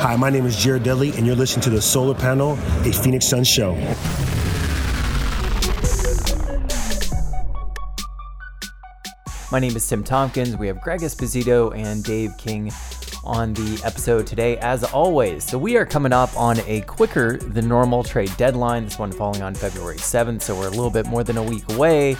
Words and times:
Hi, 0.00 0.14
my 0.14 0.30
name 0.30 0.46
is 0.46 0.56
Jared 0.56 0.84
Dudley, 0.84 1.10
and 1.16 1.26
you're 1.26 1.34
listening 1.34 1.64
to 1.64 1.70
the 1.70 1.82
Solar 1.82 2.14
Panel, 2.14 2.52
a 2.84 2.92
Phoenix 2.92 3.26
Sun 3.26 3.42
show. 3.42 3.74
My 9.50 9.58
name 9.58 9.74
is 9.74 9.88
Tim 9.88 10.04
Tompkins. 10.04 10.56
We 10.56 10.68
have 10.68 10.80
Greg 10.80 11.00
Esposito 11.00 11.76
and 11.76 12.04
Dave 12.04 12.30
King 12.38 12.70
on 13.24 13.54
the 13.54 13.82
episode 13.84 14.24
today, 14.24 14.56
as 14.58 14.84
always. 14.84 15.42
So, 15.42 15.58
we 15.58 15.76
are 15.76 15.84
coming 15.84 16.12
up 16.12 16.30
on 16.36 16.60
a 16.68 16.82
quicker 16.82 17.36
than 17.36 17.66
normal 17.66 18.04
trade 18.04 18.30
deadline. 18.36 18.84
This 18.84 19.00
one 19.00 19.10
falling 19.10 19.42
on 19.42 19.52
February 19.52 19.96
7th, 19.96 20.42
so 20.42 20.54
we're 20.54 20.68
a 20.68 20.70
little 20.70 20.90
bit 20.90 21.06
more 21.06 21.24
than 21.24 21.38
a 21.38 21.42
week 21.42 21.64
away. 21.72 22.16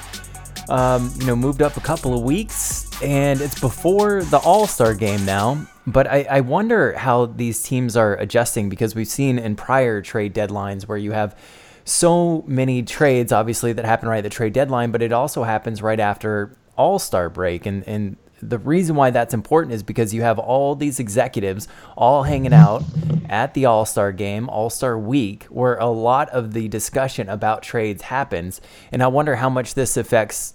Um, 0.69 1.13
you 1.21 1.27
know, 1.27 1.37
moved 1.37 1.63
up 1.63 1.77
a 1.77 1.81
couple 1.81 2.13
of 2.13 2.23
weeks, 2.25 2.88
and 3.03 3.41
it's 3.41 3.59
before 3.61 4.23
the 4.25 4.39
All 4.39 4.67
Star 4.67 4.95
game 4.95 5.25
now. 5.25 5.67
But 5.87 6.07
I, 6.07 6.27
I 6.31 6.41
wonder 6.41 6.93
how 6.93 7.27
these 7.27 7.63
teams 7.63 7.97
are 7.97 8.15
adjusting 8.17 8.69
because 8.69 8.95
we've 8.95 9.09
seen 9.09 9.39
in 9.39 9.57
prior 9.57 10.03
trade 10.03 10.35
deadlines 10.35 10.83
where 10.83 10.99
you 10.99 11.13
have 11.13 11.37
so 11.85 12.45
many 12.47 12.83
trades, 12.83 13.33
obviously, 13.33 13.73
that 13.73 13.85
happen 13.85 14.09
right 14.09 14.19
at 14.19 14.25
the 14.25 14.31
trade 14.31 14.53
deadline, 14.53 14.91
but 14.91 15.01
it 15.01 15.13
also 15.13 15.45
happens 15.45 15.81
right 15.81 15.99
after 15.99 16.55
All 16.77 16.99
Star 16.99 17.31
break. 17.31 17.65
And, 17.65 17.87
and 17.89 18.17
the 18.43 18.59
reason 18.59 18.97
why 18.97 19.11
that's 19.11 19.35
important 19.35 19.75
is 19.75 19.83
because 19.83 20.13
you 20.13 20.23
have 20.23 20.39
all 20.39 20.75
these 20.75 21.01
executives 21.01 21.67
all 21.97 22.25
hanging 22.25 22.53
out 22.53 22.85
at 23.29 23.55
the 23.55 23.65
All 23.65 23.87
Star 23.87 24.13
game, 24.13 24.49
All 24.49 24.71
Star 24.71 24.99
week, 24.99 25.45
where 25.45 25.77
a 25.77 25.87
lot 25.87 26.29
of 26.31 26.53
the 26.53 26.69
discussion 26.69 27.29
about 27.29 27.63
trades 27.63 28.03
happens. 28.03 28.61
And 28.93 29.03
I 29.03 29.07
wonder 29.07 29.37
how 29.37 29.49
much 29.49 29.75
this 29.75 29.97
affects 29.97 30.55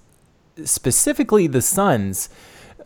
specifically 0.64 1.48
the 1.48 1.62
Suns 1.62 2.30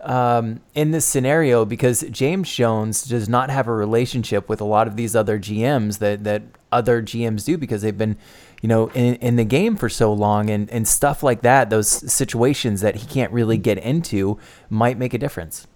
um, 0.02 0.62
in 0.76 0.92
this 0.92 1.06
scenario 1.06 1.66
because 1.66 2.02
James 2.12 2.54
Jones 2.54 3.04
does 3.04 3.28
not 3.28 3.50
have 3.50 3.68
a 3.68 3.74
relationship 3.74 4.48
with 4.48 4.62
a 4.62 4.66
lot 4.66 4.88
of 4.88 4.96
these 4.96 5.16
other 5.16 5.40
GMs 5.40 6.00
that 6.00 6.24
that 6.24 6.44
other 6.72 7.02
GMs 7.02 7.46
do 7.46 7.58
because 7.58 7.82
they've 7.82 7.98
been, 7.98 8.18
you 8.62 8.70
know, 8.70 8.88
in, 8.90 9.16
in 9.16 9.36
the 9.38 9.46
game 9.46 9.76
for 9.76 9.90
so 9.90 10.12
long 10.12 10.50
and, 10.50 10.70
and 10.70 10.88
stuff 10.88 11.24
like 11.24 11.42
that. 11.42 11.70
Those 11.70 11.88
situations 12.12 12.82
that 12.82 12.98
he 12.98 13.08
can't 13.08 13.32
really 13.32 13.58
get 13.58 13.78
into 13.78 14.38
might 14.70 14.98
make 14.98 15.14
a 15.14 15.18
difference. 15.18 15.68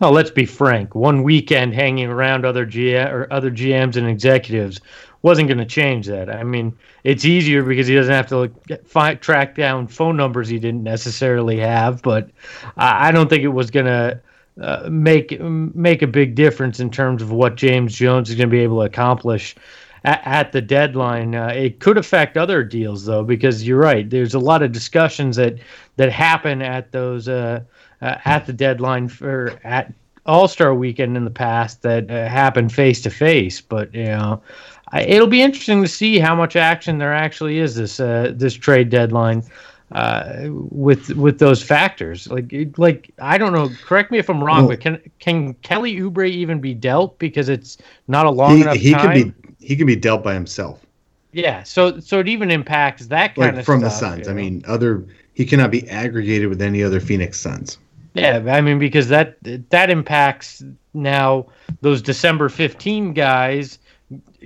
Well, 0.00 0.12
let's 0.12 0.30
be 0.30 0.46
frank. 0.46 0.94
One 0.94 1.22
weekend 1.22 1.74
hanging 1.74 2.08
around 2.08 2.46
other 2.46 2.66
GM 2.66 3.12
or 3.12 3.30
other 3.30 3.50
GMs 3.50 3.96
and 3.96 4.08
executives 4.08 4.80
wasn't 5.22 5.48
going 5.48 5.58
to 5.58 5.66
change 5.66 6.06
that. 6.06 6.30
I 6.30 6.44
mean, 6.44 6.76
it's 7.04 7.24
easier 7.24 7.62
because 7.62 7.86
he 7.86 7.94
doesn't 7.94 8.12
have 8.12 8.26
to 8.28 8.38
look, 8.38 8.86
find, 8.86 9.20
track 9.20 9.54
down 9.54 9.86
phone 9.86 10.16
numbers 10.16 10.48
he 10.48 10.58
didn't 10.58 10.82
necessarily 10.82 11.58
have. 11.58 12.02
But 12.02 12.30
I, 12.76 13.08
I 13.08 13.12
don't 13.12 13.28
think 13.28 13.42
it 13.42 13.48
was 13.48 13.70
going 13.70 13.86
to 13.86 14.20
uh, 14.60 14.88
make 14.90 15.40
make 15.40 16.02
a 16.02 16.06
big 16.06 16.34
difference 16.34 16.80
in 16.80 16.90
terms 16.90 17.22
of 17.22 17.30
what 17.30 17.56
James 17.56 17.94
Jones 17.94 18.28
is 18.30 18.36
going 18.36 18.48
to 18.48 18.54
be 18.54 18.62
able 18.62 18.80
to 18.80 18.86
accomplish 18.86 19.54
at, 20.04 20.20
at 20.24 20.52
the 20.52 20.60
deadline. 20.60 21.34
Uh, 21.34 21.48
it 21.48 21.80
could 21.80 21.96
affect 21.96 22.36
other 22.36 22.62
deals 22.62 23.04
though, 23.04 23.24
because 23.24 23.66
you're 23.66 23.78
right. 23.78 24.08
There's 24.08 24.34
a 24.34 24.38
lot 24.38 24.62
of 24.62 24.72
discussions 24.72 25.36
that 25.36 25.56
that 25.96 26.12
happen 26.12 26.62
at 26.62 26.92
those 26.92 27.28
uh, 27.28 27.60
uh 28.02 28.16
at 28.24 28.46
the 28.46 28.52
deadline 28.52 29.08
for 29.08 29.58
at 29.64 29.92
All 30.26 30.48
Star 30.48 30.74
Weekend 30.74 31.16
in 31.16 31.24
the 31.24 31.30
past 31.30 31.82
that 31.82 32.10
uh, 32.10 32.28
happened 32.28 32.72
face 32.72 33.00
to 33.02 33.10
face. 33.10 33.60
But 33.60 33.94
you 33.94 34.04
know, 34.06 34.42
it'll 34.98 35.26
be 35.26 35.42
interesting 35.42 35.82
to 35.82 35.88
see 35.88 36.18
how 36.18 36.34
much 36.34 36.56
action 36.56 36.98
there 36.98 37.14
actually 37.14 37.58
is 37.58 37.74
this 37.74 38.00
uh, 38.00 38.32
this 38.34 38.54
trade 38.54 38.90
deadline 38.90 39.44
uh, 39.92 40.46
with 40.50 41.10
with 41.10 41.38
those 41.38 41.62
factors. 41.62 42.28
Like 42.30 42.52
like 42.76 43.10
I 43.18 43.38
don't 43.38 43.52
know. 43.52 43.70
Correct 43.84 44.10
me 44.10 44.18
if 44.18 44.28
I'm 44.28 44.42
wrong, 44.42 44.60
well, 44.60 44.68
but 44.68 44.80
can 44.80 45.00
can 45.18 45.54
Kelly 45.54 45.96
Oubre 45.96 46.28
even 46.28 46.60
be 46.60 46.74
dealt 46.74 47.18
because 47.18 47.48
it's 47.48 47.78
not 48.08 48.26
a 48.26 48.30
long 48.30 48.56
he, 48.56 48.62
enough 48.62 48.76
he 48.76 48.92
time? 48.92 49.12
Can 49.12 49.30
be, 49.30 49.66
he 49.66 49.76
can 49.76 49.86
be 49.86 49.96
dealt 49.96 50.22
by 50.22 50.34
himself. 50.34 50.84
Yeah, 51.32 51.62
so 51.62 52.00
so 52.00 52.18
it 52.18 52.28
even 52.28 52.50
impacts 52.50 53.06
that 53.06 53.34
kind 53.34 53.52
like 53.52 53.60
of 53.60 53.66
from 53.66 53.80
stuff, 53.80 53.92
the 53.92 53.98
Suns. 53.98 54.18
You 54.18 54.24
know? 54.24 54.30
I 54.30 54.42
mean, 54.42 54.64
other 54.66 55.04
he 55.34 55.44
cannot 55.44 55.70
be 55.70 55.88
aggregated 55.88 56.48
with 56.48 56.60
any 56.60 56.82
other 56.82 57.00
Phoenix 57.00 57.40
Suns. 57.40 57.78
Yeah, 58.14 58.42
I 58.48 58.60
mean 58.60 58.78
because 58.78 59.08
that 59.08 59.36
that 59.70 59.90
impacts 59.90 60.62
now 60.94 61.46
those 61.80 62.02
December 62.02 62.48
15 62.48 63.12
guys 63.12 63.78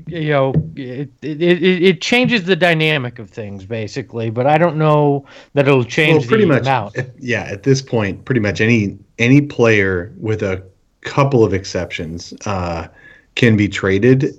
you 0.06 0.28
know 0.28 0.52
it, 0.76 1.10
it, 1.22 1.42
it, 1.42 2.00
changes 2.02 2.44
the 2.44 2.56
dynamic 2.56 3.18
of 3.18 3.30
things 3.30 3.64
basically 3.64 4.28
but 4.28 4.46
i 4.46 4.58
don't 4.58 4.76
know 4.76 5.24
that 5.54 5.66
it'll 5.66 5.84
change 5.84 6.20
well, 6.20 6.28
pretty 6.28 6.44
much 6.44 6.62
amount. 6.62 6.96
yeah 7.18 7.44
at 7.44 7.62
this 7.62 7.80
point 7.80 8.24
pretty 8.24 8.40
much 8.40 8.60
any 8.60 8.98
any 9.18 9.40
player 9.40 10.12
with 10.18 10.42
a 10.42 10.62
couple 11.00 11.44
of 11.44 11.54
exceptions 11.54 12.34
uh, 12.46 12.86
can 13.34 13.56
be 13.56 13.68
traded 13.68 14.38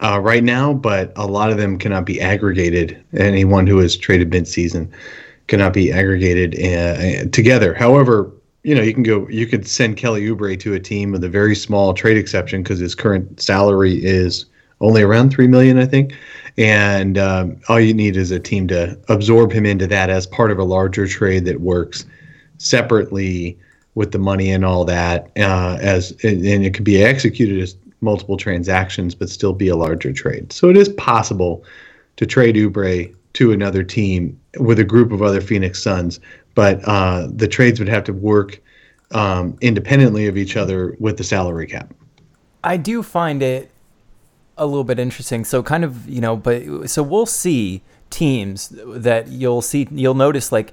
uh, 0.00 0.20
right 0.20 0.44
now 0.44 0.72
but 0.72 1.12
a 1.16 1.26
lot 1.26 1.50
of 1.50 1.56
them 1.56 1.76
cannot 1.76 2.04
be 2.04 2.20
aggregated 2.20 3.02
anyone 3.14 3.66
who 3.66 3.80
is 3.80 3.96
traded 3.96 4.30
mid-season 4.30 4.90
cannot 5.48 5.72
be 5.72 5.90
aggregated 5.90 6.54
uh, 6.62 7.28
together 7.30 7.74
however 7.74 8.30
you 8.68 8.74
know, 8.74 8.82
you 8.82 8.92
can 8.92 9.02
go, 9.02 9.26
you 9.30 9.46
could 9.46 9.66
send 9.66 9.96
Kelly 9.96 10.26
Oubre 10.26 10.60
to 10.60 10.74
a 10.74 10.78
team 10.78 11.10
with 11.10 11.24
a 11.24 11.28
very 11.28 11.56
small 11.56 11.94
trade 11.94 12.18
exception 12.18 12.62
because 12.62 12.78
his 12.78 12.94
current 12.94 13.40
salary 13.40 13.94
is 14.04 14.44
only 14.82 15.00
around 15.00 15.30
three 15.30 15.46
million, 15.48 15.78
I 15.78 15.86
think. 15.86 16.12
And 16.58 17.16
um, 17.16 17.56
all 17.70 17.80
you 17.80 17.94
need 17.94 18.14
is 18.14 18.30
a 18.30 18.38
team 18.38 18.68
to 18.68 18.98
absorb 19.08 19.52
him 19.52 19.64
into 19.64 19.86
that 19.86 20.10
as 20.10 20.26
part 20.26 20.50
of 20.50 20.58
a 20.58 20.64
larger 20.64 21.06
trade 21.06 21.46
that 21.46 21.62
works 21.62 22.04
separately 22.58 23.58
with 23.94 24.12
the 24.12 24.18
money 24.18 24.50
and 24.50 24.66
all 24.66 24.84
that. 24.84 25.30
Uh, 25.38 25.78
as 25.80 26.10
and 26.22 26.44
it 26.44 26.74
could 26.74 26.84
be 26.84 27.02
executed 27.02 27.62
as 27.62 27.74
multiple 28.02 28.36
transactions, 28.36 29.14
but 29.14 29.30
still 29.30 29.54
be 29.54 29.68
a 29.68 29.76
larger 29.76 30.12
trade. 30.12 30.52
So 30.52 30.68
it 30.68 30.76
is 30.76 30.90
possible 30.90 31.64
to 32.16 32.26
trade 32.26 32.56
Oubre 32.56 33.14
to 33.32 33.52
another 33.52 33.82
team 33.82 34.38
with 34.58 34.78
a 34.78 34.84
group 34.84 35.10
of 35.10 35.22
other 35.22 35.40
Phoenix 35.40 35.82
Suns, 35.82 36.20
but 36.58 36.80
uh, 36.88 37.28
the 37.30 37.46
trades 37.46 37.78
would 37.78 37.88
have 37.88 38.02
to 38.02 38.12
work 38.12 38.60
um, 39.12 39.56
independently 39.60 40.26
of 40.26 40.36
each 40.36 40.56
other 40.56 40.96
with 40.98 41.16
the 41.16 41.22
salary 41.22 41.68
cap. 41.68 41.94
I 42.64 42.76
do 42.76 43.04
find 43.04 43.44
it 43.44 43.70
a 44.56 44.66
little 44.66 44.82
bit 44.82 44.98
interesting. 44.98 45.44
So 45.44 45.62
kind 45.62 45.84
of, 45.84 46.08
you 46.08 46.20
know, 46.20 46.36
but 46.36 46.90
so 46.90 47.04
we'll 47.04 47.26
see 47.26 47.82
teams 48.10 48.70
that 48.84 49.28
you'll 49.28 49.62
see 49.62 49.86
you'll 49.92 50.14
notice 50.14 50.50
like 50.50 50.72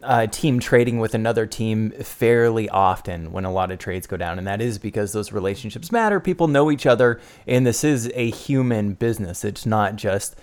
a 0.00 0.26
team 0.26 0.58
trading 0.58 1.00
with 1.00 1.14
another 1.14 1.44
team 1.44 1.90
fairly 1.90 2.70
often 2.70 3.30
when 3.30 3.44
a 3.44 3.52
lot 3.52 3.70
of 3.70 3.78
trades 3.78 4.06
go 4.06 4.16
down. 4.16 4.38
And 4.38 4.46
that 4.46 4.62
is 4.62 4.78
because 4.78 5.12
those 5.12 5.32
relationships 5.32 5.92
matter. 5.92 6.18
People 6.18 6.48
know 6.48 6.70
each 6.70 6.86
other. 6.86 7.20
And 7.46 7.66
this 7.66 7.84
is 7.84 8.10
a 8.14 8.30
human 8.30 8.94
business. 8.94 9.44
It's 9.44 9.66
not 9.66 9.96
just 9.96 10.34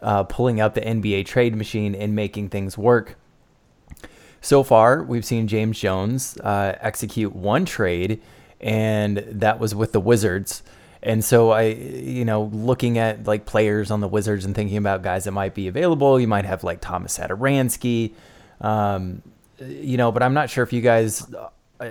uh, 0.00 0.22
pulling 0.22 0.58
out 0.58 0.74
the 0.74 0.80
nba 0.80 1.26
trade 1.26 1.54
machine 1.54 1.94
and 1.94 2.14
making 2.14 2.48
things 2.48 2.78
work 2.78 3.18
so 4.40 4.62
far 4.62 5.02
we've 5.02 5.24
seen 5.24 5.46
james 5.46 5.78
jones 5.78 6.36
uh, 6.38 6.76
execute 6.80 7.34
one 7.34 7.64
trade 7.64 8.20
and 8.60 9.18
that 9.28 9.58
was 9.58 9.74
with 9.74 9.92
the 9.92 10.00
wizards 10.00 10.62
and 11.02 11.24
so 11.24 11.50
I, 11.50 11.62
you 11.62 12.24
know, 12.24 12.44
looking 12.52 12.98
at 12.98 13.26
like 13.26 13.46
players 13.46 13.90
on 13.90 14.00
the 14.00 14.08
Wizards 14.08 14.44
and 14.44 14.54
thinking 14.54 14.76
about 14.76 15.02
guys 15.02 15.24
that 15.24 15.32
might 15.32 15.54
be 15.54 15.68
available, 15.68 16.18
you 16.18 16.26
might 16.26 16.44
have 16.44 16.64
like 16.64 16.80
Thomas 16.80 17.16
Satoransky, 17.16 18.14
um, 18.60 19.22
you 19.60 19.96
know, 19.96 20.10
but 20.10 20.22
I'm 20.22 20.34
not 20.34 20.50
sure 20.50 20.64
if 20.64 20.72
you 20.72 20.80
guys 20.80 21.24
uh, 21.80 21.90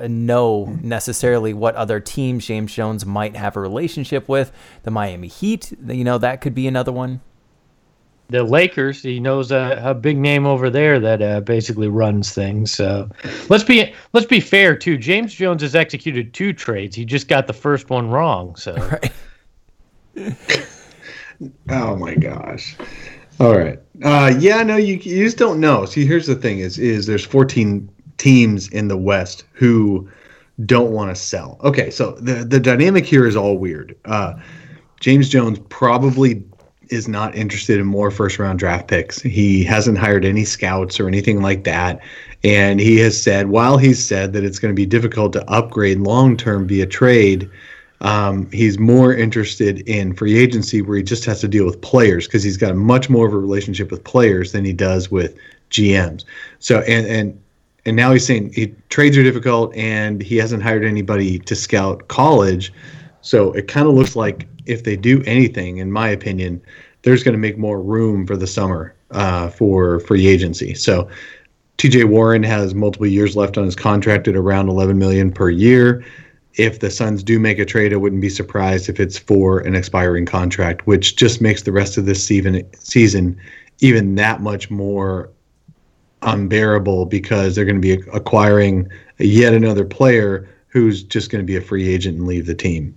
know 0.00 0.78
necessarily 0.82 1.52
what 1.52 1.74
other 1.74 2.00
teams 2.00 2.46
James 2.46 2.72
Jones 2.72 3.04
might 3.04 3.36
have 3.36 3.56
a 3.56 3.60
relationship 3.60 4.28
with. 4.28 4.50
The 4.84 4.90
Miami 4.90 5.28
Heat, 5.28 5.72
you 5.86 6.04
know, 6.04 6.16
that 6.18 6.40
could 6.40 6.54
be 6.54 6.66
another 6.66 6.92
one 6.92 7.20
the 8.28 8.42
Lakers. 8.42 9.02
He 9.02 9.20
knows 9.20 9.50
a, 9.50 9.80
a 9.82 9.94
big 9.94 10.18
name 10.18 10.46
over 10.46 10.68
there 10.70 11.00
that 11.00 11.22
uh, 11.22 11.40
basically 11.40 11.88
runs 11.88 12.32
things. 12.32 12.72
So 12.72 13.08
let's 13.48 13.64
be 13.64 13.94
let's 14.12 14.26
be 14.26 14.40
fair 14.40 14.76
too. 14.76 14.98
James 14.98 15.34
Jones 15.34 15.62
has 15.62 15.74
executed 15.74 16.34
two 16.34 16.52
trades. 16.52 16.94
He 16.94 17.04
just 17.04 17.28
got 17.28 17.46
the 17.46 17.52
first 17.52 17.90
one 17.90 18.08
wrong. 18.08 18.56
So. 18.56 18.76
Right. 20.16 20.66
oh 21.70 21.94
my 21.94 22.16
gosh. 22.16 22.76
All 23.38 23.56
right. 23.56 23.78
Uh, 24.02 24.34
yeah. 24.38 24.64
No, 24.64 24.76
you 24.76 24.94
you 24.94 25.24
just 25.24 25.36
don't 25.36 25.60
know. 25.60 25.84
See, 25.84 26.04
here's 26.04 26.26
the 26.26 26.34
thing: 26.34 26.58
is 26.58 26.76
is 26.76 27.06
there's 27.06 27.24
14 27.24 27.88
teams 28.16 28.68
in 28.70 28.88
the 28.88 28.96
West 28.96 29.44
who 29.52 30.10
don't 30.66 30.90
want 30.90 31.14
to 31.14 31.14
sell. 31.14 31.60
Okay, 31.62 31.90
so 31.90 32.12
the 32.12 32.44
the 32.44 32.58
dynamic 32.58 33.06
here 33.06 33.26
is 33.26 33.36
all 33.36 33.58
weird. 33.58 33.94
Uh, 34.06 34.34
James 34.98 35.28
Jones 35.28 35.60
probably 35.68 36.42
is 36.90 37.08
not 37.08 37.34
interested 37.34 37.78
in 37.78 37.86
more 37.86 38.10
first 38.10 38.38
round 38.38 38.58
draft 38.58 38.88
picks. 38.88 39.20
He 39.20 39.64
hasn't 39.64 39.98
hired 39.98 40.24
any 40.24 40.44
scouts 40.44 40.98
or 40.98 41.08
anything 41.08 41.42
like 41.42 41.64
that. 41.64 42.00
And 42.44 42.80
he 42.80 42.98
has 42.98 43.20
said, 43.20 43.48
while 43.48 43.78
he's 43.78 44.04
said 44.04 44.32
that 44.32 44.44
it's 44.44 44.58
going 44.58 44.72
to 44.72 44.76
be 44.76 44.86
difficult 44.86 45.32
to 45.34 45.50
upgrade 45.50 45.98
long 45.98 46.36
term 46.36 46.66
via 46.66 46.86
trade, 46.86 47.50
um, 48.00 48.48
he's 48.52 48.78
more 48.78 49.12
interested 49.12 49.80
in 49.88 50.14
free 50.14 50.38
agency 50.38 50.82
where 50.82 50.96
he 50.96 51.02
just 51.02 51.24
has 51.24 51.40
to 51.40 51.48
deal 51.48 51.66
with 51.66 51.80
players 51.80 52.26
because 52.26 52.44
he's 52.44 52.56
got 52.56 52.76
much 52.76 53.10
more 53.10 53.26
of 53.26 53.32
a 53.32 53.38
relationship 53.38 53.90
with 53.90 54.04
players 54.04 54.52
than 54.52 54.64
he 54.64 54.72
does 54.72 55.10
with 55.10 55.36
GMs. 55.70 56.24
So, 56.60 56.80
and, 56.80 57.06
and, 57.06 57.40
and 57.84 57.96
now 57.96 58.12
he's 58.12 58.24
saying 58.24 58.52
he, 58.52 58.74
trades 58.88 59.16
are 59.16 59.22
difficult 59.24 59.74
and 59.74 60.22
he 60.22 60.36
hasn't 60.36 60.62
hired 60.62 60.84
anybody 60.84 61.40
to 61.40 61.56
scout 61.56 62.06
college 62.08 62.72
So 63.28 63.52
it 63.52 63.68
kind 63.68 63.86
of 63.86 63.92
looks 63.92 64.16
like 64.16 64.48
if 64.64 64.84
they 64.84 64.96
do 64.96 65.22
anything, 65.26 65.76
in 65.76 65.92
my 65.92 66.08
opinion, 66.08 66.62
there's 67.02 67.22
going 67.22 67.34
to 67.34 67.38
make 67.38 67.58
more 67.58 67.78
room 67.78 68.26
for 68.26 68.38
the 68.38 68.46
summer 68.46 68.94
uh, 69.10 69.50
for 69.50 70.00
free 70.00 70.26
agency. 70.26 70.72
So 70.72 71.10
TJ 71.76 72.06
Warren 72.06 72.42
has 72.42 72.74
multiple 72.74 73.06
years 73.06 73.36
left 73.36 73.58
on 73.58 73.66
his 73.66 73.76
contract 73.76 74.28
at 74.28 74.34
around 74.34 74.70
11 74.70 74.98
million 74.98 75.30
per 75.30 75.50
year. 75.50 76.02
If 76.54 76.80
the 76.80 76.90
Suns 76.90 77.22
do 77.22 77.38
make 77.38 77.58
a 77.58 77.66
trade, 77.66 77.92
I 77.92 77.96
wouldn't 77.96 78.22
be 78.22 78.30
surprised 78.30 78.88
if 78.88 78.98
it's 78.98 79.18
for 79.18 79.58
an 79.58 79.74
expiring 79.74 80.24
contract, 80.24 80.86
which 80.86 81.14
just 81.16 81.42
makes 81.42 81.64
the 81.64 81.72
rest 81.72 81.98
of 81.98 82.06
this 82.06 82.24
season 82.24 82.66
season 82.78 83.38
even 83.80 84.14
that 84.14 84.40
much 84.40 84.70
more 84.70 85.28
unbearable 86.22 87.04
because 87.04 87.54
they're 87.54 87.66
going 87.66 87.80
to 87.80 87.96
be 87.96 88.02
acquiring 88.10 88.88
yet 89.18 89.52
another 89.52 89.84
player 89.84 90.48
who's 90.68 91.02
just 91.02 91.30
going 91.30 91.42
to 91.42 91.46
be 91.46 91.56
a 91.56 91.60
free 91.60 91.88
agent 91.88 92.18
and 92.18 92.26
leave 92.26 92.46
the 92.46 92.54
team. 92.54 92.94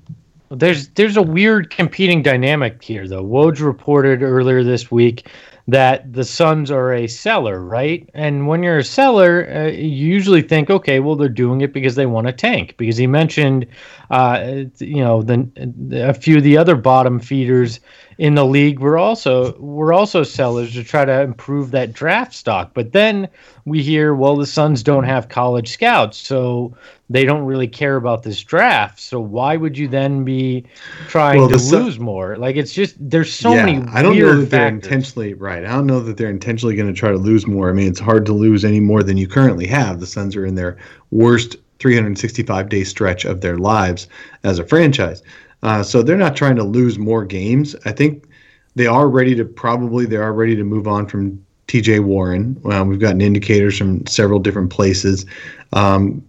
There's 0.51 0.89
there's 0.89 1.15
a 1.15 1.21
weird 1.21 1.69
competing 1.69 2.21
dynamic 2.21 2.83
here 2.83 3.07
though. 3.07 3.23
Woj 3.23 3.61
reported 3.61 4.21
earlier 4.21 4.63
this 4.63 4.91
week 4.91 5.27
that 5.67 6.11
the 6.11 6.25
Suns 6.25 6.69
are 6.69 6.93
a 6.93 7.07
seller, 7.07 7.61
right? 7.61 8.09
And 8.13 8.47
when 8.47 8.61
you're 8.61 8.79
a 8.79 8.83
seller, 8.83 9.49
uh, 9.49 9.67
you 9.67 10.07
usually 10.07 10.41
think, 10.41 10.69
okay, 10.69 10.99
well 10.99 11.15
they're 11.15 11.29
doing 11.29 11.61
it 11.61 11.71
because 11.71 11.95
they 11.95 12.05
want 12.05 12.27
to 12.27 12.33
tank. 12.33 12.75
Because 12.77 12.97
he 12.97 13.07
mentioned, 13.07 13.65
uh, 14.09 14.63
you 14.79 15.01
know, 15.01 15.21
the, 15.21 15.49
a 15.93 16.13
few 16.13 16.37
of 16.37 16.43
the 16.43 16.57
other 16.57 16.75
bottom 16.75 17.19
feeders 17.19 17.79
in 18.21 18.35
the 18.35 18.45
league 18.45 18.77
were 18.77 18.99
also 18.99 19.57
were 19.57 19.91
also 19.91 20.21
sellers 20.21 20.73
to 20.73 20.83
try 20.83 21.03
to 21.03 21.21
improve 21.21 21.71
that 21.71 21.91
draft 21.91 22.35
stock. 22.35 22.69
But 22.75 22.91
then 22.91 23.27
we 23.65 23.81
hear, 23.81 24.13
well, 24.13 24.35
the 24.35 24.45
Suns 24.45 24.83
don't 24.83 25.05
have 25.05 25.27
college 25.27 25.69
scouts, 25.69 26.19
so 26.19 26.77
they 27.09 27.25
don't 27.25 27.45
really 27.45 27.67
care 27.67 27.95
about 27.95 28.21
this 28.21 28.43
draft. 28.43 28.99
So 28.99 29.19
why 29.19 29.57
would 29.57 29.75
you 29.75 29.87
then 29.87 30.23
be 30.23 30.67
trying 31.07 31.39
well, 31.39 31.49
to 31.49 31.57
lose 31.57 31.97
more? 31.97 32.37
Like 32.37 32.57
it's 32.57 32.73
just 32.73 32.93
there's 32.99 33.33
so 33.33 33.55
yeah, 33.55 33.65
many. 33.65 33.87
I 33.87 34.03
don't 34.03 34.19
know 34.19 34.39
that 34.39 34.51
they're 34.51 34.67
intentionally 34.67 35.33
right. 35.33 35.65
I 35.65 35.69
don't 35.69 35.87
know 35.87 35.99
that 36.01 36.17
they're 36.17 36.29
intentionally 36.29 36.75
going 36.75 36.93
to 36.93 36.99
try 36.99 37.09
to 37.09 37.17
lose 37.17 37.47
more. 37.47 37.71
I 37.71 37.73
mean, 37.73 37.87
it's 37.87 37.99
hard 37.99 38.27
to 38.27 38.33
lose 38.33 38.63
any 38.63 38.79
more 38.79 39.01
than 39.01 39.17
you 39.17 39.27
currently 39.27 39.65
have. 39.65 39.99
The 39.99 40.05
Suns 40.05 40.35
are 40.35 40.45
in 40.45 40.53
their 40.53 40.77
worst 41.09 41.55
365 41.79 42.69
day 42.69 42.83
stretch 42.83 43.25
of 43.25 43.41
their 43.41 43.57
lives 43.57 44.07
as 44.43 44.59
a 44.59 44.63
franchise. 44.63 45.23
Uh, 45.63 45.83
so 45.83 46.01
they're 46.01 46.17
not 46.17 46.35
trying 46.35 46.55
to 46.55 46.63
lose 46.63 46.97
more 46.97 47.23
games. 47.23 47.75
I 47.85 47.91
think 47.91 48.27
they 48.75 48.87
are 48.87 49.07
ready 49.07 49.35
to 49.35 49.45
probably 49.45 50.05
they 50.05 50.15
are 50.15 50.33
ready 50.33 50.55
to 50.55 50.63
move 50.63 50.87
on 50.87 51.07
from 51.07 51.43
TJ 51.67 52.03
Warren. 52.03 52.59
Uh, 52.65 52.83
we've 52.85 52.99
gotten 52.99 53.21
indicators 53.21 53.77
from 53.77 54.05
several 54.07 54.39
different 54.39 54.71
places. 54.71 55.25
Um, 55.73 56.23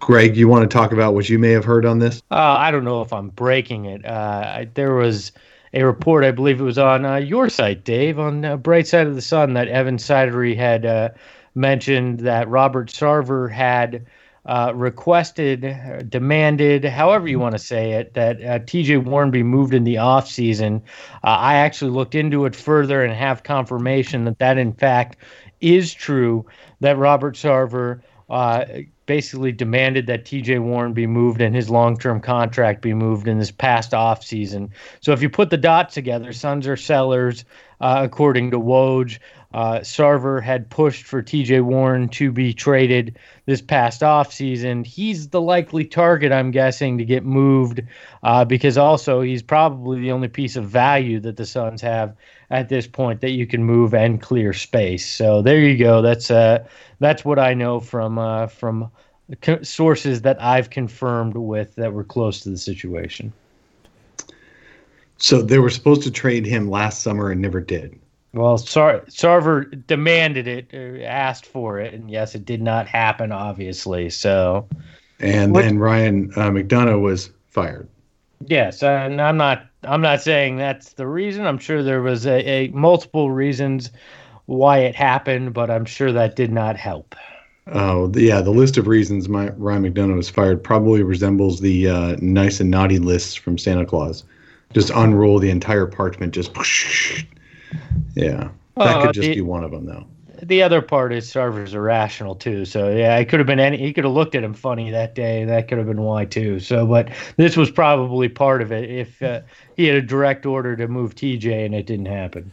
Greg, 0.00 0.36
you 0.36 0.48
want 0.48 0.68
to 0.68 0.74
talk 0.74 0.92
about 0.92 1.14
what 1.14 1.28
you 1.28 1.38
may 1.38 1.50
have 1.50 1.64
heard 1.64 1.84
on 1.84 1.98
this? 1.98 2.22
Uh, 2.30 2.56
I 2.58 2.70
don't 2.70 2.84
know 2.84 3.02
if 3.02 3.12
I'm 3.12 3.28
breaking 3.30 3.86
it. 3.86 4.04
Uh, 4.04 4.42
I, 4.44 4.68
there 4.74 4.94
was 4.94 5.32
a 5.74 5.82
report, 5.82 6.24
I 6.24 6.30
believe 6.30 6.60
it 6.60 6.64
was 6.64 6.78
on 6.78 7.04
uh, 7.04 7.16
your 7.16 7.48
site, 7.48 7.84
Dave, 7.84 8.18
on 8.18 8.44
uh, 8.44 8.56
Bright 8.56 8.86
Side 8.86 9.06
of 9.06 9.14
the 9.14 9.22
Sun, 9.22 9.54
that 9.54 9.68
Evan 9.68 9.98
Sidery 9.98 10.56
had 10.56 10.86
uh, 10.86 11.10
mentioned 11.54 12.20
that 12.20 12.48
Robert 12.48 12.88
Sarver 12.88 13.50
had 13.50 14.06
uh, 14.48 14.72
requested, 14.74 16.08
demanded, 16.08 16.84
however 16.84 17.28
you 17.28 17.38
want 17.38 17.52
to 17.52 17.58
say 17.58 17.92
it, 17.92 18.14
that 18.14 18.40
TJ 18.66 19.04
Warren 19.04 19.30
be 19.30 19.42
moved 19.42 19.74
in 19.74 19.84
the 19.84 19.96
offseason. 19.96 20.80
I 21.22 21.56
actually 21.56 21.90
looked 21.90 22.14
into 22.14 22.46
it 22.46 22.56
further 22.56 23.04
and 23.04 23.12
have 23.12 23.42
confirmation 23.42 24.24
that 24.24 24.38
that, 24.38 24.56
in 24.56 24.72
fact, 24.72 25.18
is 25.60 25.92
true, 25.92 26.46
that 26.80 26.96
Robert 26.96 27.34
Sarver 27.34 28.00
uh, 28.30 28.64
basically 29.06 29.52
demanded 29.52 30.06
that 30.06 30.24
TJ 30.24 30.60
Warren 30.60 30.92
be 30.92 31.06
moved 31.06 31.40
and 31.40 31.54
his 31.54 31.70
long 31.70 31.98
term 31.98 32.20
contract 32.20 32.82
be 32.82 32.94
moved 32.94 33.26
in 33.26 33.38
this 33.38 33.50
past 33.50 33.92
offseason. 33.92 34.70
So 35.00 35.12
if 35.12 35.22
you 35.22 35.30
put 35.30 35.50
the 35.50 35.56
dots 35.56 35.94
together, 35.94 36.32
Suns 36.32 36.66
are 36.66 36.76
sellers, 36.76 37.44
uh, 37.80 38.00
according 38.04 38.50
to 38.52 38.58
Woj. 38.58 39.18
Uh, 39.54 39.78
Sarver 39.80 40.42
had 40.42 40.68
pushed 40.68 41.04
for 41.04 41.22
TJ 41.22 41.62
Warren 41.62 42.08
to 42.10 42.30
be 42.30 42.52
traded 42.52 43.18
this 43.46 43.62
past 43.62 44.02
offseason. 44.02 44.84
He's 44.84 45.28
the 45.28 45.40
likely 45.40 45.86
target, 45.86 46.32
I'm 46.32 46.50
guessing, 46.50 46.98
to 46.98 47.04
get 47.04 47.24
moved 47.24 47.80
uh, 48.22 48.44
because 48.44 48.76
also 48.76 49.22
he's 49.22 49.42
probably 49.42 50.00
the 50.00 50.12
only 50.12 50.28
piece 50.28 50.56
of 50.56 50.66
value 50.66 51.18
that 51.20 51.38
the 51.38 51.46
Suns 51.46 51.80
have 51.80 52.14
at 52.50 52.68
this 52.68 52.86
point 52.86 53.22
that 53.22 53.30
you 53.30 53.46
can 53.46 53.64
move 53.64 53.94
and 53.94 54.20
clear 54.20 54.52
space. 54.52 55.08
So 55.08 55.40
there 55.40 55.60
you 55.60 55.78
go. 55.78 56.02
That's 56.02 56.30
uh, 56.30 56.66
that's 56.98 57.24
what 57.24 57.38
I 57.38 57.54
know 57.54 57.80
from 57.80 58.18
uh, 58.18 58.48
from 58.48 58.90
co- 59.40 59.62
sources 59.62 60.22
that 60.22 60.42
I've 60.42 60.68
confirmed 60.68 61.36
with 61.36 61.74
that 61.76 61.94
were 61.94 62.04
close 62.04 62.40
to 62.40 62.50
the 62.50 62.58
situation. 62.58 63.32
So 65.16 65.42
they 65.42 65.58
were 65.58 65.70
supposed 65.70 66.02
to 66.02 66.10
trade 66.10 66.46
him 66.46 66.70
last 66.70 67.02
summer 67.02 67.30
and 67.30 67.40
never 67.40 67.60
did. 67.60 67.98
Well, 68.32 68.58
Sar- 68.58 69.04
Sarver 69.08 69.86
demanded 69.86 70.46
it, 70.46 70.70
uh, 70.74 71.02
asked 71.04 71.46
for 71.46 71.78
it, 71.78 71.94
and 71.94 72.10
yes, 72.10 72.34
it 72.34 72.44
did 72.44 72.60
not 72.60 72.86
happen, 72.86 73.32
obviously. 73.32 74.10
So, 74.10 74.68
and 75.18 75.54
what, 75.54 75.62
then 75.62 75.78
Ryan 75.78 76.30
uh, 76.36 76.50
McDonough 76.50 77.00
was 77.00 77.30
fired. 77.48 77.88
Yes, 78.46 78.82
and 78.82 79.20
I'm 79.20 79.36
not. 79.36 79.66
I'm 79.82 80.00
not 80.00 80.20
saying 80.20 80.56
that's 80.56 80.92
the 80.92 81.06
reason. 81.06 81.46
I'm 81.46 81.58
sure 81.58 81.82
there 81.82 82.02
was 82.02 82.26
a, 82.26 82.46
a 82.46 82.68
multiple 82.68 83.30
reasons 83.30 83.90
why 84.46 84.78
it 84.78 84.94
happened, 84.94 85.54
but 85.54 85.70
I'm 85.70 85.84
sure 85.84 86.12
that 86.12 86.36
did 86.36 86.52
not 86.52 86.76
help. 86.76 87.14
Oh, 87.72 88.10
yeah. 88.14 88.40
The 88.40 88.50
list 88.50 88.76
of 88.78 88.86
reasons 88.86 89.28
my, 89.28 89.50
Ryan 89.50 89.82
McDonough 89.84 90.16
was 90.16 90.30
fired 90.30 90.64
probably 90.64 91.02
resembles 91.02 91.60
the 91.60 91.88
uh, 91.88 92.16
nice 92.20 92.60
and 92.60 92.70
naughty 92.70 92.98
lists 92.98 93.34
from 93.34 93.58
Santa 93.58 93.84
Claus. 93.84 94.24
Just 94.72 94.90
unroll 94.90 95.38
the 95.38 95.50
entire 95.50 95.86
parchment, 95.86 96.34
just. 96.34 96.50
Yeah. 98.14 98.50
That 98.76 99.02
could 99.02 99.14
just 99.14 99.28
the, 99.28 99.34
be 99.34 99.40
one 99.40 99.64
of 99.64 99.70
them, 99.70 99.86
though. 99.86 100.06
The 100.42 100.62
other 100.62 100.80
part 100.80 101.12
is 101.12 101.28
Sarver's 101.28 101.74
irrational, 101.74 102.36
too. 102.36 102.64
So, 102.64 102.90
yeah, 102.90 103.16
it 103.16 103.28
could 103.28 103.40
have 103.40 103.46
been 103.46 103.58
any, 103.58 103.76
he 103.76 103.92
could 103.92 104.04
have 104.04 104.12
looked 104.12 104.36
at 104.36 104.44
him 104.44 104.54
funny 104.54 104.90
that 104.92 105.14
day. 105.14 105.44
That 105.44 105.66
could 105.66 105.78
have 105.78 105.88
been 105.88 106.02
why, 106.02 106.26
too. 106.26 106.60
So, 106.60 106.86
but 106.86 107.08
this 107.36 107.56
was 107.56 107.70
probably 107.70 108.28
part 108.28 108.62
of 108.62 108.70
it 108.70 108.88
if 108.88 109.20
uh, 109.22 109.40
he 109.76 109.86
had 109.86 109.96
a 109.96 110.02
direct 110.02 110.46
order 110.46 110.76
to 110.76 110.86
move 110.86 111.16
TJ 111.16 111.64
and 111.66 111.74
it 111.74 111.86
didn't 111.86 112.06
happen. 112.06 112.52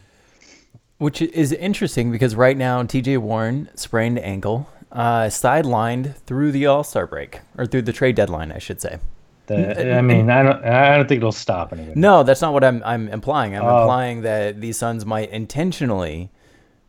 Which 0.98 1.22
is 1.22 1.52
interesting 1.52 2.10
because 2.10 2.34
right 2.34 2.56
now 2.56 2.82
TJ 2.82 3.18
Warren 3.18 3.68
sprained 3.74 4.18
ankle, 4.18 4.68
uh, 4.90 5.24
sidelined 5.24 6.16
through 6.16 6.52
the 6.52 6.66
All 6.66 6.82
Star 6.82 7.06
break 7.06 7.40
or 7.58 7.66
through 7.66 7.82
the 7.82 7.92
trade 7.92 8.16
deadline, 8.16 8.50
I 8.50 8.58
should 8.58 8.80
say. 8.80 8.98
The, 9.46 9.96
I 9.96 10.02
mean, 10.02 10.30
I 10.30 10.42
don't, 10.42 10.64
I 10.64 10.96
don't 10.96 11.08
think 11.08 11.18
it'll 11.18 11.32
stop 11.32 11.72
anything. 11.72 11.98
No, 12.00 12.22
that's 12.22 12.40
not 12.40 12.52
what 12.52 12.64
I'm, 12.64 12.82
I'm 12.84 13.08
implying. 13.08 13.56
I'm 13.56 13.64
oh. 13.64 13.82
implying 13.82 14.22
that 14.22 14.60
these 14.60 14.76
Suns 14.76 15.06
might 15.06 15.30
intentionally 15.30 16.30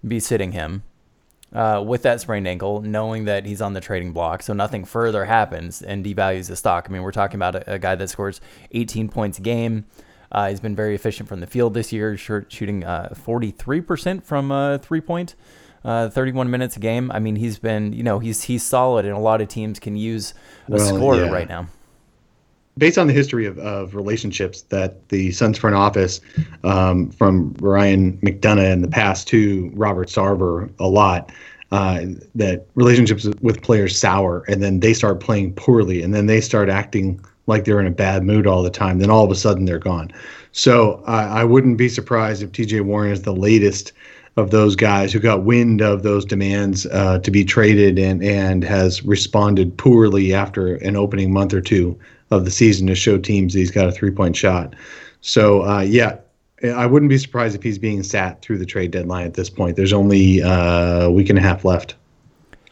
be 0.06 0.20
sitting 0.20 0.52
him 0.54 0.84
uh, 1.54 1.84
with 1.86 2.04
that 2.04 2.22
sprained 2.22 2.48
ankle, 2.48 2.82
knowing 2.82 3.26
that 3.26 3.46
he's 3.46 3.62
on 3.62 3.74
the 3.74 3.82
trading 3.82 4.12
block, 4.12 4.42
so 4.42 4.54
nothing 4.54 4.86
further 4.86 5.26
happens 5.26 5.82
and 5.82 6.06
devalues 6.06 6.48
the 6.48 6.56
stock. 6.56 6.88
I 6.90 6.92
mean, 6.92 7.04
we're 7.04 7.12
talking 7.12 7.36
about 7.36 7.56
a, 7.56 7.74
a 7.74 7.80
guy 7.80 7.96
that 7.96 8.10
scores 8.10 8.42
18 8.72 9.10
points 9.10 9.38
a 9.38 9.42
game. 9.42 9.86
Uh, 10.32 10.50
he's 10.50 10.60
been 10.60 10.76
very 10.76 10.94
efficient 10.94 11.30
from 11.30 11.40
the 11.40 11.48
field 11.48 11.74
this 11.74 11.94
year, 11.94 12.18
shooting 12.18 12.84
uh, 12.84 13.14
43% 13.14 14.24
from 14.24 14.52
uh, 14.52 14.78
three 14.80 15.00
point, 15.00 15.36
uh, 15.86 16.10
31 16.10 16.50
minutes 16.50 16.76
a 16.76 16.80
game. 16.80 17.12
I 17.12 17.20
mean, 17.20 17.38
he's 17.38 17.60
been, 17.60 17.94
you 17.94 18.04
know, 18.04 18.20
he's 18.20 18.44
he's 18.44 18.64
solid, 18.64 19.06
and 19.06 19.16
a 19.16 19.20
lot 19.20 19.40
of 19.40 19.48
teams 19.48 19.80
can 19.80 19.96
use 19.96 20.34
a 20.68 20.72
well, 20.72 20.86
scorer 20.86 21.26
yeah. 21.26 21.32
right 21.32 21.48
now. 21.48 21.68
Based 22.77 22.98
on 22.98 23.07
the 23.07 23.13
history 23.13 23.46
of, 23.46 23.57
of 23.60 23.96
relationships 23.96 24.62
that 24.63 25.07
the 25.10 25.31
Suns 25.31 25.57
front 25.57 25.75
office, 25.75 26.22
um, 26.63 27.10
from 27.12 27.55
Ryan 27.60 28.17
McDonough 28.19 28.72
in 28.72 28.81
the 28.81 28.88
past 28.88 29.27
to 29.29 29.72
Robert 29.74 30.10
Sarver, 30.10 30.69
a 30.79 30.88
lot, 30.88 31.31
uh, 31.72 32.05
that 32.36 32.67
relationships 32.75 33.27
with 33.41 33.62
players 33.62 33.98
sour, 33.98 34.43
and 34.48 34.63
then 34.63 34.79
they 34.79 34.93
start 34.93 35.19
playing 35.19 35.53
poorly, 35.53 36.01
and 36.01 36.13
then 36.13 36.27
they 36.27 36.39
start 36.39 36.69
acting 36.69 37.19
like 37.48 37.65
they're 37.65 37.79
in 37.79 37.88
a 37.88 37.91
bad 37.91 38.24
mood 38.24 38.46
all 38.46 38.62
the 38.62 38.69
time. 38.69 39.00
Then 39.00 39.10
all 39.10 39.25
of 39.25 39.31
a 39.31 39.36
sudden 39.36 39.65
they're 39.65 39.79
gone. 39.79 40.12
So 40.51 41.03
I 41.05 41.43
wouldn't 41.43 41.77
be 41.77 41.88
surprised 41.89 42.41
if 42.41 42.51
TJ 42.51 42.81
Warren 42.81 43.12
is 43.12 43.22
the 43.22 43.34
latest 43.34 43.93
of 44.38 44.51
those 44.51 44.75
guys 44.75 45.12
who 45.12 45.19
got 45.19 45.43
wind 45.43 45.81
of 45.81 46.03
those 46.03 46.24
demands 46.24 46.86
uh, 46.88 47.19
to 47.19 47.31
be 47.31 47.43
traded 47.43 47.98
and 47.98 48.24
and 48.24 48.63
has 48.63 49.03
responded 49.03 49.75
poorly 49.77 50.34
after 50.34 50.75
an 50.75 50.96
opening 50.96 51.34
month 51.34 51.53
or 51.53 51.62
two 51.62 51.98
of 52.31 52.46
the 52.46 52.51
season 52.51 52.88
to 52.88 52.96
show 52.96 53.17
teams 53.17 53.53
he's 53.53 53.72
got 53.72 53.88
a 53.88 53.91
three 53.91 54.12
point 54.12 54.36
shot. 54.36 54.75
So 55.22 55.63
uh, 55.63 55.81
yeah, 55.81 56.17
I 56.63 56.86
wouldn't 56.86 57.10
be 57.10 57.17
surprised 57.17 57.55
if 57.55 57.63
he's 57.63 57.77
being 57.77 58.03
sat 58.03 58.41
through 58.41 58.57
the 58.57 58.65
trade 58.65 58.91
deadline 58.91 59.25
at 59.25 59.36
this 59.36 59.50
point. 59.50 59.75
There's 59.75 59.93
only 59.93 60.41
uh, 60.41 61.05
a 61.05 61.12
week 61.12 61.29
and 61.29 61.38
a 61.38 61.41
half 61.41 61.63
left. 61.63 61.96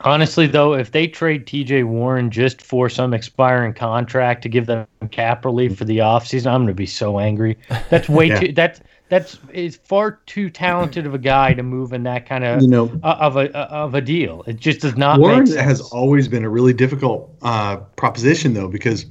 Honestly, 0.02 0.46
though, 0.46 0.74
if 0.74 0.92
they 0.92 1.08
trade 1.08 1.46
TJ 1.46 1.86
Warren 1.86 2.30
just 2.30 2.62
for 2.62 2.90
some 2.90 3.14
expiring 3.14 3.74
contract 3.74 4.44
to 4.44 4.50
give 4.50 4.66
them 4.66 4.86
cap 5.10 5.46
relief 5.46 5.78
for 5.78 5.86
the 5.86 6.00
offseason, 6.00 6.48
I'm 6.48 6.62
going 6.62 6.68
to 6.68 6.74
be 6.74 6.86
so 6.86 7.18
angry. 7.18 7.58
That's 7.90 8.10
way 8.10 8.28
yeah. 8.30 8.40
too. 8.40 8.52
That's 8.52 8.82
that's 9.10 9.40
is 9.54 9.78
far 9.78 10.20
too 10.26 10.50
talented 10.50 11.06
of 11.06 11.14
a 11.14 11.18
guy 11.20 11.54
to 11.54 11.64
move 11.64 11.94
in 11.94 12.04
that 12.04 12.26
kind 12.26 12.44
of 12.44 12.62
you 12.62 12.68
know 12.68 12.92
uh, 13.04 13.18
of 13.20 13.38
a 13.38 13.56
uh, 13.56 13.68
of 13.68 13.96
a 13.96 14.02
deal. 14.02 14.44
It 14.48 14.58
just 14.58 14.82
does 14.82 14.96
not. 14.96 15.20
Warren 15.20 15.48
has 15.48 15.82
always 15.82 16.28
been 16.28 16.44
a 16.44 16.50
really 16.50 16.74
difficult 16.74 17.34
uh, 17.42 17.78
proposition 17.78 18.54
though 18.54 18.68
because 18.68 19.06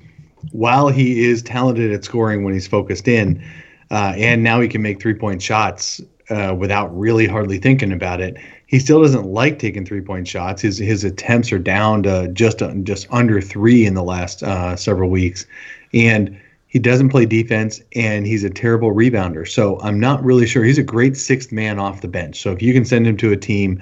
while 0.52 0.88
he 0.88 1.24
is 1.24 1.42
talented 1.42 1.92
at 1.92 2.04
scoring 2.04 2.44
when 2.44 2.54
he's 2.54 2.66
focused 2.66 3.08
in, 3.08 3.42
uh, 3.90 4.14
and 4.16 4.42
now 4.42 4.60
he 4.60 4.68
can 4.68 4.82
make 4.82 5.00
three 5.00 5.14
point 5.14 5.42
shots 5.42 6.00
uh, 6.30 6.54
without 6.58 6.96
really 6.96 7.26
hardly 7.26 7.58
thinking 7.58 7.92
about 7.92 8.20
it. 8.20 8.36
He 8.66 8.78
still 8.78 9.02
doesn't 9.02 9.26
like 9.26 9.58
taking 9.58 9.84
three 9.84 10.00
point 10.00 10.26
shots. 10.26 10.62
His 10.62 10.78
his 10.78 11.04
attempts 11.04 11.52
are 11.52 11.58
down 11.58 12.02
to 12.04 12.28
just 12.28 12.62
uh, 12.62 12.72
just 12.82 13.06
under 13.10 13.40
three 13.40 13.86
in 13.86 13.94
the 13.94 14.02
last 14.02 14.42
uh, 14.42 14.76
several 14.76 15.10
weeks, 15.10 15.46
and 15.92 16.38
he 16.66 16.80
doesn't 16.80 17.10
play 17.10 17.24
defense, 17.24 17.80
and 17.94 18.26
he's 18.26 18.42
a 18.42 18.50
terrible 18.50 18.92
rebounder. 18.92 19.46
So 19.48 19.78
I'm 19.80 20.00
not 20.00 20.24
really 20.24 20.46
sure. 20.46 20.64
He's 20.64 20.78
a 20.78 20.82
great 20.82 21.16
sixth 21.16 21.52
man 21.52 21.78
off 21.78 22.00
the 22.00 22.08
bench. 22.08 22.40
So 22.40 22.50
if 22.50 22.62
you 22.62 22.72
can 22.72 22.84
send 22.84 23.06
him 23.06 23.16
to 23.18 23.30
a 23.30 23.36
team 23.36 23.80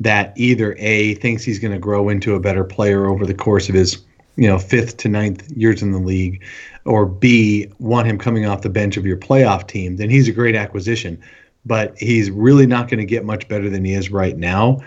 that 0.00 0.32
either 0.36 0.76
a 0.78 1.14
thinks 1.14 1.42
he's 1.44 1.58
going 1.58 1.72
to 1.72 1.78
grow 1.78 2.08
into 2.08 2.34
a 2.34 2.40
better 2.40 2.64
player 2.64 3.06
over 3.06 3.24
the 3.24 3.32
course 3.32 3.68
of 3.68 3.74
his 3.74 4.04
you 4.36 4.48
know 4.48 4.58
fifth 4.58 4.96
to 4.98 5.08
ninth 5.08 5.50
years 5.56 5.82
in 5.82 5.92
the 5.92 5.98
league, 5.98 6.42
or 6.84 7.06
b 7.06 7.68
want 7.78 8.06
him 8.06 8.18
coming 8.18 8.46
off 8.46 8.62
the 8.62 8.70
bench 8.70 8.96
of 8.96 9.06
your 9.06 9.16
playoff 9.16 9.66
team, 9.66 9.96
then 9.96 10.10
he's 10.10 10.28
a 10.28 10.32
great 10.32 10.54
acquisition 10.54 11.22
but 11.66 11.96
he's 11.98 12.30
really 12.30 12.66
not 12.66 12.88
going 12.88 12.98
to 12.98 13.04
get 13.04 13.24
much 13.24 13.48
better 13.48 13.70
than 13.70 13.84
he 13.84 13.94
is 13.94 14.10
right 14.10 14.36
now. 14.36 14.80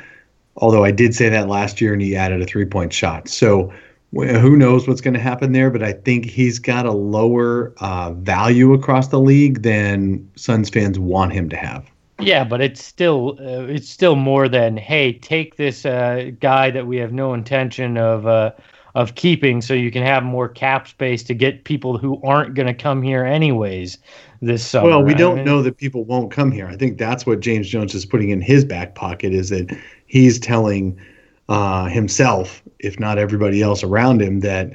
Although 0.58 0.84
I 0.84 0.92
did 0.92 1.14
say 1.14 1.30
that 1.30 1.48
last 1.48 1.82
year 1.82 1.94
and 1.94 2.02
he 2.02 2.16
added 2.16 2.42
a 2.42 2.46
three 2.46 2.66
point 2.66 2.94
shot. 2.94 3.28
So 3.28 3.72
who 4.12 4.56
knows 4.56 4.88
what's 4.88 5.02
going 5.02 5.14
to 5.14 5.20
happen 5.20 5.52
there, 5.52 5.70
but 5.70 5.84
I 5.84 5.94
think 5.94 6.26
he's 6.26 6.60
got 6.60 6.86
a 6.86 6.92
lower 6.92 7.74
uh, 7.78 8.14
value 8.14 8.74
across 8.74 9.10
the 9.10 9.20
league 9.20 9.62
than 9.64 10.30
Suns 10.36 10.70
fans 10.70 10.98
want 10.98 11.34
him 11.34 11.50
to 11.50 11.58
have. 11.58 11.86
Yeah, 12.20 12.44
but 12.44 12.62
it's 12.62 12.84
still 12.84 13.38
uh, 13.40 13.66
it's 13.66 13.90
still 13.90 14.16
more 14.16 14.50
than 14.50 14.76
hey, 14.76 15.14
take 15.14 15.58
this 15.58 15.86
uh, 15.86 16.32
guy 16.40 16.72
that 16.72 16.88
we 16.88 16.98
have 16.98 17.12
no 17.12 17.36
intention 17.36 17.98
of 17.98 18.26
uh, 18.26 18.52
of 18.98 19.14
keeping, 19.14 19.62
so 19.62 19.76
you 19.76 19.92
can 19.92 20.02
have 20.02 20.24
more 20.24 20.50
cap 20.50 20.88
space 20.88 21.22
to 21.22 21.36
get 21.36 21.66
people 21.66 22.00
who 22.00 22.20
aren't 22.24 22.56
going 22.56 22.66
to 22.66 22.74
come 22.74 23.04
here 23.04 23.24
anyways 23.24 24.00
this 24.42 24.66
summer. 24.66 24.90
Well, 24.90 25.04
we 25.04 25.14
don't 25.14 25.34
I 25.34 25.36
mean, 25.36 25.46
know 25.46 25.62
that 25.62 25.78
people 25.78 26.04
won't 26.04 26.32
come 26.32 26.52
here. 26.52 26.66
I 26.66 26.76
think 26.76 26.98
that's 26.98 27.24
what 27.24 27.40
James 27.40 27.70
Jones 27.70 27.94
is 27.94 28.08
putting 28.08 28.30
in 28.30 28.42
his 28.42 28.66
back 28.66 28.96
pocket 28.96 29.34
is 29.34 29.50
that 29.50 29.78
he's 30.08 30.40
telling 30.40 31.00
uh, 31.48 31.86
himself, 31.86 32.64
if 32.80 33.00
not 33.00 33.20
everybody 33.20 33.62
else 33.62 33.84
around 33.84 34.20
him, 34.20 34.40
that 34.40 34.74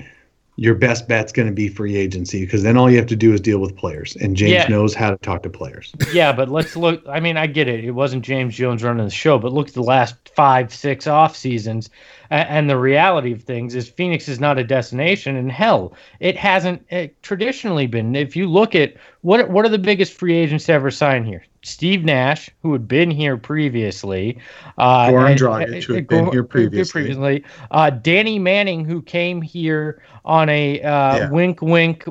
your 0.55 0.77
best 0.77 1.09
bet's 1.09 1.33
going 1.33 1.49
to 1.49 1.55
be 1.55 1.69
free 1.69 1.97
agency 1.97 2.45
because 2.45 2.63
then 2.63 2.77
all 2.77 2.91
you 2.91 2.99
have 2.99 3.07
to 3.07 3.17
do 3.17 3.33
is 3.33 3.41
deal 3.41 3.59
with 3.59 3.75
players 3.77 4.15
and 4.17 4.37
James 4.37 4.53
yeah. 4.53 4.69
knows 4.69 4.95
how 4.95 5.11
to 5.11 5.17
talk 5.17 5.43
to 5.43 5.51
players. 5.51 5.93
Yeah, 6.13 6.33
but 6.33 6.51
let's 6.51 6.77
look 6.77 7.03
I 7.09 7.21
mean, 7.21 7.37
I 7.37 7.47
get 7.47 7.69
it. 7.69 7.85
It 7.85 7.93
wasn't 7.93 8.25
James 8.25 8.55
Jones 8.55 8.85
running 8.85 9.05
the 9.05 9.11
show, 9.11 9.39
but 9.39 9.53
look 9.53 9.69
at 9.69 9.75
the 9.75 9.83
last 9.83 10.15
5 10.37 10.73
6 10.73 11.07
off 11.07 11.35
seasons 11.37 11.91
and 12.33 12.71
the 12.71 12.79
reality 12.79 13.33
of 13.33 13.43
things 13.43 13.75
is 13.75 13.89
Phoenix 13.89 14.27
is 14.27 14.41
not 14.41 14.59
a 14.59 14.65
destination 14.65 15.37
and 15.37 15.53
hell, 15.53 15.95
it 16.19 16.37
hasn't 16.37 16.85
it 16.89 17.23
traditionally 17.23 17.87
been. 17.87 18.17
If 18.17 18.35
you 18.37 18.49
look 18.49 18.75
at 18.75 18.95
what 19.21 19.51
what 19.51 19.65
are 19.65 19.69
the 19.69 19.79
biggest 19.79 20.15
free 20.15 20.35
agents 20.35 20.65
to 20.67 20.73
ever 20.73 20.91
sign 20.91 21.25
here? 21.25 21.45
Steve 21.65 22.05
Nash, 22.05 22.51
who 22.63 22.73
had 22.73 22.89
been 22.89 23.11
here 23.11 23.37
previously, 23.37 24.39
uh, 24.79 25.09
Goran 25.09 25.37
Dragic, 25.37 25.85
who 25.85 25.95
had 25.95 26.09
been 26.09 26.27
here 26.33 26.43
previously, 26.43 27.03
previously 27.03 27.45
uh, 27.71 27.91
Danny 27.91 28.39
Manning, 28.39 28.85
who 28.85 29.01
came 29.01 29.41
here 29.41 30.03
on 30.25 30.49
a 30.49 30.81
uh, 30.81 31.17
yeah. 31.17 31.31
wink 31.31 31.61
wink 31.63 32.05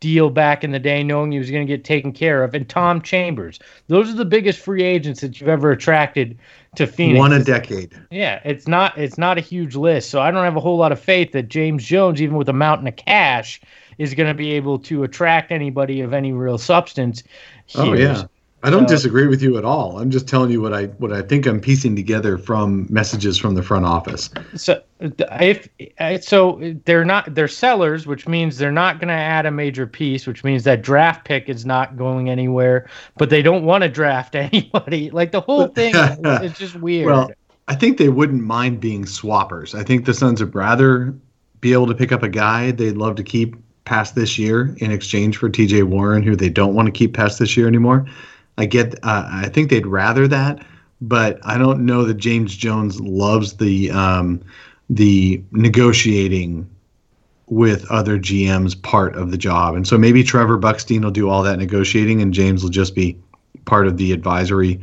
deal 0.00 0.28
back 0.28 0.62
in 0.62 0.72
the 0.72 0.78
day, 0.78 1.02
knowing 1.02 1.32
he 1.32 1.38
was 1.38 1.50
going 1.50 1.66
to 1.66 1.72
get 1.72 1.84
taken 1.84 2.12
care 2.12 2.44
of, 2.44 2.54
and 2.54 2.68
Tom 2.68 3.00
Chambers. 3.00 3.58
Those 3.86 4.10
are 4.10 4.14
the 4.14 4.24
biggest 4.24 4.58
free 4.58 4.82
agents 4.82 5.20
that 5.20 5.40
you've 5.40 5.48
ever 5.48 5.70
attracted 5.70 6.38
to 6.76 6.86
Phoenix. 6.86 7.18
One 7.18 7.32
a 7.32 7.42
decade. 7.42 7.98
Yeah, 8.10 8.40
it's 8.44 8.68
not 8.68 8.96
it's 8.96 9.18
not 9.18 9.38
a 9.38 9.40
huge 9.40 9.74
list, 9.76 10.10
so 10.10 10.20
I 10.20 10.30
don't 10.30 10.44
have 10.44 10.56
a 10.56 10.60
whole 10.60 10.76
lot 10.76 10.92
of 10.92 11.00
faith 11.00 11.32
that 11.32 11.48
James 11.48 11.84
Jones, 11.84 12.22
even 12.22 12.36
with 12.36 12.48
a 12.48 12.52
mountain 12.52 12.86
of 12.86 12.96
cash, 12.96 13.60
is 13.98 14.14
going 14.14 14.28
to 14.28 14.34
be 14.34 14.52
able 14.52 14.78
to 14.80 15.02
attract 15.02 15.50
anybody 15.50 16.00
of 16.00 16.12
any 16.12 16.32
real 16.32 16.58
substance. 16.58 17.22
Oh, 17.74 17.92
here. 17.92 17.94
Oh 17.94 17.98
yeah. 17.98 18.24
I 18.64 18.70
don't 18.70 18.88
disagree 18.88 19.28
with 19.28 19.40
you 19.40 19.56
at 19.56 19.64
all. 19.64 20.00
I'm 20.00 20.10
just 20.10 20.26
telling 20.26 20.50
you 20.50 20.60
what 20.60 20.74
I 20.74 20.86
what 20.86 21.12
I 21.12 21.22
think 21.22 21.46
I'm 21.46 21.60
piecing 21.60 21.94
together 21.94 22.36
from 22.36 22.88
messages 22.90 23.38
from 23.38 23.54
the 23.54 23.62
front 23.62 23.84
office. 23.84 24.30
So 24.56 24.82
if 24.98 25.68
so, 26.24 26.74
they're 26.84 27.04
not 27.04 27.36
they're 27.36 27.46
sellers, 27.46 28.06
which 28.06 28.26
means 28.26 28.58
they're 28.58 28.72
not 28.72 28.98
going 28.98 29.08
to 29.08 29.14
add 29.14 29.46
a 29.46 29.52
major 29.52 29.86
piece, 29.86 30.26
which 30.26 30.42
means 30.42 30.64
that 30.64 30.82
draft 30.82 31.24
pick 31.24 31.48
is 31.48 31.64
not 31.64 31.96
going 31.96 32.28
anywhere. 32.30 32.88
But 33.16 33.30
they 33.30 33.42
don't 33.42 33.64
want 33.64 33.82
to 33.82 33.88
draft 33.88 34.34
anybody. 34.34 35.10
Like 35.10 35.30
the 35.30 35.40
whole 35.40 35.68
thing 35.68 35.94
is 36.24 36.58
just 36.58 36.74
weird. 36.74 37.06
Well, 37.06 37.30
I 37.68 37.76
think 37.76 37.98
they 37.98 38.08
wouldn't 38.08 38.42
mind 38.42 38.80
being 38.80 39.04
swappers. 39.04 39.78
I 39.78 39.84
think 39.84 40.04
the 40.04 40.14
Suns 40.14 40.40
would 40.40 40.54
rather 40.54 41.14
be 41.60 41.72
able 41.72 41.86
to 41.86 41.94
pick 41.94 42.10
up 42.10 42.24
a 42.24 42.28
guy 42.28 42.72
they'd 42.72 42.96
love 42.96 43.14
to 43.16 43.22
keep 43.22 43.54
past 43.84 44.16
this 44.16 44.36
year 44.36 44.74
in 44.78 44.90
exchange 44.90 45.36
for 45.36 45.48
T.J. 45.48 45.84
Warren, 45.84 46.24
who 46.24 46.34
they 46.34 46.48
don't 46.48 46.74
want 46.74 46.86
to 46.86 46.92
keep 46.92 47.14
past 47.14 47.38
this 47.38 47.56
year 47.56 47.68
anymore 47.68 48.04
I 48.58 48.66
get. 48.66 48.94
Uh, 49.04 49.26
I 49.30 49.48
think 49.48 49.70
they'd 49.70 49.86
rather 49.86 50.26
that, 50.28 50.62
but 51.00 51.38
I 51.44 51.56
don't 51.56 51.86
know 51.86 52.04
that 52.04 52.14
James 52.14 52.56
Jones 52.56 53.00
loves 53.00 53.54
the 53.54 53.90
um, 53.92 54.42
the 54.90 55.42
negotiating 55.52 56.68
with 57.46 57.88
other 57.90 58.18
GMs 58.18 58.80
part 58.82 59.14
of 59.14 59.30
the 59.30 59.38
job, 59.38 59.76
and 59.76 59.86
so 59.86 59.96
maybe 59.96 60.24
Trevor 60.24 60.58
Bukstein 60.58 61.04
will 61.04 61.12
do 61.12 61.30
all 61.30 61.44
that 61.44 61.58
negotiating, 61.58 62.20
and 62.20 62.34
James 62.34 62.64
will 62.64 62.70
just 62.70 62.96
be 62.96 63.16
part 63.64 63.86
of 63.86 63.96
the 63.96 64.12
advisory 64.12 64.80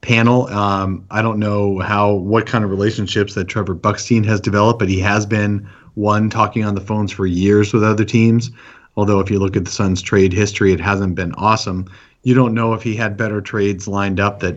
panel. 0.00 0.46
Um, 0.48 1.04
I 1.10 1.20
don't 1.20 1.38
know 1.38 1.78
how 1.80 2.14
what 2.14 2.46
kind 2.46 2.64
of 2.64 2.70
relationships 2.70 3.34
that 3.34 3.48
Trevor 3.48 3.76
Bukstein 3.76 4.24
has 4.24 4.40
developed, 4.40 4.78
but 4.78 4.88
he 4.88 4.98
has 5.00 5.26
been 5.26 5.68
one 5.94 6.30
talking 6.30 6.64
on 6.64 6.74
the 6.74 6.80
phones 6.80 7.12
for 7.12 7.26
years 7.26 7.74
with 7.74 7.84
other 7.84 8.04
teams. 8.04 8.50
Although 8.96 9.20
if 9.20 9.30
you 9.30 9.38
look 9.38 9.56
at 9.56 9.66
the 9.66 9.70
Suns' 9.70 10.00
trade 10.00 10.32
history, 10.32 10.72
it 10.72 10.80
hasn't 10.80 11.14
been 11.14 11.32
awesome 11.34 11.86
you 12.22 12.34
don't 12.34 12.54
know 12.54 12.74
if 12.74 12.82
he 12.82 12.94
had 12.94 13.16
better 13.16 13.40
trades 13.40 13.88
lined 13.88 14.20
up 14.20 14.40
that 14.40 14.56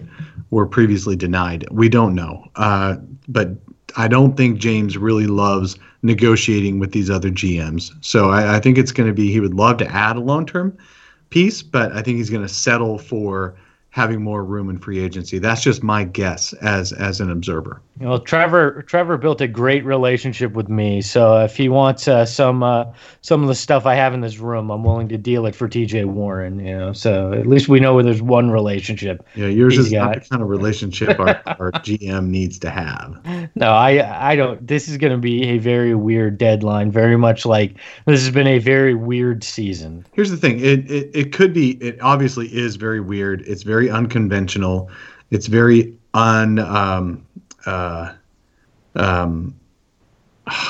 were 0.51 0.65
previously 0.65 1.15
denied. 1.15 1.65
We 1.71 1.89
don't 1.89 2.15
know. 2.15 2.49
Uh, 2.55 2.97
but 3.27 3.49
I 3.95 4.07
don't 4.07 4.35
think 4.35 4.59
James 4.59 4.97
really 4.97 5.27
loves 5.27 5.77
negotiating 6.01 6.79
with 6.79 6.91
these 6.91 7.09
other 7.09 7.29
GMs. 7.29 7.91
So 8.01 8.29
I, 8.29 8.57
I 8.57 8.59
think 8.59 8.77
it's 8.77 8.91
going 8.91 9.07
to 9.07 9.13
be 9.13 9.31
he 9.31 9.39
would 9.39 9.53
love 9.53 9.77
to 9.77 9.87
add 9.87 10.17
a 10.17 10.21
long 10.21 10.45
term 10.45 10.77
piece, 11.29 11.63
but 11.63 11.91
I 11.93 12.01
think 12.01 12.17
he's 12.17 12.29
going 12.29 12.45
to 12.45 12.53
settle 12.53 12.97
for 12.97 13.55
having 13.93 14.23
more 14.23 14.43
room 14.43 14.71
in 14.71 14.79
free 14.79 14.99
agency. 14.99 15.37
That's 15.37 15.61
just 15.61 15.83
my 15.83 16.03
guess 16.03 16.51
as 16.53 16.91
as 16.93 17.21
an 17.21 17.29
observer. 17.29 17.79
Well, 17.99 18.19
Trevor 18.19 18.81
Trevor 18.87 19.17
built 19.17 19.39
a 19.39 19.47
great 19.47 19.85
relationship 19.85 20.53
with 20.53 20.67
me, 20.67 20.99
so 21.01 21.41
if 21.41 21.55
he 21.55 21.69
wants 21.69 22.07
uh, 22.07 22.25
some 22.25 22.63
uh, 22.63 22.85
some 23.21 23.43
of 23.43 23.47
the 23.47 23.55
stuff 23.55 23.85
I 23.85 23.93
have 23.93 24.15
in 24.15 24.21
this 24.21 24.39
room, 24.39 24.71
I'm 24.71 24.83
willing 24.83 25.09
to 25.09 25.17
deal 25.17 25.45
it 25.45 25.55
for 25.55 25.67
T.J. 25.67 26.05
Warren. 26.05 26.59
You 26.59 26.75
know, 26.75 26.93
so 26.93 27.33
at 27.33 27.45
least 27.45 27.69
we 27.69 27.79
know 27.79 27.93
where 27.93 28.03
there's 28.03 28.21
one 28.21 28.49
relationship. 28.49 29.27
Yeah, 29.35 29.45
yours 29.45 29.77
is 29.77 29.91
got. 29.91 30.05
not 30.05 30.23
the 30.23 30.29
kind 30.29 30.41
of 30.41 30.49
relationship 30.49 31.19
our, 31.19 31.41
our 31.45 31.71
GM 31.83 32.29
needs 32.29 32.57
to 32.59 32.71
have. 32.71 33.23
No, 33.53 33.67
I 33.67 34.31
I 34.31 34.35
don't. 34.35 34.65
This 34.65 34.89
is 34.89 34.97
going 34.97 35.13
to 35.13 35.19
be 35.19 35.49
a 35.49 35.59
very 35.59 35.93
weird 35.93 36.39
deadline. 36.39 36.89
Very 36.89 37.15
much 37.15 37.45
like 37.45 37.75
this 38.07 38.23
has 38.23 38.33
been 38.33 38.47
a 38.47 38.57
very 38.57 38.95
weird 38.95 39.43
season. 39.43 40.03
Here's 40.13 40.31
the 40.31 40.37
thing. 40.37 40.59
It 40.59 40.89
it, 40.89 41.11
it 41.13 41.31
could 41.31 41.53
be. 41.53 41.73
It 41.73 42.01
obviously 42.01 42.47
is 42.47 42.75
very 42.75 42.99
weird. 42.99 43.43
It's 43.47 43.61
very 43.61 43.82
unconventional. 43.89 44.89
It's 45.31 45.47
very 45.47 45.95
un. 46.13 46.59
Um, 46.59 47.25
uh, 47.65 48.13
um, 48.95 49.55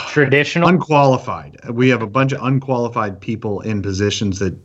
traditional? 0.08 0.70
unqualified. 0.70 1.58
We 1.70 1.90
have 1.90 2.02
a 2.02 2.08
bunch 2.08 2.32
of 2.32 2.44
unqualified 2.44 3.20
people 3.20 3.62
in 3.62 3.82
positions 3.82 4.40
that 4.40 4.56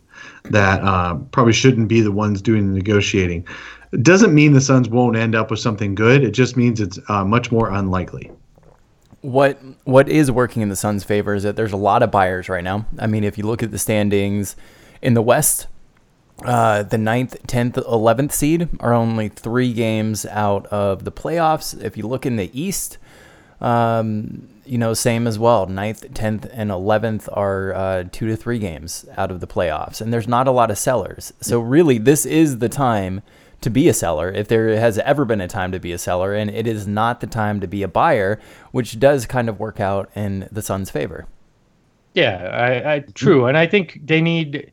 that 0.45 0.83
uh, 0.83 1.15
probably 1.31 1.53
shouldn't 1.53 1.89
be 1.89 2.01
the 2.01 2.13
ones 2.13 2.43
doing 2.43 2.69
the 2.69 2.75
negotiating. 2.75 3.47
It 3.93 4.03
doesn't 4.03 4.35
mean 4.35 4.53
the 4.53 4.61
suns 4.61 4.89
won't 4.89 5.17
end 5.17 5.35
up 5.35 5.51
with 5.51 5.61
something 5.61 5.95
good. 5.95 6.25
It 6.25 6.33
just 6.33 6.57
means 6.57 6.81
it's 6.81 6.99
uh, 7.09 7.25
much 7.25 7.53
more 7.53 7.71
unlikely. 7.71 8.31
What 9.21 9.59
what 9.85 10.09
is 10.09 10.31
working 10.31 10.63
in 10.63 10.69
the 10.69 10.77
suns 10.77 11.05
favor 11.05 11.35
is 11.35 11.43
that 11.43 11.57
there's 11.57 11.73
a 11.73 11.77
lot 11.77 12.03
of 12.03 12.11
buyers 12.11 12.49
right 12.49 12.65
now. 12.65 12.87
I 12.99 13.07
mean 13.07 13.25
if 13.25 13.39
you 13.39 13.45
look 13.45 13.63
at 13.63 13.71
the 13.71 13.79
standings 13.79 14.57
in 15.03 15.15
the 15.15 15.23
west 15.23 15.67
uh, 16.45 16.85
the 16.85 16.97
9th, 16.97 17.41
10th, 17.47 17.75
11th 17.85 18.33
seed 18.33 18.69
are 18.81 18.93
only 18.93 19.29
three 19.29 19.73
games 19.73 20.25
out 20.27 20.67
of 20.67 21.05
the 21.05 21.13
playoffs. 21.13 21.81
If 21.83 21.97
you 21.97 22.07
look 22.07 22.25
in 22.25 22.37
the 22.37 22.51
East, 22.59 22.99
um, 23.61 24.49
you 24.65 24.79
know, 24.79 24.95
same 24.95 25.27
as 25.27 25.39
well. 25.39 25.67
9th, 25.67 26.11
10th, 26.11 26.49
and 26.53 26.71
11th 26.71 27.29
are 27.33 27.75
uh, 27.75 28.05
two 28.13 28.29
to 28.29 28.37
three 28.37 28.59
games 28.59 29.05
out 29.17 29.31
of 29.31 29.41
the 29.41 29.47
playoffs. 29.47 30.01
And 30.01 30.13
there's 30.13 30.29
not 30.29 30.47
a 30.47 30.53
lot 30.53 30.71
of 30.71 30.79
sellers. 30.79 31.33
So, 31.41 31.59
really, 31.59 31.99
this 31.99 32.25
is 32.25 32.59
the 32.59 32.69
time 32.69 33.23
to 33.61 33.71
be 33.71 33.89
a 33.89 33.95
seller 33.95 34.31
if 34.31 34.47
there 34.47 34.79
has 34.79 34.99
ever 34.99 35.25
been 35.25 35.41
a 35.41 35.49
time 35.49 35.73
to 35.73 35.81
be 35.81 35.91
a 35.91 35.99
seller. 35.99 36.35
And 36.35 36.51
it 36.51 36.67
is 36.69 36.87
not 36.87 37.21
the 37.21 37.27
time 37.27 37.61
to 37.61 37.67
be 37.67 37.83
a 37.83 37.89
buyer, 37.89 38.39
which 38.71 39.01
does 39.01 39.27
kind 39.27 39.49
of 39.49 39.59
work 39.59 39.81
out 39.81 40.09
in 40.15 40.49
the 40.53 40.63
Suns' 40.63 40.91
favor. 40.91 41.27
Yeah, 42.15 42.49
I, 42.53 42.95
I 42.95 42.99
true. 43.01 43.47
And 43.47 43.57
I 43.57 43.67
think 43.67 44.01
they 44.05 44.21
need 44.21 44.71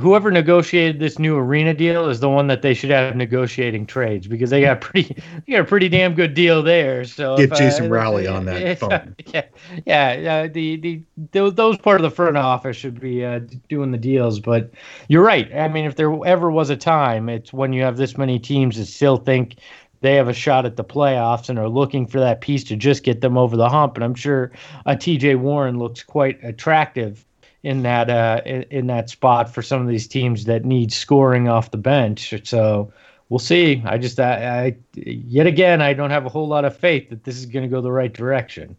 whoever 0.00 0.30
negotiated 0.30 0.98
this 0.98 1.18
new 1.18 1.36
arena 1.36 1.72
deal 1.72 2.08
is 2.08 2.20
the 2.20 2.28
one 2.28 2.46
that 2.48 2.62
they 2.62 2.74
should 2.74 2.90
have 2.90 3.16
negotiating 3.16 3.86
trades 3.86 4.26
because 4.26 4.50
they 4.50 4.60
got 4.60 4.80
pretty 4.80 5.14
they 5.46 5.52
got 5.52 5.60
a 5.60 5.64
pretty 5.64 5.88
damn 5.88 6.14
good 6.14 6.34
deal 6.34 6.62
there. 6.62 7.04
So 7.04 7.36
get 7.36 7.52
if, 7.52 7.58
Jason 7.58 7.86
uh, 7.86 7.88
Rowley 7.88 8.26
on 8.26 8.44
that 8.46 8.62
if, 8.62 8.80
phone. 8.80 9.14
Yeah, 9.26 9.44
yeah. 9.86 10.34
Uh, 10.34 10.48
the, 10.52 10.76
the 10.76 11.02
the 11.32 11.50
those 11.50 11.78
part 11.78 12.00
of 12.00 12.02
the 12.02 12.14
front 12.14 12.36
office 12.36 12.76
should 12.76 13.00
be 13.00 13.24
uh, 13.24 13.40
doing 13.68 13.90
the 13.90 13.98
deals. 13.98 14.40
But 14.40 14.70
you're 15.08 15.24
right. 15.24 15.52
I 15.54 15.68
mean, 15.68 15.84
if 15.84 15.96
there 15.96 16.12
ever 16.26 16.50
was 16.50 16.70
a 16.70 16.76
time, 16.76 17.28
it's 17.28 17.52
when 17.52 17.72
you 17.72 17.82
have 17.82 17.96
this 17.96 18.18
many 18.18 18.38
teams 18.38 18.76
that 18.76 18.86
still 18.86 19.16
think 19.16 19.56
they 20.00 20.14
have 20.16 20.28
a 20.28 20.34
shot 20.34 20.66
at 20.66 20.76
the 20.76 20.84
playoffs 20.84 21.48
and 21.48 21.58
are 21.58 21.68
looking 21.68 22.06
for 22.06 22.20
that 22.20 22.42
piece 22.42 22.62
to 22.64 22.76
just 22.76 23.04
get 23.04 23.22
them 23.22 23.38
over 23.38 23.56
the 23.56 23.68
hump. 23.68 23.96
And 23.96 24.04
I'm 24.04 24.14
sure 24.14 24.52
a 24.84 24.90
uh, 24.90 24.94
TJ 24.94 25.38
Warren 25.38 25.78
looks 25.78 26.02
quite 26.02 26.42
attractive 26.44 27.24
in 27.64 27.82
that 27.82 28.10
uh, 28.10 28.42
in, 28.44 28.62
in, 28.70 28.86
that 28.86 29.08
spot 29.08 29.52
for 29.52 29.62
some 29.62 29.80
of 29.80 29.88
these 29.88 30.06
teams 30.06 30.44
that 30.44 30.64
need 30.64 30.92
scoring 30.92 31.48
off 31.48 31.70
the 31.70 31.78
bench. 31.78 32.34
So 32.44 32.92
we'll 33.30 33.38
see. 33.38 33.82
I 33.86 33.96
just 33.96 34.20
I, 34.20 34.66
I 34.66 34.76
yet 34.94 35.46
again 35.46 35.80
I 35.80 35.94
don't 35.94 36.10
have 36.10 36.26
a 36.26 36.28
whole 36.28 36.46
lot 36.46 36.64
of 36.64 36.76
faith 36.76 37.08
that 37.08 37.24
this 37.24 37.36
is 37.36 37.46
going 37.46 37.62
to 37.62 37.68
go 37.68 37.80
the 37.80 37.90
right 37.90 38.12
direction. 38.12 38.76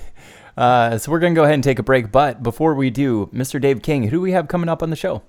uh, 0.56 0.96
so 0.96 1.12
we're 1.12 1.20
going 1.20 1.34
to 1.34 1.38
go 1.38 1.44
ahead 1.44 1.54
and 1.54 1.62
take 1.62 1.78
a 1.78 1.82
break. 1.82 2.10
But 2.10 2.42
before 2.42 2.74
we 2.74 2.88
do, 2.88 3.26
Mr. 3.26 3.60
Dave 3.60 3.82
King, 3.82 4.04
who 4.04 4.10
do 4.10 4.20
we 4.20 4.32
have 4.32 4.48
coming 4.48 4.70
up 4.70 4.82
on 4.82 4.90
the 4.90 4.96
show? 4.96 5.22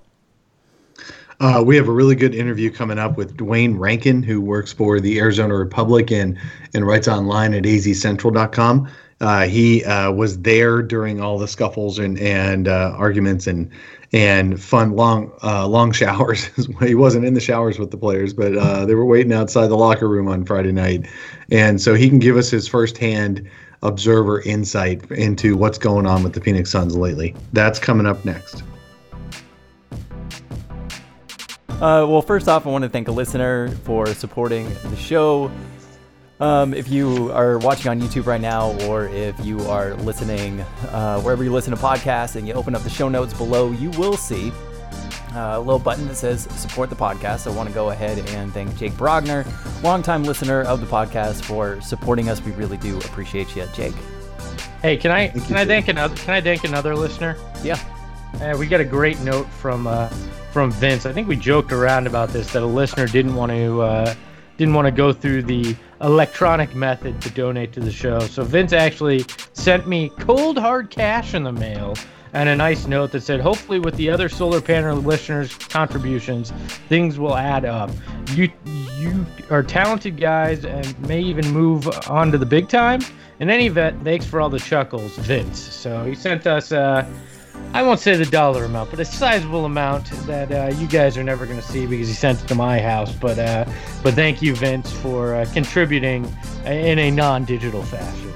Uh, 1.40 1.62
we 1.64 1.76
have 1.76 1.88
a 1.88 1.92
really 1.92 2.14
good 2.14 2.34
interview 2.34 2.70
coming 2.70 2.98
up 2.98 3.16
with 3.16 3.36
Duane 3.36 3.76
Rankin, 3.76 4.22
who 4.22 4.40
works 4.40 4.72
for 4.72 5.00
the 5.00 5.18
Arizona 5.18 5.54
Republic 5.56 6.12
and, 6.12 6.38
and 6.74 6.86
writes 6.86 7.08
online 7.08 7.52
at 7.54 7.64
azcentral.com. 7.64 8.88
Uh, 9.24 9.46
he 9.46 9.82
uh, 9.84 10.12
was 10.12 10.38
there 10.40 10.82
during 10.82 11.18
all 11.18 11.38
the 11.38 11.48
scuffles 11.48 11.98
and 11.98 12.18
and 12.18 12.68
uh, 12.68 12.92
arguments 12.94 13.46
and 13.46 13.70
and 14.12 14.62
fun 14.62 14.94
long 14.96 15.32
uh, 15.42 15.66
long 15.66 15.92
showers. 16.02 16.50
he 16.82 16.94
wasn't 16.94 17.24
in 17.24 17.32
the 17.32 17.40
showers 17.40 17.78
with 17.78 17.90
the 17.90 17.96
players, 17.96 18.34
but 18.34 18.54
uh, 18.54 18.84
they 18.84 18.94
were 18.94 19.06
waiting 19.06 19.32
outside 19.32 19.68
the 19.68 19.78
locker 19.78 20.10
room 20.10 20.28
on 20.28 20.44
Friday 20.44 20.72
night, 20.72 21.06
and 21.50 21.80
so 21.80 21.94
he 21.94 22.10
can 22.10 22.18
give 22.18 22.36
us 22.36 22.50
his 22.50 22.68
firsthand 22.68 23.48
observer 23.82 24.42
insight 24.42 25.10
into 25.12 25.56
what's 25.56 25.78
going 25.78 26.04
on 26.04 26.22
with 26.22 26.34
the 26.34 26.40
Phoenix 26.42 26.70
Suns 26.70 26.94
lately. 26.94 27.34
That's 27.54 27.78
coming 27.78 28.04
up 28.04 28.22
next. 28.26 28.62
Uh, 31.70 32.04
well, 32.06 32.20
first 32.20 32.46
off, 32.46 32.66
I 32.66 32.70
want 32.70 32.82
to 32.82 32.90
thank 32.90 33.08
a 33.08 33.12
listener 33.12 33.70
for 33.84 34.06
supporting 34.06 34.68
the 34.84 34.96
show. 34.96 35.50
Um, 36.44 36.74
if 36.74 36.90
you 36.90 37.32
are 37.32 37.56
watching 37.56 37.90
on 37.90 38.02
YouTube 38.02 38.26
right 38.26 38.40
now, 38.40 38.72
or 38.82 39.06
if 39.08 39.42
you 39.42 39.60
are 39.60 39.94
listening 39.94 40.60
uh, 40.90 41.18
wherever 41.22 41.42
you 41.42 41.50
listen 41.50 41.74
to 41.74 41.80
podcasts 41.80 42.36
and 42.36 42.46
you 42.46 42.52
open 42.52 42.74
up 42.74 42.82
the 42.82 42.90
show 42.90 43.08
notes 43.08 43.32
below, 43.32 43.72
you 43.72 43.88
will 43.92 44.18
see 44.18 44.52
uh, 45.32 45.54
a 45.54 45.58
little 45.58 45.78
button 45.78 46.06
that 46.06 46.16
says 46.16 46.42
support 46.50 46.90
the 46.90 46.96
podcast. 46.96 47.46
I 47.46 47.56
want 47.56 47.70
to 47.70 47.74
go 47.74 47.92
ahead 47.92 48.18
and 48.18 48.52
thank 48.52 48.76
Jake 48.76 48.92
Brogner, 48.92 49.46
longtime 49.82 50.24
listener 50.24 50.60
of 50.64 50.82
the 50.82 50.86
podcast, 50.86 51.42
for 51.46 51.80
supporting 51.80 52.28
us. 52.28 52.42
We 52.42 52.52
really 52.52 52.76
do 52.76 52.98
appreciate 52.98 53.56
you, 53.56 53.66
Jake. 53.72 53.94
Hey, 54.82 54.98
can 54.98 55.12
I 55.12 55.28
thank 55.28 55.46
can 55.46 55.56
I 55.56 55.64
thank 55.64 55.88
another 55.88 56.14
can 56.14 56.34
I 56.34 56.42
thank 56.42 56.64
another 56.64 56.94
listener? 56.94 57.38
Yeah. 57.62 57.78
Uh, 58.42 58.54
we 58.58 58.66
got 58.66 58.82
a 58.82 58.84
great 58.84 59.18
note 59.20 59.48
from 59.48 59.86
uh, 59.86 60.08
from 60.52 60.72
Vince. 60.72 61.06
I 61.06 61.12
think 61.14 61.26
we 61.26 61.36
joked 61.36 61.72
around 61.72 62.06
about 62.06 62.28
this 62.28 62.52
that 62.52 62.62
a 62.62 62.66
listener 62.66 63.06
didn't 63.06 63.34
want 63.34 63.50
to 63.50 63.80
uh, 63.80 64.14
didn't 64.56 64.74
want 64.74 64.86
to 64.86 64.92
go 64.92 65.12
through 65.12 65.42
the 65.42 65.74
electronic 66.04 66.74
method 66.74 67.20
to 67.22 67.30
donate 67.30 67.72
to 67.72 67.80
the 67.80 67.90
show. 67.90 68.20
So 68.20 68.44
Vince 68.44 68.72
actually 68.72 69.24
sent 69.54 69.88
me 69.88 70.10
cold 70.20 70.58
hard 70.58 70.90
cash 70.90 71.34
in 71.34 71.42
the 71.42 71.52
mail 71.52 71.94
and 72.34 72.48
a 72.48 72.56
nice 72.56 72.86
note 72.86 73.12
that 73.12 73.22
said, 73.22 73.40
hopefully 73.40 73.78
with 73.78 73.96
the 73.96 74.10
other 74.10 74.28
solar 74.28 74.60
panel 74.60 74.96
listeners' 74.96 75.54
contributions, 75.54 76.50
things 76.88 77.18
will 77.18 77.36
add 77.36 77.64
up. 77.64 77.90
You 78.30 78.50
you 78.98 79.24
are 79.50 79.62
talented 79.62 80.18
guys 80.18 80.64
and 80.64 80.98
may 81.08 81.20
even 81.20 81.48
move 81.50 81.88
on 82.08 82.32
to 82.32 82.38
the 82.38 82.46
big 82.46 82.68
time. 82.68 83.00
In 83.40 83.50
any 83.50 83.66
event, 83.66 84.02
thanks 84.02 84.24
for 84.24 84.40
all 84.40 84.48
the 84.48 84.58
chuckles, 84.58 85.16
Vince. 85.18 85.58
So 85.58 86.04
he 86.04 86.14
sent 86.14 86.46
us 86.46 86.72
uh, 86.72 87.06
I 87.72 87.82
won't 87.82 88.00
say 88.00 88.16
the 88.16 88.26
dollar 88.26 88.64
amount, 88.64 88.90
but 88.90 89.00
a 89.00 89.04
sizable 89.04 89.64
amount 89.64 90.10
that 90.26 90.52
uh, 90.52 90.74
you 90.76 90.86
guys 90.86 91.16
are 91.16 91.24
never 91.24 91.46
going 91.46 91.58
to 91.58 91.66
see 91.66 91.86
because 91.86 92.08
he 92.08 92.14
sent 92.14 92.42
it 92.42 92.46
to 92.48 92.54
my 92.54 92.80
house. 92.80 93.12
But 93.12 93.38
uh, 93.38 93.64
but 94.02 94.14
thank 94.14 94.42
you, 94.42 94.54
Vince, 94.54 94.92
for 94.92 95.34
uh, 95.34 95.46
contributing 95.52 96.24
in 96.66 96.98
a 96.98 97.10
non-digital 97.10 97.82
fashion. 97.82 98.32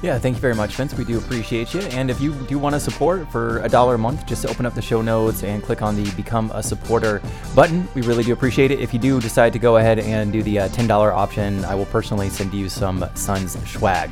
Yeah, 0.00 0.16
thank 0.16 0.36
you 0.36 0.40
very 0.40 0.54
much, 0.54 0.76
Vince. 0.76 0.94
We 0.94 1.04
do 1.04 1.18
appreciate 1.18 1.74
you. 1.74 1.80
And 1.80 2.08
if 2.08 2.20
you 2.20 2.32
do 2.46 2.56
want 2.56 2.74
to 2.74 2.80
support 2.80 3.28
for 3.32 3.58
a 3.64 3.68
dollar 3.68 3.96
a 3.96 3.98
month, 3.98 4.26
just 4.26 4.46
open 4.46 4.64
up 4.64 4.74
the 4.74 4.82
show 4.82 5.02
notes 5.02 5.42
and 5.42 5.60
click 5.60 5.82
on 5.82 5.96
the 5.96 6.08
Become 6.12 6.52
a 6.54 6.62
Supporter 6.62 7.20
button. 7.56 7.88
We 7.96 8.02
really 8.02 8.22
do 8.22 8.32
appreciate 8.32 8.70
it. 8.70 8.78
If 8.78 8.92
you 8.94 9.00
do 9.00 9.20
decide 9.20 9.52
to 9.54 9.58
go 9.58 9.78
ahead 9.78 9.98
and 9.98 10.32
do 10.32 10.40
the 10.40 10.60
uh, 10.60 10.68
$10 10.68 10.88
option, 11.12 11.64
I 11.64 11.74
will 11.74 11.86
personally 11.86 12.28
send 12.28 12.54
you 12.54 12.68
some 12.68 13.04
Suns 13.14 13.58
swag. 13.68 14.10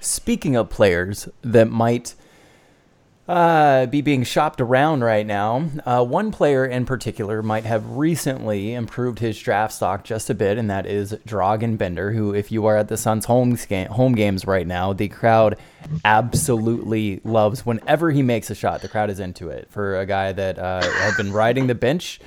Speaking 0.00 0.56
of 0.56 0.68
players 0.68 1.26
that 1.40 1.70
might 1.70 2.14
uh, 3.30 3.86
be 3.86 4.00
being 4.00 4.24
shopped 4.24 4.60
around 4.60 5.04
right 5.04 5.24
now. 5.24 5.64
Uh, 5.86 6.04
one 6.04 6.32
player 6.32 6.66
in 6.66 6.84
particular 6.84 7.44
might 7.44 7.64
have 7.64 7.88
recently 7.92 8.74
improved 8.74 9.20
his 9.20 9.38
draft 9.38 9.72
stock 9.72 10.02
just 10.02 10.30
a 10.30 10.34
bit, 10.34 10.58
and 10.58 10.68
that 10.68 10.84
is 10.84 11.12
Dragan 11.28 11.78
Bender, 11.78 12.10
who, 12.10 12.34
if 12.34 12.50
you 12.50 12.66
are 12.66 12.76
at 12.76 12.88
the 12.88 12.96
Suns' 12.96 13.26
home, 13.26 13.56
home 13.88 14.14
games 14.16 14.48
right 14.48 14.66
now, 14.66 14.92
the 14.92 15.06
crowd 15.06 15.56
absolutely 16.04 17.20
loves 17.22 17.64
whenever 17.64 18.10
he 18.10 18.20
makes 18.20 18.50
a 18.50 18.54
shot. 18.56 18.82
The 18.82 18.88
crowd 18.88 19.10
is 19.10 19.20
into 19.20 19.48
it. 19.48 19.68
For 19.70 20.00
a 20.00 20.06
guy 20.06 20.32
that 20.32 20.58
uh, 20.58 20.82
had 20.82 21.16
been 21.16 21.32
riding 21.32 21.68
the 21.68 21.76
bench 21.76 22.18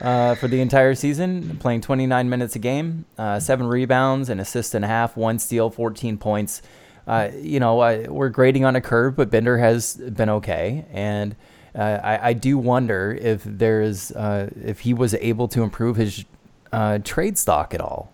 uh, 0.00 0.36
for 0.36 0.46
the 0.46 0.60
entire 0.60 0.94
season, 0.94 1.56
playing 1.58 1.80
29 1.80 2.28
minutes 2.28 2.54
a 2.54 2.60
game, 2.60 3.06
uh, 3.18 3.40
seven 3.40 3.66
rebounds, 3.66 4.28
an 4.28 4.38
assist 4.38 4.76
and 4.76 4.84
a 4.84 4.88
half, 4.88 5.16
one 5.16 5.40
steal, 5.40 5.68
14 5.68 6.16
points 6.16 6.62
uh, 7.06 7.30
you 7.38 7.60
know, 7.60 7.80
uh, 7.80 8.04
we're 8.08 8.30
grading 8.30 8.64
on 8.64 8.76
a 8.76 8.80
curve, 8.80 9.16
but 9.16 9.30
Bender 9.30 9.58
has 9.58 9.94
been 9.94 10.30
okay, 10.30 10.84
and 10.90 11.36
uh, 11.74 12.00
I, 12.02 12.28
I, 12.28 12.32
do 12.32 12.56
wonder 12.56 13.18
if 13.20 13.42
there's 13.44 14.12
uh, 14.12 14.48
if 14.62 14.80
he 14.80 14.94
was 14.94 15.14
able 15.14 15.48
to 15.48 15.62
improve 15.62 15.96
his 15.96 16.24
uh, 16.72 16.98
trade 17.04 17.36
stock 17.36 17.74
at 17.74 17.80
all. 17.80 18.12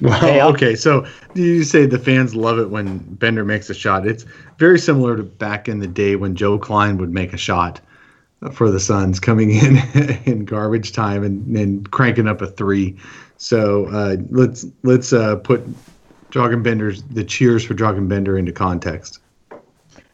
Well, 0.00 0.50
okay, 0.50 0.76
so 0.76 1.06
you 1.34 1.64
say 1.64 1.86
the 1.86 1.98
fans 1.98 2.34
love 2.34 2.58
it 2.58 2.70
when 2.70 2.98
Bender 2.98 3.44
makes 3.44 3.68
a 3.70 3.74
shot. 3.74 4.06
It's 4.06 4.24
very 4.58 4.78
similar 4.78 5.16
to 5.16 5.22
back 5.22 5.68
in 5.68 5.80
the 5.80 5.86
day 5.86 6.16
when 6.16 6.36
Joe 6.36 6.58
Kleine 6.58 6.98
would 6.98 7.12
make 7.12 7.32
a 7.32 7.36
shot 7.36 7.80
for 8.52 8.70
the 8.70 8.78
Suns, 8.78 9.18
coming 9.18 9.50
in 9.50 9.76
in 10.24 10.44
garbage 10.44 10.92
time 10.92 11.24
and, 11.24 11.56
and 11.56 11.90
cranking 11.90 12.28
up 12.28 12.42
a 12.42 12.46
three. 12.46 12.96
So 13.38 13.86
uh, 13.86 14.16
let's 14.30 14.66
let's 14.82 15.12
uh, 15.12 15.36
put 15.36 15.62
Dragan 16.30 16.62
Bender's 16.62 17.02
the 17.04 17.24
cheers 17.24 17.64
for 17.64 17.74
Dragan 17.74 18.08
Bender 18.08 18.38
into 18.38 18.52
context. 18.52 19.20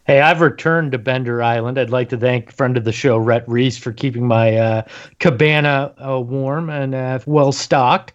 Hey, 0.07 0.21
I've 0.21 0.41
returned 0.41 0.93
to 0.93 0.99
Bender 0.99 1.43
Island. 1.43 1.79
I'd 1.79 1.91
like 1.91 2.11
to 2.11 2.17
thank 2.17 2.53
friend 2.53 2.77
of 2.77 2.85
the 2.85 2.93
show, 2.93 3.17
Rhett 3.17 3.49
Reese, 3.49 3.79
for 3.79 3.93
keeping 3.93 4.27
my 4.27 4.57
uh, 4.57 4.83
cabana 5.19 5.95
uh, 5.99 6.21
warm 6.21 6.69
and 6.69 6.95
uh, 6.95 7.19
well 7.27 7.53
stocked 7.53 8.13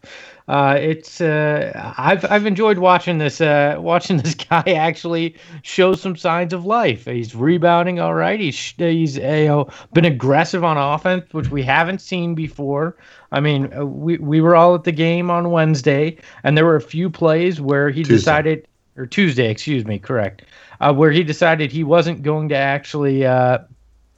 uh, 0.49 0.75
it's 0.79 1.21
uh, 1.21 1.93
I've 1.99 2.25
I've 2.25 2.47
enjoyed 2.47 2.79
watching 2.79 3.19
this 3.19 3.39
uh, 3.39 3.75
watching 3.77 4.17
this 4.23 4.33
guy 4.33 4.63
actually 4.65 5.35
show 5.61 5.93
some 5.93 6.15
signs 6.15 6.53
of 6.53 6.65
life. 6.65 7.05
He's 7.05 7.35
rebounding 7.35 7.99
all 7.99 8.15
right. 8.15 8.39
He's 8.39 8.73
he's 8.77 9.17
you 9.17 9.45
know, 9.45 9.69
been 9.93 10.05
aggressive 10.05 10.63
on 10.63 10.75
offense, 10.75 11.31
which 11.33 11.51
we 11.51 11.61
haven't 11.61 12.01
seen 12.01 12.33
before. 12.33 12.97
I 13.31 13.39
mean, 13.39 13.69
we 14.01 14.17
we 14.17 14.41
were 14.41 14.55
all 14.55 14.73
at 14.73 14.85
the 14.85 14.91
game 14.91 15.29
on 15.29 15.51
Wednesday, 15.51 16.17
and 16.43 16.57
there 16.57 16.65
were 16.65 16.75
a 16.75 16.81
few 16.81 17.11
plays 17.11 17.61
where 17.61 17.91
he 17.91 18.01
Tuesday. 18.01 18.15
decided 18.15 18.67
or 18.99 19.07
Tuesday, 19.07 19.49
excuse 19.49 19.85
me, 19.85 19.97
correct, 19.97 20.43
uh, 20.81 20.93
where 20.93 21.11
he 21.11 21.23
decided 21.23 21.71
he 21.71 21.83
wasn't 21.83 22.21
going 22.21 22.49
to 22.49 22.55
actually 22.55 23.25
uh, 23.25 23.59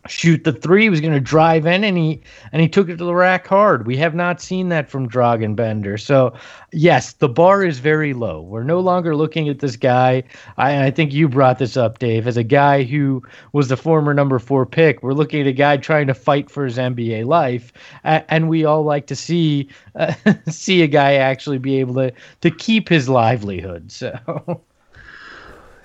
shoot 0.08 0.44
the 0.44 0.52
three. 0.52 0.84
He 0.84 0.89
was 0.89 1.02
going 1.02 1.13
to 1.13 1.20
drive 1.20 1.65
in, 1.65 1.84
and 1.84 1.98
he 1.98 2.22
and 2.52 2.62
he 2.62 2.67
took 2.67 2.89
it 2.89 2.98
to 2.98 3.06
the 3.06 3.13
rack 3.13 3.48
hard. 3.48 3.86
We 3.86 3.98
have 3.98 4.15
not 4.15 4.41
seen 4.41 4.70
that 4.70 4.89
from 4.89 5.08
Dragan 5.08 5.56
Bender. 5.56 5.98
So, 5.98 6.34
yes, 6.72 7.13
the 7.13 7.30
bar 7.30 7.63
is 7.63 7.80
very 7.80 8.13
low. 8.13 8.41
We're 8.41 8.63
no 8.63 8.80
longer 8.80 9.15
looking 9.15 9.50
at 9.50 9.60
this 9.60 9.76
guy. 9.76 10.24
I, 10.58 10.86
I 10.86 10.91
think 10.91 11.13
you 11.13 11.30
brought 11.30 11.60
this 11.60 11.78
up, 11.78 12.00
Dave, 12.00 12.28
as 12.28 12.38
a 12.38 12.44
guy 12.44 12.84
who 12.84 13.22
was 13.54 13.70
the 13.70 13.78
former 13.78 14.13
number 14.13 14.39
four 14.39 14.65
pick. 14.65 15.04
We're 15.04 15.13
looking 15.13 15.41
at 15.41 15.48
a 15.48 15.54
guy 15.54 15.78
trying 15.78 16.08
to 16.08 16.13
fight 16.13 16.50
for 16.50 16.65
his 16.65 16.78
NBA 16.78 17.26
life, 17.26 17.72
and 18.04 18.50
we 18.50 18.65
all 18.65 18.84
like 18.84 19.08
to 19.08 19.15
see 19.15 19.70
uh, 19.96 20.13
see 20.50 20.82
a 20.82 20.88
guy 20.88 21.15
actually 21.15 21.60
be 21.60 21.80
able 21.80 21.96
to 21.96 22.12
to 22.41 22.52
keep 22.52 22.89
his 22.89 23.08
livelihood. 23.08 23.91
So. 23.91 24.62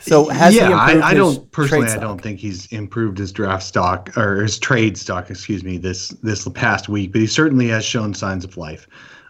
So 0.06 0.28
has 0.28 0.54
yeah, 0.54 0.70
I, 0.70 1.10
I 1.10 1.14
don't 1.14 1.50
personally. 1.50 1.88
I 1.88 1.98
don't 1.98 2.20
think 2.20 2.38
he's 2.38 2.66
improved 2.72 3.18
his 3.18 3.32
draft 3.32 3.64
stock 3.64 4.16
or 4.16 4.42
his 4.42 4.58
trade 4.58 4.96
stock. 4.96 5.30
Excuse 5.30 5.64
me. 5.64 5.78
This 5.78 6.10
this 6.22 6.48
past 6.54 6.88
week, 6.88 7.12
but 7.12 7.20
he 7.20 7.26
certainly 7.26 7.68
has 7.68 7.84
shown 7.84 8.14
signs 8.14 8.44
of 8.44 8.56
life. 8.56 8.86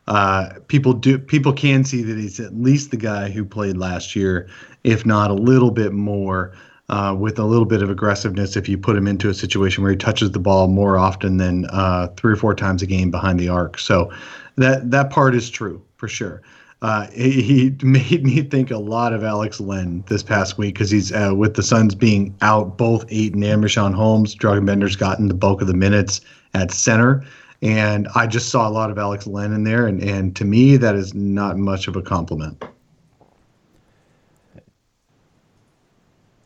Uh, 0.06 0.50
people 0.68 0.92
do 0.92 1.18
people 1.18 1.52
can 1.52 1.84
see 1.84 2.02
that 2.02 2.16
he's 2.16 2.38
at 2.40 2.54
least 2.54 2.90
the 2.90 2.96
guy 2.96 3.30
who 3.30 3.44
played 3.44 3.76
last 3.76 4.14
year, 4.14 4.48
if 4.84 5.04
not 5.06 5.30
a 5.30 5.34
little 5.34 5.70
bit 5.70 5.92
more. 5.92 6.52
uh, 6.88 7.14
with 7.18 7.38
a 7.38 7.44
little 7.44 7.66
bit 7.66 7.82
of 7.82 7.90
aggressiveness 7.90 8.56
if 8.56 8.68
you 8.68 8.78
put 8.78 8.96
him 8.96 9.06
into 9.06 9.28
a 9.28 9.34
situation 9.34 9.82
where 9.82 9.90
he 9.92 9.98
touches 9.98 10.30
the 10.30 10.38
ball 10.38 10.68
more 10.68 10.96
often 10.98 11.36
than 11.36 11.66
uh, 11.66 12.08
three 12.16 12.32
or 12.32 12.36
four 12.36 12.54
times 12.54 12.82
a 12.82 12.86
game 12.86 13.10
behind 13.10 13.40
the 13.40 13.48
arc. 13.48 13.78
So 13.78 14.10
that 14.56 14.90
that 14.90 15.10
part 15.10 15.34
is 15.34 15.50
true 15.50 15.82
for 15.96 16.08
sure. 16.08 16.42
Uh, 16.82 17.06
he, 17.08 17.42
he, 17.42 17.76
made 17.82 18.24
me 18.24 18.42
think 18.42 18.70
a 18.70 18.78
lot 18.78 19.12
of 19.12 19.24
Alex 19.24 19.60
Len 19.60 20.04
this 20.08 20.22
past 20.22 20.58
week 20.58 20.74
because 20.74 20.90
he's 20.90 21.12
uh, 21.12 21.32
with 21.34 21.54
the 21.54 21.62
Suns 21.62 21.94
being 21.94 22.34
out 22.42 22.76
both 22.76 23.04
Ayton 23.10 23.42
and 23.42 23.62
Richaun 23.62 23.94
Holmes. 23.94 24.34
Bender's 24.34 24.96
gotten 24.96 25.28
the 25.28 25.34
bulk 25.34 25.60
of 25.60 25.66
the 25.66 25.74
minutes 25.74 26.20
at 26.54 26.70
center, 26.70 27.24
and 27.62 28.08
I 28.14 28.26
just 28.26 28.50
saw 28.50 28.68
a 28.68 28.70
lot 28.70 28.90
of 28.90 28.98
Alex 28.98 29.26
Len 29.26 29.52
in 29.52 29.64
there, 29.64 29.86
and 29.86 30.02
and 30.02 30.36
to 30.36 30.44
me 30.44 30.76
that 30.76 30.94
is 30.94 31.14
not 31.14 31.56
much 31.56 31.88
of 31.88 31.96
a 31.96 32.02
compliment. 32.02 32.62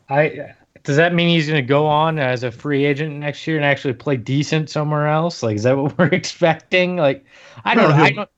I 0.09 0.55
does 0.83 0.97
that 0.97 1.13
mean 1.13 1.29
he's 1.29 1.47
going 1.47 1.63
to 1.63 1.67
go 1.67 1.87
on 1.87 2.19
as 2.19 2.43
a 2.43 2.51
free 2.51 2.85
agent 2.85 3.17
next 3.17 3.47
year 3.47 3.57
and 3.57 3.65
actually 3.65 3.93
play 3.93 4.17
decent 4.17 4.71
somewhere 4.71 5.09
else? 5.09 5.43
Like, 5.43 5.57
is 5.57 5.65
that 5.65 5.77
what 5.77 5.97
we're 5.99 6.07
expecting? 6.07 6.97
Like, 6.97 7.25
I 7.65 7.75
don't. 7.75 7.93
I 7.93 8.11
don't. 8.11 8.31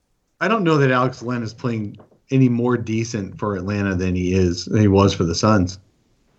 I 0.42 0.48
don't 0.48 0.64
know 0.64 0.76
that 0.76 0.90
Alex 0.90 1.22
Len 1.22 1.44
is 1.44 1.54
playing 1.54 1.96
any 2.32 2.48
more 2.48 2.76
decent 2.76 3.38
for 3.38 3.54
Atlanta 3.54 3.94
than 3.94 4.16
he 4.16 4.34
is 4.34 4.64
than 4.64 4.80
he 4.80 4.88
was 4.88 5.14
for 5.14 5.22
the 5.22 5.36
Suns. 5.36 5.78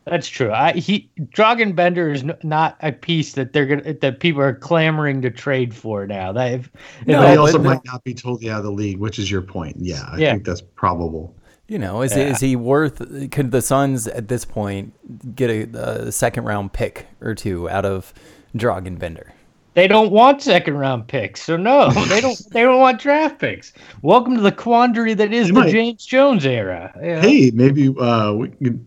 That's 0.05 0.27
true. 0.27 0.51
I, 0.51 0.73
he 0.73 1.09
Dragan 1.17 1.73
Bender 1.73 2.11
is 2.11 2.23
n- 2.23 2.37
not 2.43 2.75
a 2.81 2.91
piece 2.91 3.31
that 3.33 3.53
they're 3.53 3.65
gonna 3.65 3.93
that 3.93 4.19
people 4.19 4.41
are 4.41 4.53
clamoring 4.53 5.21
to 5.21 5.31
trade 5.31 5.73
for 5.73 6.05
now. 6.05 6.33
That 6.33 6.51
if, 6.51 6.71
no, 7.07 7.25
he 7.25 7.37
also 7.37 7.59
might 7.59 7.79
not 7.85 8.03
be 8.03 8.13
totally 8.13 8.49
out 8.49 8.57
of 8.57 8.63
the 8.65 8.71
league, 8.71 8.97
which 8.97 9.19
is 9.19 9.31
your 9.31 9.41
point. 9.41 9.77
Yeah, 9.79 10.03
I 10.11 10.17
yeah. 10.17 10.31
think 10.33 10.43
that's 10.43 10.59
probable. 10.59 11.33
You 11.69 11.79
know, 11.79 12.01
is 12.01 12.13
yeah. 12.13 12.23
is 12.23 12.41
he 12.41 12.57
worth? 12.57 12.97
Could 13.31 13.51
the 13.51 13.61
Suns 13.61 14.05
at 14.07 14.27
this 14.27 14.43
point 14.43 15.33
get 15.33 15.49
a, 15.49 16.07
a 16.07 16.11
second 16.11 16.43
round 16.43 16.73
pick 16.73 17.07
or 17.21 17.33
two 17.33 17.69
out 17.69 17.85
of 17.85 18.13
Dragan 18.53 18.99
Bender? 18.99 19.33
They 19.73 19.87
don't 19.87 20.11
want 20.11 20.41
second 20.41 20.77
round 20.77 21.07
picks, 21.07 21.41
so 21.41 21.57
no, 21.57 21.89
they 22.07 22.21
don't. 22.21 22.39
they 22.51 22.61
don't 22.61 22.79
want 22.79 23.01
draft 23.01 23.39
picks. 23.39 23.73
Welcome 24.03 24.35
to 24.35 24.41
the 24.41 24.51
quandary 24.51 25.13
that 25.15 25.33
is 25.33 25.51
the. 25.51 25.69
James 25.69 26.05
Jones 26.05 26.45
era. 26.45 26.93
Yeah. 27.01 27.21
Hey, 27.21 27.51
maybe 27.51 27.93
uh, 27.99 28.37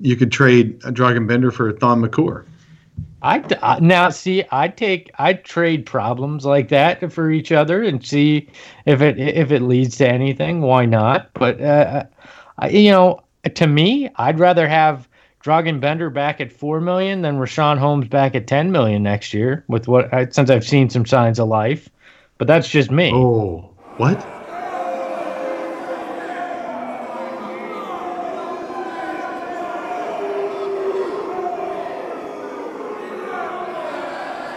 you 0.00 0.16
could 0.16 0.30
trade 0.30 0.80
Dragan 0.80 1.26
Bender 1.26 1.50
for 1.50 1.72
Thon 1.72 2.00
Maker. 2.02 2.46
I 3.22 3.40
uh, 3.40 3.80
now 3.80 4.10
see. 4.10 4.44
I 4.52 4.68
take 4.68 5.10
I 5.18 5.32
trade 5.32 5.86
problems 5.86 6.46
like 6.46 6.68
that 6.68 7.12
for 7.12 7.30
each 7.30 7.50
other 7.50 7.82
and 7.82 8.04
see 8.04 8.48
if 8.84 9.00
it 9.00 9.18
if 9.18 9.50
it 9.50 9.62
leads 9.62 9.96
to 9.96 10.08
anything. 10.08 10.60
Why 10.60 10.84
not? 10.84 11.30
But 11.34 11.60
uh, 11.60 12.04
I, 12.58 12.68
you 12.68 12.92
know, 12.92 13.24
to 13.52 13.66
me, 13.66 14.08
I'd 14.16 14.38
rather 14.38 14.68
have 14.68 15.08
Dragan 15.46 15.78
Bender 15.78 16.10
back 16.10 16.40
at 16.40 16.50
four 16.50 16.80
million 16.80 17.22
then 17.22 17.38
Richaun 17.38 17.78
Holmes 17.78 18.08
back 18.08 18.34
at 18.34 18.48
ten 18.48 18.72
million 18.72 19.04
next 19.04 19.32
year. 19.32 19.64
With 19.68 19.86
what 19.86 20.10
since 20.34 20.50
I've 20.50 20.66
seen 20.66 20.90
some 20.90 21.06
signs 21.06 21.38
of 21.38 21.46
life, 21.46 21.88
but 22.36 22.48
that's 22.48 22.68
just 22.68 22.90
me. 22.90 23.12
Oh, 23.14 23.70
what? 23.96 24.18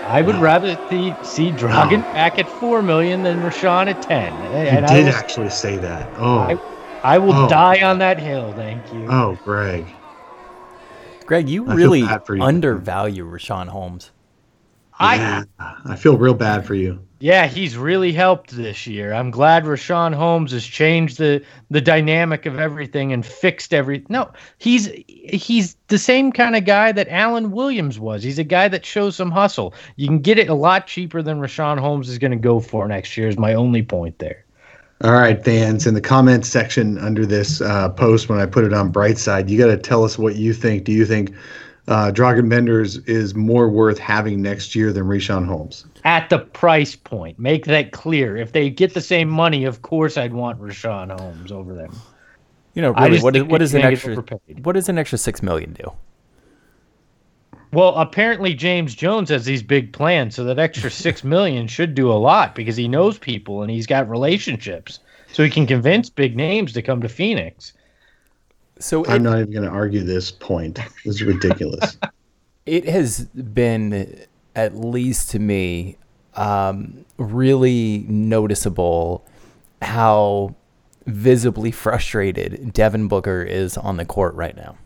I 0.10 0.23
would 0.23 0.38
rather 0.38 0.73
see, 0.89 1.13
see 1.21 1.52
Dragan 1.52 2.02
back 2.13 2.39
at 2.39 2.49
four 2.49 2.82
million 2.82 3.21
than 3.21 3.41
Richaun 3.41 3.89
at 3.89 4.02
ten. 4.02 4.34
And 4.34 4.89
you 4.89 5.04
did 5.04 5.13
actually 5.13 5.52
say 5.52 5.78
that. 5.78 6.10
Oh, 6.17 6.39
I, 6.39 6.58
I 7.04 7.19
will 7.19 7.36
oh. 7.36 7.47
die 7.47 7.84
on 7.84 7.99
that 7.99 8.17
hill. 8.17 8.52
Thank 8.54 8.91
you. 8.91 9.06
Oh, 9.08 9.38
Greg. 9.43 9.86
Greg, 11.30 11.48
you 11.48 11.68
I 11.70 11.76
really 11.76 12.00
you. 12.00 12.42
undervalue 12.42 13.24
Richaun 13.24 13.68
Holmes. 13.68 14.12
Yeah, 15.00 15.44
I 15.60 15.76
I 15.86 15.96
feel 15.96 16.18
real 16.18 16.34
bad 16.34 16.65
for 16.65 16.74
you. 16.74 17.00
Yeah, 17.20 17.46
he's 17.46 17.78
really 17.78 18.12
helped 18.13 18.50
this 18.56 18.88
year. 18.88 19.13
I'm 19.13 19.30
glad 19.30 19.65
Richaun 19.65 20.13
Holmes 20.15 20.52
has 20.54 20.65
changed 20.65 21.20
the 21.20 21.44
the 21.70 21.82
dynamic 21.82 22.48
of 22.48 22.60
everything 22.60 23.13
and 23.13 23.24
fixed 23.24 23.76
every. 23.76 24.04
No, 24.10 24.32
he's 24.58 24.89
he's 25.08 25.78
the 25.88 26.00
same 26.00 26.32
kind 26.32 26.56
of 26.56 26.65
guy 26.65 26.92
that 26.94 27.08
Alan 27.10 27.52
Williams 27.52 28.00
was. 28.00 28.24
He's 28.24 28.39
a 28.39 28.44
guy 28.44 28.68
that 28.68 28.84
shows 28.84 29.15
some 29.15 29.30
hustle. 29.32 29.76
You 29.98 30.08
can 30.08 30.20
get 30.20 30.39
it 30.39 30.50
a 30.50 30.56
lot 30.56 30.88
cheaper 30.88 31.22
than 31.22 31.39
Richaun 31.39 31.78
Holmes 31.80 32.10
is 32.10 32.18
going 32.18 32.32
to 32.32 32.38
go 32.38 32.60
for 32.60 32.88
next 32.88 33.15
year. 33.15 33.28
Is 33.28 33.38
my 33.38 33.54
only 33.54 33.84
point 33.84 34.18
there. 34.18 34.46
All 35.02 35.14
right, 35.14 35.42
fans, 35.46 35.88
in 35.88 35.94
the 35.94 36.02
comments 36.02 36.50
section 36.50 36.98
under 36.98 37.26
this 37.26 37.62
uh, 37.62 37.88
post, 37.88 38.28
when 38.28 38.38
I 38.40 38.46
put 38.46 38.66
it 38.66 38.74
on 38.74 38.92
Brightside, 38.92 39.48
you 39.48 39.58
got 39.58 39.68
to 39.68 39.78
tell 39.78 40.04
us 40.04 40.18
what 40.18 40.36
you 40.36 40.54
think. 40.54 40.84
Do 40.84 40.92
you 40.92 41.06
think 41.06 41.34
uh, 41.88 42.12
Dragan 42.12 42.50
Benders 42.50 42.98
is 43.00 43.34
more 43.34 43.70
worth 43.70 43.98
having 43.98 44.42
next 44.42 44.76
year 44.76 44.92
than 44.92 45.06
Richaun 45.06 45.46
Holmes? 45.46 45.86
At 46.04 46.30
the 46.30 46.40
price 46.40 46.98
point, 46.98 47.40
make 47.40 47.64
that 47.66 47.94
clear. 47.94 48.36
If 48.36 48.52
they 48.52 48.70
get 48.70 48.94
the 48.94 49.00
same 49.00 49.30
money, 49.30 49.64
of 49.64 49.84
course, 49.84 50.18
I'd 50.18 50.34
want 50.34 50.60
Richaun 50.60 51.18
Holmes 51.18 51.50
over 51.50 51.74
them. 51.74 51.96
You 52.74 52.82
know, 52.82 52.92
really, 52.92 53.22
what 53.22 53.38
is, 53.38 53.44
what 53.44 53.62
is 53.62 53.74
an 53.74 53.84
extra? 53.84 54.16
What 54.64 54.74
does 54.74 54.90
an 54.90 54.98
extra 54.98 55.18
six 55.18 55.42
million 55.42 55.74
do? 55.74 55.92
Well, 57.72 57.94
apparently 57.96 58.54
James 58.56 58.96
Jones 58.96 59.30
has 59.30 59.46
these 59.46 59.62
big 59.62 59.94
plans, 59.94 60.36
so 60.36 60.44
that 60.46 60.58
extra 60.58 60.90
six 60.90 61.24
million 61.36 61.68
should 61.68 61.94
do 61.94 62.12
a 62.12 62.14
lot 62.14 62.56
because 62.56 62.76
he 62.76 62.88
knows 62.88 63.18
people 63.18 63.62
and 63.62 63.70
he's 63.70 63.86
got 63.86 64.10
relationships, 64.10 65.00
so 65.32 65.44
he 65.44 65.50
can 65.50 65.68
convince 65.68 66.10
big 66.10 66.36
names 66.36 66.74
to 66.74 66.82
come 66.82 67.02
to 67.02 67.10
Phoenix. 67.10 67.74
So 68.80 69.06
I'm 69.08 69.24
not 69.24 69.40
even 69.40 69.52
going 69.52 69.66
to 69.66 69.70
argue 69.70 70.04
this 70.04 70.32
point. 70.32 70.80
This 71.06 71.16
is 71.16 71.24
ridiculous. 71.24 71.98
it 72.66 72.86
has 72.86 73.26
been, 73.26 74.26
at 74.56 74.76
least 74.76 75.32
to 75.32 75.40
me, 75.40 75.98
um, 76.36 77.06
really 77.18 78.06
noticeable 78.08 79.26
how 79.82 80.56
visibly 81.06 81.72
frustrated 81.72 82.72
Devin 82.74 83.08
Booker 83.08 83.42
is 83.42 83.78
on 83.78 83.98
the 83.98 84.06
court 84.06 84.34
right 84.36 84.56
now. 84.56 84.78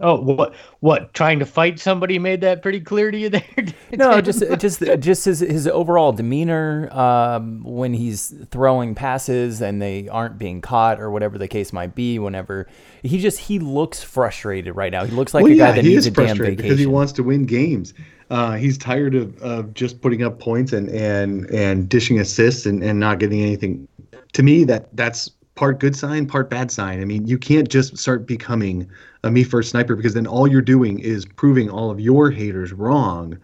Oh, 0.00 0.20
what? 0.20 0.54
What? 0.80 1.14
Trying 1.14 1.38
to 1.38 1.46
fight 1.46 1.78
somebody 1.78 2.18
made 2.18 2.40
that 2.40 2.62
pretty 2.62 2.80
clear 2.80 3.10
to 3.10 3.18
you 3.18 3.28
there. 3.28 3.44
no, 3.92 4.20
just 4.20 4.42
just 4.58 4.82
just 4.98 5.24
his 5.24 5.40
his 5.40 5.68
overall 5.68 6.12
demeanor 6.12 6.88
um, 6.92 7.62
when 7.62 7.94
he's 7.94 8.34
throwing 8.50 8.94
passes 8.96 9.60
and 9.60 9.80
they 9.80 10.08
aren't 10.08 10.36
being 10.36 10.60
caught 10.60 11.00
or 11.00 11.10
whatever 11.10 11.38
the 11.38 11.46
case 11.46 11.72
might 11.72 11.94
be. 11.94 12.18
Whenever 12.18 12.66
he 13.02 13.20
just 13.20 13.38
he 13.38 13.60
looks 13.60 14.02
frustrated 14.02 14.74
right 14.74 14.90
now. 14.90 15.04
He 15.04 15.12
looks 15.12 15.32
like 15.32 15.44
well, 15.44 15.52
a 15.52 15.56
guy 15.56 15.72
that 15.72 15.84
needs 15.84 16.06
a 16.06 16.10
damn 16.10 16.36
vacation 16.36 16.56
because 16.56 16.78
he 16.78 16.86
wants 16.86 17.12
to 17.12 17.22
win 17.22 17.46
games. 17.46 17.94
Uh, 18.30 18.52
he's 18.56 18.76
tired 18.76 19.14
of, 19.14 19.40
of 19.42 19.74
just 19.74 20.00
putting 20.00 20.24
up 20.24 20.40
points 20.40 20.72
and 20.72 20.88
and 20.88 21.48
and 21.50 21.88
dishing 21.88 22.18
assists 22.18 22.66
and, 22.66 22.82
and 22.82 22.98
not 22.98 23.20
getting 23.20 23.40
anything. 23.42 23.86
To 24.32 24.42
me, 24.42 24.64
that 24.64 24.88
that's 24.96 25.30
part 25.54 25.78
good 25.78 25.94
sign, 25.94 26.26
part 26.26 26.50
bad 26.50 26.70
sign. 26.70 27.00
I 27.00 27.04
mean, 27.04 27.26
you 27.26 27.38
can't 27.38 27.68
just 27.68 27.96
start 27.96 28.26
becoming 28.26 28.90
a 29.24 29.30
me 29.30 29.42
first 29.42 29.70
sniper 29.70 29.96
because 29.96 30.14
then 30.14 30.26
all 30.26 30.46
you're 30.46 30.62
doing 30.62 30.98
is 31.00 31.24
proving 31.24 31.70
all 31.70 31.90
of 31.90 31.98
your 31.98 32.30
haters 32.30 32.72
wrong. 32.72 33.36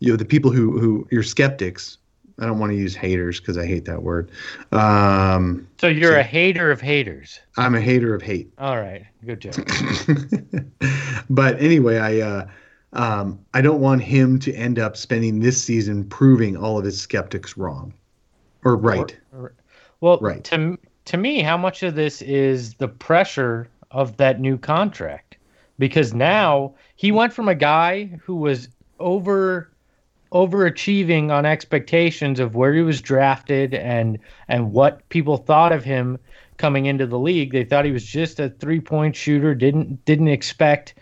You 0.00 0.10
know, 0.10 0.16
the 0.16 0.24
people 0.24 0.50
who 0.50 0.78
who 0.78 1.08
your 1.10 1.22
skeptics. 1.22 1.96
I 2.40 2.46
don't 2.46 2.60
want 2.60 2.70
to 2.70 2.76
use 2.76 2.94
haters 2.94 3.40
because 3.40 3.58
I 3.58 3.66
hate 3.66 3.84
that 3.86 4.04
word. 4.04 4.30
Um, 4.70 5.66
so 5.80 5.88
you're 5.88 6.12
so 6.12 6.20
a 6.20 6.22
hater 6.22 6.70
of 6.70 6.80
haters. 6.80 7.40
I'm 7.56 7.74
a 7.74 7.80
hater 7.80 8.14
of 8.14 8.22
hate. 8.22 8.52
All 8.58 8.76
right, 8.76 9.04
good 9.26 9.40
job. 9.40 9.54
but 11.30 11.60
anyway, 11.60 11.98
I 11.98 12.20
uh, 12.20 12.48
um, 12.92 13.40
I 13.54 13.60
don't 13.60 13.80
want 13.80 14.02
him 14.02 14.38
to 14.40 14.52
end 14.54 14.78
up 14.78 14.96
spending 14.96 15.40
this 15.40 15.62
season 15.62 16.04
proving 16.04 16.56
all 16.56 16.78
of 16.78 16.84
his 16.84 17.00
skeptics 17.00 17.56
wrong 17.56 17.92
or 18.64 18.76
right. 18.76 19.16
Or, 19.32 19.38
or, 19.40 19.54
well, 20.00 20.18
right. 20.20 20.44
To 20.44 20.78
to 21.06 21.16
me, 21.16 21.42
how 21.42 21.56
much 21.56 21.82
of 21.82 21.96
this 21.96 22.22
is 22.22 22.74
the 22.74 22.88
pressure 22.88 23.68
of 23.90 24.16
that 24.18 24.40
new 24.40 24.58
contract? 24.58 25.36
Because 25.78 26.12
now 26.12 26.74
he 26.96 27.12
went 27.12 27.32
from 27.32 27.48
a 27.48 27.54
guy 27.54 28.04
who 28.22 28.36
was 28.36 28.68
over 28.98 29.70
overachieving 30.32 31.30
on 31.30 31.46
expectations 31.46 32.38
of 32.38 32.54
where 32.54 32.74
he 32.74 32.82
was 32.82 33.00
drafted 33.00 33.72
and 33.72 34.18
and 34.48 34.72
what 34.72 35.08
people 35.08 35.38
thought 35.38 35.72
of 35.72 35.84
him 35.84 36.18
coming 36.58 36.86
into 36.86 37.06
the 37.06 37.18
league. 37.18 37.52
They 37.52 37.64
thought 37.64 37.84
he 37.84 37.92
was 37.92 38.04
just 38.04 38.38
a 38.38 38.50
three 38.50 38.80
point 38.80 39.16
shooter. 39.16 39.54
Didn't 39.54 40.04
didn't 40.04 40.28
expect 40.28 40.94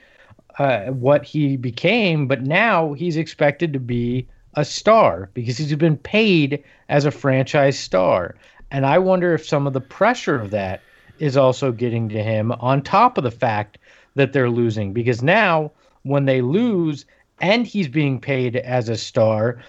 uh, 0.59 0.87
what 0.87 1.25
he 1.25 1.57
became, 1.57 2.27
but 2.27 2.43
now 2.43 2.93
he's 2.93 3.17
expected 3.17 3.73
to 3.73 3.81
be 3.81 4.29
a 4.55 4.65
star 4.65 5.31
because 5.35 5.59
he's 5.59 5.75
been 5.75 5.99
paid 5.99 6.63
as 6.89 7.05
a 7.05 7.11
franchise 7.11 7.79
star. 7.79 8.37
And 8.71 8.87
I 8.87 8.99
wonder 8.99 9.35
if 9.35 9.47
some 9.47 9.67
of 9.67 9.73
the 9.73 9.81
pressure 9.81 10.41
of 10.41 10.51
that 10.51 10.81
is 11.19 11.37
also 11.37 11.73
getting 11.73 12.09
to 12.11 12.23
him 12.23 12.53
on 12.53 12.83
top 12.83 13.19
of 13.19 13.25
the 13.25 13.31
fact 13.31 13.79
that 14.15 14.33
they're 14.33 14.51
losing. 14.51 14.93
Because 14.93 15.23
now, 15.23 15.71
when 16.03 16.25
they 16.25 16.41
lose 16.41 17.05
and 17.41 17.67
he's 17.67 17.89
being 17.89 18.21
paid 18.21 18.57
as 18.57 18.89
a 18.89 18.97
star, 18.97 19.63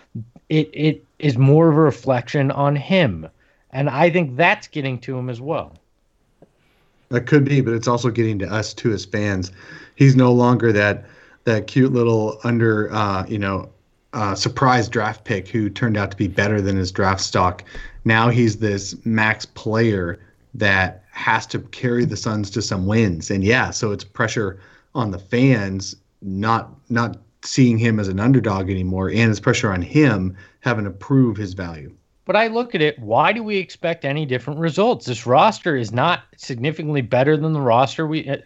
it, 0.50 0.70
it 0.74 1.04
is 1.20 1.38
more 1.38 1.70
of 1.70 1.78
a 1.78 1.82
reflection 1.82 2.52
on 2.52 2.76
him. 2.76 3.28
And 3.72 3.90
I 3.90 4.10
think 4.10 4.38
that's 4.38 4.68
getting 4.68 5.00
to 5.00 5.18
him 5.18 5.30
as 5.30 5.42
well. 5.42 5.74
That 7.10 7.28
could 7.28 7.46
be, 7.46 7.62
but 7.62 7.74
it's 7.74 7.88
also 7.88 8.10
getting 8.10 8.40
to 8.40 8.52
us 8.52 8.74
too 8.74 8.92
as 8.92 9.06
fans. 9.06 9.52
He's 9.96 10.16
no 10.16 10.32
longer 10.32 10.72
that 10.74 11.06
that 11.46 11.68
cute 11.68 11.94
little 11.94 12.40
under, 12.44 12.92
uh, 12.94 13.26
you 13.26 13.40
know, 13.40 13.70
uh, 14.12 14.36
surprise 14.36 14.90
draft 14.90 15.24
pick 15.24 15.48
who 15.48 15.70
turned 15.70 15.96
out 15.96 16.12
to 16.12 16.18
be 16.18 16.28
better 16.28 16.60
than 16.60 16.76
his 16.76 16.92
draft 16.92 17.22
stock. 17.22 17.64
Now 18.04 18.30
he's 18.30 18.58
this 18.58 18.96
max 19.06 19.46
player 19.46 20.20
that 20.56 21.04
has 21.18 21.46
to 21.48 21.60
carry 21.60 22.06
the 22.06 22.16
Suns 22.16 22.50
to 22.52 22.62
some 22.62 22.86
wins, 22.86 23.30
and 23.32 23.44
yeah, 23.44 23.72
so 23.72 23.92
it's 23.92 24.04
pressure 24.04 24.60
on 24.96 25.12
the 25.12 25.20
fans 25.20 25.96
not 26.22 26.72
not 26.90 27.18
seeing 27.44 27.78
him 27.78 28.00
as 28.00 28.08
an 28.08 28.20
underdog 28.20 28.70
anymore, 28.70 29.10
and 29.10 29.32
it's 29.32 29.40
pressure 29.40 29.72
on 29.72 29.82
him 29.82 30.36
having 30.62 30.86
to 30.86 30.92
prove 30.92 31.38
his 31.38 31.54
value. 31.54 31.94
But 32.26 32.36
I 32.36 32.48
look 32.48 32.76
at 32.76 32.82
it, 32.82 33.00
why 33.00 33.32
do 33.32 33.42
we 33.42 33.58
expect 33.58 34.04
any 34.04 34.26
different 34.26 34.60
results? 34.60 35.06
This 35.06 35.26
roster 35.26 35.78
is 35.78 35.94
not 35.94 36.24
significantly 36.36 37.02
better 37.02 37.38
than 37.38 37.54
the 37.54 37.62
roster 37.62 38.06
we 38.06 38.28
uh, 38.30 38.38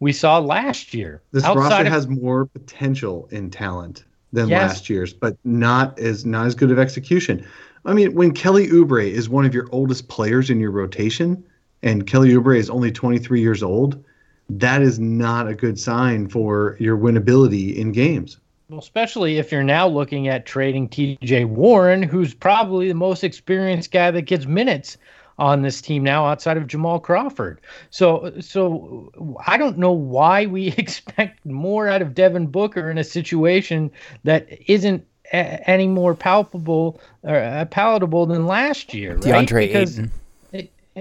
we 0.00 0.12
saw 0.12 0.38
last 0.38 0.92
year. 0.92 1.22
This 1.32 1.44
Outside 1.44 1.60
roster 1.60 1.86
of, 1.86 1.92
has 1.92 2.08
more 2.08 2.46
potential 2.46 3.28
in 3.30 3.50
talent 3.50 4.04
than 4.32 4.48
yes. 4.48 4.68
last 4.68 4.90
year's, 4.90 5.12
but 5.12 5.36
not 5.44 5.98
as 5.98 6.26
not 6.26 6.46
as 6.46 6.54
good 6.54 6.70
of 6.70 6.78
execution. 6.78 7.46
I 7.86 7.94
mean, 7.94 8.14
when 8.14 8.32
Kelly 8.32 8.68
Oubre 8.68 9.08
is 9.08 9.28
one 9.28 9.46
of 9.46 9.54
your 9.54 9.68
oldest 9.72 10.08
players 10.08 10.50
in 10.50 10.60
your 10.60 10.72
rotation, 10.72 11.42
and 11.82 12.06
Kelly 12.06 12.30
Oubre 12.30 12.56
is 12.56 12.70
only 12.70 12.90
23 12.90 13.40
years 13.40 13.62
old, 13.62 14.02
that 14.50 14.82
is 14.82 14.98
not 14.98 15.48
a 15.48 15.54
good 15.54 15.78
sign 15.78 16.28
for 16.28 16.76
your 16.80 16.96
winnability 16.96 17.76
in 17.76 17.92
games. 17.92 18.38
Well, 18.68 18.80
especially 18.80 19.38
if 19.38 19.50
you're 19.50 19.62
now 19.62 19.86
looking 19.86 20.28
at 20.28 20.44
trading 20.44 20.88
TJ 20.88 21.46
Warren, 21.46 22.02
who's 22.02 22.34
probably 22.34 22.88
the 22.88 22.94
most 22.94 23.24
experienced 23.24 23.90
guy 23.90 24.10
that 24.10 24.22
gets 24.22 24.46
minutes 24.46 24.98
on 25.38 25.62
this 25.62 25.80
team 25.80 26.02
now 26.02 26.26
outside 26.26 26.56
of 26.56 26.66
Jamal 26.66 26.98
Crawford. 26.98 27.60
So 27.90 28.32
so 28.40 29.10
I 29.46 29.56
don't 29.56 29.78
know 29.78 29.92
why 29.92 30.46
we 30.46 30.68
expect 30.76 31.46
more 31.46 31.88
out 31.88 32.02
of 32.02 32.14
Devin 32.14 32.48
Booker 32.48 32.90
in 32.90 32.98
a 32.98 33.04
situation 33.04 33.90
that 34.24 34.48
isn't 34.68 35.06
a- 35.32 35.70
any 35.70 35.86
more 35.86 36.14
palpable 36.14 37.00
or 37.22 37.36
uh, 37.36 37.64
palatable 37.66 38.26
than 38.26 38.46
last 38.46 38.92
year, 38.92 39.16
DeAndre? 39.16 39.68
Because 39.68 39.98
Ayton 39.98 40.12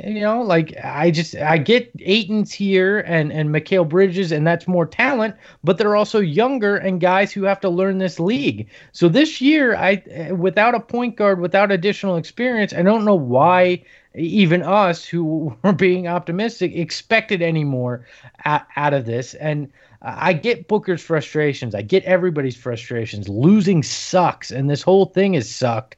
you 0.06 0.22
know, 0.22 0.42
like 0.42 0.76
I 0.84 1.12
just 1.12 1.36
I 1.36 1.58
get 1.58 1.92
Ayton's 2.00 2.52
here 2.52 3.00
and 3.00 3.32
and 3.32 3.50
Mikal 3.50 3.88
Bridges, 3.88 4.32
and 4.32 4.46
that's 4.46 4.68
more 4.68 4.86
talent, 4.86 5.36
but 5.64 5.78
they're 5.78 5.96
also 5.96 6.20
younger 6.20 6.78
and 6.78 7.00
guys 7.00 7.32
who 7.32 7.44
have 7.44 7.60
to 7.62 7.70
learn 7.70 7.98
this 7.98 8.20
league. 8.20 8.68
So 8.92 9.10
this 9.10 9.42
year, 9.42 9.76
I 9.76 10.32
without 10.32 10.76
a 10.76 10.80
point 10.80 11.16
guard, 11.16 11.40
without 11.40 11.72
additional 11.72 12.18
experience, 12.18 12.74
I 12.74 12.82
don't 12.82 13.06
know 13.06 13.16
why 13.16 13.84
even 14.16 14.64
us 14.64 15.06
who 15.06 15.56
were 15.64 15.74
being 15.74 16.08
optimistic 16.08 16.76
expected 16.76 17.42
any 17.42 17.64
more 17.64 18.06
out 18.46 18.94
of 18.94 19.06
this. 19.06 19.34
And 19.36 19.72
I 20.02 20.34
get 20.34 20.68
Booker's 20.68 21.02
frustrations. 21.02 21.74
I 21.74 21.82
get 21.82 22.04
everybody's 22.04 22.56
frustrations. 22.56 23.28
Losing 23.28 23.82
sucks, 23.82 24.52
and 24.52 24.70
this 24.70 24.84
whole 24.84 25.08
thing 25.08 25.34
is 25.34 25.54
sucked. 25.54 25.96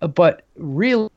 But 0.00 0.42
really 0.56 1.08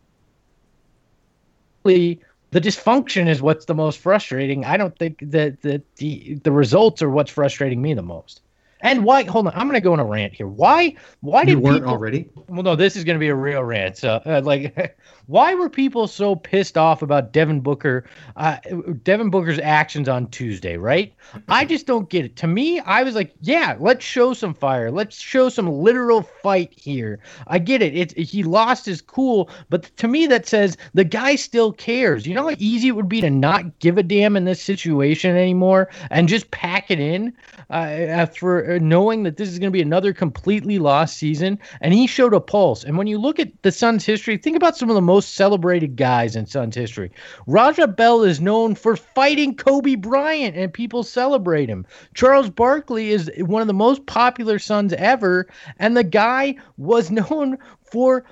the 1.84 2.20
dysfunction 2.62 3.28
is 3.28 3.42
what's 3.42 3.66
the 3.66 3.76
most 3.76 4.00
frustrating. 4.00 4.66
I 4.66 4.78
don't 4.78 4.98
think 4.98 5.20
that 5.22 5.62
the, 5.62 5.82
the 5.98 6.40
the 6.44 6.52
results 6.52 7.02
are 7.02 7.10
what's 7.10 7.32
frustrating 7.32 7.82
me 7.82 7.94
the 7.94 8.02
most. 8.02 8.42
And 8.82 9.06
why? 9.06 9.24
Hold 9.24 9.48
on, 9.48 9.54
I'm 9.54 9.68
going 9.68 9.76
to 9.76 9.82
go 9.82 9.94
on 9.94 10.00
a 10.00 10.06
rant 10.06 10.34
here. 10.34 10.48
Why? 10.48 10.96
Why 11.22 11.46
did 11.46 11.52
you 11.52 11.60
weren't 11.60 11.78
people, 11.78 11.92
already? 11.92 12.30
Well, 12.48 12.64
no, 12.64 12.76
this 12.76 12.96
is 12.96 13.04
going 13.04 13.16
to 13.16 13.20
be 13.20 13.28
a 13.28 13.36
real 13.36 13.64
rant. 13.64 13.98
So, 13.98 14.22
uh, 14.26 14.42
like, 14.44 14.98
why 15.32 15.56
were 15.56 15.70
people 15.70 16.08
so 16.08 16.36
pissed 16.36 16.78
off 16.78 17.02
about 17.02 17.32
Devin 17.32 17.62
Booker, 17.62 18.04
uh, 18.36 18.58
Devin 19.04 19.30
Booker's 19.30 19.60
actions 19.60 20.10
on 20.10 20.28
Tuesday? 20.28 20.76
Right? 20.76 21.14
I 21.48 21.64
just 21.72 21.88
don't 21.88 22.10
get 22.10 22.26
it. 22.26 22.36
To 22.38 22.48
me, 22.48 22.82
I 22.82 23.04
was 23.04 23.16
like, 23.16 23.34
yeah, 23.40 23.78
let's 23.80 24.04
show 24.04 24.34
some 24.34 24.54
fire. 24.54 24.92
Let's 24.92 25.18
show 25.18 25.48
some 25.48 25.72
literal 25.72 26.24
fight 26.24 26.74
here. 26.76 27.20
I 27.48 27.60
get 27.60 27.82
it. 27.82 27.96
It's 27.96 28.14
he 28.14 28.44
lost 28.44 28.86
his 28.86 29.02
cool, 29.02 29.50
but 29.70 29.84
to 29.98 30.10
me, 30.10 30.28
that 30.28 30.48
says 30.48 30.76
the 30.94 31.06
guy 31.06 31.38
still 31.38 31.72
cares. 31.72 32.28
You 32.28 32.34
know 32.34 32.50
how 32.50 32.56
easy 32.60 32.90
it 32.90 32.98
would 32.98 33.08
be 33.08 33.22
to 33.22 33.30
not 33.30 33.80
give 33.80 33.98
a 33.98 34.04
damn 34.04 34.36
in 34.36 34.44
this 34.44 34.62
situation 34.62 35.38
anymore 35.38 35.90
and 36.10 36.28
just 36.28 36.52
pack 36.52 36.92
it 36.92 37.00
in 37.00 37.34
uh, 37.70 38.26
for 38.26 38.74
uh, 38.74 38.80
knowing 38.82 39.24
that 39.24 39.38
this 39.38 39.48
is 39.48 39.60
going 39.60 39.72
to 39.72 39.78
be 39.78 39.82
another 39.82 40.12
completely 40.12 40.78
lost 40.78 41.16
season. 41.16 41.58
And 41.80 41.94
he 41.94 42.06
showed 42.06 42.34
a 42.34 42.42
pulse. 42.42 42.84
And 42.84 42.98
when 42.98 43.08
you 43.08 43.18
look 43.18 43.40
at 43.40 43.50
the 43.62 43.72
Suns' 43.72 44.06
history, 44.06 44.36
think 44.36 44.58
about 44.58 44.76
some 44.76 44.90
of 44.90 44.96
the 44.96 45.02
most 45.02 45.21
celebrated 45.22 45.96
guys 45.96 46.36
in 46.36 46.46
Suns' 46.46 46.76
history. 46.76 47.12
Raja 47.48 47.88
Bell 47.88 48.24
is 48.24 48.42
known 48.42 48.76
for 48.76 48.96
fighting 48.96 49.56
Kobe 49.56 49.96
Bryant, 49.96 50.56
and 50.56 50.74
people 50.74 51.04
celebrate 51.04 51.70
him. 51.70 51.86
Charles 52.14 52.50
Barkley 52.50 53.12
is 53.12 53.32
one 53.38 53.62
of 53.62 53.68
the 53.68 53.74
most 53.74 54.06
popular 54.06 54.60
Suns 54.60 54.94
ever, 54.94 55.48
and 55.80 55.96
the 55.96 56.04
guy 56.04 56.56
was 56.78 57.12
known 57.32 57.58
for 57.84 58.24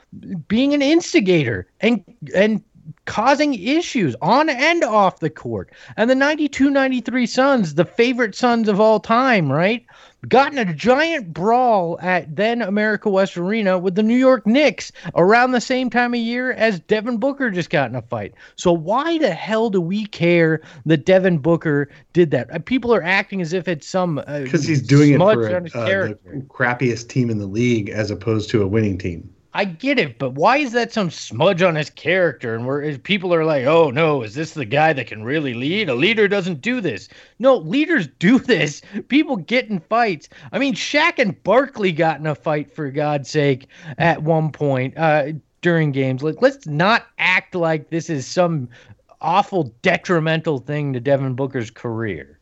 being 0.47 0.73
an 0.73 0.81
instigator 0.81 1.67
and 1.81 2.03
and 2.33 2.63
causing 3.05 3.53
issues 3.53 4.15
on 4.21 4.49
and 4.49 4.83
off 4.83 5.19
the 5.19 5.29
court. 5.29 5.71
And 5.97 6.09
the 6.09 6.15
92 6.15 6.69
93 6.69 7.25
Suns, 7.25 7.75
the 7.75 7.85
favorite 7.85 8.35
Suns 8.35 8.67
of 8.67 8.79
all 8.79 8.99
time, 8.99 9.51
right? 9.51 9.85
Got 10.27 10.51
in 10.51 10.57
a 10.57 10.73
giant 10.73 11.33
brawl 11.33 11.97
at 12.01 12.35
then 12.35 12.61
America 12.61 13.09
West 13.09 13.37
Arena 13.37 13.77
with 13.77 13.95
the 13.95 14.03
New 14.03 14.17
York 14.17 14.45
Knicks 14.45 14.91
around 15.15 15.51
the 15.51 15.61
same 15.61 15.89
time 15.89 16.13
of 16.13 16.19
year 16.19 16.51
as 16.51 16.81
Devin 16.81 17.17
Booker 17.17 17.49
just 17.49 17.69
got 17.69 17.89
in 17.89 17.95
a 17.95 18.01
fight. 18.01 18.33
So 18.57 18.73
why 18.73 19.17
the 19.17 19.33
hell 19.33 19.69
do 19.69 19.79
we 19.79 20.05
care 20.05 20.61
that 20.85 21.05
Devin 21.05 21.37
Booker 21.37 21.89
did 22.11 22.31
that? 22.31 22.53
Uh, 22.53 22.59
people 22.59 22.93
are 22.93 23.01
acting 23.01 23.41
as 23.41 23.53
if 23.53 23.69
it's 23.69 23.87
some 23.87 24.15
because 24.15 24.65
uh, 24.65 24.67
he's 24.67 24.81
doing 24.81 25.13
it 25.13 25.17
for 25.17 25.47
a, 25.47 25.55
uh, 25.55 25.85
the 25.85 26.45
crappiest 26.49 27.07
team 27.07 27.29
in 27.29 27.37
the 27.37 27.47
league 27.47 27.89
as 27.89 28.11
opposed 28.11 28.49
to 28.49 28.61
a 28.61 28.67
winning 28.67 28.97
team. 28.97 29.33
I 29.53 29.65
get 29.65 29.97
it, 29.97 30.19
but 30.19 30.35
why 30.35 30.57
is 30.57 30.73
that 30.73 30.93
some 30.93 31.09
smudge 31.09 31.63
on 31.63 31.73
his 31.73 31.89
character? 31.89 32.53
And 32.53 32.67
where 32.67 32.97
people 32.99 33.33
are 33.33 33.45
like, 33.45 33.65
"Oh 33.65 33.89
no, 33.89 34.21
is 34.21 34.35
this 34.35 34.53
the 34.53 34.65
guy 34.65 34.93
that 34.93 35.07
can 35.07 35.23
really 35.23 35.55
lead? 35.55 35.89
A 35.89 35.95
leader 35.95 36.27
doesn't 36.27 36.61
do 36.61 36.79
this." 36.81 37.09
No, 37.39 37.57
leaders 37.57 38.07
do 38.19 38.37
this. 38.37 38.81
People 39.07 39.37
get 39.37 39.67
in 39.69 39.79
fights. 39.79 40.29
I 40.51 40.59
mean, 40.59 40.75
Shaq 40.75 41.17
and 41.17 41.41
Barkley 41.43 41.91
got 41.91 42.19
in 42.19 42.27
a 42.27 42.35
fight 42.35 42.71
for 42.71 42.91
God's 42.91 43.29
sake 43.29 43.67
at 43.97 44.21
one 44.21 44.51
point 44.51 44.95
uh, 44.97 45.31
during 45.61 45.91
games. 45.91 46.21
Like, 46.21 46.41
let's 46.41 46.67
not 46.67 47.07
act 47.17 47.55
like 47.55 47.89
this 47.89 48.09
is 48.09 48.27
some 48.27 48.69
awful 49.19 49.73
detrimental 49.81 50.59
thing 50.59 50.93
to 50.93 50.99
Devin 50.99 51.33
Booker's 51.33 51.71
career. 51.71 52.39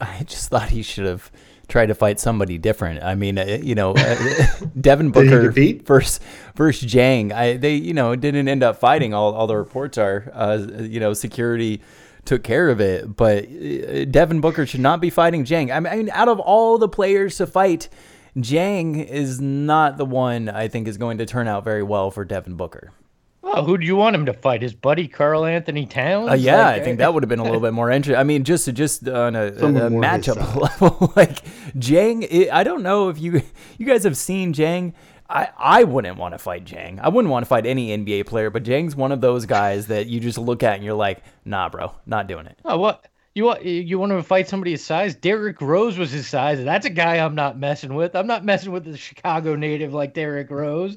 I 0.00 0.24
just 0.24 0.50
thought 0.50 0.68
he 0.68 0.82
should 0.82 1.06
have 1.06 1.30
try 1.68 1.86
to 1.86 1.94
fight 1.94 2.20
somebody 2.20 2.58
different. 2.58 3.02
I 3.02 3.14
mean, 3.14 3.38
uh, 3.38 3.58
you 3.62 3.74
know, 3.74 3.94
uh, 3.94 4.46
Devin 4.80 5.10
Booker 5.10 5.50
versus 5.50 6.20
versus 6.54 6.90
Jang. 6.90 7.32
I 7.32 7.56
they 7.56 7.74
you 7.74 7.94
know 7.94 8.14
didn't 8.16 8.48
end 8.48 8.62
up 8.62 8.76
fighting. 8.76 9.14
All 9.14 9.34
all 9.34 9.46
the 9.46 9.56
reports 9.56 9.98
are, 9.98 10.30
uh, 10.34 10.66
you 10.80 11.00
know, 11.00 11.12
security 11.12 11.80
took 12.24 12.42
care 12.42 12.68
of 12.68 12.80
it. 12.80 13.16
But 13.16 13.44
uh, 13.44 14.04
Devin 14.06 14.40
Booker 14.40 14.66
should 14.66 14.80
not 14.80 15.00
be 15.00 15.10
fighting 15.10 15.44
Jang. 15.44 15.72
I 15.72 15.80
mean, 15.80 16.10
out 16.10 16.28
of 16.28 16.40
all 16.40 16.78
the 16.78 16.88
players 16.88 17.36
to 17.36 17.46
fight, 17.46 17.88
Jang 18.38 18.96
is 18.96 19.40
not 19.40 19.96
the 19.96 20.04
one 20.04 20.48
I 20.48 20.68
think 20.68 20.88
is 20.88 20.98
going 20.98 21.18
to 21.18 21.26
turn 21.26 21.48
out 21.48 21.64
very 21.64 21.82
well 21.82 22.10
for 22.10 22.24
Devin 22.24 22.56
Booker. 22.56 22.92
Oh, 23.48 23.64
who 23.64 23.78
do 23.78 23.86
you 23.86 23.94
want 23.94 24.16
him 24.16 24.26
to 24.26 24.32
fight? 24.32 24.60
His 24.60 24.74
buddy 24.74 25.06
Karl-Anthony 25.06 25.86
Towns? 25.86 26.30
Uh, 26.30 26.34
yeah, 26.34 26.66
like, 26.66 26.80
I 26.80 26.84
think 26.84 26.98
that 26.98 27.14
would 27.14 27.22
have 27.22 27.28
been 27.28 27.38
a 27.38 27.44
little 27.44 27.60
bit 27.60 27.72
more 27.72 27.90
interesting. 27.90 28.18
I 28.18 28.24
mean, 28.24 28.42
just 28.42 28.72
just 28.74 29.08
on 29.08 29.36
a, 29.36 29.46
a 29.46 29.90
matchup 29.90 30.36
level, 30.80 31.12
like 31.14 31.38
Jang. 31.78 32.26
I 32.50 32.64
don't 32.64 32.82
know 32.82 33.08
if 33.08 33.20
you 33.20 33.42
you 33.78 33.86
guys 33.86 34.02
have 34.04 34.16
seen 34.16 34.52
Jang. 34.52 34.94
I, 35.28 35.48
I 35.58 35.84
wouldn't 35.84 36.18
want 36.18 36.34
to 36.34 36.38
fight 36.38 36.64
Jang. 36.64 37.00
I 37.00 37.08
wouldn't 37.08 37.30
want 37.30 37.44
to 37.44 37.48
fight 37.48 37.66
any 37.66 37.96
NBA 37.96 38.26
player, 38.26 38.50
but 38.50 38.62
Jang's 38.62 38.94
one 38.94 39.12
of 39.12 39.20
those 39.20 39.46
guys 39.46 39.88
that 39.88 40.06
you 40.06 40.20
just 40.20 40.38
look 40.38 40.62
at 40.62 40.74
and 40.74 40.84
you're 40.84 40.94
like, 40.94 41.22
nah, 41.44 41.68
bro, 41.68 41.92
not 42.06 42.28
doing 42.28 42.46
it. 42.46 42.58
Oh, 42.64 42.78
what? 42.78 43.06
You 43.34 43.44
want 43.44 43.64
you 43.66 43.98
want 43.98 44.12
to 44.12 44.22
fight 44.22 44.48
somebody 44.48 44.70
his 44.70 44.82
size? 44.82 45.14
Derrick 45.14 45.60
Rose 45.60 45.98
was 45.98 46.10
his 46.10 46.26
size. 46.26 46.64
That's 46.64 46.86
a 46.86 46.90
guy 46.90 47.16
I'm 47.16 47.34
not 47.34 47.58
messing 47.58 47.94
with. 47.94 48.16
I'm 48.16 48.26
not 48.26 48.46
messing 48.46 48.72
with 48.72 48.84
the 48.84 48.96
Chicago 48.96 49.56
native 49.56 49.92
like 49.92 50.14
Derrick 50.14 50.50
Rose. 50.50 50.96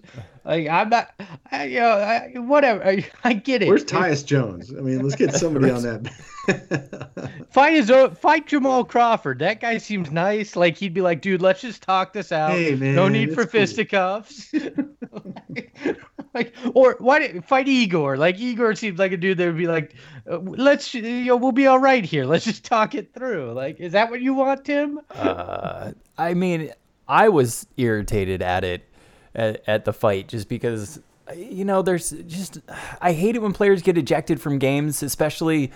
Like 0.49 0.67
I'm 0.67 0.89
not. 0.89 1.13
I, 1.51 1.65
you 1.65 1.79
know, 1.79 1.91
I, 1.91 2.39
whatever. 2.39 2.83
I, 2.83 3.05
I, 3.23 3.33
get 3.33 3.61
it. 3.61 3.67
Where's 3.67 3.85
Tyus 3.85 4.25
Jones? 4.25 4.73
I 4.75 4.81
mean, 4.81 5.03
let's 5.03 5.15
get 5.15 5.35
somebody 5.35 5.69
on 5.69 5.83
that. 5.83 7.45
fight 7.51 7.73
his 7.73 7.91
own. 7.91 8.15
Fight 8.15 8.47
Jamal 8.47 8.83
Crawford. 8.83 9.37
That 9.37 9.59
guy 9.61 9.77
seems 9.77 10.09
nice. 10.09 10.55
Like 10.55 10.75
he'd 10.75 10.95
be 10.95 11.01
like, 11.01 11.21
dude, 11.21 11.43
let's 11.43 11.61
just 11.61 11.83
talk 11.83 12.13
this 12.13 12.31
out. 12.31 12.53
Hey, 12.53 12.73
man, 12.73 12.95
no 12.95 13.07
need 13.07 13.35
for 13.35 13.45
cool. 13.45 13.51
fisticuffs. 13.51 14.51
like, 16.33 16.55
or 16.73 16.95
why 16.97 17.19
did, 17.19 17.45
fight 17.45 17.67
Igor? 17.67 18.17
Like 18.17 18.39
Igor 18.39 18.73
seems 18.73 18.97
like 18.97 19.11
a 19.11 19.17
dude 19.17 19.37
that 19.37 19.45
would 19.45 19.57
be 19.57 19.67
like, 19.67 19.93
uh, 20.27 20.39
let's 20.39 20.95
you 20.95 21.25
know 21.25 21.37
we'll 21.37 21.51
be 21.51 21.67
all 21.67 21.77
right 21.77 22.03
here. 22.03 22.25
Let's 22.25 22.45
just 22.45 22.63
talk 22.63 22.95
it 22.95 23.13
through. 23.13 23.53
Like, 23.53 23.79
is 23.79 23.91
that 23.91 24.09
what 24.09 24.19
you 24.19 24.33
want, 24.33 24.65
Tim? 24.65 24.99
Uh, 25.11 25.91
I 26.17 26.33
mean, 26.33 26.71
I 27.07 27.29
was 27.29 27.67
irritated 27.77 28.41
at 28.41 28.63
it 28.63 28.88
at, 29.35 29.63
at 29.67 29.85
the 29.85 29.93
fight 29.93 30.27
just 30.27 30.49
because 30.49 30.99
you 31.35 31.63
know 31.65 31.81
there's 31.81 32.11
just 32.27 32.59
I 33.01 33.13
hate 33.13 33.35
it 33.35 33.41
when 33.41 33.53
players 33.53 33.81
get 33.81 33.97
ejected 33.97 34.41
from 34.41 34.59
games, 34.59 35.03
especially 35.03 35.71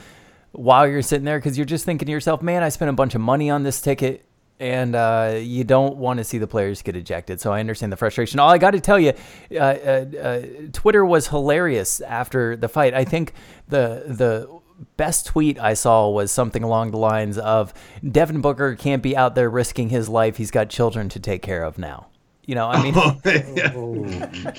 while 0.52 0.88
you're 0.88 1.02
sitting 1.02 1.26
there 1.26 1.40
because 1.40 1.58
you're 1.58 1.66
just 1.66 1.86
thinking 1.86 2.06
to 2.06 2.12
yourself, 2.12 2.42
man, 2.42 2.64
I 2.64 2.70
spent 2.70 2.90
a 2.90 2.94
bunch 2.94 3.16
of 3.16 3.22
money 3.22 3.50
on 3.50 3.64
this 3.64 3.82
ticket 3.82 4.26
and 4.60 4.96
uh, 4.96 5.40
you 5.42 5.64
don't 5.64 5.98
want 5.98 6.20
to 6.20 6.24
see 6.24 6.38
the 6.38 6.48
players 6.48 6.82
get 6.82 6.96
ejected. 6.96 7.42
So 7.42 7.52
I 7.52 7.60
understand 7.60 7.92
the 7.92 7.98
frustration. 7.98 8.40
All 8.40 8.50
I 8.50 8.58
got 8.58 8.72
to 8.72 8.80
tell 8.80 9.00
you, 9.00 9.14
uh, 9.52 9.56
uh, 9.56 10.06
uh, 10.22 10.42
Twitter 10.72 11.04
was 11.04 11.28
hilarious 11.28 12.02
after 12.02 12.56
the 12.56 12.70
fight. 12.70 12.94
I 12.94 13.04
think 13.04 13.34
the 13.68 14.04
the 14.08 14.62
best 14.98 15.26
tweet 15.26 15.60
I 15.60 15.74
saw 15.74 16.10
was 16.10 16.32
something 16.32 16.64
along 16.64 16.92
the 16.92 16.98
lines 16.98 17.38
of 17.38 17.74
Devin 18.10 18.42
Booker 18.42 18.76
can't 18.76 19.02
be 19.02 19.16
out 19.16 19.36
there 19.36 19.50
risking 19.50 19.90
his 19.90 20.10
life. 20.10 20.38
He's 20.38 20.52
got 20.52 20.70
children 20.70 21.10
to 21.10 21.20
take 21.20 21.42
care 21.42 21.64
of 21.64 21.78
now. 21.78 22.08
You 22.46 22.56
know, 22.56 22.68
I 22.68 22.84
mean, 22.84 22.94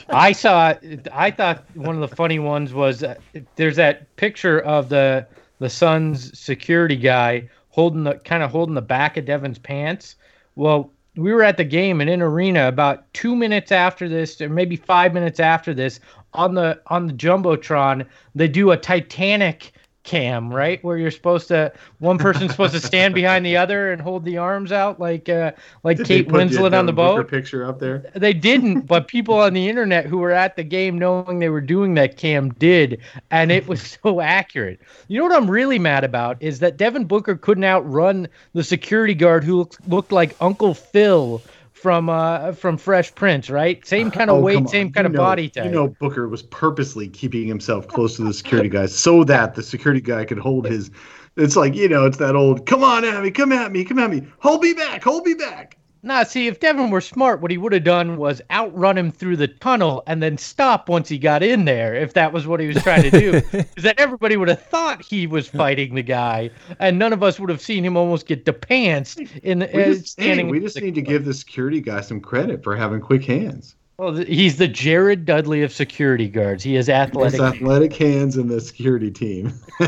I 0.09 0.33
saw. 0.33 0.75
I 1.13 1.31
thought 1.31 1.65
one 1.75 1.95
of 1.95 2.09
the 2.09 2.17
funny 2.17 2.39
ones 2.39 2.73
was 2.73 3.03
uh, 3.03 3.17
there's 3.57 3.77
that 3.77 4.17
picture 4.17 4.61
of 4.61 4.89
the 4.89 5.27
the 5.59 5.69
Suns 5.69 6.39
security 6.39 6.97
guy 6.97 7.49
holding 7.69 8.05
the 8.05 8.15
kind 8.15 8.43
of 8.43 8.51
holding 8.51 8.75
the 8.75 8.83
back 8.83 9.17
of 9.17 9.27
Devin's 9.27 9.59
pants. 9.59 10.17
Well, 10.55 10.91
we 11.17 11.33
were 11.33 11.43
at 11.43 11.57
the 11.57 11.65
game 11.65 12.01
and 12.01 12.09
in 12.09 12.21
an 12.21 12.27
arena 12.27 12.69
about 12.69 13.13
two 13.13 13.37
minutes 13.37 13.71
after 13.71 14.09
this, 14.09 14.41
or 14.41 14.49
maybe 14.49 14.77
five 14.77 15.13
minutes 15.13 15.39
after 15.39 15.75
this, 15.75 16.01
on 16.33 16.55
the 16.55 16.81
on 16.87 17.07
the 17.07 17.13
jumbotron. 17.13 18.07
They 18.35 18.49
do 18.49 18.71
a 18.71 18.77
Titanic 18.77 19.73
cam, 20.05 20.53
right? 20.53 20.83
Where 20.85 20.97
you're 20.97 21.11
supposed 21.11 21.49
to 21.49 21.73
one 21.99 22.19
person's 22.19 22.53
supposed 22.53 22.75
to 22.75 22.81
stand 22.81 23.15
behind 23.15 23.45
the 23.45 23.57
other 23.57 23.91
and 23.91 24.01
hold 24.01 24.25
the 24.25 24.37
arms 24.37 24.71
out 24.71 25.01
like 25.01 25.29
uh, 25.29 25.53
like 25.83 25.97
Did 25.97 26.07
Kate 26.07 26.29
Winslet 26.29 26.79
on 26.79 26.87
the 26.87 26.93
boat. 26.93 27.29
picture 27.29 27.67
up 27.67 27.81
there. 27.81 28.05
They 28.15 28.33
didn't, 28.33 28.83
but 28.83 29.09
people 29.09 29.35
on 29.35 29.55
the 29.55 29.69
internet 29.69 30.07
who 30.07 30.19
were 30.19 30.31
at 30.31 30.57
the 30.57 30.63
game 30.63 30.99
knowing 30.99 31.39
they 31.41 31.49
were 31.49 31.61
doing 31.61 31.95
that 31.95 32.17
cam 32.17 32.51
did, 32.55 33.01
and 33.31 33.51
it 33.51 33.67
was 33.67 33.99
so 34.03 34.21
accurate. 34.21 34.81
You 35.09 35.19
know 35.19 35.25
what 35.25 35.37
I'm 35.37 35.51
really 35.51 35.79
mad 35.79 36.05
about 36.05 36.37
is 36.41 36.61
that 36.61 36.77
Devin 36.77 37.07
Booker 37.07 37.37
couldn't 37.37 37.65
outrun 37.65 38.29
the 38.53 38.63
security 38.63 39.15
guard 39.15 39.43
who 39.43 39.57
looked, 39.57 39.89
looked 39.89 40.13
like 40.13 40.37
Uncle 40.41 40.75
Phil 40.75 41.43
from 41.85 42.09
uh 42.09 42.53
from 42.53 42.79
Fresh 42.79 43.15
Prince, 43.15 43.51
right? 43.51 43.87
Same 43.87 44.11
kind 44.11 44.31
of 44.31 44.39
Oh, 44.39 44.41
weight, 44.41 44.67
same 44.71 44.91
kind 44.91 45.05
You 45.05 45.09
of 45.09 45.13
know- 45.13 45.19
body 45.19 45.51
type. 45.51 45.67
You 45.67 45.71
know, 45.71 45.89
Booker 45.89 46.29
was 46.29 46.43
purposely 46.45 47.09
keeping 47.09 47.47
himself 47.47 47.87
close 47.89 48.17
to 48.17 48.25
the 48.25 48.33
security 48.33 48.71
guys 48.71 48.95
so 48.95 49.23
that 49.25 49.55
the 49.55 49.63
security 49.63 50.01
guy 50.01 50.25
could 50.25 50.39
hold 50.39 50.65
his. 50.67 50.91
It's 51.37 51.57
like 51.57 51.75
you 51.75 51.87
know, 51.91 52.07
it's 52.07 52.17
that 52.17 52.37
old. 52.37 52.65
Come 52.65 52.83
on 52.83 53.05
at 53.05 53.23
me, 53.23 53.31
come 53.31 53.53
at 53.53 53.71
me, 53.71 53.85
come 53.85 53.99
at 53.99 54.09
me. 54.11 54.27
Hold 54.39 54.63
me 54.63 54.73
back, 54.73 55.05
hold 55.05 55.27
me 55.27 55.35
back. 55.35 55.77
Nah, 56.05 56.23
see, 56.25 56.49
if 56.49 56.61
Devin 56.61 56.91
were 56.91 57.01
smart, 57.01 57.41
what 57.41 57.51
he 57.51 57.57
would 57.57 57.73
have 57.73 57.83
done 57.83 58.19
was 58.19 58.43
outrun 58.51 58.99
him 58.99 59.11
through 59.11 59.39
the 59.39 59.49
tunnel 59.49 60.03
and 60.07 60.23
then 60.23 60.37
stop 60.37 60.91
once 60.91 61.09
he 61.09 61.17
got 61.17 61.43
in 61.43 61.65
there, 61.65 61.95
if 61.95 62.13
that 62.13 62.31
was 62.31 62.47
what 62.47 62.61
he 62.61 62.67
was 62.67 62.83
trying 62.83 63.03
to 63.05 63.11
do. 63.11 63.41
Because 63.51 63.85
then 63.85 63.95
everybody 63.97 64.37
would 64.37 64.49
have 64.49 64.63
thought 64.67 65.03
he 65.03 65.27
was 65.27 65.49
fighting 65.49 65.95
the 65.95 66.03
guy, 66.03 66.51
and 66.79 66.99
none 66.99 67.15
of 67.15 67.23
us 67.23 67.41
would 67.41 67.49
have 67.49 67.61
seen 67.63 67.83
him 67.85 67.97
almost 67.97 68.27
get 68.27 68.45
depants 68.45 69.17
in 69.43 69.61
the 69.61 69.71
We 69.73 69.83
uh, 69.83 69.87
just, 69.87 70.21
hey, 70.21 70.25
standing. 70.25 70.49
we 70.51 70.61
just 70.61 70.79
need 70.81 70.95
to 70.95 71.03
give 71.03 71.25
the 71.25 71.33
security 71.33 71.81
guy 71.81 72.03
some 72.03 72.21
credit 72.21 72.63
for 72.63 72.77
having 72.77 73.01
quick 73.01 73.25
hands. 73.25 73.75
Well, 73.97 74.15
th- 74.15 74.29
he's 74.29 74.59
the 74.59 74.69
Jared 74.69 75.25
Dudley 75.25 75.63
of 75.63 75.73
security 75.73 76.29
guards. 76.29 76.63
He 76.63 76.77
is 76.77 76.87
His 76.87 76.91
athletic. 76.95 77.41
athletic 77.41 77.95
hands 77.95 78.37
in 78.37 78.49
the 78.49 78.61
security 78.61 79.11
team. 79.11 79.55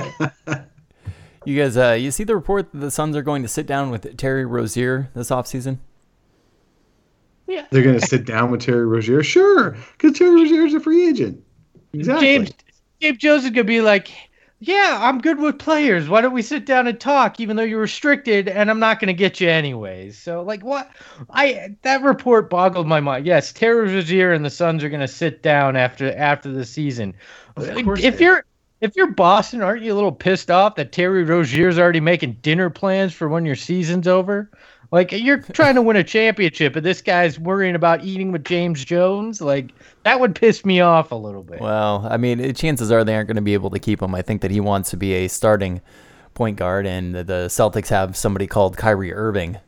you 1.44 1.58
guys, 1.62 1.76
uh, 1.76 1.92
you 1.92 2.10
see 2.10 2.24
the 2.24 2.34
report 2.34 2.72
that 2.72 2.78
the 2.78 2.90
Suns 2.90 3.16
are 3.16 3.22
going 3.22 3.42
to 3.42 3.48
sit 3.48 3.66
down 3.66 3.90
with 3.90 4.16
Terry 4.16 4.46
Rozier 4.46 5.10
this 5.14 5.30
offseason? 5.30 5.78
They're 7.70 7.82
going 7.82 7.98
to 7.98 8.06
sit 8.06 8.24
down 8.24 8.50
with 8.50 8.60
Terry 8.60 8.86
Rozier, 8.86 9.22
sure, 9.22 9.76
because 9.92 10.18
Terry 10.18 10.34
Rozier 10.34 10.66
is 10.66 10.74
a 10.74 10.80
free 10.80 11.08
agent. 11.08 11.42
Exactly. 11.92 12.26
James 12.26 12.50
James 13.00 13.18
Jones 13.18 13.44
is 13.44 13.50
gonna 13.50 13.64
be 13.64 13.80
like, 13.80 14.10
"Yeah, 14.58 14.98
I'm 15.00 15.20
good 15.20 15.38
with 15.38 15.58
players. 15.58 16.08
Why 16.08 16.20
don't 16.20 16.32
we 16.32 16.42
sit 16.42 16.64
down 16.64 16.86
and 16.86 16.98
talk? 16.98 17.40
Even 17.40 17.56
though 17.56 17.62
you're 17.62 17.80
restricted, 17.80 18.48
and 18.48 18.70
I'm 18.70 18.80
not 18.80 19.00
gonna 19.00 19.12
get 19.12 19.40
you 19.40 19.48
anyways." 19.48 20.18
So, 20.18 20.42
like, 20.42 20.64
what? 20.64 20.90
I 21.30 21.76
that 21.82 22.02
report 22.02 22.48
boggled 22.50 22.86
my 22.86 23.00
mind. 23.00 23.26
Yes, 23.26 23.52
Terry 23.52 23.92
Rozier 23.92 24.32
and 24.32 24.44
the 24.44 24.50
Suns 24.50 24.82
are 24.82 24.88
gonna 24.88 25.08
sit 25.08 25.42
down 25.42 25.76
after 25.76 26.14
after 26.16 26.50
the 26.50 26.64
season. 26.64 27.14
If 27.58 28.20
you're 28.20 28.44
if 28.80 28.94
you're 28.96 29.12
Boston, 29.12 29.62
aren't 29.62 29.82
you 29.82 29.92
a 29.92 29.94
little 29.94 30.12
pissed 30.12 30.50
off 30.50 30.74
that 30.76 30.92
Terry 30.92 31.24
Rozier's 31.24 31.78
already 31.78 32.00
making 32.00 32.38
dinner 32.42 32.70
plans 32.70 33.12
for 33.12 33.28
when 33.28 33.46
your 33.46 33.56
season's 33.56 34.06
over? 34.06 34.50
Like 34.92 35.12
you're 35.12 35.38
trying 35.52 35.74
to 35.76 35.82
win 35.82 35.96
a 35.96 36.04
championship, 36.04 36.76
and 36.76 36.84
this 36.86 37.02
guy's 37.02 37.38
worrying 37.38 37.74
about 37.74 38.04
eating 38.04 38.32
with 38.32 38.44
James 38.44 38.84
Jones. 38.84 39.40
Like 39.40 39.72
that 40.04 40.20
would 40.20 40.34
piss 40.34 40.64
me 40.64 40.80
off 40.80 41.12
a 41.12 41.16
little 41.16 41.42
bit. 41.42 41.60
Well, 41.60 42.06
I 42.08 42.16
mean, 42.16 42.40
it- 42.40 42.56
chances 42.56 42.90
are 42.92 43.04
they 43.04 43.14
aren't 43.14 43.26
going 43.28 43.36
to 43.36 43.42
be 43.42 43.54
able 43.54 43.70
to 43.70 43.78
keep 43.78 44.00
him. 44.02 44.14
I 44.14 44.22
think 44.22 44.42
that 44.42 44.50
he 44.50 44.60
wants 44.60 44.90
to 44.90 44.96
be 44.96 45.12
a 45.14 45.28
starting 45.28 45.80
point 46.34 46.56
guard, 46.56 46.86
and 46.86 47.14
the- 47.14 47.24
the 47.24 47.46
Celtics 47.48 47.88
have 47.88 48.16
somebody 48.16 48.46
called 48.46 48.76
Kyrie 48.76 49.12
Irving 49.12 49.58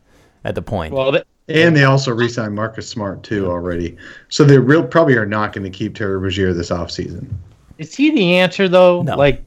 at 0.45 0.55
the 0.55 0.63
point. 0.63 0.95
Well, 0.95 1.13
th- 1.13 1.25
And 1.49 1.75
they 1.77 1.85
also 1.85 2.13
re-signed 2.15 2.55
Marcus 2.55 2.89
Smart 2.89 3.23
too 3.23 3.51
already. 3.51 3.97
So 4.29 4.45
they 4.45 4.59
real 4.59 4.85
probably 4.85 5.17
are 5.17 5.27
not 5.27 5.53
going 5.53 5.65
to 5.65 5.77
keep 5.77 5.95
Terry 5.95 6.17
Rozier 6.19 6.53
this 6.53 6.71
offseason. 6.71 7.27
is 7.79 7.95
he 7.95 8.11
the 8.11 8.37
answer 8.37 8.69
though? 8.69 9.03
No. 9.03 9.17
Like 9.17 9.43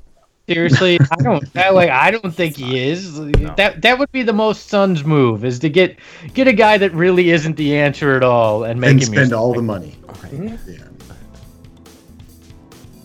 seriously, 0.47 0.99
I 1.12 1.23
don't 1.23 1.58
I, 1.58 1.69
like. 1.69 1.89
I 1.89 2.12
don't 2.12 2.34
think 2.34 2.58
he 2.58 2.80
is. 2.80 3.17
That 3.56 3.82
that 3.82 3.99
would 3.99 4.12
be 4.12 4.23
the 4.23 4.34
most 4.34 4.67
Suns 4.67 5.04
move 5.04 5.45
is 5.45 5.60
to 5.60 5.69
get 5.69 5.97
get 6.34 6.47
a 6.47 6.54
guy 6.54 6.77
that 6.77 6.93
really 6.93 7.32
isn't 7.32 7.58
the 7.58 7.77
answer 7.77 8.15
at 8.15 8.23
all 8.23 8.63
and 8.63 8.80
make 8.80 8.91
And 8.91 9.01
him 9.01 9.08
spend 9.08 9.34
all 9.34 9.54
the 9.54 9.62
money. 9.62 9.97
Yeah. 10.32 10.58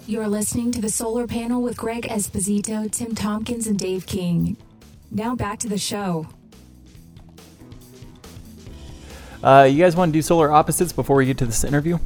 You're 0.09 0.29
listening 0.29 0.70
to 0.70 0.81
the 0.81 0.88
Solar 0.88 1.27
Panel 1.27 1.61
with 1.61 1.77
Greg 1.77 2.05
Esposito, 2.05 2.88
Tim 2.90 3.16
Tompkins, 3.16 3.66
and 3.66 3.77
Dave 3.77 4.07
King. 4.07 4.57
Now 5.11 5.35
back 5.35 5.59
to 5.61 5.68
the 5.68 5.79
show. 5.79 6.29
Uh, 9.42 9.64
you 9.64 9.83
guys 9.83 9.96
want 9.96 10.12
to 10.12 10.12
do 10.12 10.22
solar 10.22 10.53
opposites 10.53 10.92
before 10.92 11.16
we 11.16 11.27
get 11.27 11.38
to 11.38 11.46
this 11.46 11.64
interview? 11.64 11.99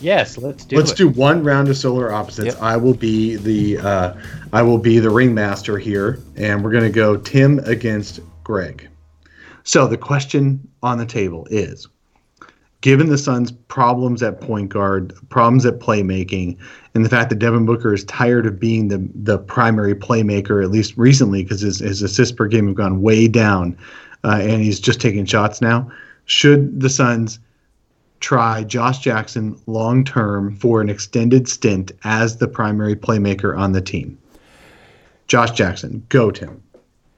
Yes, 0.00 0.38
let's 0.38 0.64
do 0.64 0.76
Let's 0.76 0.92
it. 0.92 0.96
do 0.96 1.08
one 1.08 1.42
round 1.42 1.68
of 1.68 1.76
solar 1.76 2.12
opposites. 2.12 2.54
Yep. 2.54 2.62
I 2.62 2.76
will 2.76 2.94
be 2.94 3.36
the 3.36 3.78
uh, 3.78 4.14
I 4.52 4.62
will 4.62 4.78
be 4.78 4.98
the 4.98 5.10
ringmaster 5.10 5.78
here, 5.78 6.20
and 6.36 6.62
we're 6.62 6.70
going 6.70 6.84
to 6.84 6.90
go 6.90 7.16
Tim 7.16 7.58
against 7.60 8.20
Greg. 8.44 8.88
So 9.64 9.86
the 9.86 9.98
question 9.98 10.66
on 10.82 10.98
the 10.98 11.06
table 11.06 11.46
is: 11.50 11.88
Given 12.80 13.08
the 13.08 13.18
Suns' 13.18 13.50
problems 13.50 14.22
at 14.22 14.40
point 14.40 14.68
guard, 14.68 15.12
problems 15.30 15.66
at 15.66 15.80
playmaking, 15.80 16.56
and 16.94 17.04
the 17.04 17.08
fact 17.08 17.28
that 17.30 17.40
Devin 17.40 17.66
Booker 17.66 17.92
is 17.92 18.04
tired 18.04 18.46
of 18.46 18.60
being 18.60 18.88
the 18.88 19.08
the 19.14 19.38
primary 19.38 19.96
playmaker, 19.96 20.62
at 20.62 20.70
least 20.70 20.96
recently, 20.96 21.42
because 21.42 21.60
his, 21.60 21.80
his 21.80 22.02
assists 22.02 22.34
per 22.34 22.46
game 22.46 22.68
have 22.68 22.76
gone 22.76 23.02
way 23.02 23.26
down, 23.26 23.76
uh, 24.22 24.38
and 24.40 24.62
he's 24.62 24.78
just 24.78 25.00
taking 25.00 25.24
shots 25.24 25.60
now. 25.60 25.90
Should 26.26 26.80
the 26.80 26.88
Suns 26.90 27.40
try 28.20 28.64
Josh 28.64 28.98
Jackson 28.98 29.60
long 29.66 30.04
term 30.04 30.54
for 30.56 30.80
an 30.80 30.88
extended 30.88 31.48
stint 31.48 31.92
as 32.04 32.38
the 32.38 32.48
primary 32.48 32.96
playmaker 32.96 33.56
on 33.56 33.72
the 33.72 33.80
team? 33.80 34.18
Josh 35.26 35.50
Jackson, 35.52 36.04
go 36.08 36.30
Tim. 36.30 36.62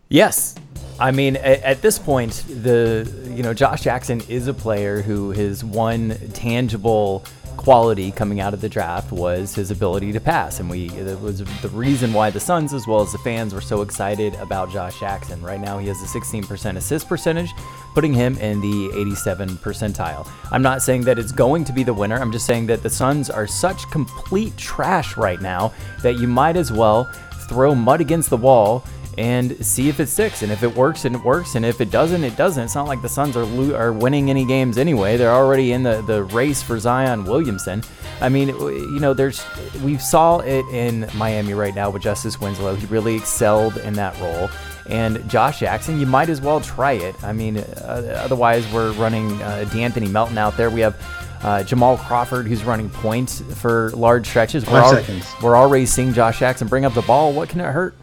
Yes. 0.09 0.57
I 0.99 1.13
mean, 1.13 1.37
at, 1.37 1.81
this 1.81 1.99
point, 1.99 2.45
the 2.47 3.11
you 3.35 3.43
know 3.43 3.55
Josh 3.55 3.83
Jackson 3.83 4.21
is 4.29 4.49
a 4.49 4.53
player 4.53 5.01
who 5.01 5.31
his 5.31 5.65
one 5.65 6.17
tangible 6.35 7.25
quality 7.61 8.11
coming 8.11 8.40
out 8.40 8.55
of 8.55 8.62
the 8.62 8.70
draft 8.70 9.12
was 9.12 9.55
his 9.55 9.70
ability 9.70 10.12
to 10.12 10.18
pass, 10.18 10.61
and 10.61 10.70
we 10.70 10.88
it 10.92 11.20
was 11.20 11.44
the 11.61 11.68
reason 11.68 12.11
why 12.14 12.31
the 12.31 12.40
Suns 12.40 12.73
as 12.73 12.87
well 12.87 13.03
as 13.03 13.12
the 13.12 13.18
fans 13.18 13.53
were 13.53 13.61
so 13.61 13.83
excited 13.83 14.35
about 14.37 14.70
Josh 14.70 14.99
Jackson. 14.99 15.42
Right 15.42 15.61
now, 15.61 15.77
he 15.77 15.87
has 15.88 16.03
a 16.03 16.07
16% 16.07 16.77
assist 16.77 17.07
percentage, 17.07 17.53
putting 17.92 18.14
him 18.14 18.38
in 18.38 18.62
the 18.62 18.99
87 18.99 19.51
percentile. 19.59 20.27
I'm 20.51 20.62
not 20.62 20.81
saying 20.81 21.03
that 21.03 21.18
it's 21.18 21.33
going 21.33 21.64
to 21.64 21.73
be 21.75 21.83
the 21.83 21.92
winner. 21.92 22.18
I'm 22.18 22.33
just 22.33 22.46
saying 22.46 22.64
that 22.68 22.83
the 22.83 22.88
Suns 22.88 23.29
are 23.29 23.46
such 23.46 23.90
complete 23.90 24.57
trash 24.57 25.18
right 25.18 25.42
now 25.42 25.75
that 26.03 26.14
you 26.14 26.29
might 26.29 26.57
as 26.57 26.73
well 26.73 27.12
throw 27.46 27.75
mud 27.75 28.01
against 28.01 28.31
the 28.31 28.38
wall 28.38 28.83
and 29.18 29.64
see 29.64 29.88
if 29.88 30.01
it 30.01 30.09
sticks. 30.09 30.42
And 30.42 30.51
if 30.53 30.62
it 30.62 30.75
works, 30.75 31.05
and 31.05 31.14
it 31.16 31.23
works. 31.23 31.55
And 31.55 31.64
if 31.64 31.81
it 31.81 31.90
doesn't, 31.90 32.23
it 32.25 32.37
doesn't. 32.37 32.62
It's 32.64 32.75
not 32.75 32.87
like 32.87 33.03
the 33.03 33.09
Suns 33.09 33.37
are 33.37 33.44
lo- 33.44 33.75
are 33.77 33.92
winning 33.92 34.31
any 34.31 34.44
games 34.44 34.79
anyway. 34.79 35.16
They're 35.16 35.33
already 35.33 35.73
in 35.73 35.83
the, 35.83 36.03
the 36.03 36.23
race 36.25 36.62
for 36.62 36.79
Zion 36.79 37.25
Williamson. 37.25 37.83
I 38.20 38.29
mean, 38.29 38.49
you 38.49 39.01
know, 39.01 39.14
there's 39.14 39.42
we 39.83 39.96
saw 39.99 40.38
it 40.40 40.64
in 40.66 41.09
Miami 41.15 41.54
right 41.54 41.75
now 41.75 41.90
with 41.90 42.02
Justice 42.02 42.40
Winslow. 42.40 42.75
He 42.77 42.87
really 42.87 43.17
excelled 43.17 43.77
in 43.79 43.94
that 43.94 44.19
role. 44.21 44.48
And 44.88 45.29
Josh 45.31 45.61
Jackson, 45.61 46.00
you 46.00 46.06
might 46.06 46.29
as 46.29 46.40
well 46.40 46.61
try 46.61 46.92
it. 46.92 47.15
I 47.23 47.33
mean, 47.33 47.58
uh, 47.58 48.21
otherwise 48.25 48.71
we're 48.73 48.92
running 48.92 49.31
uh, 49.42 49.65
De'Anthony 49.69 50.11
Melton 50.11 50.38
out 50.38 50.56
there. 50.56 50.71
We 50.71 50.81
have. 50.81 50.96
Uh, 51.42 51.63
Jamal 51.65 51.96
Crawford, 51.96 52.46
who's 52.46 52.65
running 52.65 52.90
points 52.90 53.40
for 53.58 53.92
large 53.92 54.27
stretches. 54.29 54.63
We're, 54.67 54.73
Five 54.73 54.85
al- 54.85 54.90
seconds. 54.90 55.27
we're 55.42 55.56
already 55.56 55.87
seeing 55.87 56.13
Josh 56.13 56.38
Jackson 56.40 56.69
bring 56.69 56.85
up 56.85 56.92
the 56.92 57.00
ball. 57.00 57.33
What 57.33 57.48
can 57.48 57.61
it 57.61 57.73
hurt? 57.73 57.96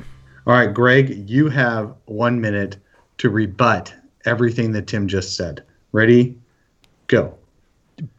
All 0.48 0.54
right, 0.54 0.74
Greg, 0.74 1.30
you 1.30 1.50
have 1.50 1.93
one 2.06 2.39
minute 2.39 2.78
to 3.18 3.30
rebut 3.30 3.93
everything 4.24 4.72
that 4.72 4.88
Tim 4.88 5.06
just 5.06 5.36
said. 5.36 5.62
Ready? 5.91 6.38
Go. 7.08 7.38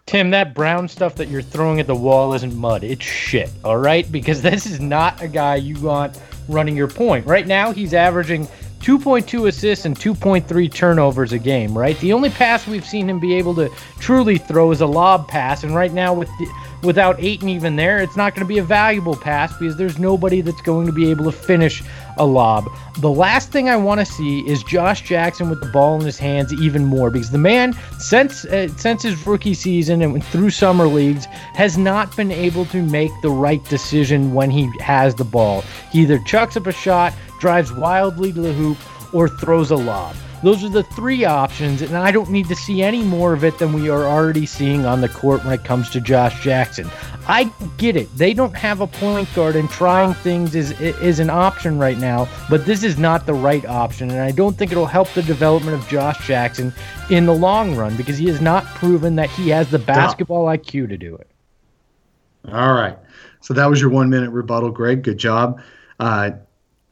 Tim, 0.04 0.28
that 0.32 0.54
brown 0.54 0.88
stuff 0.88 1.14
that 1.14 1.28
you're 1.28 1.40
throwing 1.40 1.80
at 1.80 1.86
the 1.86 1.94
wall 1.94 2.34
isn't 2.34 2.54
mud. 2.54 2.84
It's 2.84 3.02
shit, 3.02 3.50
all 3.64 3.78
right? 3.78 4.12
Because 4.12 4.42
this 4.42 4.66
is 4.66 4.78
not 4.78 5.22
a 5.22 5.28
guy 5.28 5.56
you 5.56 5.80
want 5.80 6.20
running 6.50 6.76
your 6.76 6.86
point. 6.86 7.24
Right 7.24 7.46
now, 7.46 7.72
he's 7.72 7.94
averaging 7.94 8.46
2.2 8.80 9.48
assists 9.48 9.84
and 9.84 9.98
2.3 9.98 10.72
turnovers 10.72 11.32
a 11.32 11.38
game, 11.38 11.76
right? 11.76 11.98
The 12.00 12.12
only 12.12 12.30
pass 12.30 12.66
we've 12.66 12.86
seen 12.86 13.08
him 13.10 13.18
be 13.18 13.34
able 13.34 13.54
to 13.56 13.70
truly 13.98 14.38
throw 14.38 14.70
is 14.70 14.80
a 14.80 14.86
lob 14.86 15.28
pass, 15.28 15.64
and 15.64 15.74
right 15.74 15.92
now 15.92 16.14
with 16.14 16.28
the, 16.38 16.48
without 16.82 17.20
Ayton 17.20 17.48
even 17.48 17.76
there, 17.76 17.98
it's 17.98 18.16
not 18.16 18.34
going 18.34 18.46
to 18.46 18.48
be 18.48 18.58
a 18.58 18.62
valuable 18.62 19.16
pass 19.16 19.56
because 19.56 19.76
there's 19.76 19.98
nobody 19.98 20.40
that's 20.40 20.60
going 20.62 20.86
to 20.86 20.92
be 20.92 21.10
able 21.10 21.24
to 21.24 21.32
finish 21.32 21.82
a 22.18 22.24
lob. 22.24 22.70
The 22.98 23.10
last 23.10 23.50
thing 23.50 23.68
I 23.68 23.76
want 23.76 24.00
to 24.00 24.06
see 24.06 24.40
is 24.48 24.62
Josh 24.62 25.02
Jackson 25.02 25.50
with 25.50 25.60
the 25.60 25.68
ball 25.68 25.98
in 25.98 26.04
his 26.04 26.18
hands 26.18 26.52
even 26.52 26.84
more 26.84 27.10
because 27.10 27.30
the 27.30 27.38
man 27.38 27.74
since 27.98 28.44
uh, 28.44 28.68
since 28.76 29.02
his 29.02 29.26
rookie 29.26 29.54
season 29.54 30.02
and 30.02 30.24
through 30.24 30.50
summer 30.50 30.86
leagues 30.86 31.26
has 31.26 31.78
not 31.78 32.16
been 32.16 32.32
able 32.32 32.64
to 32.66 32.82
make 32.82 33.10
the 33.22 33.30
right 33.30 33.62
decision 33.64 34.34
when 34.34 34.50
he 34.50 34.70
has 34.80 35.14
the 35.14 35.24
ball. 35.24 35.62
He 35.90 36.02
either 36.02 36.18
chucks 36.20 36.56
up 36.56 36.66
a 36.66 36.72
shot, 36.72 37.12
drives 37.38 37.72
wildly 37.72 38.32
to 38.32 38.40
the 38.40 38.52
hoop, 38.52 38.78
or 39.14 39.28
throws 39.28 39.70
a 39.70 39.76
lob. 39.76 40.14
Those 40.42 40.62
are 40.62 40.68
the 40.68 40.84
three 40.84 41.24
options, 41.24 41.82
and 41.82 41.96
I 41.96 42.12
don't 42.12 42.30
need 42.30 42.46
to 42.46 42.54
see 42.54 42.82
any 42.82 43.02
more 43.02 43.32
of 43.32 43.42
it 43.42 43.58
than 43.58 43.72
we 43.72 43.88
are 43.88 44.04
already 44.04 44.46
seeing 44.46 44.86
on 44.86 45.00
the 45.00 45.08
court 45.08 45.44
when 45.44 45.52
it 45.52 45.64
comes 45.64 45.90
to 45.90 46.00
Josh 46.00 46.44
Jackson. 46.44 46.88
I 47.26 47.50
get 47.76 47.96
it. 47.96 48.08
They 48.16 48.34
don't 48.34 48.54
have 48.54 48.80
a 48.80 48.86
point 48.86 49.28
guard, 49.34 49.56
and 49.56 49.68
trying 49.68 50.14
things 50.14 50.54
is 50.54 50.80
is 50.80 51.18
an 51.18 51.28
option 51.28 51.78
right 51.78 51.98
now, 51.98 52.28
but 52.48 52.64
this 52.66 52.84
is 52.84 52.98
not 52.98 53.26
the 53.26 53.34
right 53.34 53.66
option, 53.66 54.10
and 54.10 54.20
I 54.20 54.30
don't 54.30 54.56
think 54.56 54.70
it'll 54.70 54.86
help 54.86 55.08
the 55.12 55.22
development 55.22 55.76
of 55.76 55.88
Josh 55.88 56.24
Jackson 56.24 56.72
in 57.10 57.26
the 57.26 57.34
long 57.34 57.74
run 57.74 57.96
because 57.96 58.16
he 58.16 58.28
has 58.28 58.40
not 58.40 58.64
proven 58.66 59.16
that 59.16 59.30
he 59.30 59.48
has 59.48 59.68
the 59.70 59.78
basketball 59.78 60.46
IQ 60.46 60.88
to 60.88 60.96
do 60.96 61.16
it. 61.16 61.26
All 62.46 62.74
right. 62.74 62.96
So 63.40 63.54
that 63.54 63.66
was 63.66 63.80
your 63.80 63.90
one 63.90 64.08
minute 64.08 64.30
rebuttal, 64.30 64.70
Greg. 64.70 65.02
Good 65.02 65.18
job. 65.18 65.60
Uh, 65.98 66.30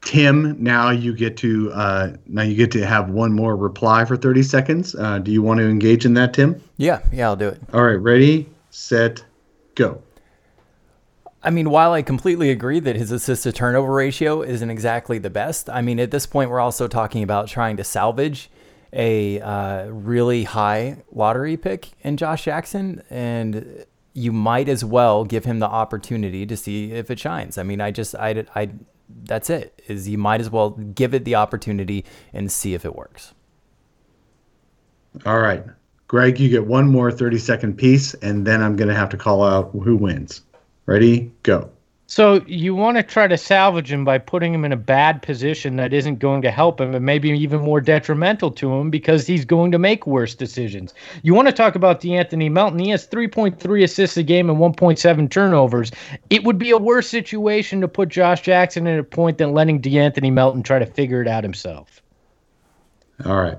Tim, 0.07 0.55
now 0.63 0.89
you 0.89 1.13
get 1.13 1.35
to 1.35 1.69
uh, 1.73 2.13
now 2.27 2.43
you 2.43 2.55
get 2.55 2.71
to 2.71 2.85
have 2.85 3.09
one 3.09 3.33
more 3.33 3.57
reply 3.57 4.05
for 4.05 4.15
30 4.15 4.41
seconds. 4.41 4.95
Uh, 4.95 5.19
do 5.19 5.33
you 5.33 5.41
want 5.41 5.57
to 5.57 5.67
engage 5.67 6.05
in 6.05 6.13
that, 6.13 6.33
Tim? 6.33 6.63
Yeah, 6.77 7.01
yeah, 7.11 7.27
I'll 7.27 7.35
do 7.35 7.49
it. 7.49 7.61
All 7.73 7.83
right, 7.83 7.99
ready, 7.99 8.49
set, 8.69 9.21
go. 9.75 10.01
I 11.43 11.49
mean, 11.49 11.69
while 11.69 11.91
I 11.91 12.03
completely 12.03 12.51
agree 12.51 12.79
that 12.79 12.95
his 12.95 13.11
assist 13.11 13.43
to 13.43 13.51
turnover 13.51 13.93
ratio 13.93 14.43
isn't 14.43 14.69
exactly 14.69 15.17
the 15.17 15.29
best, 15.29 15.69
I 15.69 15.81
mean, 15.81 15.99
at 15.99 16.11
this 16.11 16.25
point, 16.25 16.49
we're 16.51 16.61
also 16.61 16.87
talking 16.87 17.21
about 17.21 17.49
trying 17.49 17.75
to 17.75 17.83
salvage 17.83 18.49
a 18.93 19.41
uh, 19.41 19.87
really 19.87 20.45
high 20.45 21.03
lottery 21.11 21.57
pick 21.57 21.89
in 22.01 22.15
Josh 22.15 22.45
Jackson, 22.45 23.03
and 23.09 23.85
you 24.13 24.31
might 24.31 24.69
as 24.69 24.85
well 24.85 25.25
give 25.25 25.43
him 25.43 25.59
the 25.59 25.67
opportunity 25.67 26.45
to 26.45 26.55
see 26.55 26.93
if 26.93 27.11
it 27.11 27.19
shines. 27.19 27.57
I 27.57 27.63
mean, 27.63 27.81
I 27.81 27.91
just, 27.91 28.15
I, 28.15 28.45
I 28.55 28.69
that's 29.09 29.49
it. 29.49 29.81
Is 29.87 30.07
you 30.07 30.17
might 30.17 30.41
as 30.41 30.49
well 30.49 30.71
give 30.71 31.13
it 31.13 31.25
the 31.25 31.35
opportunity 31.35 32.05
and 32.33 32.51
see 32.51 32.73
if 32.73 32.85
it 32.85 32.95
works. 32.95 33.33
All 35.25 35.39
right. 35.39 35.63
Greg, 36.07 36.39
you 36.39 36.49
get 36.49 36.65
one 36.65 36.87
more 36.87 37.11
30 37.11 37.37
second 37.37 37.77
piece, 37.77 38.13
and 38.15 38.47
then 38.47 38.61
I'm 38.61 38.75
going 38.75 38.87
to 38.87 38.95
have 38.95 39.09
to 39.09 39.17
call 39.17 39.43
out 39.43 39.71
who 39.71 39.97
wins. 39.97 40.41
Ready? 40.85 41.31
Go. 41.43 41.69
So 42.09 42.41
you 42.47 42.73
want 42.73 42.95
to 42.95 43.03
try 43.03 43.27
to 43.27 43.37
salvage 43.37 43.91
him 43.91 44.05
by 44.05 44.17
putting 44.17 44.53
him 44.53 44.63
in 44.63 44.71
a 44.71 44.77
bad 44.77 45.21
position 45.21 45.75
that 45.75 45.91
isn't 45.91 46.19
going 46.19 46.41
to 46.43 46.51
help 46.51 46.79
him 46.79 46.95
and 46.95 47.05
maybe 47.05 47.29
even 47.29 47.59
more 47.59 47.81
detrimental 47.81 48.49
to 48.51 48.73
him 48.73 48.89
because 48.89 49.27
he's 49.27 49.43
going 49.43 49.73
to 49.73 49.77
make 49.77 50.07
worse 50.07 50.33
decisions. 50.33 50.93
You 51.21 51.33
want 51.33 51.49
to 51.49 51.53
talk 51.53 51.75
about 51.75 51.99
De'Anthony 51.99 52.49
Melton. 52.49 52.79
He 52.79 52.91
has 52.91 53.05
3.3 53.05 53.83
assists 53.83 54.15
a 54.15 54.23
game 54.23 54.49
and 54.49 54.57
1.7 54.57 55.29
turnovers. 55.29 55.91
It 56.29 56.45
would 56.45 56.57
be 56.57 56.71
a 56.71 56.77
worse 56.77 57.09
situation 57.09 57.81
to 57.81 57.89
put 57.89 58.07
Josh 58.07 58.41
Jackson 58.41 58.87
in 58.87 58.97
a 58.97 59.03
point 59.03 59.37
than 59.37 59.51
letting 59.51 59.81
De'Anthony 59.81 60.31
Melton 60.31 60.63
try 60.63 60.79
to 60.79 60.85
figure 60.85 61.21
it 61.21 61.27
out 61.27 61.43
himself. 61.43 62.01
All 63.25 63.41
right. 63.41 63.57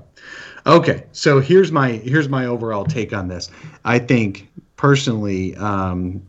Okay, 0.65 1.03
so 1.11 1.39
here's 1.39 1.71
my 1.71 1.91
here's 1.91 2.29
my 2.29 2.45
overall 2.45 2.85
take 2.85 3.13
on 3.13 3.27
this. 3.27 3.49
I 3.85 3.99
think 3.99 4.49
personally, 4.75 5.55
um, 5.55 6.21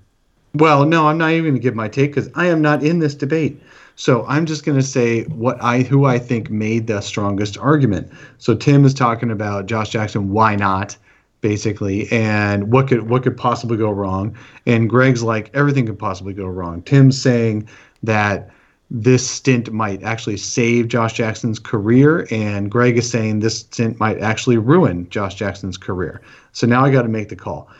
well, 0.54 0.84
no, 0.84 1.06
I'm 1.06 1.18
not 1.18 1.30
even 1.30 1.44
going 1.44 1.54
to 1.54 1.60
give 1.60 1.74
my 1.74 1.88
take 1.88 2.14
because 2.14 2.30
I 2.34 2.46
am 2.46 2.60
not 2.60 2.82
in 2.82 2.98
this 2.98 3.14
debate. 3.14 3.60
So 3.96 4.24
I'm 4.26 4.46
just 4.46 4.64
going 4.64 4.78
to 4.78 4.86
say 4.86 5.24
what 5.24 5.62
I 5.62 5.82
who 5.82 6.06
I 6.06 6.18
think 6.18 6.50
made 6.50 6.86
the 6.86 7.00
strongest 7.00 7.58
argument. 7.58 8.10
So 8.38 8.54
Tim 8.54 8.84
is 8.84 8.94
talking 8.94 9.30
about 9.30 9.66
Josh 9.66 9.90
Jackson. 9.90 10.30
Why 10.30 10.56
not? 10.56 10.96
Basically, 11.42 12.10
and 12.12 12.70
what 12.70 12.88
could 12.88 13.08
what 13.08 13.22
could 13.22 13.36
possibly 13.36 13.76
go 13.76 13.90
wrong? 13.90 14.36
And 14.66 14.90
Greg's 14.90 15.22
like 15.22 15.50
everything 15.54 15.86
could 15.86 15.98
possibly 15.98 16.34
go 16.34 16.46
wrong. 16.46 16.82
Tim's 16.82 17.20
saying 17.20 17.68
that 18.02 18.50
this 18.90 19.28
stint 19.28 19.72
might 19.72 20.02
actually 20.02 20.36
save 20.36 20.88
Josh 20.88 21.12
Jackson's 21.12 21.58
career, 21.58 22.26
and 22.30 22.70
Greg 22.70 22.98
is 22.98 23.08
saying 23.08 23.40
this 23.40 23.60
stint 23.60 24.00
might 24.00 24.18
actually 24.18 24.58
ruin 24.58 25.08
Josh 25.10 25.34
Jackson's 25.34 25.76
career. 25.76 26.20
So 26.52 26.66
now 26.66 26.84
I 26.84 26.90
got 26.90 27.02
to 27.02 27.08
make 27.08 27.28
the 27.28 27.36
call. 27.36 27.70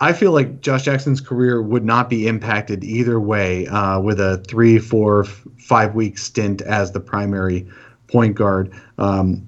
I 0.00 0.14
feel 0.14 0.32
like 0.32 0.62
Josh 0.62 0.84
Jackson's 0.84 1.20
career 1.20 1.60
would 1.60 1.84
not 1.84 2.08
be 2.08 2.26
impacted 2.26 2.82
either 2.82 3.20
way 3.20 3.66
uh, 3.66 4.00
with 4.00 4.18
a 4.18 4.38
three, 4.48 4.78
four, 4.78 5.24
five 5.24 5.94
week 5.94 6.16
stint 6.16 6.62
as 6.62 6.92
the 6.92 7.00
primary 7.00 7.66
point 8.08 8.34
guard. 8.34 8.72
Um, 8.96 9.46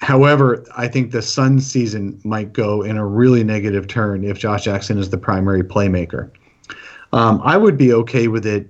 however, 0.00 0.64
I 0.76 0.88
think 0.88 1.10
the 1.10 1.22
Sun 1.22 1.60
season 1.60 2.20
might 2.22 2.52
go 2.52 2.82
in 2.82 2.98
a 2.98 3.06
really 3.06 3.42
negative 3.42 3.88
turn 3.88 4.24
if 4.24 4.38
Josh 4.38 4.64
Jackson 4.64 4.98
is 4.98 5.08
the 5.08 5.18
primary 5.18 5.62
playmaker. 5.62 6.30
Um, 7.14 7.40
I 7.42 7.56
would 7.56 7.78
be 7.78 7.92
okay 7.94 8.28
with 8.28 8.44
it 8.44 8.68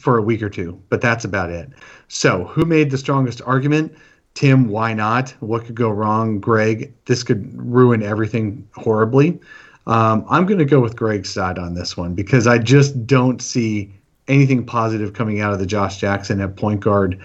for 0.00 0.18
a 0.18 0.22
week 0.22 0.42
or 0.42 0.50
two, 0.50 0.80
but 0.88 1.00
that's 1.00 1.24
about 1.24 1.50
it. 1.50 1.70
So, 2.08 2.44
who 2.44 2.64
made 2.64 2.90
the 2.90 2.98
strongest 2.98 3.40
argument? 3.46 3.94
Tim, 4.34 4.68
why 4.68 4.94
not? 4.94 5.30
What 5.40 5.64
could 5.64 5.74
go 5.74 5.90
wrong? 5.90 6.40
Greg, 6.40 6.92
this 7.04 7.22
could 7.22 7.56
ruin 7.56 8.02
everything 8.02 8.66
horribly. 8.74 9.38
Um, 9.86 10.24
I'm 10.28 10.46
going 10.46 10.58
to 10.58 10.64
go 10.64 10.80
with 10.80 10.96
Greg's 10.96 11.30
side 11.30 11.58
on 11.58 11.74
this 11.74 11.96
one 11.96 12.14
because 12.14 12.46
I 12.46 12.58
just 12.58 13.06
don't 13.06 13.40
see 13.40 13.92
anything 14.28 14.64
positive 14.64 15.12
coming 15.12 15.40
out 15.40 15.52
of 15.52 15.58
the 15.58 15.66
Josh 15.66 15.98
Jackson 15.98 16.40
at 16.40 16.56
point 16.56 16.80
guard 16.80 17.20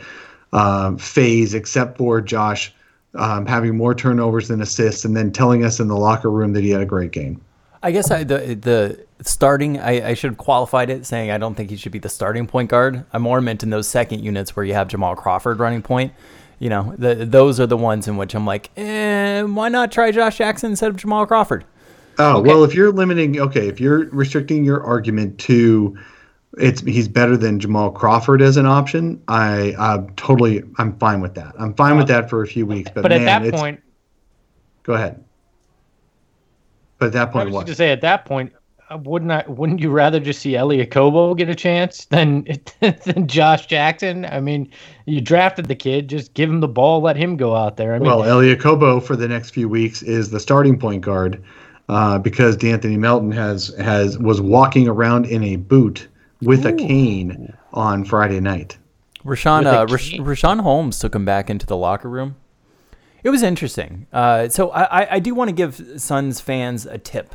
um, 0.53 0.97
phase, 0.97 1.53
except 1.53 1.97
for 1.97 2.21
Josh 2.21 2.73
um, 3.15 3.45
having 3.45 3.75
more 3.75 3.93
turnovers 3.93 4.47
than 4.47 4.61
assists, 4.61 5.05
and 5.05 5.15
then 5.15 5.31
telling 5.31 5.63
us 5.63 5.79
in 5.79 5.87
the 5.87 5.97
locker 5.97 6.29
room 6.29 6.53
that 6.53 6.63
he 6.63 6.69
had 6.69 6.81
a 6.81 6.85
great 6.85 7.11
game. 7.11 7.41
I 7.83 7.91
guess 7.91 8.09
I, 8.09 8.23
the 8.23 8.55
the 8.55 9.05
starting 9.23 9.79
I, 9.79 10.09
I 10.09 10.13
should 10.15 10.31
have 10.31 10.37
qualified 10.37 10.89
it 10.89 11.05
saying 11.05 11.31
I 11.31 11.37
don't 11.37 11.55
think 11.55 11.69
he 11.69 11.77
should 11.77 11.91
be 11.91 11.99
the 11.99 12.09
starting 12.09 12.47
point 12.47 12.69
guard. 12.69 13.05
I'm 13.13 13.21
more 13.21 13.41
meant 13.41 13.63
in 13.63 13.69
those 13.69 13.87
second 13.87 14.23
units 14.23 14.55
where 14.55 14.65
you 14.65 14.73
have 14.73 14.87
Jamal 14.87 15.15
Crawford 15.15 15.59
running 15.59 15.81
point. 15.81 16.13
You 16.57 16.69
know, 16.69 16.95
the, 16.97 17.13
those 17.15 17.59
are 17.59 17.67
the 17.67 17.77
ones 17.77 18.07
in 18.07 18.17
which 18.17 18.33
I'm 18.33 18.45
like, 18.45 18.71
eh, 18.77 19.41
why 19.43 19.69
not 19.69 19.91
try 19.91 20.11
Josh 20.11 20.37
Jackson 20.37 20.71
instead 20.71 20.89
of 20.89 20.95
Jamal 20.95 21.25
Crawford? 21.25 21.65
Oh 22.17 22.37
okay. 22.39 22.47
well, 22.47 22.63
if 22.63 22.73
you're 22.73 22.91
limiting, 22.91 23.39
okay, 23.39 23.67
if 23.67 23.79
you're 23.79 24.09
restricting 24.09 24.63
your 24.63 24.83
argument 24.83 25.39
to 25.39 25.97
it's 26.57 26.81
he's 26.81 27.07
better 27.07 27.35
than 27.37 27.59
Jamal 27.59 27.91
Crawford 27.91 28.41
as 28.41 28.57
an 28.57 28.65
option, 28.65 29.21
I 29.27 29.75
I'm 29.77 30.09
totally 30.15 30.63
I'm 30.77 30.97
fine 30.97 31.21
with 31.21 31.35
that. 31.35 31.53
I'm 31.59 31.73
fine 31.73 31.97
with 31.97 32.07
that 32.07 32.29
for 32.29 32.41
a 32.43 32.47
few 32.47 32.65
weeks. 32.65 32.89
But, 32.93 33.03
but 33.03 33.11
man, 33.11 33.27
at 33.27 33.43
that 33.43 33.53
point, 33.53 33.81
go 34.83 34.93
ahead. 34.93 35.23
But 36.97 37.07
at 37.07 37.13
that 37.13 37.31
point, 37.31 37.43
I 37.43 37.45
was 37.45 37.53
what? 37.53 37.67
To 37.67 37.75
say 37.75 37.91
at 37.91 38.01
that 38.01 38.25
point, 38.25 38.53
uh, 38.89 38.97
wouldn't 38.97 39.31
I? 39.31 39.43
Wouldn't 39.47 39.81
you 39.81 39.89
rather 39.89 40.19
just 40.19 40.41
see 40.41 40.55
Elie 40.55 40.85
Okobo 40.85 41.35
get 41.35 41.49
a 41.49 41.55
chance 41.55 42.05
than 42.05 42.47
than 42.79 43.27
Josh 43.27 43.65
Jackson? 43.65 44.25
I 44.25 44.39
mean, 44.39 44.71
you 45.05 45.19
drafted 45.21 45.65
the 45.65 45.75
kid, 45.75 46.07
just 46.07 46.33
give 46.33 46.49
him 46.49 46.61
the 46.61 46.67
ball, 46.67 47.01
let 47.01 47.17
him 47.17 47.35
go 47.35 47.55
out 47.55 47.77
there. 47.77 47.93
I 47.93 47.99
mean, 47.99 48.07
well, 48.07 48.23
Elie 48.23 48.55
Okobo 48.55 49.03
for 49.03 49.15
the 49.15 49.27
next 49.27 49.49
few 49.49 49.67
weeks 49.67 50.01
is 50.03 50.29
the 50.29 50.39
starting 50.39 50.79
point 50.79 51.01
guard 51.01 51.43
uh, 51.89 52.17
because 52.19 52.57
De'Anthony 52.57 52.97
Melton 52.97 53.31
has 53.31 53.75
has 53.79 54.17
was 54.17 54.41
walking 54.41 54.87
around 54.87 55.25
in 55.25 55.43
a 55.43 55.55
boot 55.55 56.07
with 56.41 56.65
Ooh. 56.65 56.69
a 56.69 56.73
cane 56.73 57.55
on 57.73 58.03
Friday 58.03 58.39
night. 58.39 58.77
Rashawn 59.23 59.65
uh, 59.65 59.87
Rash- 59.87 60.13
Richaun 60.13 60.61
Holmes 60.61 60.99
took 60.99 61.15
him 61.15 61.25
back 61.25 61.49
into 61.49 61.65
the 61.65 61.77
locker 61.77 62.09
room. 62.09 62.35
It 63.23 63.31
was 63.31 63.41
interesting. 63.41 64.05
Uh, 64.13 64.49
so 64.49 64.69
I, 64.69 65.15
I 65.15 65.19
do 65.19 65.33
want 65.33 65.49
to 65.49 65.55
give 65.55 65.99
Suns 65.99 66.39
fans 66.39 66.85
a 66.85 66.99
tip 66.99 67.33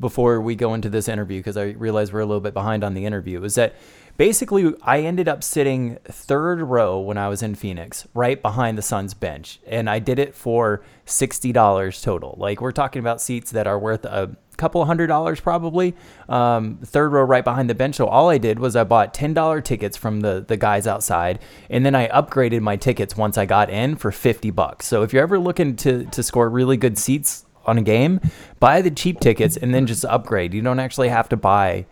before 0.00 0.40
we 0.40 0.56
go 0.56 0.74
into 0.74 0.88
this 0.88 1.08
interview 1.08 1.38
because 1.38 1.56
I 1.56 1.66
realize 1.70 2.12
we're 2.12 2.20
a 2.20 2.26
little 2.26 2.40
bit 2.40 2.54
behind 2.54 2.82
on 2.82 2.94
the 2.94 3.04
interview. 3.04 3.42
Is 3.44 3.54
that 3.54 3.74
basically 4.18 4.74
I 4.82 5.00
ended 5.00 5.28
up 5.28 5.42
sitting 5.42 5.96
third 6.04 6.60
row 6.60 6.98
when 7.00 7.16
I 7.16 7.28
was 7.28 7.42
in 7.42 7.54
Phoenix, 7.54 8.06
right 8.12 8.40
behind 8.42 8.76
the 8.76 8.82
Suns 8.82 9.14
bench, 9.14 9.60
and 9.66 9.88
I 9.88 10.00
did 10.00 10.18
it 10.18 10.34
for 10.34 10.82
sixty 11.06 11.52
dollars 11.52 12.02
total. 12.02 12.34
Like 12.36 12.60
we're 12.60 12.72
talking 12.72 13.00
about 13.00 13.22
seats 13.22 13.52
that 13.52 13.66
are 13.66 13.78
worth 13.78 14.04
a 14.04 14.36
couple 14.58 14.84
hundred 14.84 15.06
dollars 15.06 15.40
probably. 15.40 15.94
Um, 16.28 16.80
third 16.84 17.12
row 17.12 17.22
right 17.22 17.44
behind 17.44 17.70
the 17.70 17.76
bench. 17.76 17.94
So 17.94 18.06
all 18.08 18.28
I 18.28 18.38
did 18.38 18.58
was 18.58 18.76
I 18.76 18.84
bought 18.84 19.14
ten 19.14 19.32
dollar 19.32 19.62
tickets 19.62 19.96
from 19.96 20.20
the 20.20 20.44
the 20.46 20.58
guys 20.58 20.86
outside, 20.86 21.38
and 21.70 21.86
then 21.86 21.94
I 21.94 22.08
upgraded 22.08 22.60
my 22.60 22.76
tickets 22.76 23.16
once 23.16 23.38
I 23.38 23.46
got 23.46 23.70
in 23.70 23.96
for 23.96 24.12
fifty 24.12 24.50
bucks. 24.50 24.86
So 24.86 25.02
if 25.02 25.14
you're 25.14 25.22
ever 25.22 25.38
looking 25.38 25.76
to 25.76 26.04
to 26.04 26.22
score 26.22 26.50
really 26.50 26.76
good 26.76 26.98
seats 26.98 27.46
on 27.64 27.78
a 27.78 27.82
game, 27.82 28.20
buy 28.58 28.82
the 28.82 28.90
cheap 28.90 29.20
tickets 29.20 29.56
and 29.56 29.74
then 29.74 29.86
just 29.86 30.04
upgrade. 30.04 30.54
You 30.54 30.62
don't 30.62 30.80
actually 30.80 31.10
have 31.10 31.28
to 31.28 31.36
buy 31.36 31.86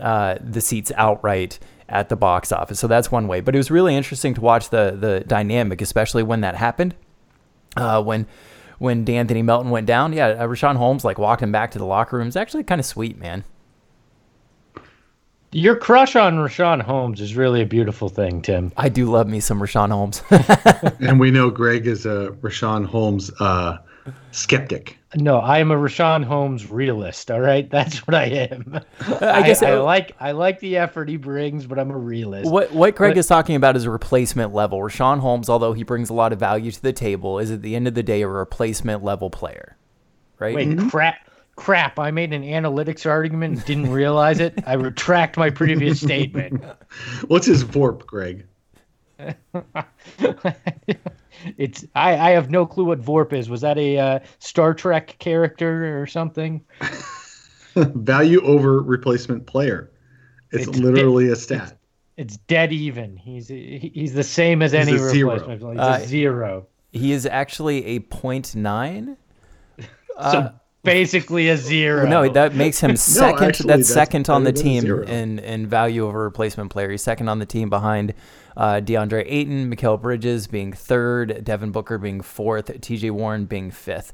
uh, 0.00 0.38
the 0.40 0.60
seats 0.60 0.92
outright 0.96 1.58
at 1.88 2.08
the 2.08 2.16
box 2.16 2.52
office. 2.52 2.78
So 2.78 2.86
that's 2.86 3.10
one 3.10 3.28
way. 3.28 3.40
But 3.40 3.54
it 3.54 3.58
was 3.58 3.70
really 3.70 3.96
interesting 3.96 4.34
to 4.34 4.40
watch 4.40 4.70
the 4.70 4.96
the 4.98 5.20
dynamic, 5.26 5.80
especially 5.80 6.22
when 6.22 6.40
that 6.42 6.54
happened. 6.54 6.94
Uh, 7.76 8.02
when 8.02 8.26
when 8.78 9.04
De'Anthony 9.04 9.44
Melton 9.44 9.70
went 9.70 9.86
down, 9.86 10.12
yeah, 10.12 10.28
uh, 10.28 10.46
Richaun 10.46 10.76
Holmes 10.76 11.04
like 11.04 11.18
walked 11.18 11.42
him 11.42 11.52
back 11.52 11.70
to 11.72 11.78
the 11.78 11.84
locker 11.86 12.16
room. 12.16 12.28
It's 12.28 12.36
actually 12.36 12.64
kind 12.64 12.78
of 12.78 12.86
sweet, 12.86 13.18
man. 13.18 13.44
Your 15.50 15.76
crush 15.76 16.14
on 16.14 16.36
Richaun 16.36 16.82
Holmes 16.82 17.22
is 17.22 17.34
really 17.34 17.62
a 17.62 17.66
beautiful 17.66 18.10
thing, 18.10 18.42
Tim. 18.42 18.70
I 18.76 18.90
do 18.90 19.06
love 19.06 19.28
me 19.28 19.40
some 19.40 19.60
Richaun 19.60 19.90
Holmes. 19.90 20.22
and 21.00 21.18
we 21.18 21.30
know 21.30 21.50
Greg 21.50 21.86
is 21.86 22.04
a 22.04 22.36
Richaun 22.42 22.84
Holmes 22.84 23.30
uh, 23.40 23.78
skeptic. 24.30 24.97
No, 25.14 25.38
I 25.38 25.58
am 25.58 25.70
a 25.70 25.74
Richaun 25.74 26.22
Holmes 26.22 26.70
realist. 26.70 27.30
All 27.30 27.40
right, 27.40 27.68
that's 27.70 28.06
what 28.06 28.14
I 28.14 28.24
am. 28.24 28.80
Uh, 29.00 29.18
I 29.22 29.42
guess 29.42 29.62
I, 29.62 29.70
I 29.70 29.78
like 29.78 30.14
I 30.20 30.32
like 30.32 30.60
the 30.60 30.76
effort 30.76 31.08
he 31.08 31.16
brings, 31.16 31.66
but 31.66 31.78
I'm 31.78 31.90
a 31.90 31.96
realist. 31.96 32.50
What 32.50 32.72
what 32.72 32.94
Greg 32.94 33.12
But- 33.12 33.18
is 33.18 33.26
talking 33.26 33.56
about 33.56 33.76
is 33.76 33.84
a 33.84 33.90
replacement 33.90 34.52
level. 34.52 34.78
Richaun 34.80 35.20
Holmes, 35.20 35.48
although 35.48 35.72
he 35.72 35.82
brings 35.82 36.10
a 36.10 36.14
lot 36.14 36.32
of 36.32 36.38
value 36.38 36.70
to 36.70 36.82
the 36.82 36.92
table, 36.92 37.38
is 37.38 37.50
at 37.50 37.62
the 37.62 37.74
end 37.74 37.88
of 37.88 37.94
the 37.94 38.02
day 38.02 38.22
a 38.22 38.28
replacement 38.28 39.02
level 39.02 39.30
player, 39.30 39.76
right? 40.38 40.54
Wait, 40.54 40.68
mm-hmm. 40.68 40.88
crap, 40.90 41.16
crap! 41.56 41.98
I 41.98 42.10
made 42.10 42.34
an 42.34 42.42
analytics 42.42 43.06
argument 43.08 43.56
and 43.56 43.64
didn't 43.64 43.90
realize 43.90 44.40
it. 44.40 44.58
I 44.66 44.74
retract 44.74 45.38
my 45.38 45.48
previous 45.48 46.00
statement. 46.02 46.62
What's 47.28 47.46
his 47.46 47.64
VORP, 47.64 48.04
Greg? 48.04 48.46
It's 51.56 51.84
I, 51.94 52.16
I 52.16 52.30
have 52.30 52.50
no 52.50 52.66
clue 52.66 52.84
what 52.84 53.00
Vorp 53.00 53.32
is. 53.32 53.48
Was 53.48 53.60
that 53.60 53.78
a 53.78 53.96
uh, 53.98 54.18
Star 54.40 54.74
Trek 54.74 55.16
character 55.20 56.00
or 56.00 56.06
something? 56.06 56.64
Value 57.76 58.42
over 58.42 58.80
replacement 58.82 59.46
player. 59.46 59.90
It's, 60.50 60.66
It's 60.66 60.76
literally 60.78 61.28
a 61.28 61.36
stat. 61.36 61.78
It's 62.16 62.36
dead 62.38 62.72
even. 62.72 63.16
He's 63.16 63.46
he- 63.48 63.92
he's 63.94 64.14
the 64.14 64.24
same 64.24 64.62
as 64.62 64.74
any 64.74 64.94
a 64.94 64.98
zero. 64.98 65.34
replacement. 65.34 65.74
He's 65.74 65.80
Uh, 65.80 66.00
a 66.02 66.06
zero. 66.08 66.66
He 66.90 67.12
is 67.12 67.24
actually 67.26 67.84
a 67.84 68.00
point 68.00 68.56
nine. 68.56 69.16
so 70.20 70.50
basically 70.82 71.48
a 71.48 71.56
zero. 71.56 72.06
No, 72.06 72.28
that 72.28 72.54
makes 72.54 72.80
him 72.80 72.96
second. 72.96 73.48
actually, 73.48 73.68
that's, 73.68 73.88
that's 73.88 73.88
second 73.88 74.28
on 74.30 74.44
the 74.44 74.52
better 74.52 74.62
than 74.62 74.72
a 74.72 74.80
team 74.80 75.02
in, 75.02 75.38
in 75.38 75.66
value 75.66 76.06
of 76.06 76.14
a 76.14 76.18
replacement 76.18 76.70
player. 76.70 76.90
He's 76.90 77.02
second 77.02 77.28
on 77.28 77.38
the 77.38 77.46
team 77.46 77.68
behind 77.68 78.14
uh, 78.56 78.80
DeAndre 78.80 79.24
Ayton, 79.26 79.72
Mikal 79.74 80.00
Bridges 80.00 80.46
being 80.46 80.72
third, 80.72 81.44
Devin 81.44 81.70
Booker 81.70 81.98
being 81.98 82.20
fourth, 82.20 82.66
TJ 82.66 83.10
Warren 83.10 83.44
being 83.46 83.70
fifth. 83.70 84.12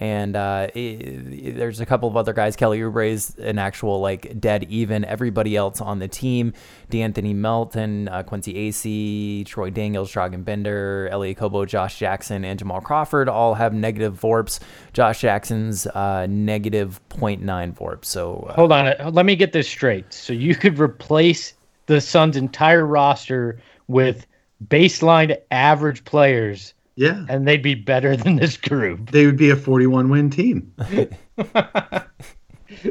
And 0.00 0.36
uh, 0.36 0.68
i- 0.76 1.18
there's 1.56 1.80
a 1.80 1.86
couple 1.86 2.08
of 2.08 2.16
other 2.16 2.32
guys. 2.32 2.54
Kelly 2.54 2.78
Oubre 2.78 3.08
is 3.10 3.36
an 3.38 3.58
actual 3.58 4.00
like 4.00 4.40
dead 4.40 4.64
even. 4.70 5.04
Everybody 5.04 5.56
else 5.56 5.80
on 5.80 5.98
the 5.98 6.06
team, 6.06 6.52
De'Anthony 6.90 7.34
Melton, 7.34 8.08
uh, 8.08 8.22
Quincy 8.22 8.54
Acy, 8.54 9.44
Troy 9.44 9.70
Daniels, 9.70 10.12
Dragan 10.12 10.44
Bender, 10.44 11.08
Elie 11.10 11.34
Okobo, 11.34 11.66
Josh 11.66 11.98
Jackson, 11.98 12.44
and 12.44 12.58
Jamal 12.60 12.80
Crawford 12.80 13.28
all 13.28 13.54
have 13.54 13.74
negative 13.74 14.20
VORPs. 14.20 14.60
Josh 14.92 15.20
Jackson's 15.20 15.86
uh, 15.88 16.26
negative 16.30 17.00
0.9 17.10 17.40
VORP. 17.74 18.04
So 18.04 18.46
uh, 18.50 18.54
Hold 18.54 18.70
on, 18.70 18.94
let 19.12 19.26
me 19.26 19.34
get 19.34 19.52
this 19.52 19.68
straight. 19.68 20.12
So 20.12 20.32
you 20.32 20.54
could 20.54 20.78
replace 20.78 21.54
the 21.86 22.00
Suns' 22.00 22.36
entire 22.36 22.86
roster 22.86 23.58
with 23.88 24.26
baseline 24.68 25.36
average 25.50 26.04
players, 26.04 26.74
Yeah. 26.98 27.24
and 27.28 27.46
they'd 27.46 27.62
be 27.62 27.76
better 27.76 28.16
than 28.16 28.36
this 28.36 28.56
group. 28.56 29.12
They 29.12 29.24
would 29.24 29.36
be 29.36 29.50
a 29.50 29.56
41 29.56 30.08
win 30.08 30.30
team. 30.30 30.74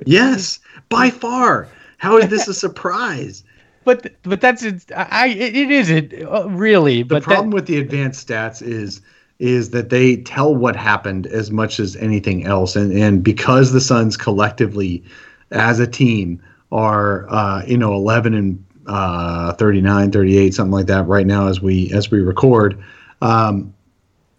yes, 0.05 0.59
by 0.87 1.09
far. 1.09 1.67
How 1.97 2.17
is 2.17 2.29
this 2.29 2.47
a 2.47 2.53
surprise? 2.53 3.43
But 3.83 4.15
but 4.23 4.39
that's 4.39 4.63
it's- 4.63 4.85
I 4.95 5.27
it 5.27 5.57
it 5.57 5.71
isn't 5.71 6.13
uh, 6.23 6.47
really. 6.49 7.03
The 7.03 7.19
problem 7.19 7.49
that, 7.49 7.55
with 7.55 7.67
the 7.67 7.79
advanced 7.79 8.25
stats 8.25 8.61
is 8.61 9.01
is 9.39 9.71
that 9.71 9.89
they 9.89 10.17
tell 10.17 10.55
what 10.55 10.77
happened 10.77 11.27
as 11.27 11.51
much 11.51 11.77
as 11.77 11.97
anything 11.97 12.45
else 12.45 12.77
and 12.77 12.93
and 12.93 13.23
because 13.23 13.73
the 13.73 13.81
Suns 13.81 14.15
collectively 14.15 15.03
as 15.51 15.81
a 15.81 15.87
team 15.87 16.41
are 16.71 17.29
uh, 17.29 17.63
you 17.65 17.77
know 17.77 17.93
11 17.93 18.33
and 18.33 18.65
uh, 18.87 19.53
39 19.53 20.11
38 20.11 20.53
something 20.53 20.71
like 20.71 20.87
that 20.87 21.05
right 21.07 21.27
now 21.27 21.47
as 21.47 21.61
we 21.61 21.91
as 21.93 22.09
we 22.09 22.19
record 22.19 22.81
um, 23.21 23.73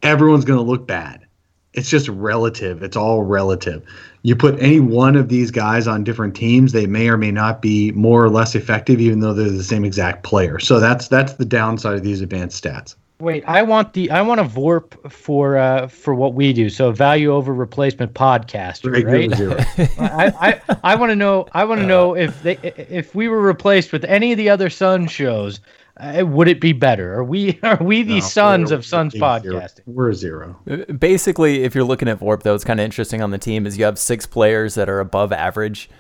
everyone's 0.03 0.45
going 0.45 0.59
to 0.59 0.65
look 0.65 0.87
bad 0.87 1.27
it's 1.75 1.91
just 1.91 2.09
relative 2.09 2.83
it's 2.83 2.97
all 2.97 3.23
relative 3.23 3.85
you 4.23 4.35
put 4.35 4.61
any 4.61 4.81
one 4.81 5.17
of 5.17 5.29
these 5.29 5.51
guys 5.51 5.87
on 5.87 6.05
different 6.05 6.35
teams 6.35 6.73
they 6.73 6.87
may 6.87 7.09
or 7.09 7.17
may 7.17 7.31
not 7.31 7.63
be 7.63 7.93
more 7.93 8.25
or 8.25 8.31
less 8.31 8.55
effective 8.55 9.01
even 9.01 9.21
though 9.21 9.35
they're 9.35 9.51
the 9.51 9.63
same 9.63 9.85
exact 9.85 10.23
player 10.23 10.59
so 10.59 10.81
that's 10.81 11.09
that's 11.09 11.35
the 11.35 11.45
downside 11.45 11.95
of 11.95 12.03
these 12.03 12.21
advanced 12.21 12.63
stats 12.63 12.95
wait, 13.21 13.45
I 13.47 13.63
want 13.63 13.93
the 13.93 14.11
I 14.11 14.23
want 14.23 14.41
a 14.41 14.45
VORP 14.45 15.11
for 15.11 15.57
uh 15.57 15.89
for 15.89 16.15
what 16.15 16.35
we 16.35 16.53
do. 16.53 16.69
So 16.69 16.91
value 16.93 17.33
over 17.33 17.53
replacement 17.53 18.15
podcaster, 18.15 18.91
Greg 18.91 19.33
right? 19.33 19.91
I, 19.99 20.61
I, 20.69 20.79
I 20.85 20.95
want 20.95 21.11
to 21.11 21.17
know. 21.17 21.49
I 21.53 21.65
want 21.65 21.81
to 21.81 21.87
know 21.87 22.15
if 22.15 22.43
they 22.43 22.57
if 22.63 23.15
we 23.15 23.29
were 23.29 23.41
replaced 23.41 23.93
with 23.93 24.05
any 24.05 24.33
of 24.33 24.39
the 24.39 24.49
other 24.49 24.71
Sun 24.71 25.09
shows, 25.09 25.61
uh, 25.99 26.25
would 26.27 26.49
it 26.49 26.61
be 26.61 26.73
better? 26.73 27.15
Are 27.15 27.25
we 27.25 27.59
are 27.63 27.83
we 27.83 28.03
the 28.03 28.15
No, 28.15 28.21
sons 28.21 28.71
we're- 28.71 28.79
of 28.79 28.87
Suns 28.87 29.15
we're 29.15 29.41
zero. 29.41 29.61
podcasting? 29.61 29.81
We're 29.87 30.13
zero. 30.13 30.57
basically, 30.99 31.65
if 31.65 31.75
you're 31.75 31.85
looking 31.85 32.09
at 32.09 32.21
VORP, 32.21 32.43
though, 32.43 32.55
it's 32.55 32.65
kind 32.65 32.81
of 32.81 32.85
interesting 32.85 33.23
on 33.23 33.31
the 33.31 33.39
team 33.39 33.67
is 33.67 33.79
you 33.79 33.85
have 33.85 33.99
six 33.99 34.27
players 34.27 34.75
that 34.77 34.89
are 34.89 35.01
above 35.01 35.33
average, 35.33 35.91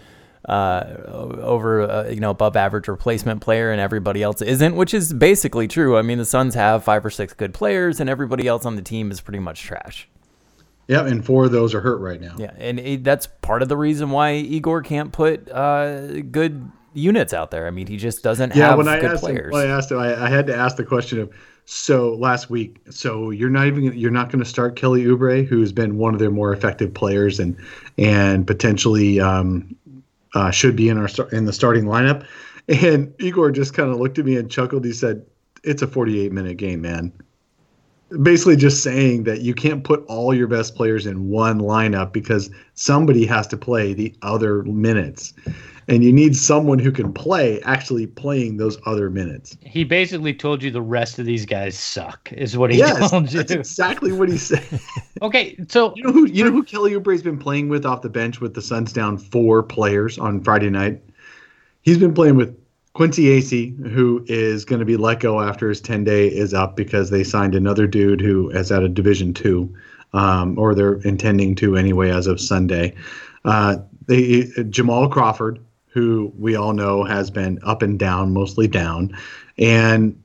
uh, 0.48 0.84
over 1.42 1.82
uh, 1.82 2.08
you 2.08 2.20
know 2.20 2.30
above 2.30 2.56
average 2.56 2.88
replacement 2.88 3.40
player, 3.40 3.70
and 3.70 3.80
everybody 3.80 4.22
else 4.22 4.40
isn't, 4.40 4.76
which 4.76 4.94
is 4.94 5.12
basically 5.12 5.68
true. 5.68 5.96
I 5.98 6.02
mean, 6.02 6.18
the 6.18 6.24
Suns 6.24 6.54
have 6.54 6.84
five 6.84 7.04
or 7.04 7.10
six 7.10 7.32
good 7.34 7.52
players, 7.52 8.00
and 8.00 8.08
everybody 8.08 8.46
else 8.46 8.64
on 8.64 8.76
the 8.76 8.82
team 8.82 9.10
is 9.10 9.20
pretty 9.20 9.40
much 9.40 9.62
trash. 9.62 10.08
Yeah, 10.86 11.04
and 11.06 11.22
four 11.22 11.44
of 11.44 11.52
those 11.52 11.74
are 11.74 11.82
hurt 11.82 11.98
right 12.00 12.18
now. 12.18 12.34
Yeah, 12.38 12.52
and 12.56 12.78
it, 12.80 13.04
that's 13.04 13.26
part 13.42 13.60
of 13.60 13.68
the 13.68 13.76
reason 13.76 14.10
why 14.10 14.32
Igor 14.36 14.80
can't 14.82 15.12
put 15.12 15.50
uh, 15.50 16.22
good 16.22 16.70
units 16.98 17.32
out 17.32 17.50
there. 17.50 17.66
I 17.66 17.70
mean, 17.70 17.86
he 17.86 17.96
just 17.96 18.22
doesn't 18.22 18.54
Yeah, 18.54 18.68
have 18.68 18.78
when 18.78 18.88
I 18.88 19.00
good 19.00 19.12
asked 19.12 19.22
players. 19.22 19.46
him, 19.46 19.52
when 19.52 19.66
I 19.66 19.70
asked 19.70 19.90
him, 19.90 19.98
I, 19.98 20.26
I 20.26 20.28
had 20.28 20.46
to 20.48 20.56
ask 20.56 20.76
the 20.76 20.84
question 20.84 21.20
of, 21.20 21.32
so 21.64 22.14
last 22.14 22.48
week, 22.48 22.80
so 22.90 23.30
you're 23.30 23.50
not 23.50 23.66
even 23.66 23.84
you're 23.96 24.10
not 24.10 24.30
going 24.30 24.42
to 24.42 24.48
start 24.48 24.74
Kelly 24.74 25.04
Oubre, 25.04 25.46
who's 25.46 25.70
been 25.70 25.98
one 25.98 26.14
of 26.14 26.20
their 26.20 26.30
more 26.30 26.52
effective 26.52 26.94
players 26.94 27.38
and 27.38 27.56
and 27.98 28.46
potentially 28.46 29.20
um, 29.20 29.76
uh, 30.34 30.50
should 30.50 30.76
be 30.76 30.88
in 30.88 30.96
our 30.96 31.08
in 31.32 31.44
the 31.44 31.52
starting 31.52 31.84
lineup. 31.84 32.26
And 32.68 33.12
Igor 33.18 33.50
just 33.50 33.74
kind 33.74 33.90
of 33.90 33.98
looked 33.98 34.18
at 34.18 34.24
me 34.24 34.36
and 34.36 34.50
chuckled. 34.50 34.84
He 34.84 34.92
said, 34.94 35.24
"It's 35.62 35.82
a 35.82 35.86
48 35.86 36.32
minute 36.32 36.56
game, 36.56 36.80
man." 36.80 37.12
Basically, 38.22 38.56
just 38.56 38.82
saying 38.82 39.24
that 39.24 39.42
you 39.42 39.52
can't 39.52 39.84
put 39.84 40.02
all 40.06 40.32
your 40.32 40.46
best 40.46 40.74
players 40.74 41.04
in 41.04 41.28
one 41.28 41.60
lineup 41.60 42.10
because 42.12 42.50
somebody 42.72 43.26
has 43.26 43.46
to 43.48 43.56
play 43.58 43.92
the 43.92 44.14
other 44.22 44.62
minutes 44.62 45.34
and 45.88 46.04
you 46.04 46.12
need 46.12 46.36
someone 46.36 46.78
who 46.78 46.92
can 46.92 47.12
play 47.12 47.60
actually 47.62 48.06
playing 48.06 48.58
those 48.58 48.78
other 48.86 49.08
minutes. 49.10 49.56
He 49.62 49.84
basically 49.84 50.34
told 50.34 50.62
you 50.62 50.70
the 50.70 50.82
rest 50.82 51.18
of 51.18 51.24
these 51.26 51.46
guys 51.46 51.78
suck. 51.78 52.30
Is 52.32 52.56
what 52.56 52.70
he 52.70 52.78
Yes, 52.78 53.10
told 53.10 53.32
you. 53.32 53.38
that's 53.38 53.52
exactly 53.52 54.12
what 54.12 54.28
he 54.28 54.38
said. 54.38 54.64
Okay, 55.20 55.56
so 55.68 55.92
You 55.96 56.04
know 56.04 56.12
who 56.12 56.26
you 56.26 56.44
know 56.44 56.52
who 56.52 56.62
Kelly 56.62 56.94
Oubre's 56.94 57.22
been 57.24 57.38
playing 57.38 57.68
with 57.68 57.84
off 57.84 58.02
the 58.02 58.08
bench 58.08 58.40
with 58.40 58.54
the 58.54 58.62
Suns 58.62 58.92
down 58.92 59.18
four 59.18 59.64
players 59.64 60.16
on 60.16 60.40
Friday 60.40 60.70
night. 60.70 61.02
He's 61.82 61.98
been 61.98 62.14
playing 62.14 62.36
with 62.36 62.56
Quincy 62.92 63.24
Acy, 63.24 63.76
who 63.90 64.24
is 64.28 64.64
going 64.64 64.78
to 64.80 64.84
be 64.86 64.96
let 64.96 65.18
go 65.18 65.40
after 65.40 65.68
his 65.68 65.80
ten 65.80 66.04
day 66.04 66.28
is 66.28 66.54
up 66.54 66.76
because 66.76 67.10
they 67.10 67.24
signed 67.24 67.54
another 67.56 67.86
dude 67.88 68.20
who 68.20 68.48
is 68.50 68.70
at 68.70 68.82
a 68.84 68.88
Division 68.88 69.34
two, 69.34 69.74
um, 70.12 70.56
or 70.58 70.72
they're 70.74 71.00
intending 71.02 71.54
to 71.56 71.76
anyway 71.76 72.10
as 72.10 72.26
of 72.28 72.40
Sunday. 72.40 72.94
Uh, 73.44 73.78
they 74.06 74.44
Jamal 74.70 75.08
Crawford, 75.08 75.58
who 75.92 76.32
we 76.38 76.54
all 76.56 76.72
know 76.72 77.04
has 77.04 77.30
been 77.30 77.58
up 77.62 77.82
and 77.82 77.98
down, 77.98 78.32
mostly 78.32 78.68
down, 78.68 79.16
and 79.56 80.20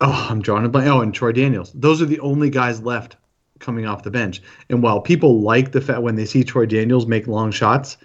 oh, 0.00 0.26
I'm 0.30 0.42
drawing 0.42 0.64
a 0.64 0.68
blank. 0.68 0.88
Oh, 0.88 1.00
and 1.00 1.14
Troy 1.14 1.32
Daniels. 1.32 1.72
Those 1.72 2.02
are 2.02 2.06
the 2.06 2.20
only 2.20 2.50
guys 2.50 2.82
left 2.82 3.16
coming 3.58 3.86
off 3.86 4.02
the 4.02 4.10
bench. 4.10 4.42
And 4.68 4.82
while 4.82 5.00
people 5.00 5.40
like 5.40 5.72
the 5.72 5.80
fact 5.80 6.02
when 6.02 6.16
they 6.16 6.26
see 6.26 6.44
Troy 6.44 6.66
Daniels 6.66 7.06
make 7.06 7.26
long 7.26 7.50
shots, 7.50 7.96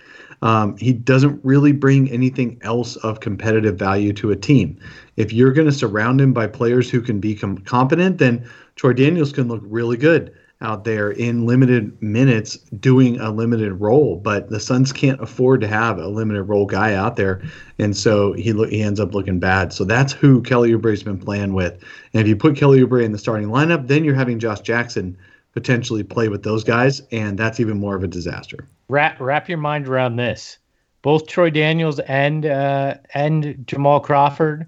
um, 0.41 0.75
he 0.77 0.93
doesn't 0.93 1.43
really 1.43 1.71
bring 1.71 2.09
anything 2.09 2.57
else 2.63 2.95
of 2.97 3.19
competitive 3.19 3.77
value 3.77 4.13
to 4.13 4.31
a 4.31 4.35
team. 4.35 4.79
If 5.17 5.33
you're 5.33 5.51
going 5.51 5.67
to 5.67 5.73
surround 5.73 6.19
him 6.19 6.33
by 6.33 6.47
players 6.47 6.89
who 6.89 7.01
can 7.01 7.19
be 7.19 7.35
com- 7.35 7.59
competent, 7.59 8.17
then 8.17 8.49
Troy 8.75 8.93
Daniels 8.93 9.33
can 9.33 9.47
look 9.47 9.61
really 9.65 9.97
good 9.97 10.33
out 10.61 10.83
there 10.83 11.11
in 11.11 11.45
limited 11.45 11.99
minutes 12.01 12.57
doing 12.79 13.19
a 13.19 13.31
limited 13.31 13.73
role. 13.73 14.17
But 14.17 14.49
the 14.49 14.59
Suns 14.59 14.93
can't 14.93 15.19
afford 15.21 15.61
to 15.61 15.67
have 15.67 15.97
a 15.97 16.07
limited 16.07 16.43
role 16.43 16.65
guy 16.65 16.93
out 16.93 17.15
there, 17.15 17.41
and 17.79 17.95
so 17.95 18.33
he 18.33 18.53
lo- 18.53 18.67
he 18.67 18.81
ends 18.81 18.99
up 18.99 19.13
looking 19.13 19.39
bad. 19.39 19.73
So 19.73 19.83
that's 19.83 20.13
who 20.13 20.41
Kelly 20.43 20.71
Oubre's 20.71 21.03
been 21.03 21.17
playing 21.17 21.53
with. 21.53 21.83
And 22.13 22.21
if 22.21 22.27
you 22.27 22.35
put 22.35 22.55
Kelly 22.55 22.79
Oubre 22.79 23.03
in 23.03 23.11
the 23.11 23.17
starting 23.17 23.49
lineup, 23.49 23.87
then 23.87 24.03
you're 24.03 24.15
having 24.15 24.39
Josh 24.39 24.61
Jackson 24.61 25.17
potentially 25.53 26.03
play 26.03 26.29
with 26.29 26.43
those 26.43 26.63
guys, 26.63 27.01
and 27.11 27.37
that's 27.37 27.59
even 27.59 27.77
more 27.77 27.95
of 27.95 28.03
a 28.03 28.07
disaster. 28.07 28.67
wrap 28.87 29.19
wrap 29.19 29.49
your 29.49 29.57
mind 29.57 29.87
around 29.87 30.15
this. 30.15 30.57
both 31.01 31.27
Troy 31.27 31.49
Daniels 31.49 31.99
and 31.99 32.45
uh, 32.45 32.95
and 33.13 33.65
Jamal 33.67 33.99
Crawford 33.99 34.67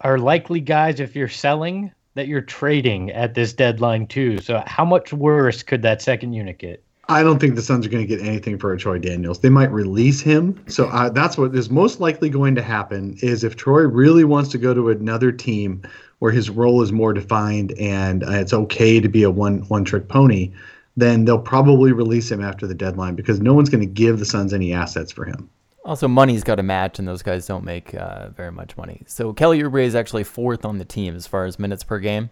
are 0.00 0.18
likely 0.18 0.60
guys 0.60 0.98
if 1.00 1.14
you're 1.14 1.28
selling 1.28 1.92
that 2.20 2.28
you're 2.28 2.42
trading 2.42 3.10
at 3.12 3.32
this 3.32 3.54
deadline 3.54 4.06
too. 4.06 4.38
So 4.42 4.62
how 4.66 4.84
much 4.84 5.10
worse 5.10 5.62
could 5.62 5.80
that 5.80 6.02
second 6.02 6.34
unit 6.34 6.58
get? 6.58 6.84
I 7.08 7.22
don't 7.22 7.38
think 7.38 7.54
the 7.54 7.62
Suns 7.62 7.86
are 7.86 7.88
going 7.88 8.06
to 8.06 8.16
get 8.16 8.24
anything 8.24 8.58
for 8.58 8.76
Troy 8.76 8.98
Daniels. 8.98 9.38
They 9.38 9.48
might 9.48 9.72
release 9.72 10.20
him. 10.20 10.62
So 10.68 10.88
uh, 10.88 11.08
that's 11.08 11.38
what 11.38 11.54
is 11.54 11.70
most 11.70 11.98
likely 11.98 12.28
going 12.28 12.54
to 12.56 12.62
happen 12.62 13.16
is 13.22 13.42
if 13.42 13.56
Troy 13.56 13.88
really 13.88 14.24
wants 14.24 14.50
to 14.50 14.58
go 14.58 14.74
to 14.74 14.90
another 14.90 15.32
team 15.32 15.80
where 16.18 16.30
his 16.30 16.50
role 16.50 16.82
is 16.82 16.92
more 16.92 17.14
defined 17.14 17.72
and 17.80 18.22
uh, 18.22 18.32
it's 18.32 18.52
okay 18.52 19.00
to 19.00 19.08
be 19.08 19.22
a 19.22 19.30
one 19.30 19.60
one 19.68 19.86
trick 19.86 20.08
pony, 20.08 20.52
then 20.98 21.24
they'll 21.24 21.38
probably 21.38 21.90
release 21.90 22.30
him 22.30 22.44
after 22.44 22.66
the 22.66 22.74
deadline 22.74 23.14
because 23.14 23.40
no 23.40 23.54
one's 23.54 23.70
going 23.70 23.80
to 23.80 23.86
give 23.86 24.18
the 24.18 24.26
Suns 24.26 24.52
any 24.52 24.74
assets 24.74 25.10
for 25.10 25.24
him. 25.24 25.48
Also, 25.84 26.06
money's 26.06 26.44
got 26.44 26.56
to 26.56 26.62
match, 26.62 26.98
and 26.98 27.08
those 27.08 27.22
guys 27.22 27.46
don't 27.46 27.64
make 27.64 27.94
uh, 27.94 28.28
very 28.28 28.52
much 28.52 28.76
money. 28.76 29.02
So 29.06 29.32
Kelly 29.32 29.62
Oubre 29.62 29.82
is 29.84 29.94
actually 29.94 30.24
fourth 30.24 30.64
on 30.64 30.78
the 30.78 30.84
team 30.84 31.16
as 31.16 31.26
far 31.26 31.46
as 31.46 31.58
minutes 31.58 31.82
per 31.84 31.98
game. 31.98 32.30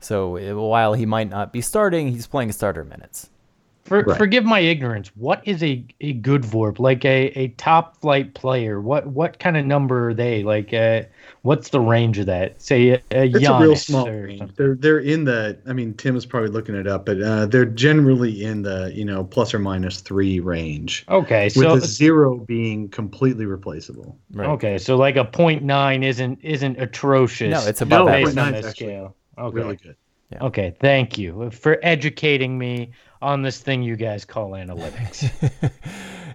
So 0.00 0.54
while 0.68 0.94
he 0.94 1.06
might 1.06 1.28
not 1.28 1.52
be 1.52 1.60
starting, 1.60 2.12
he's 2.12 2.26
playing 2.26 2.52
starter 2.52 2.84
minutes. 2.84 3.30
For, 3.86 4.02
right. 4.02 4.18
Forgive 4.18 4.44
my 4.44 4.58
ignorance. 4.58 5.12
What 5.14 5.46
is 5.46 5.62
a, 5.62 5.84
a 6.00 6.12
good 6.14 6.42
VORP? 6.42 6.80
Like 6.80 7.04
a, 7.04 7.26
a 7.38 7.48
top 7.50 7.96
flight 8.00 8.34
player? 8.34 8.80
What 8.80 9.06
what 9.06 9.38
kind 9.38 9.56
of 9.56 9.64
number 9.64 10.08
are 10.08 10.14
they? 10.14 10.42
Like 10.42 10.74
uh, 10.74 11.02
what's 11.42 11.68
the 11.68 11.80
range 11.80 12.18
of 12.18 12.26
that? 12.26 12.60
Say 12.60 12.88
a, 12.88 12.94
a 13.12 13.26
it's 13.28 13.46
a 13.46 13.58
real 13.60 13.76
small 13.76 14.10
range. 14.10 14.56
They're 14.56 14.74
they're 14.74 14.98
in 14.98 15.24
the. 15.24 15.58
I 15.68 15.72
mean, 15.72 15.94
Tim 15.94 16.16
is 16.16 16.26
probably 16.26 16.50
looking 16.50 16.74
it 16.74 16.88
up, 16.88 17.06
but 17.06 17.22
uh, 17.22 17.46
they're 17.46 17.64
generally 17.64 18.42
in 18.44 18.62
the 18.62 18.90
you 18.92 19.04
know 19.04 19.22
plus 19.22 19.54
or 19.54 19.60
minus 19.60 20.00
three 20.00 20.40
range. 20.40 21.04
Okay, 21.08 21.48
so 21.48 21.74
with 21.74 21.82
the 21.82 21.86
zero 21.86 22.38
being 22.38 22.88
completely 22.88 23.46
replaceable. 23.46 24.18
Right. 24.32 24.48
Okay, 24.48 24.78
so 24.78 24.96
like 24.96 25.14
a 25.14 25.24
point 25.24 25.62
nine 25.62 26.02
isn't 26.02 26.40
isn't 26.42 26.80
atrocious. 26.80 27.50
No, 27.50 27.64
it's 27.68 27.82
about 27.82 28.06
no, 28.06 28.12
based 28.12 28.36
on 28.36 28.52
the 28.52 28.62
scale. 28.64 29.14
Okay, 29.38 29.54
really 29.54 29.76
good. 29.76 29.96
Yeah. 30.32 30.44
Okay, 30.44 30.74
thank 30.80 31.16
you 31.18 31.50
for 31.50 31.78
educating 31.82 32.58
me 32.58 32.90
on 33.22 33.42
this 33.42 33.60
thing 33.60 33.82
you 33.82 33.96
guys 33.96 34.24
call 34.24 34.52
analytics. 34.52 35.30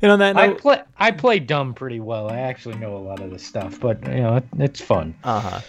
and 0.02 0.12
on 0.12 0.20
that 0.20 0.36
note, 0.36 0.42
I 0.42 0.54
play 0.54 0.82
I 0.98 1.12
play 1.12 1.40
dumb 1.40 1.74
pretty 1.74 2.00
well. 2.00 2.30
I 2.30 2.38
actually 2.38 2.76
know 2.78 2.96
a 2.96 3.00
lot 3.00 3.20
of 3.20 3.32
this 3.32 3.46
stuff, 3.46 3.80
but 3.80 4.02
you 4.08 4.22
know, 4.22 4.38
it, 4.38 4.46
it's 4.60 4.82
fun. 4.82 5.14
Uh-huh. 5.24 5.60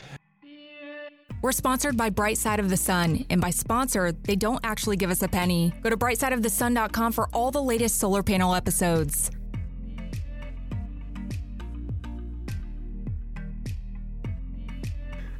We're 1.42 1.50
sponsored 1.50 1.96
by 1.96 2.10
Bright 2.10 2.38
Side 2.38 2.60
of 2.60 2.70
the 2.70 2.76
Sun, 2.76 3.26
and 3.28 3.40
by 3.40 3.50
sponsor, 3.50 4.12
they 4.12 4.36
don't 4.36 4.60
actually 4.62 4.96
give 4.96 5.10
us 5.10 5.22
a 5.22 5.28
penny. 5.28 5.72
Go 5.82 5.90
to 5.90 5.96
brightsideofthesun.com 5.96 7.10
for 7.10 7.28
all 7.32 7.50
the 7.50 7.62
latest 7.62 7.98
solar 7.98 8.22
panel 8.22 8.54
episodes. 8.54 9.28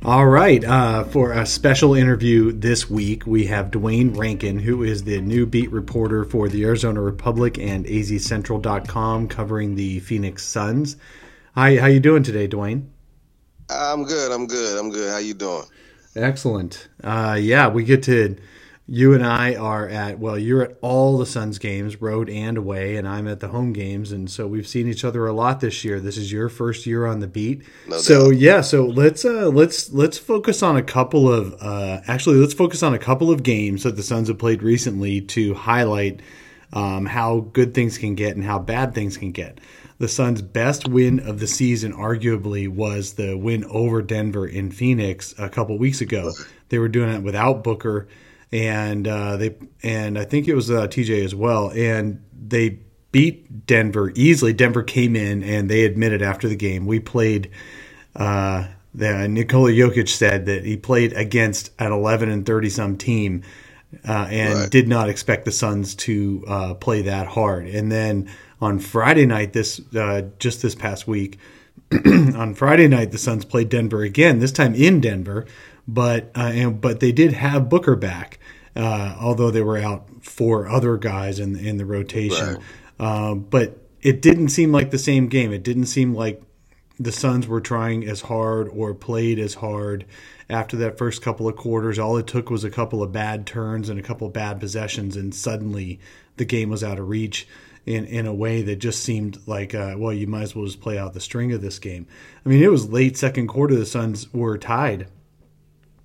All 0.05 0.27
right. 0.27 0.65
Uh, 0.65 1.05
for 1.05 1.31
a 1.31 1.47
special 1.47 1.95
interview 1.95 2.51
this 2.51 2.91
week, 2.91 3.25
we 3.25 3.47
have 3.47 3.71
Duane 3.71 4.15
Rankin, 4.15 4.59
who 4.59 4.83
is 4.83 5.05
the 5.05 5.21
new 5.21 5.47
beat 5.47 5.71
reporter 5.71 6.25
for 6.25 6.49
the 6.49 6.65
Arizona 6.65 7.01
Republic 7.01 7.57
and 7.57 7.87
azcentral.com 7.87 9.29
covering 9.29 9.77
the 9.77 10.01
Phoenix 10.01 10.45
Suns. 10.45 10.97
Hi, 11.55 11.77
how 11.77 11.87
you 11.87 12.01
doing 12.01 12.25
today, 12.25 12.49
Duane? 12.49 12.91
I'm 13.71 14.03
good. 14.03 14.33
I'm 14.33 14.49
good. 14.49 14.77
I'm 14.77 14.91
good. 14.91 15.09
How 15.09 15.19
you 15.19 15.35
doing? 15.35 15.67
Excellent. 16.17 16.89
Uh, 17.05 17.39
yeah, 17.41 17.69
we 17.69 17.85
get 17.85 18.03
to 18.03 18.37
you 18.87 19.15
and 19.15 19.25
I 19.25 19.55
are 19.55 19.89
at 19.89 20.19
well, 20.19 20.37
you're 20.37 20.63
at 20.63 20.77
all 20.81 21.17
the 21.17 21.27
Suns 21.27 21.59
games, 21.59 22.03
road 22.03 22.29
and 22.29 22.59
away, 22.59 22.97
and 22.97 23.07
I'm 23.07 23.29
at 23.29 23.41
the 23.41 23.49
home 23.49 23.73
games, 23.73 24.11
and 24.11 24.29
so 24.31 24.47
we've 24.47 24.67
seen 24.67 24.89
each 24.89 25.05
other 25.05 25.27
a 25.27 25.33
lot 25.33 25.61
this 25.61 25.85
year. 25.85 26.01
This 26.01 26.17
is 26.17 26.33
your 26.33 26.49
first 26.49 26.85
year 26.85 27.07
on 27.07 27.21
the 27.21 27.29
beat, 27.29 27.63
no 27.87 27.99
so 27.99 28.31
yeah. 28.31 28.61
So 28.61 28.87
let's 28.87 29.25
uh, 29.25 29.49
let's 29.49 29.93
let's 29.93 30.19
focus 30.19 30.63
on 30.63 30.77
a 30.77 30.83
couple 30.83 31.33
of 31.33 31.55
uh, 31.61 32.01
actually 32.09 32.37
let's 32.37 32.55
focus 32.55 32.83
on 32.83 32.93
a 32.93 32.99
couple 32.99 33.31
of 33.31 33.43
games 33.43 33.85
that 33.85 33.97
the 33.97 34.03
Suns 34.03 34.29
have 34.29 34.39
played 34.39 34.63
recently 34.63 35.21
to 35.21 35.55
highlight 35.55 36.21
um, 36.73 37.07
how 37.07 37.41
good 37.53 37.75
things 37.75 37.99
can 37.99 38.17
get 38.17 38.35
and 38.35 38.45
how 38.45 38.59
bad 38.59 38.95
things 38.95 39.17
can 39.17 39.31
get. 39.31 39.59
The 39.99 40.09
Suns' 40.09 40.43
best 40.43 40.89
win 40.89 41.21
of 41.21 41.39
the 41.39 41.47
season, 41.47 41.93
arguably, 41.93 42.69
was 42.69 43.13
the 43.13 43.37
win 43.37 43.65
over 43.67 44.03
Denver 44.03 44.49
in 44.49 44.73
Phoenix 44.73 45.33
a 45.39 45.49
couple 45.49 45.79
weeks 45.79 46.01
ago. 46.01 46.33
They 46.71 46.79
were 46.81 46.89
doing 46.89 47.15
it 47.15 47.23
without 47.23 47.63
Booker 47.63 48.09
and 48.53 49.09
uh, 49.09 49.37
they 49.37 49.57
and 49.83 50.19
I 50.19 50.25
think 50.25 50.49
it 50.49 50.55
was 50.55 50.71
uh, 50.71 50.87
TJ 50.87 51.25
as 51.25 51.35
well, 51.35 51.71
and 51.71 52.23
they 52.33 52.81
beat 53.13 53.67
Denver 53.67 54.13
easily. 54.15 54.53
Denver 54.53 54.83
came 54.83 55.15
in 55.15 55.43
and 55.43 55.69
they 55.71 55.85
admitted 55.85 56.23
after 56.23 56.49
the 56.49 56.57
game 56.57 56.87
we 56.87 56.99
played. 56.99 57.51
Uh, 58.17 58.69
the 58.95 59.29
Nikola 59.29 59.71
Jokic 59.71 60.09
said 60.09 60.47
that 60.47 60.65
he 60.65 60.77
played 60.77 61.13
against 61.15 61.71
an 61.79 61.93
11 61.93 62.29
and 62.31 62.45
30 62.45 62.69
some 62.69 62.97
team 62.99 63.43
uh, 64.07 64.27
and 64.31 64.55
right. 64.55 64.71
did 64.71 64.89
not 64.89 65.09
expect 65.09 65.45
the 65.45 65.53
Suns 65.53 65.95
to 65.95 66.45
uh, 66.49 66.75
play 66.75 67.03
that 67.03 67.27
hard. 67.27 67.67
And 67.67 67.91
then 67.91 68.31
on 68.61 68.79
Friday 68.79 69.27
night, 69.27 69.53
this 69.53 69.81
uh, 69.95 70.23
just 70.39 70.63
this 70.63 70.75
past 70.75 71.07
week, 71.07 71.39
on 72.07 72.55
Friday 72.55 72.89
night 72.89 73.13
the 73.13 73.19
Suns 73.19 73.45
played 73.45 73.69
Denver 73.69 74.03
again. 74.03 74.39
This 74.39 74.53
time 74.53 74.75
in 74.75 75.01
Denver, 75.01 75.47
but 75.87 76.31
uh, 76.35 76.53
and, 76.55 76.81
but 76.81 77.01
they 77.01 77.13
did 77.13 77.33
have 77.33 77.69
Booker 77.69 77.97
back, 77.97 78.39
uh, 78.77 79.17
although 79.21 79.51
they 79.51 79.63
were 79.63 79.79
out 79.79 80.07
four 80.25 80.69
other 80.69 80.97
guys 80.97 81.39
in 81.39 81.57
in 81.57 81.77
the 81.77 81.87
rotation. 81.87 82.55
Right. 82.55 82.63
Um, 82.99 83.41
but 83.41 83.79
it 84.01 84.23
didn't 84.23 84.49
seem 84.49 84.73
like 84.73 84.91
the 84.91 84.99
same 84.99 85.29
game. 85.29 85.53
It 85.53 85.63
didn't 85.63 85.87
seem 85.87 86.15
like 86.15 86.43
the 86.99 87.13
Suns 87.13 87.47
were 87.47 87.61
trying 87.61 88.07
as 88.07 88.23
hard 88.23 88.69
or 88.69 88.95
played 88.95 89.39
as 89.39 89.55
hard 89.55 90.05
after 90.49 90.77
that 90.79 90.99
first 90.99 91.23
couple 91.23 91.49
of 91.49 91.57
quarters. 91.57 91.99
All 91.99 92.17
it 92.17 92.27
took 92.27 92.51
was 92.51 92.65
a 92.65 92.71
couple 92.71 93.03
of 93.03 93.13
bad 93.13 93.47
turns 93.47 93.89
and 93.89 93.99
a 93.99 94.03
couple 94.03 94.27
of 94.27 94.33
bad 94.33 94.61
possessions, 94.61 95.17
and 95.17 95.35
suddenly 95.35 96.01
the 96.37 96.45
game 96.45 96.71
was 96.71 96.85
out 96.85 96.99
of 96.99 97.09
reach 97.09 97.47
in, 97.87 98.05
in 98.05 98.27
a 98.27 98.35
way 98.35 98.63
that 98.63 98.77
just 98.77 99.03
seemed 99.03 99.39
like, 99.47 99.75
uh, 99.75 99.95
well, 99.97 100.13
you 100.13 100.27
might 100.27 100.43
as 100.43 100.55
well 100.55 100.67
just 100.67 100.81
play 100.81 100.99
out 100.99 101.15
the 101.15 101.21
string 101.21 101.53
of 101.53 101.63
this 101.63 101.79
game. 101.79 102.07
I 102.45 102.49
mean, 102.49 102.63
it 102.63 102.71
was 102.71 102.91
late 102.91 103.17
second 103.17 103.49
quarter. 103.49 103.75
The 103.75 103.87
Suns 103.87 104.33
were 104.33 104.59
tied 104.59 105.09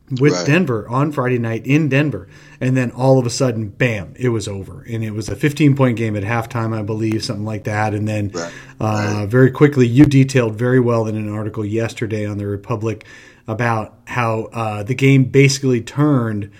with 0.10 0.34
right. 0.34 0.46
Denver 0.46 0.88
on 0.88 1.12
Friday 1.12 1.38
night 1.38 1.66
in 1.66 1.90
Denver. 1.90 2.28
And 2.62 2.78
then 2.78 2.92
all 2.92 3.20
of 3.20 3.26
a 3.26 3.30
sudden, 3.30 3.70
bam, 3.70 4.14
it 4.18 4.30
was 4.30 4.48
over. 4.48 4.84
And 4.84 5.04
it 5.04 5.12
was 5.12 5.30
a 5.30 5.36
15 5.36 5.76
point 5.76 5.98
game 5.98 6.16
at 6.16 6.24
halftime, 6.24 6.78
I 6.78 6.82
believe, 6.82 7.24
something 7.24 7.46
like 7.46 7.66
that. 7.66 7.94
And 7.94 8.08
then 8.08 8.30
right. 8.30 8.54
Uh, 8.80 9.14
right. 9.20 9.30
very 9.30 9.52
quickly, 9.52 9.88
you 9.88 10.06
detailed 10.06 10.56
very 10.56 10.80
well 10.80 11.08
in 11.08 11.16
an 11.16 11.30
article 11.32 11.66
yesterday 11.66 12.26
on 12.26 12.38
the 12.38 12.48
Republic 12.48 13.06
about 13.48 13.98
how 14.06 14.44
uh, 14.54 14.84
the 14.84 14.96
game 14.96 15.26
basically 15.26 15.82
turned 15.82 16.52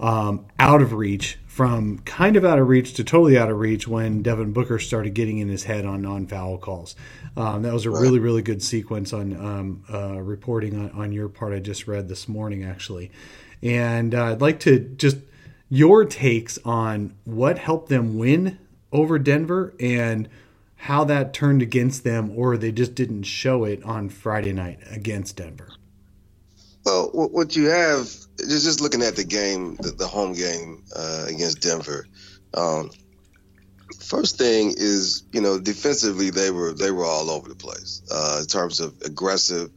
um, 0.00 0.46
out 0.58 0.82
of 0.82 0.92
reach 0.92 1.38
from 1.54 2.00
kind 2.00 2.34
of 2.34 2.44
out 2.44 2.58
of 2.58 2.66
reach 2.66 2.94
to 2.94 3.04
totally 3.04 3.38
out 3.38 3.48
of 3.48 3.56
reach 3.56 3.86
when 3.86 4.22
Devin 4.22 4.52
Booker 4.52 4.80
started 4.80 5.14
getting 5.14 5.38
in 5.38 5.48
his 5.48 5.62
head 5.62 5.86
on 5.86 6.02
non 6.02 6.26
foul 6.26 6.58
calls. 6.58 6.96
Um, 7.36 7.62
that 7.62 7.72
was 7.72 7.86
a 7.86 7.90
really, 7.90 8.18
really 8.18 8.42
good 8.42 8.60
sequence 8.60 9.12
on 9.12 9.36
um, 9.36 9.84
uh, 9.88 10.20
reporting 10.20 10.76
on, 10.76 10.90
on, 10.90 11.12
your 11.12 11.28
part. 11.28 11.52
I 11.52 11.60
just 11.60 11.86
read 11.86 12.08
this 12.08 12.26
morning, 12.26 12.64
actually. 12.64 13.12
And 13.62 14.16
uh, 14.16 14.32
I'd 14.32 14.40
like 14.40 14.58
to 14.60 14.80
just 14.80 15.18
your 15.68 16.04
takes 16.04 16.58
on 16.64 17.14
what 17.22 17.58
helped 17.58 17.88
them 17.88 18.18
win 18.18 18.58
over 18.90 19.16
Denver 19.20 19.74
and 19.78 20.28
how 20.74 21.04
that 21.04 21.32
turned 21.32 21.62
against 21.62 22.02
them, 22.02 22.32
or 22.36 22.56
they 22.56 22.72
just 22.72 22.96
didn't 22.96 23.22
show 23.22 23.62
it 23.62 23.80
on 23.84 24.08
Friday 24.08 24.52
night 24.52 24.80
against 24.90 25.36
Denver. 25.36 25.68
Well, 26.84 27.10
what 27.12 27.54
you 27.54 27.66
have 27.66 28.23
just 28.38 28.64
just 28.64 28.80
looking 28.80 29.02
at 29.02 29.16
the 29.16 29.24
game, 29.24 29.76
the, 29.76 29.90
the 29.90 30.06
home 30.06 30.32
game 30.32 30.84
uh, 30.94 31.26
against 31.28 31.60
Denver. 31.60 32.06
Um, 32.54 32.90
first 34.00 34.38
thing 34.38 34.74
is, 34.76 35.24
you 35.32 35.40
know, 35.40 35.58
defensively 35.58 36.30
they 36.30 36.50
were 36.50 36.72
they 36.72 36.90
were 36.90 37.04
all 37.04 37.30
over 37.30 37.48
the 37.48 37.54
place 37.54 38.02
uh, 38.10 38.38
in 38.40 38.46
terms 38.46 38.80
of 38.80 38.94
aggressive, 39.04 39.70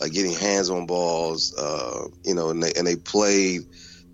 uh, 0.00 0.06
getting 0.06 0.32
hands 0.32 0.70
on 0.70 0.86
balls. 0.86 1.54
Uh, 1.56 2.08
you 2.24 2.34
know, 2.34 2.50
and 2.50 2.62
they 2.62 2.72
and 2.76 2.86
they 2.86 2.96
played 2.96 3.62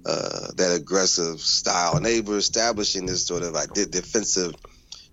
uh, 0.06 0.48
that 0.56 0.76
aggressive 0.76 1.40
style, 1.40 1.96
and 1.96 2.04
they 2.04 2.20
were 2.20 2.38
establishing 2.38 3.06
this 3.06 3.26
sort 3.26 3.42
of 3.42 3.52
like 3.52 3.72
defensive 3.72 4.54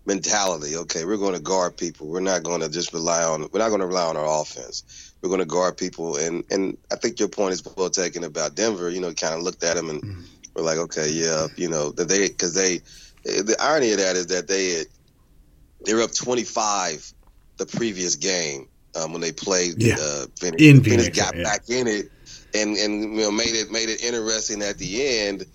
mentality. 0.08 0.76
Okay, 0.76 1.06
we're 1.06 1.18
going 1.18 1.36
to 1.36 1.40
guard 1.40 1.78
people. 1.78 2.08
We're 2.08 2.22
not 2.22 2.42
going 2.42 2.62
to 2.62 2.70
just 2.70 2.92
rely 2.94 3.24
on. 3.24 3.42
We're 3.52 3.60
not 3.60 3.70
going 3.70 3.82
to 3.82 3.88
rely 3.88 4.06
on 4.06 4.18
our 4.18 4.42
offense 4.42 5.08
we're 5.22 5.30
going 5.30 5.40
to 5.40 5.46
guard 5.46 5.78
people. 5.78 6.18
And 6.18 6.44
and 6.50 6.78
I 6.92 6.96
think 6.96 7.20
your 7.20 7.30
point 7.30 7.54
is 7.54 7.64
well 7.76 7.90
taken 7.90 8.24
about 8.24 8.56
Denver. 8.56 8.90
You 8.90 9.02
know, 9.02 9.14
kind 9.14 9.34
of 9.34 9.42
looked 9.42 9.64
at 9.64 9.76
them 9.76 9.90
and 9.90 10.02
mm-hmm. 10.02 10.22
we're 10.56 10.64
like, 10.64 10.78
okay, 10.78 11.10
yeah, 11.10 11.48
you 11.56 11.70
know, 11.70 11.92
that 11.92 12.08
they 12.08 12.28
because 12.28 12.54
they 12.54 12.82
the 13.24 13.56
irony 13.60 13.92
of 13.92 13.98
that 14.00 14.16
is 14.16 14.28
that 14.28 14.48
they 14.48 14.72
had, 14.72 14.88
they 15.86 15.94
were 15.94 16.02
up 16.02 16.14
25 16.14 17.14
the 17.58 17.66
previous 17.66 18.16
game 18.16 18.70
um, 18.96 19.12
when 19.12 19.22
they 19.22 19.32
played 19.32 19.82
yeah. 19.82 19.96
uh, 20.00 20.26
Phoenix, 20.40 20.62
in 20.62 20.84
Phoenix, 20.84 21.06
Phoenix 21.06 21.20
got 21.20 21.36
yeah. 21.36 21.44
back 21.44 21.70
in 21.70 21.88
it 21.88 22.12
and 22.54 22.78
and 22.78 23.16
you 23.16 23.22
know 23.22 23.32
made 23.32 23.54
it 23.54 23.72
made 23.72 23.90
it 23.90 24.04
interesting 24.04 24.62
at 24.62 24.78
the 24.78 25.20
end 25.20 25.46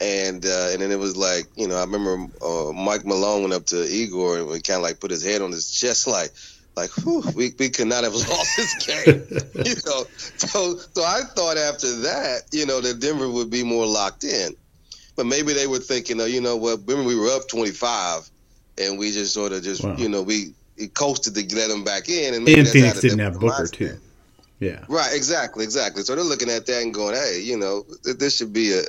and 0.00 0.44
uh, 0.44 0.68
and 0.72 0.80
then 0.82 0.90
it 0.90 0.98
was 0.98 1.16
like 1.16 1.46
you 1.56 1.68
know 1.68 1.76
I 1.76 1.84
remember 1.84 2.26
uh, 2.44 2.72
Mike 2.72 3.04
Malone 3.04 3.42
went 3.42 3.54
up 3.54 3.66
to 3.66 3.84
Igor 3.84 4.38
and 4.38 4.46
we 4.48 4.60
kind 4.60 4.78
of 4.78 4.82
like 4.82 5.00
put 5.00 5.10
his 5.10 5.24
head 5.24 5.42
on 5.42 5.50
his 5.52 5.70
chest 5.70 6.06
like 6.06 6.30
like, 6.76 6.90
whew, 7.04 7.22
we 7.34 7.52
we 7.58 7.68
could 7.68 7.88
not 7.88 8.04
have 8.04 8.14
lost 8.30 8.56
this 8.56 8.86
game. 8.86 9.24
you 9.66 9.74
know, 9.86 10.04
so 10.36 10.76
so 10.76 11.02
I 11.02 11.22
thought 11.34 11.56
after 11.56 11.94
that, 12.02 12.42
you 12.52 12.66
know, 12.66 12.80
that 12.80 13.00
Denver 13.00 13.28
would 13.28 13.50
be 13.50 13.62
more 13.62 13.86
locked 13.86 14.24
in. 14.24 14.54
But 15.16 15.26
maybe 15.26 15.52
they 15.52 15.66
were 15.66 15.78
thinking, 15.80 16.20
oh, 16.20 16.24
you 16.26 16.40
know 16.40 16.56
what? 16.56 16.80
Remember 16.86 17.06
we 17.08 17.16
were 17.16 17.28
up 17.30 17.48
25, 17.48 18.30
and 18.78 18.98
we 18.98 19.10
just 19.10 19.34
sort 19.34 19.52
of 19.52 19.62
just, 19.62 19.84
Wow. 19.84 19.96
you 19.98 20.08
know, 20.08 20.22
we, 20.22 20.54
coasted 20.94 21.34
to 21.34 21.56
let 21.56 21.68
them 21.68 21.84
back 21.84 22.08
in. 22.08 22.32
And, 22.32 22.48
And 22.48 22.66
Phoenix 22.66 23.00
didn't 23.00 23.18
have 23.18 23.38
Booker 23.38 23.64
mindset. 23.64 23.72
too. 23.72 23.96
Yeah. 24.60 24.82
Right, 24.88 25.10
exactly, 25.12 25.64
exactly. 25.64 26.02
So 26.04 26.14
they're 26.14 26.24
looking 26.24 26.48
at 26.48 26.64
that 26.66 26.82
and 26.82 26.94
going, 26.94 27.14
"Hey, 27.16 27.42
you 27.42 27.58
know, 27.58 27.84
this 28.04 28.36
should 28.36 28.52
be 28.52 28.72
a 28.72 28.82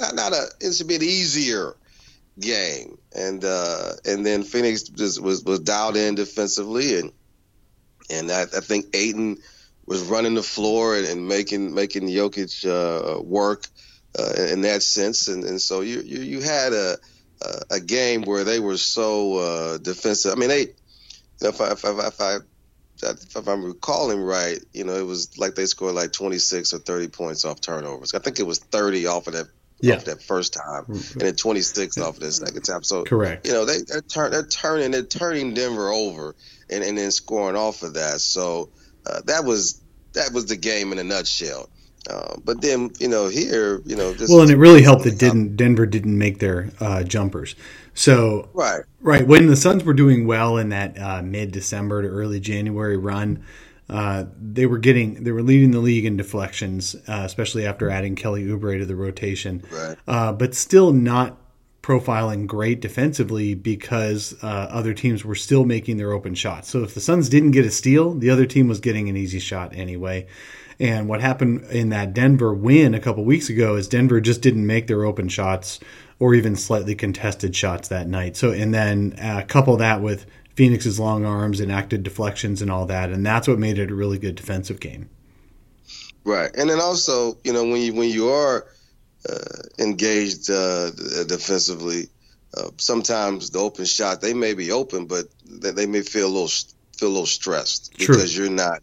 not, 0.00 0.14
not 0.14 0.32
a 0.32 0.46
it 0.60 0.74
should 0.74 0.88
be 0.88 0.96
an 0.96 1.02
easier 1.02 1.74
game." 2.40 2.98
And 3.16 3.44
uh 3.44 3.92
and 4.06 4.26
then 4.26 4.44
Phoenix 4.44 4.84
just 4.84 5.22
was 5.22 5.44
was 5.44 5.60
dialed 5.60 5.96
in 5.96 6.16
defensively, 6.16 6.98
and 6.98 7.12
and 8.10 8.30
I, 8.30 8.42
I 8.42 8.60
think 8.60 8.86
Ayton 8.94 9.38
was 9.86 10.02
running 10.02 10.34
the 10.34 10.42
floor 10.42 10.96
and, 10.96 11.06
and 11.06 11.28
making 11.28 11.74
making 11.74 12.08
Jokic 12.08 12.64
uh, 12.66 13.22
work 13.22 13.64
uh, 14.18 14.34
in 14.50 14.62
that 14.62 14.82
sense, 14.82 15.28
and 15.28 15.44
and 15.44 15.60
so 15.60 15.80
you 15.80 16.00
you, 16.00 16.20
you 16.22 16.40
had 16.40 16.72
a 16.72 16.98
a- 17.42 17.62
a 17.72 17.80
game 17.80 18.22
where 18.22 18.44
they 18.44 18.60
were 18.60 18.78
so 18.78 19.34
uh, 19.36 19.78
defensive. 19.78 20.32
I 20.32 20.36
mean, 20.36 20.48
they 20.48 20.68
if 21.42 21.60
I 21.60 21.72
if 21.72 21.84
I, 21.84 22.06
if 22.08 22.20
I 22.22 22.36
if 23.02 23.48
I'm 23.48 23.64
recalling 23.64 24.20
right, 24.20 24.58
you 24.72 24.84
know, 24.84 24.94
it 24.94 25.06
was 25.06 25.38
like 25.38 25.54
they 25.54 25.66
scored 25.66 25.94
like 25.94 26.12
26 26.12 26.72
or 26.74 26.78
30 26.78 27.08
points 27.08 27.44
off 27.44 27.60
turnovers. 27.60 28.14
I 28.14 28.20
think 28.20 28.40
it 28.40 28.46
was 28.46 28.58
30 28.58 29.06
off 29.06 29.26
of 29.26 29.34
that 29.34 29.46
Yeah. 29.80 29.96
off 29.96 30.04
that 30.04 30.22
first 30.22 30.54
time, 30.54 30.84
and 30.88 31.20
then 31.20 31.36
26 31.36 31.98
off 31.98 32.14
of 32.14 32.20
that 32.20 32.32
second 32.32 32.62
time. 32.62 32.82
So 32.84 33.04
Correct. 33.04 33.46
you 33.46 33.52
know, 33.52 33.64
they 33.64 33.82
they're, 33.82 34.00
turn, 34.00 34.30
they're 34.30 34.46
turning 34.46 34.92
they're 34.92 35.02
turning 35.02 35.52
Denver 35.52 35.90
over 35.90 36.34
and, 36.70 36.82
and 36.82 36.96
then 36.96 37.10
scoring 37.10 37.56
off 37.56 37.82
of 37.82 37.94
that. 37.94 38.20
So 38.20 38.70
uh, 39.06 39.20
that 39.26 39.44
was 39.44 39.82
that 40.14 40.32
was 40.32 40.46
the 40.46 40.56
game 40.56 40.92
in 40.92 40.98
a 40.98 41.04
nutshell. 41.04 41.68
Uh, 42.08 42.36
but 42.44 42.60
then 42.60 42.90
you 42.98 43.08
know 43.08 43.28
here 43.28 43.82
you 43.84 43.96
know 43.96 44.12
this 44.12 44.30
Well, 44.30 44.42
and 44.42 44.50
it 44.50 44.56
really 44.56 44.82
helped 44.82 45.04
that 45.04 45.18
didn't 45.18 45.56
Denver 45.56 45.86
didn't 45.86 46.16
make 46.16 46.38
their 46.38 46.70
uh, 46.80 47.02
jumpers. 47.02 47.54
So 47.94 48.48
right 48.54 48.82
Right. 49.04 49.26
When 49.26 49.48
the 49.48 49.56
Suns 49.56 49.84
were 49.84 49.92
doing 49.92 50.26
well 50.26 50.56
in 50.56 50.70
that 50.70 50.98
uh, 50.98 51.20
mid 51.20 51.52
December 51.52 52.00
to 52.00 52.08
early 52.08 52.40
January 52.40 52.96
run, 52.96 53.44
uh, 53.88 54.24
they 54.40 54.66
were 54.66 54.78
getting 54.78 55.24
they 55.24 55.32
were 55.32 55.42
leading 55.42 55.70
the 55.70 55.80
league 55.80 56.04
in 56.04 56.16
deflections, 56.16 56.94
uh, 57.06 57.22
especially 57.24 57.66
after 57.66 57.90
adding 57.90 58.16
Kelly 58.16 58.44
Oubre 58.44 58.78
to 58.78 58.86
the 58.86 58.96
rotation. 58.96 59.62
right 59.70 59.96
Uh, 60.06 60.32
but 60.32 60.54
still 60.54 60.92
not 60.92 61.38
profiling 61.82 62.46
great 62.46 62.80
defensively 62.80 63.54
because 63.54 64.34
uh, 64.42 64.46
other 64.46 64.94
teams 64.94 65.22
were 65.22 65.34
still 65.34 65.66
making 65.66 65.98
their 65.98 66.12
open 66.12 66.34
shots. 66.34 66.70
So 66.70 66.82
if 66.82 66.94
the 66.94 67.00
Suns 67.00 67.28
didn't 67.28 67.50
get 67.50 67.66
a 67.66 67.70
steal, 67.70 68.14
the 68.14 68.30
other 68.30 68.46
team 68.46 68.68
was 68.68 68.80
getting 68.80 69.10
an 69.10 69.18
easy 69.18 69.38
shot 69.38 69.74
anyway. 69.74 70.26
And 70.80 71.08
what 71.08 71.20
happened 71.20 71.64
in 71.70 71.90
that 71.90 72.14
Denver 72.14 72.54
win 72.54 72.94
a 72.94 73.00
couple 73.00 73.22
weeks 73.24 73.50
ago 73.50 73.76
is 73.76 73.86
Denver 73.86 74.20
just 74.20 74.40
didn't 74.40 74.66
make 74.66 74.86
their 74.86 75.04
open 75.04 75.28
shots 75.28 75.78
or 76.18 76.34
even 76.34 76.56
slightly 76.56 76.94
contested 76.94 77.54
shots 77.54 77.88
that 77.88 78.08
night. 78.08 78.36
So 78.36 78.50
and 78.50 78.72
then 78.72 79.14
uh, 79.20 79.44
couple 79.46 79.76
that 79.76 80.00
with 80.00 80.24
Phoenix's 80.54 81.00
long 81.00 81.24
arms 81.24 81.60
and 81.60 81.72
active 81.72 82.02
deflections 82.02 82.62
and 82.62 82.70
all 82.70 82.86
that, 82.86 83.10
and 83.10 83.24
that's 83.26 83.48
what 83.48 83.58
made 83.58 83.78
it 83.78 83.90
a 83.90 83.94
really 83.94 84.18
good 84.18 84.36
defensive 84.36 84.80
game. 84.80 85.08
Right, 86.24 86.50
and 86.56 86.70
then 86.70 86.80
also, 86.80 87.38
you 87.44 87.52
know, 87.52 87.64
when 87.64 87.82
you 87.82 87.94
when 87.94 88.08
you 88.08 88.28
are 88.30 88.66
uh, 89.28 89.38
engaged 89.78 90.50
uh, 90.50 90.90
defensively, 91.26 92.08
uh, 92.56 92.70
sometimes 92.78 93.50
the 93.50 93.58
open 93.58 93.84
shot 93.84 94.20
they 94.20 94.34
may 94.34 94.54
be 94.54 94.70
open, 94.70 95.06
but 95.06 95.26
they, 95.44 95.72
they 95.72 95.86
may 95.86 96.02
feel 96.02 96.26
a 96.26 96.32
little 96.32 96.48
feel 96.96 97.08
a 97.08 97.10
little 97.10 97.26
stressed 97.26 97.92
True. 97.98 98.14
because 98.14 98.36
you're 98.36 98.50
not 98.50 98.80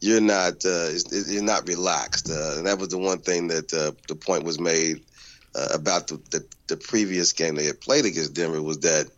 you're 0.00 0.20
not 0.20 0.64
uh, 0.64 0.90
you're 1.28 1.42
not 1.42 1.66
relaxed, 1.66 2.30
uh, 2.30 2.54
and 2.58 2.66
that 2.66 2.78
was 2.78 2.88
the 2.88 2.98
one 2.98 3.18
thing 3.18 3.48
that 3.48 3.72
uh, 3.72 3.92
the 4.08 4.14
point 4.14 4.44
was 4.44 4.60
made 4.60 5.02
uh, 5.54 5.68
about 5.72 6.08
the, 6.08 6.20
the 6.30 6.46
the 6.66 6.76
previous 6.76 7.32
game 7.32 7.54
they 7.54 7.64
had 7.64 7.80
played 7.80 8.04
against 8.04 8.34
Denver 8.34 8.62
was 8.62 8.80
that 8.80 9.08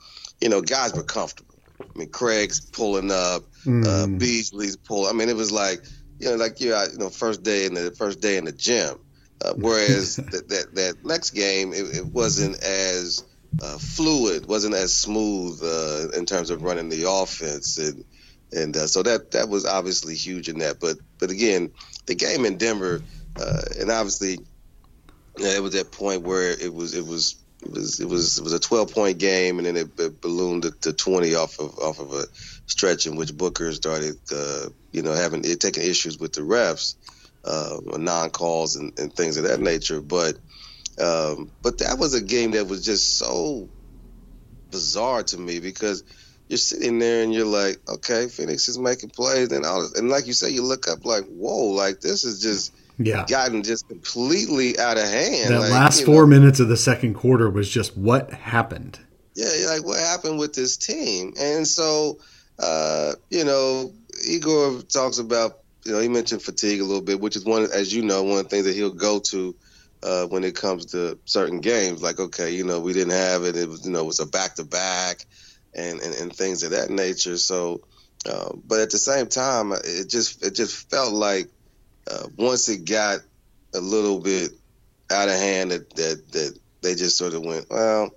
you 0.40 0.48
know 0.48 0.60
guys 0.60 0.94
were 0.94 1.02
comfortable. 1.02 1.47
I 1.80 1.98
mean, 1.98 2.10
Craig's 2.10 2.60
pulling 2.60 3.10
up, 3.10 3.42
uh, 3.66 3.68
Mm. 3.68 4.18
Beasley's 4.18 4.76
pulling. 4.76 5.10
I 5.10 5.12
mean, 5.12 5.28
it 5.28 5.36
was 5.36 5.52
like 5.52 5.84
you 6.18 6.30
know, 6.30 6.36
like 6.36 6.60
you're 6.60 6.76
out, 6.76 6.92
you 6.92 6.98
know, 6.98 7.10
first 7.10 7.42
day 7.42 7.66
in 7.66 7.74
the 7.74 7.92
first 7.92 8.20
day 8.20 8.36
in 8.36 8.44
the 8.44 8.52
gym. 8.52 8.98
Uh, 9.44 9.52
whereas 9.56 10.16
that, 10.16 10.48
that 10.48 10.74
that 10.74 11.04
next 11.04 11.30
game, 11.30 11.72
it, 11.72 11.96
it 11.96 12.06
wasn't 12.06 12.60
as 12.62 13.22
uh, 13.62 13.78
fluid, 13.78 14.46
wasn't 14.46 14.74
as 14.74 14.94
smooth 14.94 15.60
uh, 15.62 16.16
in 16.16 16.26
terms 16.26 16.50
of 16.50 16.62
running 16.62 16.88
the 16.88 17.08
offense, 17.08 17.78
and 17.78 18.04
and 18.52 18.76
uh, 18.76 18.86
so 18.86 19.02
that 19.02 19.30
that 19.32 19.48
was 19.48 19.64
obviously 19.64 20.14
huge 20.14 20.48
in 20.48 20.58
that. 20.58 20.80
But 20.80 20.96
but 21.18 21.30
again, 21.30 21.72
the 22.06 22.14
game 22.14 22.44
in 22.44 22.56
Denver, 22.56 23.02
uh, 23.40 23.62
and 23.78 23.90
obviously, 23.90 24.38
yeah, 25.38 25.56
it 25.56 25.62
was 25.62 25.74
that 25.74 25.92
point 25.92 26.22
where 26.22 26.50
it 26.50 26.72
was 26.72 26.94
it 26.94 27.06
was. 27.06 27.36
It 27.62 27.72
was 27.72 28.00
it 28.00 28.08
was 28.08 28.38
it 28.38 28.44
was 28.44 28.52
a 28.52 28.60
12 28.60 28.94
point 28.94 29.18
game 29.18 29.58
and 29.58 29.66
then 29.66 29.76
it, 29.76 29.88
it 29.98 30.20
ballooned 30.20 30.62
to, 30.62 30.70
to 30.82 30.92
20 30.92 31.34
off 31.34 31.58
of 31.58 31.78
off 31.78 31.98
of 31.98 32.12
a 32.12 32.24
stretch 32.66 33.06
in 33.06 33.16
which 33.16 33.36
Booker 33.36 33.72
started 33.72 34.16
uh, 34.32 34.68
you 34.92 35.02
know 35.02 35.12
having 35.12 35.44
it 35.44 35.60
taking 35.60 35.82
issues 35.82 36.18
with 36.18 36.32
the 36.32 36.42
refs 36.42 36.94
uh, 37.44 37.78
non 37.84 38.30
calls 38.30 38.76
and, 38.76 38.92
and 38.98 39.12
things 39.12 39.36
of 39.36 39.44
that 39.44 39.60
nature. 39.60 40.00
But 40.00 40.36
um, 41.00 41.52
but 41.62 41.78
that 41.78 41.98
was 41.98 42.14
a 42.14 42.20
game 42.20 42.52
that 42.52 42.66
was 42.66 42.84
just 42.84 43.18
so 43.18 43.70
bizarre 44.70 45.22
to 45.22 45.38
me 45.38 45.60
because 45.60 46.04
you're 46.48 46.58
sitting 46.58 46.98
there 46.98 47.22
and 47.22 47.32
you're 47.32 47.46
like 47.46 47.78
okay 47.88 48.28
Phoenix 48.28 48.68
is 48.68 48.78
making 48.78 49.10
plays 49.10 49.50
and 49.52 49.64
all 49.64 49.88
and 49.96 50.10
like 50.10 50.26
you 50.26 50.32
say 50.32 50.50
you 50.50 50.62
look 50.62 50.88
up 50.88 51.04
like 51.04 51.24
whoa 51.24 51.68
like 51.68 52.00
this 52.00 52.24
is 52.24 52.42
just 52.42 52.72
Yeah. 52.98 53.24
gotten 53.28 53.62
just 53.62 53.86
completely 53.88 54.78
out 54.78 54.98
of 54.98 55.04
hand 55.04 55.50
That 55.50 55.60
like, 55.60 55.70
last 55.70 56.04
four 56.04 56.22
know, 56.22 56.26
minutes 56.26 56.58
of 56.60 56.68
the 56.68 56.76
second 56.76 57.14
quarter 57.14 57.48
was 57.48 57.68
just 57.70 57.96
what 57.96 58.32
happened. 58.32 58.98
yeah, 59.34 59.46
like 59.68 59.84
what 59.84 60.00
happened 60.00 60.38
with 60.38 60.52
this 60.52 60.76
team? 60.76 61.32
And 61.38 61.66
so, 61.66 62.18
uh, 62.58 63.12
you 63.30 63.44
know, 63.44 63.92
Igor 64.26 64.82
talks 64.82 65.18
about, 65.18 65.58
you 65.84 65.92
know, 65.92 66.00
he 66.00 66.08
mentioned 66.08 66.42
fatigue 66.42 66.80
a 66.80 66.84
little 66.84 67.02
bit, 67.02 67.20
which 67.20 67.36
is 67.36 67.44
one, 67.44 67.68
as 67.72 67.94
you 67.94 68.02
know, 68.02 68.24
one 68.24 68.38
of 68.38 68.44
the 68.44 68.50
things 68.50 68.64
that 68.64 68.74
he'll 68.74 68.90
go 68.90 69.20
to 69.30 69.54
uh, 70.02 70.26
when 70.26 70.42
it 70.44 70.56
comes 70.56 70.86
to 70.86 71.18
certain 71.24 71.60
games. 71.60 72.02
Like, 72.02 72.18
okay, 72.18 72.50
you 72.50 72.64
know, 72.64 72.80
we 72.80 72.92
didn't 72.92 73.12
have 73.12 73.44
it. 73.44 73.56
It 73.56 73.68
was, 73.68 73.84
you 73.84 73.92
know, 73.92 74.00
it 74.00 74.06
was 74.06 74.20
a 74.20 74.26
back 74.26 74.56
to 74.56 74.64
back, 74.64 75.24
and 75.74 76.00
and 76.00 76.34
things 76.34 76.62
of 76.64 76.72
that 76.72 76.90
nature. 76.90 77.36
So, 77.36 77.82
uh, 78.28 78.50
but 78.66 78.80
at 78.80 78.90
the 78.90 78.98
same 78.98 79.28
time, 79.28 79.72
it 79.72 80.08
just 80.08 80.44
it 80.44 80.54
just 80.54 80.90
felt 80.90 81.12
like 81.12 81.48
uh, 82.10 82.28
once 82.36 82.68
it 82.68 82.84
got 82.84 83.20
a 83.74 83.80
little 83.80 84.20
bit 84.20 84.52
out 85.10 85.28
of 85.28 85.34
hand, 85.34 85.70
that 85.70 85.90
that 85.96 86.32
that 86.32 86.58
they 86.82 86.94
just 86.94 87.16
sort 87.18 87.34
of 87.34 87.44
went, 87.44 87.66
well 87.70 88.10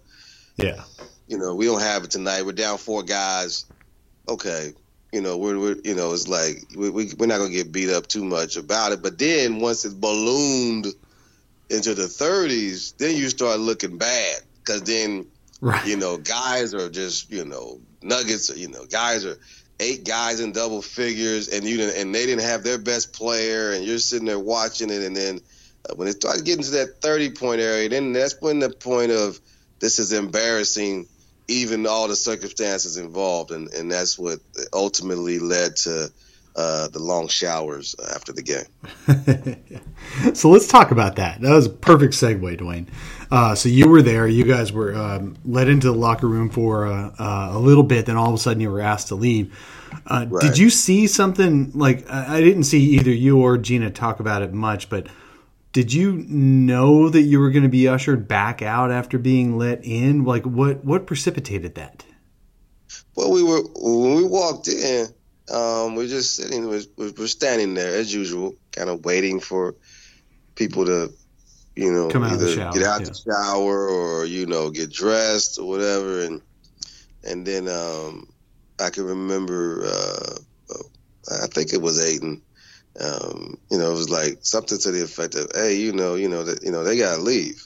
Yeah. 0.57 0.83
you 1.27 1.37
know, 1.37 1.55
we 1.55 1.65
don't 1.65 1.81
have 1.81 2.03
it 2.03 2.11
tonight. 2.11 2.43
We're 2.45 2.51
down 2.53 2.77
four 2.77 3.03
guys. 3.03 3.65
Okay, 4.29 4.73
you 5.11 5.19
know, 5.21 5.37
we're, 5.37 5.57
we're 5.59 5.77
you 5.83 5.95
know, 5.95 6.13
it's 6.13 6.27
like 6.27 6.63
we, 6.77 6.89
we 6.89 7.11
we're 7.17 7.25
not 7.25 7.39
gonna 7.39 7.49
get 7.51 7.71
beat 7.71 7.89
up 7.89 8.07
too 8.07 8.23
much 8.23 8.55
about 8.55 8.91
it. 8.91 9.01
But 9.01 9.17
then 9.17 9.59
once 9.59 9.83
it 9.83 9.99
ballooned 9.99 10.87
into 11.69 11.95
the 11.95 12.03
30s, 12.03 12.95
then 12.97 13.15
you 13.15 13.29
start 13.29 13.59
looking 13.59 13.97
bad 13.97 14.41
because 14.63 14.83
then 14.83 15.25
Right. 15.63 15.85
you 15.85 15.95
know 15.95 16.17
guys 16.17 16.73
are 16.73 16.89
just 16.89 17.29
you 17.31 17.45
know 17.45 17.79
nuggets. 18.01 18.49
You 18.55 18.67
know, 18.69 18.85
guys 18.85 19.25
are 19.25 19.37
eight 19.81 20.05
guys 20.05 20.39
in 20.39 20.51
double 20.51 20.81
figures, 20.81 21.49
and 21.49 21.65
you 21.65 21.77
didn't, 21.77 21.99
and 21.99 22.15
they 22.15 22.25
didn't 22.25 22.43
have 22.43 22.63
their 22.63 22.77
best 22.77 23.13
player, 23.13 23.71
and 23.71 23.83
you're 23.83 23.99
sitting 23.99 24.27
there 24.27 24.39
watching 24.39 24.89
it, 24.89 25.01
and 25.01 25.15
then 25.15 25.41
uh, 25.89 25.95
when 25.95 26.07
it 26.07 26.13
started 26.13 26.45
getting 26.45 26.63
to 26.63 26.71
that 26.71 27.01
30 27.01 27.31
point 27.31 27.59
area, 27.59 27.89
then 27.89 28.13
that's 28.13 28.39
when 28.39 28.59
the 28.59 28.69
point 28.69 29.11
of 29.11 29.39
this 29.79 29.99
is 29.99 30.13
embarrassing, 30.13 31.07
even 31.47 31.87
all 31.87 32.07
the 32.07 32.15
circumstances 32.15 32.97
involved, 32.97 33.51
and 33.51 33.69
and 33.73 33.91
that's 33.91 34.17
what 34.17 34.39
ultimately 34.71 35.39
led 35.39 35.75
to 35.75 36.11
uh, 36.55 36.87
the 36.89 36.99
long 36.99 37.27
showers 37.27 37.95
after 38.13 38.33
the 38.33 38.43
game. 38.43 40.33
so 40.35 40.49
let's 40.49 40.67
talk 40.67 40.91
about 40.91 41.15
that. 41.15 41.41
That 41.41 41.53
was 41.53 41.65
a 41.65 41.69
perfect 41.69 42.13
segue, 42.13 42.57
Duane. 42.57 42.87
Uh, 43.31 43.55
so 43.55 43.69
you 43.69 43.87
were 43.87 44.01
there. 44.01 44.27
You 44.27 44.43
guys 44.43 44.73
were 44.73 44.93
um, 44.93 45.37
led 45.45 45.69
into 45.69 45.87
the 45.87 45.97
locker 45.97 46.27
room 46.27 46.49
for 46.49 46.85
uh, 46.85 47.15
uh, 47.17 47.49
a 47.53 47.59
little 47.59 47.83
bit. 47.83 48.05
Then 48.05 48.17
all 48.17 48.27
of 48.27 48.33
a 48.33 48.37
sudden, 48.37 48.59
you 48.61 48.69
were 48.69 48.81
asked 48.81 49.07
to 49.09 49.15
leave. 49.15 49.57
Uh, 50.05 50.25
Right. 50.29 50.41
Did 50.41 50.57
you 50.57 50.69
see 50.69 51.07
something 51.07 51.71
like 51.73 52.09
I 52.09 52.37
I 52.37 52.41
didn't 52.41 52.63
see 52.63 52.81
either 52.91 53.11
you 53.11 53.39
or 53.39 53.57
Gina 53.57 53.89
talk 53.89 54.19
about 54.19 54.41
it 54.41 54.53
much, 54.53 54.89
but 54.89 55.07
did 55.73 55.93
you 55.93 56.13
know 56.27 57.09
that 57.09 57.21
you 57.21 57.39
were 57.39 57.49
going 57.51 57.63
to 57.63 57.69
be 57.69 57.87
ushered 57.87 58.27
back 58.27 58.61
out 58.61 58.91
after 58.91 59.17
being 59.17 59.57
let 59.57 59.83
in? 59.85 60.25
Like 60.25 60.43
what 60.43 60.83
what 60.83 61.05
precipitated 61.07 61.75
that? 61.75 62.05
Well, 63.15 63.31
we 63.31 63.43
were 63.43 63.61
when 63.75 64.15
we 64.15 64.23
walked 64.23 64.67
in, 64.67 65.07
um, 65.51 65.95
we're 65.95 66.07
just 66.07 66.35
sitting, 66.35 66.67
we're, 66.67 66.83
we're 66.97 67.27
standing 67.27 67.73
there 67.73 67.95
as 67.95 68.13
usual, 68.13 68.55
kind 68.71 68.89
of 68.89 69.03
waiting 69.03 69.39
for 69.39 69.75
people 70.55 70.85
to, 70.85 71.13
you 71.81 71.91
know, 71.91 72.09
Come 72.09 72.23
out 72.23 72.33
of 72.33 72.39
the 72.39 72.45
either 72.47 72.55
shower, 72.55 72.73
get 72.73 72.83
out 72.83 73.01
yeah. 73.01 73.07
the 73.07 73.13
shower 73.13 73.87
or 73.87 74.25
you 74.25 74.45
know 74.45 74.69
get 74.69 74.91
dressed 74.91 75.59
or 75.59 75.67
whatever, 75.67 76.21
and 76.21 76.41
and 77.23 77.45
then 77.45 77.67
um, 77.67 78.27
I 78.79 78.89
can 78.89 79.05
remember 79.05 79.83
uh, 79.85 80.35
I 81.29 81.47
think 81.47 81.73
it 81.73 81.81
was 81.81 82.03
Ayton. 82.03 82.41
Um, 82.99 83.57
you 83.69 83.77
know, 83.77 83.89
it 83.89 83.93
was 83.93 84.09
like 84.09 84.39
something 84.41 84.77
to 84.79 84.91
the 84.91 85.03
effect 85.03 85.35
of, 85.35 85.51
"Hey, 85.53 85.75
you 85.75 85.93
know, 85.93 86.15
you 86.15 86.27
know 86.27 86.43
that 86.43 86.63
you 86.63 86.71
know 86.71 86.83
they 86.83 86.97
gotta 86.97 87.21
leave," 87.21 87.63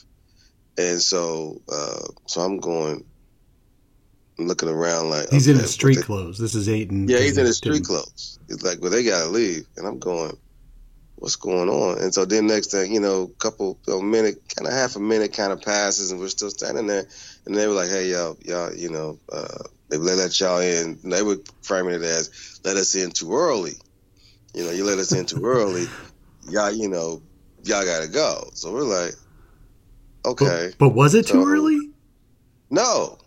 and 0.78 1.00
so 1.00 1.60
uh, 1.68 2.06
so 2.26 2.40
I'm 2.42 2.58
going, 2.58 3.04
I'm 4.38 4.46
looking 4.46 4.68
around 4.68 5.10
like 5.10 5.30
He's 5.30 5.48
in 5.48 5.54
okay, 5.54 5.62
his 5.62 5.72
street 5.72 5.96
what 5.98 6.06
clothes. 6.06 6.38
This 6.38 6.54
is 6.54 6.68
Ayton. 6.68 7.08
yeah, 7.08 7.18
he's 7.18 7.38
in 7.38 7.46
his 7.46 7.56
street 7.56 7.84
clothes. 7.84 8.38
He's 8.46 8.62
like, 8.62 8.80
well, 8.80 8.90
they 8.90 9.02
gotta 9.02 9.28
leave, 9.28 9.66
and 9.76 9.86
I'm 9.86 9.98
going, 9.98 10.36
what's 11.16 11.36
going 11.36 11.68
on? 11.68 11.98
And 12.02 12.12
so 12.14 12.24
then 12.24 12.46
next 12.46 12.70
thing, 12.70 12.92
you 12.92 13.00
know, 13.00 13.26
couple 13.38 13.78
a 13.88 14.00
minute, 14.02 14.36
kind 14.54 14.66
of 14.68 14.72
half 14.74 14.96
a 14.96 15.00
minute, 15.00 15.32
kind 15.32 15.52
of 15.52 15.62
passes, 15.62 16.10
and 16.10 16.20
we're 16.20 16.28
still 16.28 16.50
standing 16.50 16.86
there, 16.86 17.04
and 17.46 17.54
they 17.56 17.66
were 17.66 17.74
like, 17.74 17.88
hey, 17.90 18.10
y'all, 18.10 18.36
y'all, 18.44 18.72
you 18.74 18.90
know, 18.90 19.18
uh, 19.32 19.64
they 19.88 19.96
let 19.96 20.18
let 20.18 20.38
y'all 20.40 20.60
in. 20.60 20.98
And 21.02 21.12
they 21.12 21.22
were 21.22 21.38
framing 21.62 21.94
it 21.94 22.02
as 22.02 22.60
let 22.64 22.76
us 22.76 22.94
in 22.94 23.10
too 23.10 23.32
early. 23.32 23.72
You 24.54 24.64
know, 24.64 24.70
you 24.70 24.84
let 24.84 24.98
us 24.98 25.12
in 25.12 25.26
too 25.26 25.44
early, 25.44 25.86
y'all, 26.48 26.70
you 26.72 26.88
know, 26.88 27.22
y'all 27.64 27.84
gotta 27.84 28.08
go. 28.08 28.48
So 28.54 28.72
we're 28.72 28.82
like, 28.82 29.14
okay. 30.24 30.68
But, 30.78 30.78
but 30.78 30.94
was 30.94 31.14
it 31.14 31.26
too 31.26 31.42
So- 31.42 31.48
early? 31.48 31.78
No, 32.68 33.18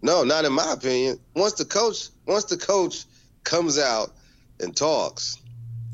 no, 0.00 0.24
not 0.24 0.44
in 0.46 0.52
my 0.54 0.72
opinion. 0.72 1.18
Once 1.36 1.52
the 1.54 1.66
coach, 1.66 2.08
once 2.26 2.44
the 2.44 2.56
coach 2.56 3.04
comes 3.44 3.78
out 3.78 4.14
and 4.58 4.74
talks, 4.74 5.36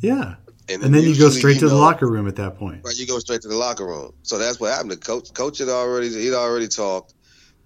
Yeah. 0.01 0.37
And, 0.69 0.83
And 0.83 0.95
then 0.95 1.03
you 1.05 1.17
go 1.19 1.29
straight 1.31 1.59
to 1.61 1.69
the 1.69 1.75
locker 1.75 2.09
room 2.09 2.27
at 2.29 2.37
that 2.37 2.59
point. 2.59 2.83
Right, 2.85 2.97
you 2.97 3.07
go 3.07 3.19
straight 3.19 3.43
to 3.43 3.49
the 3.49 3.57
locker 3.57 3.87
room. 3.87 4.13
So 4.23 4.39
that's 4.39 4.59
what 4.59 4.73
happened. 4.73 4.91
The 4.93 4.97
coach, 4.97 5.33
coach 5.33 5.59
had 5.59 5.69
already, 5.69 6.09
he'd 6.11 6.35
already 6.35 6.69
talked. 6.69 7.15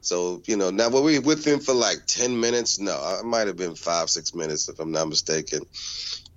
So 0.02 0.42
you 0.46 0.56
know, 0.56 0.70
now 0.70 0.88
were 0.88 1.02
we 1.02 1.18
with 1.18 1.46
him 1.46 1.60
for 1.60 1.74
like 1.74 1.98
ten 2.06 2.40
minutes? 2.40 2.78
No, 2.80 2.92
it 3.20 3.24
might 3.26 3.46
have 3.46 3.56
been 3.56 3.74
five, 3.74 4.08
six 4.08 4.34
minutes 4.34 4.68
if 4.68 4.80
I'm 4.80 4.92
not 4.92 5.08
mistaken. 5.08 5.60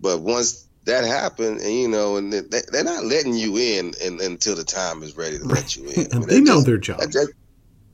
But 0.01 0.21
once 0.21 0.67
that 0.85 1.05
happened, 1.05 1.61
and 1.61 1.73
you 1.73 1.87
know, 1.87 2.17
and 2.17 2.33
they, 2.33 2.41
they're 2.71 2.83
not 2.83 3.05
letting 3.05 3.35
you 3.35 3.55
in 3.57 3.93
and, 4.03 4.19
until 4.19 4.55
the 4.55 4.65
time 4.65 5.01
is 5.01 5.15
ready 5.15 5.37
to 5.37 5.45
let 5.45 5.77
you 5.77 5.87
in. 5.87 6.07
I 6.13 6.19
mean, 6.19 6.27
they 6.27 6.41
know 6.41 6.55
just- 6.55 6.65
their 6.65 6.77
job. 6.77 6.99
that- 6.99 7.33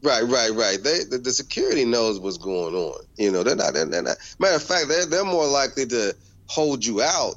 Right, 0.01 0.23
right, 0.23 0.51
right. 0.51 0.81
They 0.81 1.03
the, 1.03 1.17
the 1.17 1.31
security 1.31 1.83
knows 1.83 2.21
what's 2.21 2.37
going 2.37 2.73
on. 2.73 3.01
You 3.17 3.31
know, 3.33 3.43
they're 3.43 3.57
not. 3.57 3.73
They're, 3.73 3.83
they're 3.85 4.01
not. 4.01 4.15
Matter 4.39 4.55
of 4.55 4.63
fact, 4.63 4.87
they're 4.87 5.05
they're 5.05 5.25
more 5.25 5.45
likely 5.45 5.85
to 5.87 6.15
hold 6.45 6.85
you 6.85 7.01
out 7.01 7.35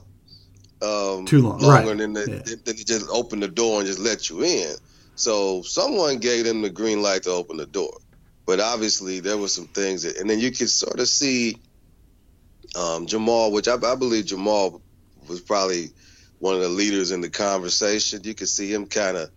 um, 0.83 1.27
Too 1.27 1.43
long, 1.43 1.59
longer 1.61 1.91
right. 1.91 1.99
than, 1.99 2.13
they, 2.13 2.27
Yeah. 2.27 2.43
than 2.45 2.77
to 2.77 2.85
just 2.85 3.09
open 3.11 3.41
the 3.41 3.49
door 3.49 3.79
and 3.79 3.87
just 3.87 3.99
let 3.99 4.29
you 4.29 4.43
in. 4.43 4.75
So 5.15 5.63
someone 5.63 6.19
gave 6.19 6.45
them 6.45 6.63
the 6.63 6.71
green 6.71 7.03
light 7.03 7.25
to 7.25 7.31
open 7.31 7.57
the 7.57 7.67
door, 7.67 7.93
but 8.47 8.61
obviously 8.61 9.21
there 9.21 9.37
were 9.37 9.49
some 9.49 9.69
things 9.69 10.03
that, 10.03 10.17
and 10.17 10.29
then 10.29 10.41
you 10.41 10.51
could 10.51 10.71
sort 10.71 10.99
of 10.99 11.09
see 11.09 11.61
um, 12.75 13.07
Jamal, 13.07 13.53
which 13.53 13.69
I, 13.69 13.75
I 13.75 13.95
believe 13.95 14.27
Jamal 14.27 14.83
was 15.29 15.41
probably 15.41 15.91
one 16.39 16.55
of 16.55 16.63
the 16.63 16.69
leaders 16.69 17.11
in 17.11 17.21
the 17.21 17.31
conversation. 17.31 18.23
You 18.25 18.35
could 18.35 18.49
see 18.49 18.73
him 18.73 18.87
kind 18.87 19.17
of 19.17 19.31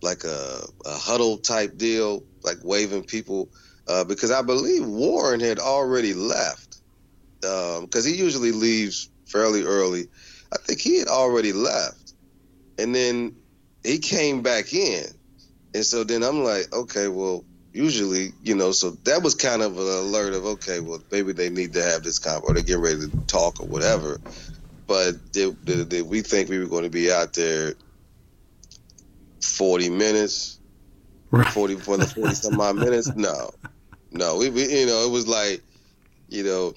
like 0.00 0.24
a, 0.24 0.60
a 0.86 0.94
huddle 0.94 1.38
type 1.38 1.76
deal, 1.76 2.22
like 2.44 2.58
waving 2.62 3.04
people, 3.04 3.50
uh, 3.88 4.04
because 4.04 4.30
I 4.30 4.42
believe 4.42 4.86
Warren 4.86 5.40
had 5.40 5.58
already 5.58 6.14
left, 6.14 6.80
because 7.40 8.04
he 8.04 8.14
usually 8.14 8.52
leaves 8.52 9.10
fairly 9.26 9.64
early. 9.64 10.08
I 10.52 10.56
think 10.58 10.80
he 10.80 10.98
had 10.98 11.08
already 11.08 11.52
left, 11.52 12.14
and 12.78 12.94
then 12.94 13.36
he 13.82 13.98
came 13.98 14.42
back 14.42 14.72
in, 14.72 15.04
and 15.74 15.84
so 15.84 16.04
then 16.04 16.22
I'm 16.22 16.42
like, 16.42 16.72
okay, 16.72 17.08
well, 17.08 17.44
usually, 17.72 18.32
you 18.42 18.54
know, 18.54 18.72
so 18.72 18.90
that 19.04 19.22
was 19.22 19.34
kind 19.34 19.62
of 19.62 19.78
an 19.78 19.86
alert 19.86 20.34
of, 20.34 20.44
okay, 20.44 20.80
well, 20.80 21.00
maybe 21.12 21.32
they 21.32 21.50
need 21.50 21.74
to 21.74 21.82
have 21.82 22.02
this 22.02 22.18
con 22.18 22.42
or 22.44 22.54
they're 22.54 22.62
getting 22.62 22.82
ready 22.82 23.08
to 23.08 23.26
talk 23.26 23.60
or 23.60 23.66
whatever. 23.66 24.18
But 24.86 25.32
did, 25.32 25.64
did, 25.64 25.88
did 25.88 26.08
we 26.08 26.22
think 26.22 26.48
we 26.48 26.58
were 26.58 26.66
going 26.66 26.84
to 26.84 26.90
be 26.90 27.12
out 27.12 27.34
there 27.34 27.74
40 29.42 29.90
minutes, 29.90 30.58
Right. 31.30 31.46
40 31.46 31.76
for 31.76 31.98
the 31.98 32.06
40 32.06 32.34
some 32.34 32.60
odd 32.60 32.76
minutes? 32.76 33.14
No, 33.14 33.50
no, 34.10 34.38
we, 34.38 34.48
we, 34.48 34.80
you 34.80 34.86
know, 34.86 35.04
it 35.04 35.10
was 35.10 35.28
like, 35.28 35.62
you 36.28 36.42
know, 36.42 36.72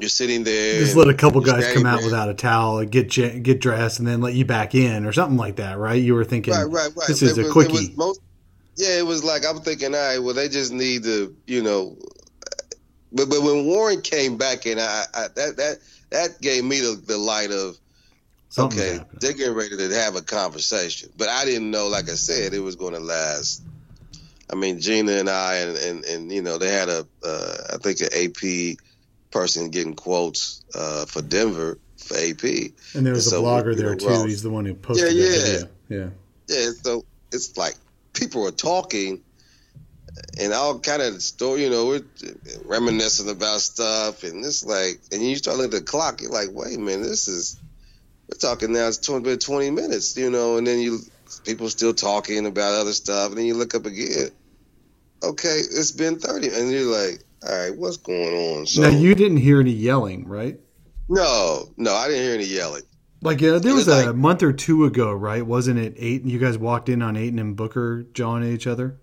you're 0.00 0.08
sitting 0.08 0.44
there. 0.44 0.80
Just 0.80 0.96
let 0.96 1.08
a 1.08 1.14
couple 1.14 1.40
guys 1.40 1.72
come 1.72 1.86
out 1.86 1.98
there. 1.98 2.06
without 2.06 2.28
a 2.28 2.34
towel, 2.34 2.84
get 2.84 3.10
get 3.10 3.60
dressed, 3.60 3.98
and 3.98 4.08
then 4.08 4.20
let 4.20 4.34
you 4.34 4.44
back 4.44 4.74
in 4.74 5.04
or 5.06 5.12
something 5.12 5.36
like 5.38 5.56
that, 5.56 5.78
right? 5.78 6.00
You 6.02 6.14
were 6.14 6.24
thinking, 6.24 6.52
Right, 6.54 6.64
right, 6.64 6.90
right. 6.96 7.08
this 7.08 7.22
is 7.22 7.38
a 7.38 7.50
quickie. 7.50 7.72
It 7.72 7.88
was 7.90 7.96
most, 7.96 8.20
yeah, 8.76 8.98
it 8.98 9.06
was 9.06 9.22
like 9.24 9.42
I'm 9.46 9.60
thinking, 9.60 9.94
all 9.94 10.00
right, 10.00 10.18
well, 10.18 10.34
they 10.34 10.48
just 10.48 10.72
need 10.72 11.04
to, 11.04 11.34
you 11.46 11.62
know. 11.62 11.96
But 13.12 13.28
but 13.30 13.42
when 13.42 13.66
Warren 13.66 14.00
came 14.02 14.36
back 14.36 14.66
in, 14.66 14.78
I, 14.78 15.04
I 15.14 15.28
that 15.36 15.56
that 15.56 15.78
that 16.10 16.40
gave 16.40 16.64
me 16.64 16.80
the, 16.80 17.00
the 17.06 17.16
light 17.18 17.50
of 17.52 17.76
Something's 18.48 18.82
okay, 18.82 18.92
happening. 18.98 19.18
they're 19.20 19.32
getting 19.32 19.54
ready 19.54 19.76
to 19.76 19.94
have 19.94 20.16
a 20.16 20.22
conversation. 20.22 21.10
But 21.16 21.28
I 21.28 21.44
didn't 21.44 21.70
know, 21.70 21.88
like 21.88 22.08
I 22.08 22.14
said, 22.14 22.54
it 22.54 22.60
was 22.60 22.76
going 22.76 22.94
to 22.94 23.00
last. 23.00 23.62
I 24.52 24.56
mean, 24.56 24.78
Gina 24.80 25.12
and 25.12 25.28
I, 25.30 25.54
and 25.56 25.76
and, 25.76 26.04
and 26.04 26.32
you 26.32 26.42
know, 26.42 26.58
they 26.58 26.70
had 26.70 26.88
a, 26.88 27.06
uh, 27.24 27.54
I 27.72 27.76
think 27.78 28.00
an 28.00 28.08
AP 28.12 28.76
person 29.34 29.68
getting 29.68 29.94
quotes 29.94 30.62
uh, 30.74 31.04
for 31.06 31.20
Denver 31.20 31.76
for 31.98 32.16
AP. 32.16 32.44
And 32.94 33.04
there 33.04 33.12
was 33.12 33.28
so, 33.28 33.44
a 33.44 33.48
blogger 33.48 33.76
there 33.76 33.96
know, 33.96 34.22
too. 34.22 34.26
He's 34.26 34.42
the 34.42 34.50
one 34.50 34.64
who 34.64 34.74
posted 34.74 35.12
Yeah, 35.12 35.22
that 35.22 35.28
yeah. 35.28 35.42
video. 35.42 35.68
Yeah. 35.88 36.08
Yeah, 36.46 36.70
so 36.80 37.04
it's 37.32 37.56
like 37.56 37.74
people 38.12 38.46
are 38.46 38.52
talking, 38.52 39.22
and 40.40 40.52
all 40.52 40.78
kind 40.78 41.02
of 41.02 41.20
story, 41.20 41.64
you 41.64 41.70
know, 41.70 41.86
we're 41.86 42.04
reminiscing 42.64 43.28
about 43.28 43.60
stuff, 43.60 44.22
and 44.22 44.44
it's 44.44 44.64
like, 44.64 45.00
and 45.10 45.20
you 45.20 45.34
start 45.36 45.56
looking 45.56 45.74
at 45.74 45.80
the 45.80 45.90
clock, 45.90 46.22
you're 46.22 46.30
like, 46.30 46.50
wait 46.52 46.76
a 46.76 46.80
minute, 46.80 47.08
this 47.08 47.26
is 47.26 47.60
we're 48.28 48.38
talking 48.38 48.72
now. 48.72 48.86
It's 48.86 48.98
20, 48.98 49.36
20 49.36 49.70
minutes, 49.70 50.16
you 50.16 50.30
know, 50.30 50.58
and 50.58 50.66
then 50.66 50.78
you 50.78 51.00
people 51.44 51.68
still 51.70 51.92
talking 51.92 52.46
about 52.46 52.74
other 52.74 52.92
stuff, 52.92 53.30
and 53.30 53.38
then 53.38 53.46
you 53.46 53.54
look 53.54 53.74
up 53.74 53.86
again. 53.86 54.30
Okay, 55.22 55.58
it's 55.58 55.92
been 55.92 56.18
30, 56.18 56.48
and 56.48 56.70
you're 56.70 56.84
like, 56.84 57.20
all 57.46 57.56
right, 57.68 57.76
what's 57.76 57.96
going 57.98 58.34
on? 58.58 58.66
So 58.66 58.82
now 58.82 58.88
you 58.88 59.14
didn't 59.14 59.38
hear 59.38 59.60
any 59.60 59.72
yelling, 59.72 60.26
right? 60.26 60.58
no, 61.08 61.64
no, 61.76 61.92
I 61.94 62.08
didn't 62.08 62.22
hear 62.22 62.34
any 62.34 62.44
yelling. 62.44 62.82
Like 63.20 63.42
uh, 63.42 63.58
there 63.58 63.74
was, 63.74 63.86
was 63.86 63.88
a 63.88 64.06
like- 64.06 64.16
month 64.16 64.42
or 64.42 64.52
two 64.52 64.84
ago, 64.84 65.12
right? 65.12 65.44
Wasn't 65.46 65.78
it 65.78 65.94
eight? 65.96 66.24
You 66.24 66.38
guys 66.38 66.58
walked 66.58 66.88
in 66.88 67.00
on 67.02 67.16
Ayton 67.16 67.38
and 67.38 67.56
Booker 67.56 68.02
jawing 68.12 68.42
at 68.42 68.50
each 68.50 68.66
other. 68.66 68.98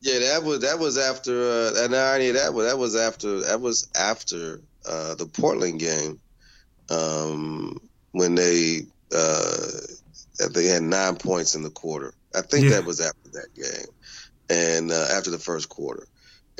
Yeah, 0.00 0.18
that 0.20 0.42
was 0.44 0.60
that 0.60 0.78
was 0.78 0.96
after 0.98 1.32
uh, 1.50 1.84
and 1.84 1.94
I 1.94 2.18
knew 2.18 2.32
that 2.32 2.54
was 2.54 2.66
that 2.66 2.78
was 2.78 2.96
after 2.96 3.40
that 3.42 3.60
was 3.60 3.88
after 3.98 4.60
uh, 4.88 5.14
the 5.16 5.26
Portland 5.26 5.78
game, 5.78 6.18
um, 6.88 7.78
when 8.12 8.34
they 8.34 8.82
uh, 9.14 9.66
they 10.54 10.66
had 10.66 10.82
nine 10.82 11.16
points 11.16 11.54
in 11.54 11.62
the 11.62 11.70
quarter. 11.70 12.14
I 12.34 12.40
think 12.42 12.64
Yeah. 12.64 12.76
that 12.76 12.84
was 12.86 13.00
after 13.00 13.30
that 13.32 13.48
game, 13.54 13.86
and 14.48 14.90
uh, 14.90 15.06
after 15.12 15.30
the 15.30 15.38
first 15.38 15.68
quarter, 15.68 16.06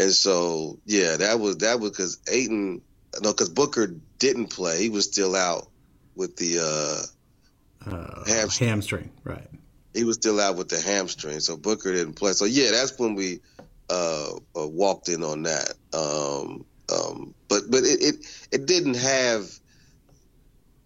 and 0.03 0.13
so 0.13 0.79
yeah, 0.85 1.17
that 1.17 1.41
was 1.41 1.59
that 1.59 1.81
was 1.81 1.91
because 1.91 2.19
Ayton, 2.31 2.83
no, 3.23 3.33
because 3.33 3.49
Booker 3.51 3.95
didn't 4.19 4.49
play; 4.49 4.81
he 4.81 4.89
was 4.89 5.07
still 5.07 5.35
out 5.37 5.67
with 6.15 6.37
the. 6.37 6.59
Uh, 6.61 7.91
Uh, 7.91 8.25
Hamstring. 8.27 8.69
hamstring, 8.69 9.11
right? 9.25 9.49
he 9.95 10.05
was 10.05 10.17
still 10.17 10.39
out 10.41 10.57
with 10.57 10.69
the 10.69 10.81
hamstring, 10.81 11.41
so 11.41 11.57
Booker 11.57 11.93
didn't 11.93 12.15
play. 12.15 12.33
So 12.33 12.45
yeah, 12.45 12.71
that's 12.71 12.99
when 12.99 13.15
we 13.15 13.41
uh, 13.89 14.33
uh, 14.57 14.69
walked 14.69 15.09
in 15.09 15.23
on 15.25 15.43
that. 15.45 15.73
Um, 15.93 16.65
um, 16.93 17.35
but 17.49 17.63
but 17.71 17.83
it, 17.85 18.01
it 18.03 18.15
it 18.53 18.67
didn't 18.67 18.97
have 18.97 19.49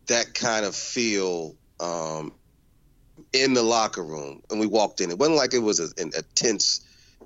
that 0.08 0.34
kind 0.34 0.64
of 0.64 0.74
feel 0.74 1.56
um, 1.80 2.32
in 3.32 3.54
the 3.54 3.62
locker 3.62 4.04
room, 4.04 4.40
and 4.50 4.60
we 4.60 4.66
walked 4.66 5.00
in. 5.00 5.10
It 5.10 5.18
wasn't 5.18 5.36
like 5.38 5.54
it 5.54 5.58
was 5.58 5.80
a, 5.80 5.88
an- 6.00 6.12
a 6.16 6.22
tense 6.34 6.80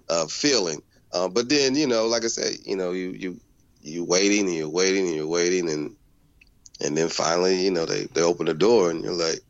uh, 0.09 0.27
feeling. 0.27 0.81
Uh, 1.13 1.29
but 1.29 1.49
then 1.49 1.75
you 1.75 1.87
know, 1.87 2.07
like 2.07 2.25
I 2.25 2.29
said, 2.29 2.55
you 2.65 2.77
know, 2.77 2.93
you 2.93 3.11
you 3.11 3.41
you 3.81 4.05
waiting 4.05 4.47
and 4.47 4.55
you're 4.55 4.69
waiting 4.69 5.07
and 5.07 5.17
you're 5.17 5.27
waiting 5.27 5.71
and 5.71 5.97
and 6.81 6.97
then 6.97 7.09
finally, 7.09 7.65
you 7.65 7.71
know, 7.71 7.87
they 7.87 8.05
they 8.05 8.23
open 8.23 8.47
the 8.47 8.55
door 8.55 8.91
and 8.91 9.03
you're 9.03 9.13
like, 9.13 9.41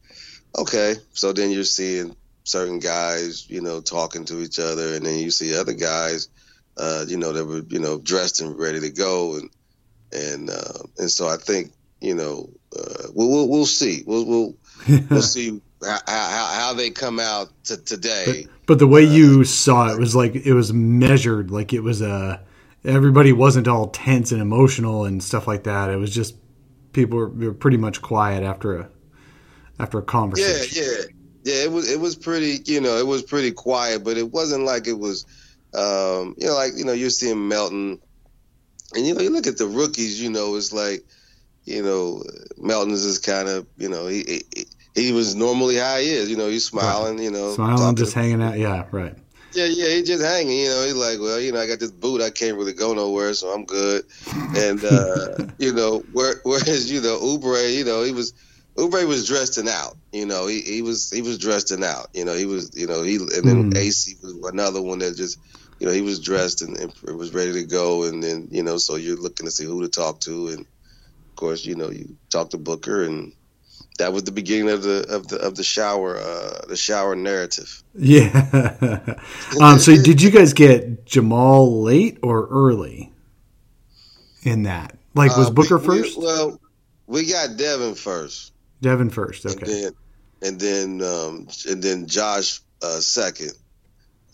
okay. 0.56 0.94
So 1.12 1.32
then 1.32 1.50
you're 1.50 1.64
seeing 1.64 2.16
certain 2.44 2.78
guys, 2.78 3.48
you 3.50 3.61
know, 3.61 3.80
talking 3.80 4.24
to 4.26 4.40
each 4.40 4.59
other, 4.59 4.94
and 4.94 5.04
then 5.04 5.18
you 5.18 5.30
see 5.30 5.54
other 5.54 5.74
guys, 5.74 6.28
uh, 6.76 7.04
you 7.06 7.18
know, 7.18 7.32
that 7.32 7.44
were 7.44 7.62
you 7.68 7.80
know 7.80 7.98
dressed 7.98 8.40
and 8.40 8.59
ready 8.59 8.80
to 8.80 8.90
go, 8.90 9.36
and 9.36 9.50
and 10.12 10.50
uh, 10.50 10.82
and 10.98 11.11
so 11.11 11.28
I 11.28 11.36
think 11.36 11.72
you 12.00 12.14
know 12.14 12.50
uh, 12.78 13.09
we'll, 13.14 13.28
we'll 13.28 13.48
we'll 13.48 13.66
see 13.66 14.02
we'll 14.06 14.26
we'll 14.26 14.54
we'll 15.11 15.22
see 15.36 15.61
how, 15.83 15.99
how 16.07 16.47
how 16.61 16.74
they 16.74 16.91
come 16.91 17.20
out 17.20 17.51
to 17.64 17.76
today. 17.76 18.47
But 18.66 18.79
the 18.79 18.87
way 18.87 19.03
you 19.03 19.45
saw 19.45 19.93
it 19.93 19.99
was 19.99 20.14
like 20.14 20.35
it 20.35 20.55
was 20.55 20.72
measured, 20.72 21.51
like 21.51 21.72
it 21.72 21.81
was 21.81 22.03
a. 22.03 22.43
Everybody 22.85 23.33
wasn't 23.33 23.66
all 23.66 23.89
tense 23.89 24.31
and 24.31 24.41
emotional 24.41 25.05
and 25.05 25.22
stuff 25.22 25.49
like 25.49 25.64
that. 25.64 25.91
It 25.91 25.97
was 25.97 26.14
just 26.14 26.37
people 26.93 27.18
were, 27.18 27.29
were 27.29 27.53
pretty 27.53 27.76
much 27.76 28.01
quiet 28.01 28.45
after 28.45 28.79
a 28.79 28.89
after 29.79 29.99
a 29.99 30.03
conversation. 30.03 30.83
Yeah, 30.83 30.91
yeah, 30.91 31.05
yeah. 31.45 31.64
It 31.64 31.72
was 31.72 31.91
it 31.91 32.01
was 32.01 32.16
pretty, 32.16 32.61
you 32.64 32.81
know, 32.81 32.97
it 32.97 33.07
was 33.07 33.22
pretty 33.22 33.53
quiet, 33.53 34.05
but 34.05 34.16
it 34.16 34.31
wasn't 34.33 34.64
like 34.64 34.87
it 34.87 34.99
was, 34.99 35.26
um, 35.74 36.35
you 36.39 36.47
know, 36.47 36.55
like 36.55 36.72
you 36.76 36.85
know, 36.85 36.93
you're 36.93 37.11
seeing 37.11 37.49
Melton, 37.49 38.01
and 38.95 39.07
you 39.07 39.14
know, 39.14 39.20
you 39.20 39.31
look 39.31 39.47
at 39.47 39.59
the 39.59 39.66
rookies, 39.66 40.20
you 40.22 40.31
know, 40.31 40.55
it's 40.55 40.72
like, 40.72 41.05
you 41.64 41.83
know, 41.83 42.22
Melton's 42.57 43.05
is 43.05 43.18
kind 43.18 43.49
of, 43.49 43.66
you 43.76 43.89
know, 43.89 44.07
he, 44.07 44.45
he 44.55 44.66
he 44.95 45.12
was 45.12 45.34
normally 45.34 45.76
how 45.76 45.97
he 45.99 46.11
is. 46.11 46.30
You 46.30 46.36
know, 46.36 46.49
he's 46.49 46.64
smiling. 46.64 47.18
You 47.18 47.30
know, 47.30 47.53
smiling, 47.53 47.97
just 47.97 48.14
hanging 48.14 48.43
out. 48.43 48.59
Yeah, 48.59 48.86
right. 48.91 49.14
Yeah, 49.53 49.64
yeah, 49.64 49.89
he's 49.89 50.07
just 50.07 50.22
hanging. 50.22 50.59
You 50.59 50.68
know, 50.68 50.84
he's 50.84 50.95
like, 50.95 51.18
well, 51.20 51.41
you 51.41 51.53
know, 51.53 51.61
I 51.61 51.66
got 51.66 51.80
this 51.80 51.91
boot. 51.91 52.20
I 52.20 52.30
can't 52.30 52.57
really 52.57 52.74
go 52.74 52.93
nowhere, 52.93 53.32
so 53.32 53.49
I'm 53.49 53.64
good. 53.64 54.05
And 54.57 54.84
uh, 54.84 55.47
you 55.59 55.72
know, 55.72 56.01
where, 56.12 56.36
whereas 56.43 56.91
you 56.91 57.01
know, 57.01 57.18
Oubre, 57.18 57.74
you 57.74 57.84
know, 57.84 58.03
he 58.03 58.12
was 58.12 58.34
Oubre 58.76 59.07
was 59.09 59.26
dressing 59.26 59.68
out. 59.68 59.97
You 60.12 60.26
know, 60.26 60.47
he, 60.47 60.61
he 60.61 60.82
was 60.82 61.11
he 61.11 61.22
was 61.22 61.39
dressing 61.39 61.82
out. 61.82 62.09
You 62.14 62.24
know, 62.24 62.34
he 62.34 62.47
was 62.47 62.70
you 62.76 62.86
know 62.86 63.03
he 63.03 63.16
and 63.16 63.45
then 63.45 63.72
mm. 63.72 63.74
Acy 63.74 64.22
was 64.22 64.34
another 64.53 64.80
one 64.80 65.01
that 65.01 65.16
just 65.16 65.39
you 65.80 65.86
know 65.86 65.93
he 65.93 66.03
was 66.03 66.20
dressed 66.20 66.62
and, 66.62 66.76
and 66.76 67.18
was 67.18 67.34
ready 67.34 67.53
to 67.55 67.64
go. 67.64 68.05
And 68.05 68.22
then 68.22 68.49
you 68.51 68.62
know, 68.62 68.76
so 68.76 68.97
you're 68.97 69.16
looking 69.16 69.47
to 69.47 69.53
see 69.53 69.64
who 69.64 69.82
to 69.82 69.89
talk 69.89 70.20
to, 70.20 70.49
and 70.49 70.61
of 70.61 71.36
course, 71.36 71.64
you 71.64 71.74
know, 71.74 71.91
you 71.91 72.16
talk 72.30 72.51
to 72.51 72.59
Booker 72.59 73.03
and 73.03 73.32
that 73.99 74.12
was 74.12 74.24
the 74.24 74.32
beginning 74.32 74.70
of 74.70 74.82
the 74.82 75.07
of 75.09 75.28
the 75.28 75.36
of 75.38 75.55
the 75.55 75.64
shower 75.64 76.16
uh, 76.16 76.66
the 76.68 76.76
shower 76.76 77.14
narrative. 77.14 77.82
Yeah. 77.94 79.18
um, 79.61 79.78
so 79.78 80.01
did 80.01 80.22
you 80.22 80.30
guys 80.30 80.53
get 80.53 81.05
Jamal 81.07 81.82
late 81.82 82.18
or 82.22 82.46
early 82.49 83.12
in 84.42 84.64
that? 84.64 84.96
Like 85.14 85.36
was 85.36 85.49
uh, 85.49 85.51
Booker 85.51 85.78
we, 85.78 85.86
first? 85.86 86.18
We, 86.18 86.24
well, 86.24 86.61
we 87.07 87.30
got 87.30 87.57
Devin 87.57 87.94
first. 87.94 88.53
Devin 88.80 89.11
first. 89.11 89.46
Okay. 89.46 89.57
And 89.61 89.66
then 89.66 89.92
and 90.42 90.61
then, 90.61 91.03
um, 91.03 91.49
and 91.68 91.82
then 91.82 92.07
Josh 92.07 92.61
uh, 92.82 93.01
second, 93.01 93.53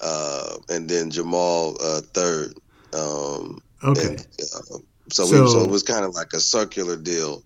uh, 0.00 0.56
and 0.68 0.88
then 0.88 1.10
Jamal 1.10 1.76
uh, 1.82 2.00
third. 2.00 2.54
Um, 2.92 3.62
okay. 3.82 4.08
And, 4.08 4.26
uh, 4.54 4.78
so, 5.11 5.24
so, 5.24 5.42
we, 5.42 5.50
so 5.50 5.62
it 5.62 5.70
was 5.70 5.82
kind 5.82 6.05
of 6.05 6.14
like 6.14 6.32
a 6.32 6.40
circular 6.40 6.96
deal. 6.96 7.42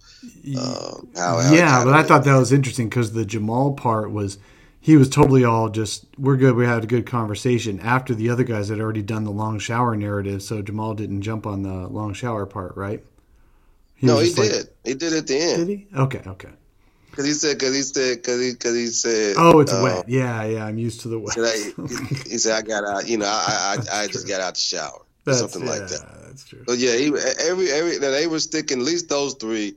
Um, 0.58 1.08
how, 1.16 1.40
how 1.40 1.52
yeah, 1.52 1.84
but 1.84 1.94
I 1.94 2.02
thought 2.02 2.24
that 2.24 2.36
was 2.36 2.52
interesting 2.52 2.88
because 2.88 3.12
the 3.12 3.24
Jamal 3.24 3.72
part 3.74 4.10
was 4.10 4.38
he 4.80 4.96
was 4.96 5.08
totally 5.08 5.44
all 5.44 5.68
just 5.68 6.06
we're 6.16 6.36
good. 6.36 6.54
We 6.54 6.66
had 6.66 6.84
a 6.84 6.86
good 6.86 7.06
conversation 7.06 7.80
after 7.80 8.14
the 8.14 8.30
other 8.30 8.44
guys 8.44 8.68
had 8.68 8.80
already 8.80 9.02
done 9.02 9.24
the 9.24 9.30
long 9.30 9.58
shower 9.58 9.96
narrative. 9.96 10.42
So 10.42 10.62
Jamal 10.62 10.94
didn't 10.94 11.22
jump 11.22 11.46
on 11.46 11.62
the 11.62 11.88
long 11.88 12.14
shower 12.14 12.46
part, 12.46 12.76
right? 12.76 13.04
He 13.96 14.06
no, 14.06 14.18
he 14.18 14.32
did. 14.32 14.56
Like, 14.56 14.76
he 14.84 14.94
did 14.94 15.12
at 15.12 15.26
the 15.26 15.36
end. 15.36 15.66
Did 15.66 15.68
he? 15.68 15.86
Okay, 15.96 16.22
okay. 16.26 16.50
Because 17.10 17.26
he 17.26 17.32
said, 17.32 17.58
because 17.58 17.74
he 17.74 17.82
said, 17.82 18.18
because 18.18 18.40
he, 18.40 18.54
cause 18.54 18.74
he 18.76 18.86
said. 18.86 19.34
Oh, 19.36 19.58
it's 19.58 19.72
uh, 19.72 19.80
wet. 19.82 20.08
Yeah, 20.08 20.44
yeah. 20.44 20.64
I'm 20.64 20.78
used 20.78 21.00
to 21.00 21.08
the 21.08 21.18
wet. 21.18 21.36
he, 21.36 22.30
he, 22.30 22.38
said, 22.38 22.56
I 22.56 22.62
got 22.62 22.84
out. 22.84 23.08
You 23.08 23.18
know, 23.18 23.26
I 23.26 23.78
I, 23.90 24.02
I 24.02 24.06
just 24.12 24.28
got 24.28 24.40
out 24.40 24.54
the 24.54 24.60
shower. 24.60 25.02
That's, 25.28 25.52
something 25.52 25.64
yeah, 25.64 25.70
like 25.70 25.88
that. 25.88 26.22
That's 26.26 26.44
true. 26.44 26.64
So 26.68 26.74
yeah, 26.74 26.96
he, 26.96 27.06
every 27.40 27.70
every 27.70 27.98
they 27.98 28.26
were 28.26 28.40
sticking. 28.40 28.80
At 28.80 28.84
least 28.84 29.08
those 29.08 29.34
three 29.34 29.74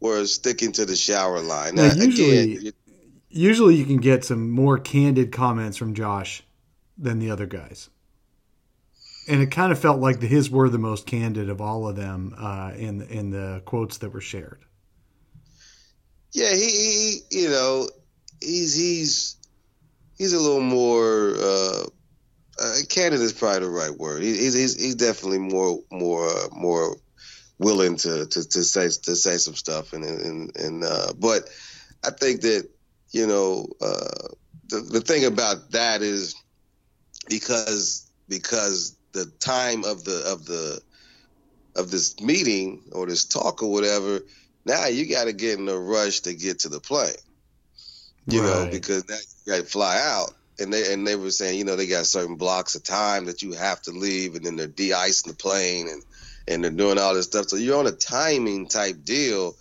were 0.00 0.24
sticking 0.26 0.72
to 0.72 0.84
the 0.84 0.96
shower 0.96 1.40
line. 1.40 1.74
Now, 1.74 1.88
now 1.88 1.94
usually, 1.94 2.56
again, 2.56 2.72
usually 3.28 3.74
you 3.76 3.84
can 3.84 3.98
get 3.98 4.24
some 4.24 4.50
more 4.50 4.78
candid 4.78 5.32
comments 5.32 5.76
from 5.76 5.94
Josh 5.94 6.42
than 6.98 7.18
the 7.18 7.30
other 7.30 7.46
guys, 7.46 7.90
and 9.28 9.40
it 9.40 9.50
kind 9.50 9.72
of 9.72 9.78
felt 9.78 10.00
like 10.00 10.20
the, 10.20 10.26
his 10.26 10.50
were 10.50 10.68
the 10.68 10.78
most 10.78 11.06
candid 11.06 11.48
of 11.48 11.60
all 11.60 11.88
of 11.88 11.96
them 11.96 12.34
uh, 12.38 12.72
in 12.76 13.02
in 13.02 13.30
the 13.30 13.62
quotes 13.64 13.98
that 13.98 14.10
were 14.10 14.20
shared. 14.20 14.64
Yeah, 16.32 16.52
he, 16.52 16.70
he 16.70 17.20
you 17.30 17.48
know 17.48 17.88
he's 18.40 18.74
he's 18.74 19.36
he's 20.18 20.32
a 20.32 20.40
little 20.40 20.60
more. 20.60 21.34
Uh, 21.38 21.84
uh, 22.60 22.76
candid 22.88 23.20
is 23.20 23.32
probably 23.32 23.60
the 23.60 23.70
right 23.70 23.96
word. 23.96 24.22
He, 24.22 24.30
he's, 24.30 24.54
he's 24.54 24.82
he's 24.82 24.94
definitely 24.94 25.38
more 25.38 25.80
more 25.90 26.28
uh, 26.28 26.48
more 26.52 26.96
willing 27.58 27.96
to, 27.96 28.26
to 28.26 28.48
to 28.48 28.64
say 28.64 28.88
to 29.02 29.16
say 29.16 29.36
some 29.36 29.54
stuff 29.54 29.92
and 29.92 30.04
and 30.04 30.56
and 30.56 30.84
uh, 30.84 31.12
but 31.18 31.48
I 32.04 32.10
think 32.10 32.42
that 32.42 32.68
you 33.10 33.26
know 33.26 33.66
uh, 33.80 34.28
the 34.68 34.80
the 34.80 35.00
thing 35.00 35.24
about 35.24 35.70
that 35.72 36.02
is 36.02 36.34
because 37.28 38.10
because 38.28 38.96
the 39.12 39.26
time 39.40 39.84
of 39.84 40.04
the 40.04 40.22
of 40.26 40.44
the 40.46 40.80
of 41.76 41.90
this 41.90 42.20
meeting 42.20 42.82
or 42.92 43.06
this 43.06 43.24
talk 43.24 43.62
or 43.62 43.70
whatever 43.72 44.20
now 44.64 44.86
you 44.86 45.08
got 45.08 45.24
to 45.24 45.32
get 45.32 45.58
in 45.58 45.68
a 45.68 45.78
rush 45.78 46.20
to 46.20 46.34
get 46.34 46.60
to 46.60 46.68
the 46.68 46.80
plane 46.80 47.14
you 48.26 48.40
right. 48.40 48.48
know 48.48 48.68
because 48.70 49.08
now 49.08 49.16
you 49.16 49.52
got 49.52 49.64
to 49.64 49.70
fly 49.70 50.00
out 50.00 50.32
and 50.58 50.72
they 50.72 50.92
and 50.92 51.06
they 51.06 51.16
were 51.16 51.30
saying, 51.30 51.58
you 51.58 51.64
know, 51.64 51.76
they 51.76 51.86
got 51.86 52.06
certain 52.06 52.36
blocks 52.36 52.74
of 52.74 52.82
time 52.82 53.26
that 53.26 53.42
you 53.42 53.52
have 53.52 53.82
to 53.82 53.90
leave, 53.90 54.34
and 54.34 54.44
then 54.44 54.56
they're 54.56 54.66
de-icing 54.66 55.30
the 55.30 55.36
plane, 55.36 55.88
and 55.88 56.02
and 56.46 56.62
they're 56.62 56.70
doing 56.70 56.98
all 56.98 57.14
this 57.14 57.26
stuff. 57.26 57.48
So 57.48 57.56
you're 57.56 57.78
on 57.78 57.86
a 57.86 57.92
timing 57.92 58.68
type 58.68 59.04
deal, 59.04 59.56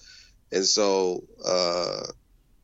and 0.51 0.65
so 0.65 1.23
uh, 1.45 2.03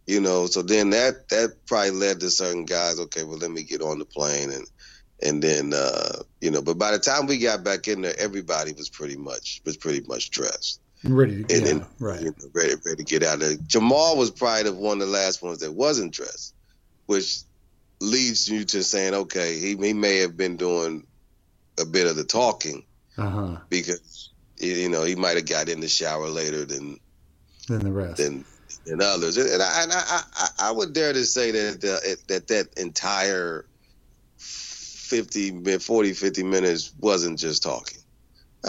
you 0.06 0.22
know, 0.22 0.48
so 0.48 0.62
then 0.62 0.92
that 0.92 1.30
that 1.30 1.66
probably 1.66 1.92
led 1.92 2.20
to 2.20 2.30
certain 2.30 2.66
guys. 2.66 3.00
Okay, 3.00 3.24
well, 3.24 3.38
let 3.38 3.52
me 3.52 3.64
get 3.64 3.82
on 3.82 4.00
the 4.00 4.06
plane, 4.06 4.52
and 4.52 4.66
and 5.22 5.42
then 5.42 5.74
uh, 5.74 6.24
you 6.42 6.52
know, 6.52 6.62
but 6.62 6.78
by 6.78 6.92
the 6.92 7.00
time 7.00 7.28
we 7.28 7.38
got 7.38 7.64
back 7.64 7.88
in 7.88 8.02
there, 8.02 8.16
everybody 8.18 8.74
was 8.74 8.90
pretty 8.90 9.18
much 9.18 9.62
was 9.66 9.78
pretty 9.78 10.06
much 10.08 10.30
dressed. 10.32 10.82
Ready 11.04 11.44
to, 11.44 11.56
and 11.56 11.66
yeah, 11.66 11.74
then, 11.74 11.86
right. 12.00 12.22
You 12.22 12.28
know, 12.28 12.50
ready, 12.54 12.74
ready 12.86 12.98
to 12.98 13.04
get 13.04 13.24
out 13.24 13.36
of 13.36 13.40
there. 13.40 13.58
Jamal 13.68 14.18
was 14.18 14.32
probably 14.32 14.64
the 14.64 14.74
one 14.74 15.02
of 15.02 15.08
the 15.08 15.14
last 15.14 15.42
ones 15.42 15.60
that 15.60 15.72
wasn't 15.72 16.14
dressed, 16.14 16.54
which 17.06 17.40
leads 18.02 18.47
you 18.47 18.64
to 18.66 18.84
saying, 18.84 19.14
okay, 19.14 19.60
he, 19.60 19.76
he 19.76 19.93
may 19.93 20.18
have 20.18 20.38
been 20.38 20.58
doing 20.58 21.06
a 21.80 21.86
bit 21.86 22.08
of 22.08 22.16
the 22.16 22.24
talking 22.24 22.86
uh-huh. 23.18 23.58
because 23.70 24.32
you 24.58 24.89
know 24.89 25.04
he 25.04 25.16
might 25.16 25.38
have 25.38 25.47
got 25.47 25.70
in 25.70 25.80
the 25.80 25.88
shower 25.88 26.28
later 26.28 26.66
than 26.66 27.00
than 27.68 27.80
the 27.80 27.91
rest 27.91 28.18
than 28.18 28.45
than 28.86 29.02
others. 29.02 29.38
And 29.38 29.62
I 29.62 29.84
and 29.84 29.91
I, 29.91 30.22
I, 30.36 30.47
I 30.60 30.72
would 30.72 30.93
dare 30.93 31.14
to 31.14 31.26
say 31.26 31.52
that 31.52 31.84
uh, 31.84 32.16
that 32.28 32.47
that 32.47 32.78
entire 32.78 33.66
50 34.38 35.78
40 35.80 36.14
50 36.14 36.43
minutes 36.43 36.93
wasn't 37.00 37.39
just 37.39 37.64
talking. 37.64 38.00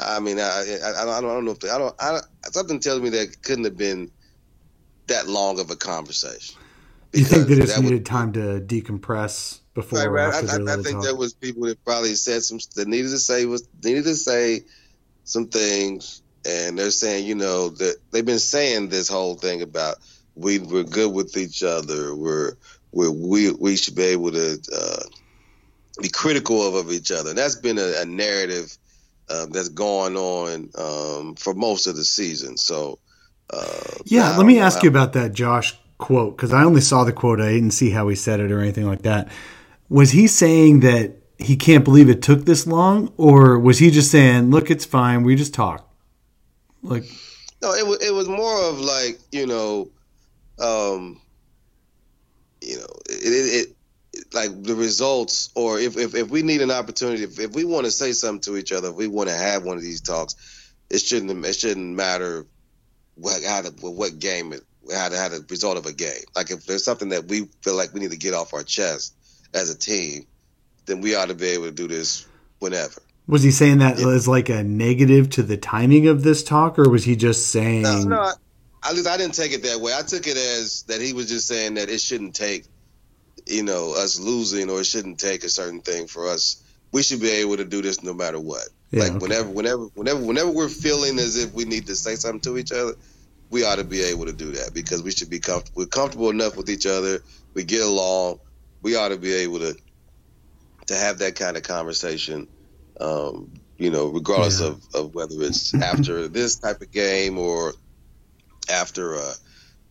I 0.00 0.20
mean, 0.20 0.38
I 0.38 0.78
I, 0.84 1.18
I 1.18 1.20
don't 1.20 1.44
know 1.44 1.52
if 1.52 1.64
I 1.64 1.78
don't 1.78 1.94
I, 2.00 2.20
something 2.44 2.80
tells 2.80 3.00
me 3.00 3.10
that 3.10 3.42
couldn't 3.42 3.64
have 3.64 3.76
been 3.76 4.10
that 5.08 5.28
long 5.28 5.58
of 5.58 5.70
a 5.70 5.76
conversation. 5.76 6.56
You 7.12 7.24
think 7.24 7.48
they 7.48 7.56
just 7.56 7.80
needed 7.80 8.00
was, 8.00 8.08
time 8.08 8.32
to 8.34 8.60
decompress 8.60 9.60
before? 9.74 9.98
Right, 9.98 10.32
right. 10.32 10.34
I, 10.34 10.56
I, 10.56 10.78
I, 10.78 10.82
think 10.82 11.02
there 11.02 11.16
was 11.16 11.32
people 11.32 11.66
that 11.66 11.84
probably 11.84 12.14
said 12.14 12.42
some 12.42 12.58
that 12.76 12.86
needed 12.86 13.10
to 13.10 13.18
say 13.18 13.46
was 13.46 13.66
needed 13.82 14.04
to 14.04 14.14
say 14.14 14.62
some 15.24 15.48
things, 15.48 16.22
and 16.46 16.78
they're 16.78 16.92
saying, 16.92 17.26
you 17.26 17.34
know, 17.34 17.70
that 17.70 17.96
they've 18.12 18.24
been 18.24 18.38
saying 18.38 18.90
this 18.90 19.08
whole 19.08 19.34
thing 19.34 19.60
about 19.60 19.96
we 20.36 20.60
we're 20.60 20.84
good 20.84 21.12
with 21.12 21.36
each 21.36 21.64
other. 21.64 22.14
We're 22.14 22.52
we're 22.92 23.10
we 23.10 23.50
we 23.50 23.76
should 23.76 23.96
be 23.96 24.04
able 24.04 24.30
to 24.30 24.58
uh, 24.72 25.02
be 26.00 26.10
critical 26.10 26.66
of, 26.66 26.74
of 26.74 26.92
each 26.92 27.10
other. 27.10 27.30
And 27.30 27.38
that's 27.38 27.56
been 27.56 27.78
a, 27.78 28.02
a 28.02 28.04
narrative 28.04 28.76
um, 29.28 29.50
that's 29.50 29.68
going 29.68 30.16
on 30.16 30.70
um, 30.78 31.34
for 31.34 31.54
most 31.54 31.88
of 31.88 31.96
the 31.96 32.04
season. 32.04 32.56
So. 32.56 33.00
Uh, 33.52 33.98
yeah, 34.04 34.36
let 34.36 34.46
me 34.46 34.60
ask 34.60 34.80
you 34.84 34.88
about 34.88 35.12
that, 35.14 35.32
Josh 35.32 35.76
quote 36.00 36.36
because 36.36 36.52
I 36.52 36.64
only 36.64 36.80
saw 36.80 37.04
the 37.04 37.12
quote. 37.12 37.40
I 37.40 37.52
didn't 37.52 37.72
see 37.72 37.90
how 37.90 38.08
he 38.08 38.16
said 38.16 38.40
it 38.40 38.50
or 38.50 38.60
anything 38.60 38.86
like 38.86 39.02
that. 39.02 39.28
Was 39.88 40.10
he 40.10 40.26
saying 40.26 40.80
that 40.80 41.16
he 41.38 41.56
can't 41.56 41.84
believe 41.84 42.08
it 42.08 42.22
took 42.22 42.44
this 42.44 42.66
long, 42.66 43.12
or 43.16 43.58
was 43.58 43.78
he 43.78 43.90
just 43.90 44.10
saying, 44.10 44.50
"Look, 44.50 44.70
it's 44.70 44.84
fine. 44.84 45.22
We 45.22 45.36
just 45.36 45.54
talk"? 45.54 45.88
Like, 46.82 47.04
no, 47.62 47.72
it 47.74 47.86
was 47.86 48.02
it 48.02 48.12
was 48.12 48.28
more 48.28 48.68
of 48.68 48.80
like 48.80 49.18
you 49.30 49.46
know, 49.46 49.90
um, 50.58 51.20
you 52.60 52.76
know, 52.76 52.86
it, 53.08 53.32
it, 53.32 53.68
it 54.12 54.34
like 54.34 54.62
the 54.62 54.74
results, 54.74 55.50
or 55.54 55.78
if, 55.78 55.96
if 55.96 56.14
if 56.14 56.30
we 56.30 56.42
need 56.42 56.62
an 56.62 56.70
opportunity, 56.70 57.22
if, 57.22 57.38
if 57.38 57.52
we 57.52 57.64
want 57.64 57.84
to 57.84 57.90
say 57.90 58.12
something 58.12 58.40
to 58.52 58.58
each 58.58 58.72
other, 58.72 58.88
if 58.88 58.94
we 58.96 59.06
want 59.06 59.28
to 59.28 59.34
have 59.36 59.64
one 59.64 59.76
of 59.76 59.82
these 59.82 60.00
talks, 60.00 60.34
it 60.90 60.98
shouldn't 61.00 61.44
it 61.44 61.54
shouldn't 61.54 61.94
matter 61.94 62.46
what 63.14 63.42
how 63.44 63.62
to, 63.62 63.70
what 63.80 64.18
game 64.18 64.52
it 64.52 64.62
had 64.88 65.12
had 65.12 65.32
a 65.32 65.40
result 65.48 65.76
of 65.76 65.86
a 65.86 65.92
game. 65.92 66.24
Like 66.34 66.50
if 66.50 66.64
there's 66.66 66.84
something 66.84 67.10
that 67.10 67.26
we 67.26 67.48
feel 67.62 67.74
like 67.74 67.92
we 67.92 68.00
need 68.00 68.12
to 68.12 68.16
get 68.16 68.34
off 68.34 68.54
our 68.54 68.62
chest 68.62 69.14
as 69.52 69.70
a 69.70 69.78
team, 69.78 70.26
then 70.86 71.00
we 71.00 71.14
ought 71.14 71.28
to 71.28 71.34
be 71.34 71.48
able 71.48 71.66
to 71.66 71.72
do 71.72 71.88
this 71.88 72.26
whenever. 72.58 73.02
Was 73.26 73.42
he 73.42 73.50
saying 73.50 73.78
that 73.78 73.98
yeah. 73.98 74.08
as 74.08 74.26
like 74.26 74.48
a 74.48 74.64
negative 74.64 75.30
to 75.30 75.42
the 75.42 75.56
timing 75.56 76.08
of 76.08 76.22
this 76.22 76.42
talk, 76.42 76.78
or 76.78 76.88
was 76.88 77.04
he 77.04 77.14
just 77.14 77.48
saying? 77.48 77.82
No, 77.82 78.02
no. 78.02 78.32
At 78.82 78.94
least 78.94 79.06
I 79.06 79.16
didn't 79.16 79.34
take 79.34 79.52
it 79.52 79.62
that 79.64 79.80
way. 79.80 79.92
I 79.96 80.02
took 80.02 80.26
it 80.26 80.36
as 80.36 80.82
that 80.84 81.00
he 81.00 81.12
was 81.12 81.28
just 81.28 81.46
saying 81.46 81.74
that 81.74 81.88
it 81.88 82.00
shouldn't 82.00 82.34
take, 82.34 82.64
you 83.46 83.62
know, 83.62 83.94
us 83.94 84.18
losing 84.18 84.70
or 84.70 84.80
it 84.80 84.86
shouldn't 84.86 85.20
take 85.20 85.44
a 85.44 85.48
certain 85.48 85.80
thing 85.80 86.06
for 86.06 86.28
us. 86.28 86.62
We 86.90 87.02
should 87.02 87.20
be 87.20 87.30
able 87.30 87.58
to 87.58 87.64
do 87.64 87.82
this 87.82 88.02
no 88.02 88.14
matter 88.14 88.40
what. 88.40 88.68
Yeah, 88.90 89.04
like 89.04 89.12
okay. 89.12 89.18
whenever, 89.18 89.48
whenever, 89.50 89.84
whenever, 89.86 90.20
whenever 90.20 90.50
we're 90.50 90.68
feeling 90.68 91.18
as 91.20 91.36
if 91.36 91.52
we 91.52 91.66
need 91.66 91.86
to 91.86 91.94
say 91.94 92.16
something 92.16 92.40
to 92.40 92.58
each 92.58 92.72
other, 92.72 92.94
we 93.50 93.64
ought 93.64 93.76
to 93.76 93.84
be 93.84 94.02
able 94.02 94.26
to 94.26 94.32
do 94.32 94.52
that 94.52 94.72
because 94.72 95.02
we 95.02 95.10
should 95.10 95.28
be 95.28 95.40
comfortable. 95.40 95.82
We're 95.82 95.86
comfortable 95.86 96.30
enough 96.30 96.56
with 96.56 96.70
each 96.70 96.86
other. 96.86 97.22
We 97.54 97.64
get 97.64 97.82
along. 97.82 98.38
We 98.82 98.96
ought 98.96 99.08
to 99.08 99.16
be 99.16 99.32
able 99.32 99.58
to 99.58 99.76
to 100.86 100.96
have 100.96 101.18
that 101.18 101.36
kind 101.36 101.56
of 101.56 101.62
conversation. 101.62 102.48
Um, 103.00 103.52
you 103.76 103.90
know, 103.90 104.08
regardless 104.08 104.60
yeah. 104.60 104.68
of, 104.68 104.82
of 104.94 105.14
whether 105.14 105.34
it's 105.38 105.74
after 105.82 106.28
this 106.28 106.56
type 106.56 106.80
of 106.80 106.90
game 106.90 107.38
or 107.38 107.74
after 108.70 109.14
a, 109.14 109.32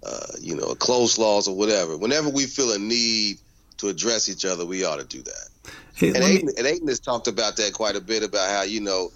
uh, 0.03 0.27
you 0.39 0.55
know, 0.55 0.67
a 0.67 0.75
close 0.75 1.17
loss 1.17 1.47
or 1.47 1.55
whatever. 1.55 1.97
Whenever 1.97 2.29
we 2.29 2.45
feel 2.45 2.71
a 2.71 2.79
need 2.79 3.37
to 3.77 3.89
address 3.89 4.29
each 4.29 4.45
other, 4.45 4.65
we 4.65 4.85
ought 4.85 4.99
to 4.99 5.05
do 5.05 5.21
that. 5.23 5.73
Hey, 5.95 6.09
And 6.09 6.19
let 6.19 6.43
me- 6.43 6.53
and 6.57 6.67
Ayton 6.67 6.87
has 6.87 6.99
talked 6.99 7.27
about 7.27 7.57
that 7.57 7.73
quite 7.73 7.95
a 7.95 8.01
bit 8.01 8.23
about 8.23 8.49
how 8.49 8.61
you 8.61 8.79
know 8.79 9.11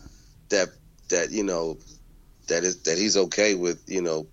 that 0.50 0.70
that 1.10 1.32
you 1.32 1.44
know 1.44 1.78
that 2.48 2.64
is 2.64 2.82
that 2.84 2.98
he's 2.98 3.16
okay 3.16 3.56
with 3.56 3.82
you 3.88 4.02
know 4.02 4.28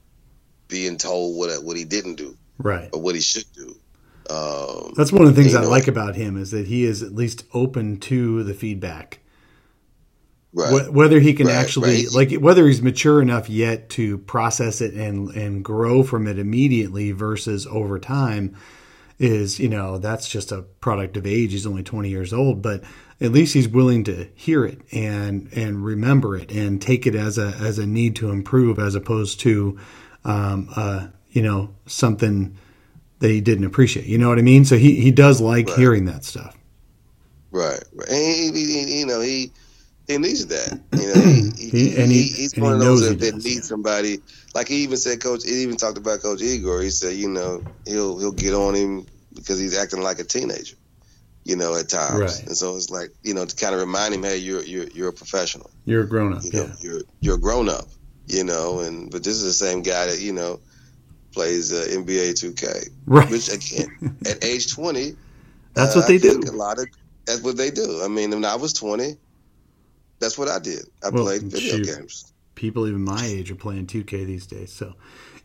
being 0.70 0.96
told 0.98 1.36
what 1.36 1.62
what 1.64 1.76
he 1.76 1.84
didn't 1.84 2.14
do 2.16 2.36
right. 2.58 2.88
or 2.92 3.00
what 3.02 3.14
he 3.14 3.20
should 3.20 3.46
do. 3.54 3.76
Um, 4.30 4.92
That's 4.96 5.12
one 5.12 5.22
of 5.26 5.34
the 5.34 5.42
things 5.42 5.54
I 5.56 5.62
know, 5.62 5.70
like 5.70 5.88
about 5.88 6.14
him 6.16 6.36
is 6.36 6.52
that 6.52 6.66
he 6.68 6.84
is 6.84 7.02
at 7.02 7.12
least 7.14 7.44
open 7.52 7.98
to 8.00 8.44
the 8.44 8.54
feedback. 8.54 9.18
right. 10.52 10.86
Wh- 10.86 10.94
Whether 10.94 11.20
he 11.20 11.32
can 11.34 11.48
Right, 11.48 11.56
actually 11.56 12.04
right. 12.06 12.12
like 12.14 12.32
whether 12.40 12.66
he's 12.66 12.82
mature 12.82 13.20
enough 13.20 13.48
yet 13.50 13.88
to 13.90 14.18
process 14.18 14.80
it 14.80 14.94
and 14.94 15.30
and 15.30 15.64
grow 15.64 16.02
from 16.02 16.26
it 16.26 16.38
immediately 16.38 17.12
versus 17.12 17.66
over 17.66 17.98
time 17.98 18.56
is 19.18 19.58
you 19.60 19.68
know 19.68 19.98
that's 19.98 20.28
just 20.28 20.52
a 20.52 20.62
product 20.80 21.16
of 21.16 21.26
age. 21.26 21.52
He's 21.52 21.66
only 21.66 21.82
twenty 21.82 22.08
years 22.10 22.32
old, 22.32 22.62
but 22.62 22.84
at 23.20 23.32
least 23.32 23.52
he's 23.54 23.68
willing 23.68 24.04
to 24.04 24.28
hear 24.34 24.64
it 24.64 24.80
and 24.92 25.48
and 25.52 25.84
remember 25.84 26.36
it 26.36 26.50
and 26.52 26.80
take 26.80 27.06
it 27.06 27.14
as 27.14 27.36
a 27.38 27.48
as 27.60 27.78
a 27.78 27.86
need 27.86 28.16
to 28.16 28.30
improve 28.30 28.78
as 28.78 28.94
opposed 28.94 29.40
to 29.40 29.78
um, 30.24 30.68
uh, 30.76 31.08
you 31.30 31.42
know 31.42 31.74
something 31.86 32.56
that 33.20 33.28
he 33.28 33.40
didn't 33.40 33.64
appreciate. 33.64 34.06
You 34.06 34.18
know 34.18 34.28
what 34.28 34.38
I 34.38 34.42
mean? 34.42 34.64
So 34.64 34.76
he 34.76 35.00
he 35.00 35.10
does 35.10 35.40
like 35.40 35.68
Right. 35.68 35.78
hearing 35.78 36.04
that 36.06 36.24
stuff. 36.24 36.56
Right, 37.50 37.82
right. 37.94 38.08
And 38.08 38.16
he, 38.16 38.52
he, 38.52 38.84
he- 38.84 38.98
you 39.00 39.06
know, 39.06 39.20
he 39.20 39.52
he 40.06 40.18
needs 40.18 40.46
that. 40.46 40.80
You 40.92 41.06
know, 41.14 41.20
he, 41.20 41.50
he, 41.58 41.70
He- 41.90 41.96
and 42.02 42.10
he- 42.10 42.22
he's 42.28 42.56
one 42.56 42.72
of 42.74 42.80
those 42.80 43.08
that, 43.08 43.18
that 43.20 43.34
needs 43.34 43.46
yeah. 43.56 43.60
somebody. 43.62 44.18
Like 44.54 44.68
he 44.68 44.76
even 44.82 44.96
said, 44.96 45.20
Coach. 45.20 45.44
He 45.44 45.62
even 45.62 45.76
talked 45.76 45.98
about 45.98 46.20
Coach 46.20 46.42
Igor. 46.42 46.82
He 46.82 46.90
said, 46.90 47.14
you 47.16 47.28
know, 47.28 47.62
he'll 47.86 48.18
he'll 48.18 48.32
get 48.32 48.54
on 48.54 48.74
him 48.74 49.06
because 49.34 49.58
he's 49.58 49.76
acting 49.76 50.02
like 50.02 50.18
a 50.18 50.24
teenager. 50.24 50.76
You 51.44 51.56
know, 51.56 51.74
at 51.74 51.88
times, 51.88 52.20
Right. 52.20 52.46
and 52.46 52.56
so 52.56 52.76
it's 52.76 52.90
like 52.90 53.10
you 53.22 53.32
know 53.34 53.44
to 53.46 53.56
kind 53.56 53.74
of 53.74 53.80
remind 53.80 54.12
him, 54.14 54.22
hey, 54.22 54.36
you're 54.36 54.62
you're 54.62 54.88
you're 54.88 55.08
a 55.08 55.12
professional. 55.12 55.70
You're 55.86 56.02
a 56.02 56.06
grown 56.08 56.34
up. 56.34 56.44
You 56.44 56.52
know, 56.52 56.64
Yeah. 56.64 56.74
you're 56.80 57.00
you're 57.20 57.34
a 57.36 57.40
grown 57.40 57.68
up. 57.68 57.88
You 58.30 58.44
know, 58.44 58.80
and 58.80 59.10
but 59.10 59.24
this 59.24 59.34
is 59.36 59.44
the 59.44 59.52
same 59.52 59.82
guy 59.82 60.06
that 60.06 60.20
you 60.20 60.32
know 60.32 60.60
plays 61.32 61.72
uh, 61.72 61.86
NBA 61.90 62.32
2K, 62.42 62.88
Right. 63.06 63.30
which 63.30 63.48
again 63.52 64.16
at 64.26 64.44
age 64.50 64.72
20 64.74 65.14
That's 65.74 65.94
uh, 65.96 66.00
what 66.00 66.08
they 66.08 66.16
I 66.16 66.18
do. 66.18 66.40
A 66.48 66.52
lot 66.52 66.78
of 66.78 66.86
that's 67.26 67.42
what 67.42 67.56
they 67.56 67.70
do. 67.70 68.00
I 68.02 68.08
mean, 68.08 68.30
when 68.30 68.44
I 68.44 68.56
was 68.56 68.72
twenty, 68.72 69.16
that's 70.18 70.36
what 70.38 70.48
I 70.48 70.58
did. 70.58 70.84
I 71.04 71.10
Well, 71.10 71.24
played 71.24 71.42
video 71.42 71.76
shoot. 71.82 71.86
games. 71.86 72.32
people 72.54 72.86
even 72.86 73.02
my 73.04 73.24
age 73.24 73.50
are 73.50 73.54
playing 73.56 73.86
2K 73.86 74.26
these 74.26 74.46
days. 74.46 74.72
So, 74.72 74.94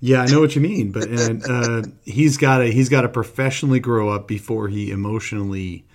yeah, 0.01 0.21
I 0.21 0.27
know 0.27 0.41
what 0.41 0.55
you 0.55 0.61
mean. 0.61 0.91
But 0.91 1.07
and, 1.09 1.43
uh, 1.49 1.83
he's 2.03 2.37
got 2.37 2.57
to 2.59 2.71
he's 2.71 2.89
got 2.89 3.01
to 3.01 3.09
professionally 3.09 3.79
grow 3.79 4.09
up 4.09 4.27
before 4.27 4.67
he 4.67 4.91
emotionally 4.91 5.85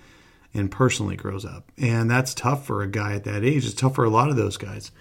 and 0.53 0.69
personally 0.71 1.15
grows 1.15 1.45
up, 1.45 1.71
and 1.77 2.09
that's 2.09 2.33
tough 2.33 2.65
for 2.65 2.81
a 2.83 2.87
guy 2.87 3.13
at 3.15 3.23
that 3.25 3.43
age. 3.43 3.65
It's 3.65 3.73
tough 3.73 3.95
for 3.95 4.03
a 4.03 4.09
lot 4.09 4.29
of 4.29 4.35
those 4.35 4.57
guys. 4.57 4.91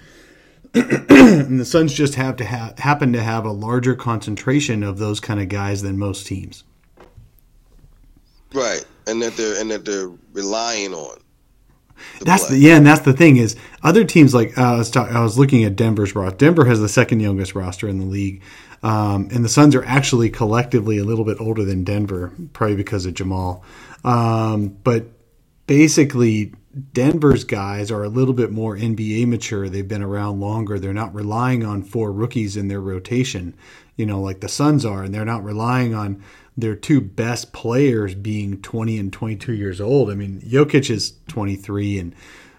And 0.74 1.60
the 1.60 1.64
Suns 1.64 1.92
just 1.92 2.14
have 2.14 2.36
to 2.36 2.46
ha- 2.46 2.74
happen 2.78 3.12
to 3.12 3.22
have 3.22 3.44
a 3.44 3.50
larger 3.52 3.94
concentration 3.94 4.82
of 4.82 4.98
those 4.98 5.20
kind 5.20 5.40
of 5.40 5.48
guys 5.48 5.82
than 5.82 5.98
most 5.98 6.26
teams. 6.26 6.64
Right, 8.52 8.84
and 9.06 9.22
that 9.22 9.36
they're 9.36 9.60
and 9.60 9.70
that 9.70 9.84
they're 9.84 10.10
relying 10.32 10.92
on. 10.94 11.18
to 12.18 12.24
That's 12.24 12.46
play. 12.46 12.56
the 12.56 12.58
yeah, 12.60 12.76
and 12.76 12.86
that's 12.86 13.02
the 13.02 13.12
thing 13.12 13.36
is 13.36 13.56
other 13.82 14.04
teams 14.04 14.34
like 14.34 14.56
uh, 14.58 14.74
I 14.74 14.76
was 14.78 14.90
talk, 14.90 15.10
I 15.10 15.20
was 15.22 15.38
looking 15.38 15.64
at 15.64 15.76
Denver's 15.76 16.14
roster. 16.14 16.36
Denver 16.36 16.64
has 16.64 16.80
the 16.80 16.88
second 16.88 17.20
youngest 17.20 17.54
roster 17.54 17.88
in 17.88 17.98
the 17.98 18.06
league, 18.06 18.42
um, 18.82 19.28
and 19.32 19.44
the 19.44 19.48
Suns 19.48 19.74
are 19.74 19.84
actually 19.84 20.30
collectively 20.30 20.98
a 20.98 21.04
little 21.04 21.24
bit 21.24 21.40
older 21.40 21.64
than 21.64 21.84
Denver, 21.84 22.32
probably 22.52 22.76
because 22.76 23.06
of 23.06 23.14
Jamal. 23.14 23.64
Um, 24.04 24.68
but 24.84 25.06
basically, 25.66 26.54
Denver's 26.92 27.44
guys 27.44 27.90
are 27.90 28.04
a 28.04 28.08
little 28.08 28.34
bit 28.34 28.52
more 28.52 28.76
NBA 28.76 29.26
mature. 29.26 29.68
They've 29.68 29.86
been 29.86 30.02
around 30.02 30.40
longer. 30.40 30.78
They're 30.78 30.92
not 30.92 31.14
relying 31.14 31.64
on 31.64 31.82
four 31.82 32.12
rookies 32.12 32.56
in 32.56 32.68
their 32.68 32.80
rotation, 32.80 33.54
you 33.96 34.06
know, 34.06 34.20
like 34.20 34.40
the 34.40 34.48
Suns 34.48 34.84
are, 34.84 35.02
and 35.02 35.12
they're 35.12 35.24
not 35.24 35.44
relying 35.44 35.94
on 35.94 36.22
their 36.56 36.76
two 36.76 37.00
best 37.00 37.52
players 37.52 38.14
being 38.14 38.60
20 38.62 38.98
and 38.98 39.12
22 39.12 39.52
years 39.52 39.80
old. 39.80 40.10
I 40.10 40.14
mean, 40.14 40.40
Jokic 40.42 40.90
is 40.90 41.14
23 41.28 41.98
and 41.98 42.14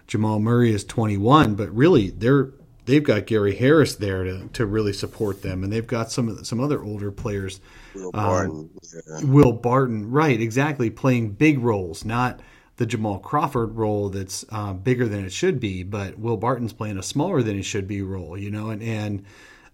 Jamal 0.06 0.40
Murray 0.40 0.72
is 0.74 0.84
21, 0.84 1.54
but 1.54 1.74
really 1.74 2.10
they're 2.10 2.50
they've 2.84 3.04
got 3.04 3.26
Gary 3.26 3.54
Harris 3.54 3.94
there 3.94 4.24
to, 4.24 4.48
to 4.48 4.66
really 4.66 4.92
support 4.92 5.40
them, 5.42 5.64
and 5.64 5.72
they've 5.72 5.86
got 5.86 6.10
some 6.10 6.44
some 6.44 6.60
other 6.60 6.82
older 6.82 7.10
players 7.10 7.60
Will 7.94 8.10
um, 8.12 8.12
Barton. 8.12 8.70
yeah. 8.82 9.24
Will 9.24 9.52
Barton, 9.52 10.10
right, 10.10 10.38
exactly, 10.38 10.90
playing 10.90 11.30
big 11.30 11.60
roles, 11.60 12.04
not 12.04 12.40
the 12.82 12.86
Jamal 12.86 13.20
Crawford 13.20 13.76
role 13.76 14.08
that's 14.08 14.44
uh, 14.50 14.72
bigger 14.72 15.06
than 15.06 15.24
it 15.24 15.32
should 15.32 15.60
be, 15.60 15.84
but 15.84 16.18
Will 16.18 16.36
Barton's 16.36 16.72
playing 16.72 16.98
a 16.98 17.02
smaller 17.02 17.40
than 17.40 17.54
he 17.54 17.62
should 17.62 17.86
be 17.86 18.02
role, 18.02 18.36
you 18.36 18.50
know, 18.50 18.70
and 18.70 18.82
and 18.82 19.24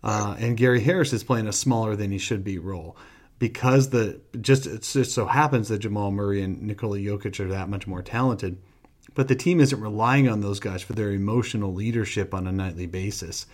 uh, 0.03 0.37
and 0.39 0.59
Gary 0.59 0.83
Harris 0.83 1.15
is 1.15 1.25
playing 1.25 1.47
a 1.47 1.53
smaller 1.55 1.97
than 1.97 2.11
he 2.11 2.19
should 2.19 2.45
be 2.45 2.59
role 2.59 2.99
because 3.39 3.89
the 3.89 4.21
just 4.43 4.67
it 4.67 4.83
just 4.83 5.15
so 5.15 5.25
happens 5.25 5.69
that 5.69 5.79
Jamal 5.79 6.11
Murray 6.11 6.43
and 6.43 6.61
Nikola 6.61 6.99
Jokic 6.99 7.41
are 7.41 7.49
that 7.49 7.71
much 7.71 7.87
more 7.87 8.03
talented. 8.03 8.59
But 9.15 9.29
the 9.29 9.35
team 9.35 9.59
isn't 9.59 9.81
relying 9.81 10.29
on 10.29 10.43
those 10.43 10.61
guys 10.61 10.83
for 10.83 10.93
their 10.93 11.13
emotional 11.13 11.73
leadership 11.73 12.35
on 12.35 12.47
a 12.47 12.53
nightly 12.53 12.85
basis, 12.85 13.47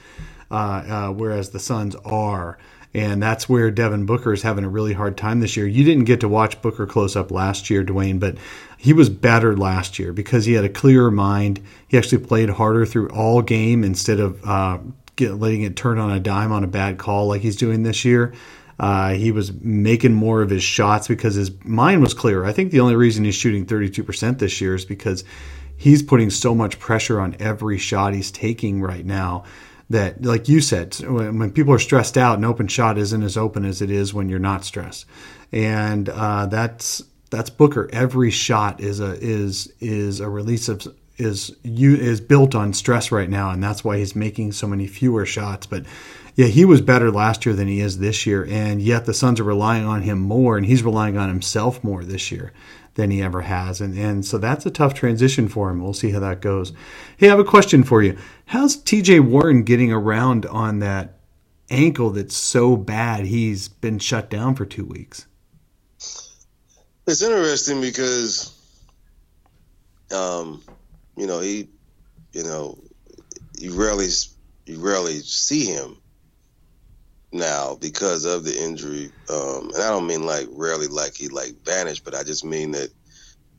uh, 0.51 0.55
uh, 0.55 1.09
whereas 1.13 1.51
the 1.51 1.61
Suns 1.61 1.95
are. 2.05 2.59
And 2.95 3.21
that's 3.21 3.49
where 3.49 3.73
Devin 3.73 4.07
Booker 4.07 4.33
is 4.33 4.43
having 4.43 4.63
a 4.63 4.69
really 4.69 4.93
hard 4.93 5.17
time 5.17 5.41
this 5.41 5.57
year. 5.57 5.67
You 5.67 5.83
didn't 5.83 6.05
get 6.05 6.21
to 6.21 6.29
watch 6.29 6.63
Booker 6.63 6.87
close 6.87 7.17
up 7.17 7.33
last 7.33 7.69
year, 7.69 7.83
Duane, 7.83 8.21
but 8.21 8.39
he 8.79 8.93
was 8.93 9.09
better 9.09 9.57
last 9.57 9.99
year 9.99 10.13
because 10.13 10.45
he 10.45 10.53
had 10.53 10.65
a 10.65 10.69
clearer 10.69 11.11
mind. 11.11 11.61
He 11.89 11.99
actually 11.99 12.25
played 12.25 12.51
harder 12.51 12.87
through 12.87 13.09
all 13.09 13.43
game 13.43 13.83
instead 13.83 14.21
of 14.21 14.45
uh, 14.45 14.79
get, 15.17 15.33
letting 15.35 15.63
it 15.63 15.75
turn 15.75 15.99
on 15.99 16.13
a 16.13 16.21
dime 16.21 16.53
on 16.53 16.63
a 16.63 16.69
bad 16.69 16.99
call 16.99 17.27
like 17.27 17.41
he's 17.41 17.57
doing 17.57 17.83
this 17.83 18.05
year. 18.05 18.33
Uh, 18.79 19.11
he 19.15 19.33
was 19.33 19.53
making 19.53 20.15
more 20.15 20.43
of 20.43 20.51
his 20.51 20.63
shots 20.63 21.09
because 21.09 21.35
his 21.35 21.51
mind 21.65 22.01
was 22.01 22.15
clearer. 22.15 22.45
I 22.45 22.53
think 22.53 22.71
the 22.71 22.81
only 22.81 22.97
reason 22.97 23.25
he's 23.25 23.35
shooting 23.35 23.67
32% 23.67 24.39
this 24.39 24.61
year 24.61 24.75
is 24.75 24.85
because 24.85 25.25
he's 25.77 26.03
putting 26.03 26.31
so 26.31 26.55
much 26.55 26.79
pressure 26.79 27.21
on 27.21 27.37
every 27.41 27.79
shot 27.79 28.15
he's 28.15 28.31
taking 28.31 28.81
right 28.81 29.05
now 29.05 29.45
that, 29.95 30.23
like 30.23 30.49
you 30.49 30.61
said, 30.61 30.95
when, 30.97 31.53
people 31.53 31.73
are 31.73 31.79
stressed 31.79 32.19
out, 32.19 32.39
an 32.39 32.45
open 32.45 32.67
shot 32.67 32.99
isn't 32.99 33.23
as 33.23 33.37
open 33.37 33.65
as 33.65 33.81
it 33.81 33.91
is 33.91 34.13
when 34.13 34.29
you're 34.29 34.39
not 34.39 34.65
stressed, 34.65 35.07
and 35.53 36.09
uh, 36.09 36.47
that's 36.47 37.03
that's 37.31 37.49
Booker. 37.51 37.89
Every 37.93 38.31
shot 38.31 38.81
is 38.81 39.01
a 39.01 39.17
is 39.21 39.73
is 39.81 40.21
a 40.21 40.29
release 40.29 40.69
of 40.69 40.87
is 41.17 41.55
you 41.63 41.95
is 41.95 42.21
built 42.21 42.55
on 42.55 42.73
stress 42.73 43.13
right 43.13 43.31
now, 43.31 43.51
and 43.51 43.63
that's 43.63 43.85
why 43.85 43.99
he's 43.99 44.17
making 44.17 44.53
so 44.53 44.67
many 44.67 44.87
fewer 44.87 45.25
shots. 45.25 45.67
But 45.67 45.87
yeah, 46.35 46.47
he 46.47 46.65
was 46.65 46.81
better 46.81 47.13
last 47.13 47.47
year 47.47 47.55
than 47.55 47.69
he 47.69 47.81
is 47.81 47.99
this 47.99 48.27
year, 48.27 48.45
and 48.51 48.83
yet 48.83 49.07
the 49.07 49.15
Suns 49.15 49.39
are 49.39 49.45
relying 49.45 49.85
on 49.85 50.03
him 50.03 50.19
more, 50.19 50.57
and 50.57 50.67
he's 50.67 50.83
relying 50.83 51.17
on 51.17 51.29
himself 51.29 51.83
more 51.85 52.05
this 52.05 52.33
year 52.33 52.53
than 52.95 53.11
he 53.11 53.23
ever 53.23 53.43
has, 53.43 53.81
and 53.81 53.99
and 53.99 54.25
so 54.25 54.39
that's 54.39 54.67
a 54.67 54.71
tough 54.71 54.95
transition 54.95 55.49
for 55.49 55.71
him. 55.71 55.83
We'll 55.83 55.95
see 55.95 56.11
how 56.11 56.21
that 56.21 56.41
goes. 56.43 56.73
Hey, 57.17 57.29
I 57.29 57.31
have 57.31 57.39
a 57.41 57.45
question 57.45 57.85
for 57.85 58.03
you. 58.03 58.17
How's 58.47 58.77
T.J. 58.77 59.21
Warren 59.21 59.65
getting 59.65 59.93
around 59.93 60.47
on 60.47 60.81
that 60.81 61.19
ankle 61.71 62.11
that's 62.11 62.37
so 62.37 62.77
bad 62.77 63.27
he's 63.27 63.69
been 63.69 63.99
shut 63.99 64.31
down 64.31 64.55
for 64.55 64.67
two 64.67 64.85
weeks? 64.85 65.27
It's 67.07 67.23
interesting 67.23 67.81
because, 67.81 68.53
um, 70.13 70.63
you 71.17 71.27
know, 71.27 71.41
he, 71.41 71.69
you 72.33 72.45
know, 72.45 72.79
you 73.59 73.75
rarely 73.75 74.09
you 74.67 74.81
rarely 74.81 75.21
see 75.21 75.67
him 75.67 75.97
now 77.35 77.77
because 77.81 78.25
of 78.25 78.45
the 78.45 78.57
injury. 78.59 79.11
Um, 79.29 79.71
and 79.75 79.83
I 79.83 79.91
don't 79.91 80.07
mean 80.07 80.25
like 80.25 80.47
rarely 80.53 80.87
like 80.87 81.15
he 81.15 81.29
like 81.29 81.55
vanished, 81.65 82.05
but 82.05 82.15
I 82.15 82.23
just 82.23 82.45
mean 82.45 82.71
that, 82.71 82.89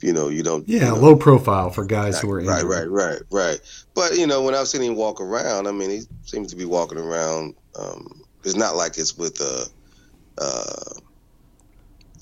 you 0.02 0.12
know, 0.14 0.30
you 0.30 0.42
don't. 0.44 0.68
Yeah, 0.68 0.80
you 0.80 0.86
know, 0.88 0.96
low 0.96 1.16
profile 1.16 1.70
for 1.70 1.86
guys 1.86 2.20
who 2.20 2.32
are 2.32 2.40
injured. 2.40 2.64
right, 2.64 2.88
right, 2.88 2.90
right. 2.90 3.22
Right. 3.32 3.60
But 3.94 4.18
you 4.18 4.26
know, 4.26 4.42
when 4.42 4.56
I've 4.56 4.68
seen 4.68 4.82
him 4.82 4.96
walk 4.96 5.22
around, 5.22 5.68
I 5.68 5.72
mean, 5.72 5.90
he 5.90 6.02
seems 6.24 6.50
to 6.52 6.56
be 6.56 6.66
walking 6.66 6.98
around. 6.98 7.56
Um, 7.78 8.22
it's 8.44 8.56
not 8.56 8.76
like 8.76 8.98
it's 8.98 9.18
with 9.18 9.40
a. 9.42 9.68
Uh, 10.38 11.00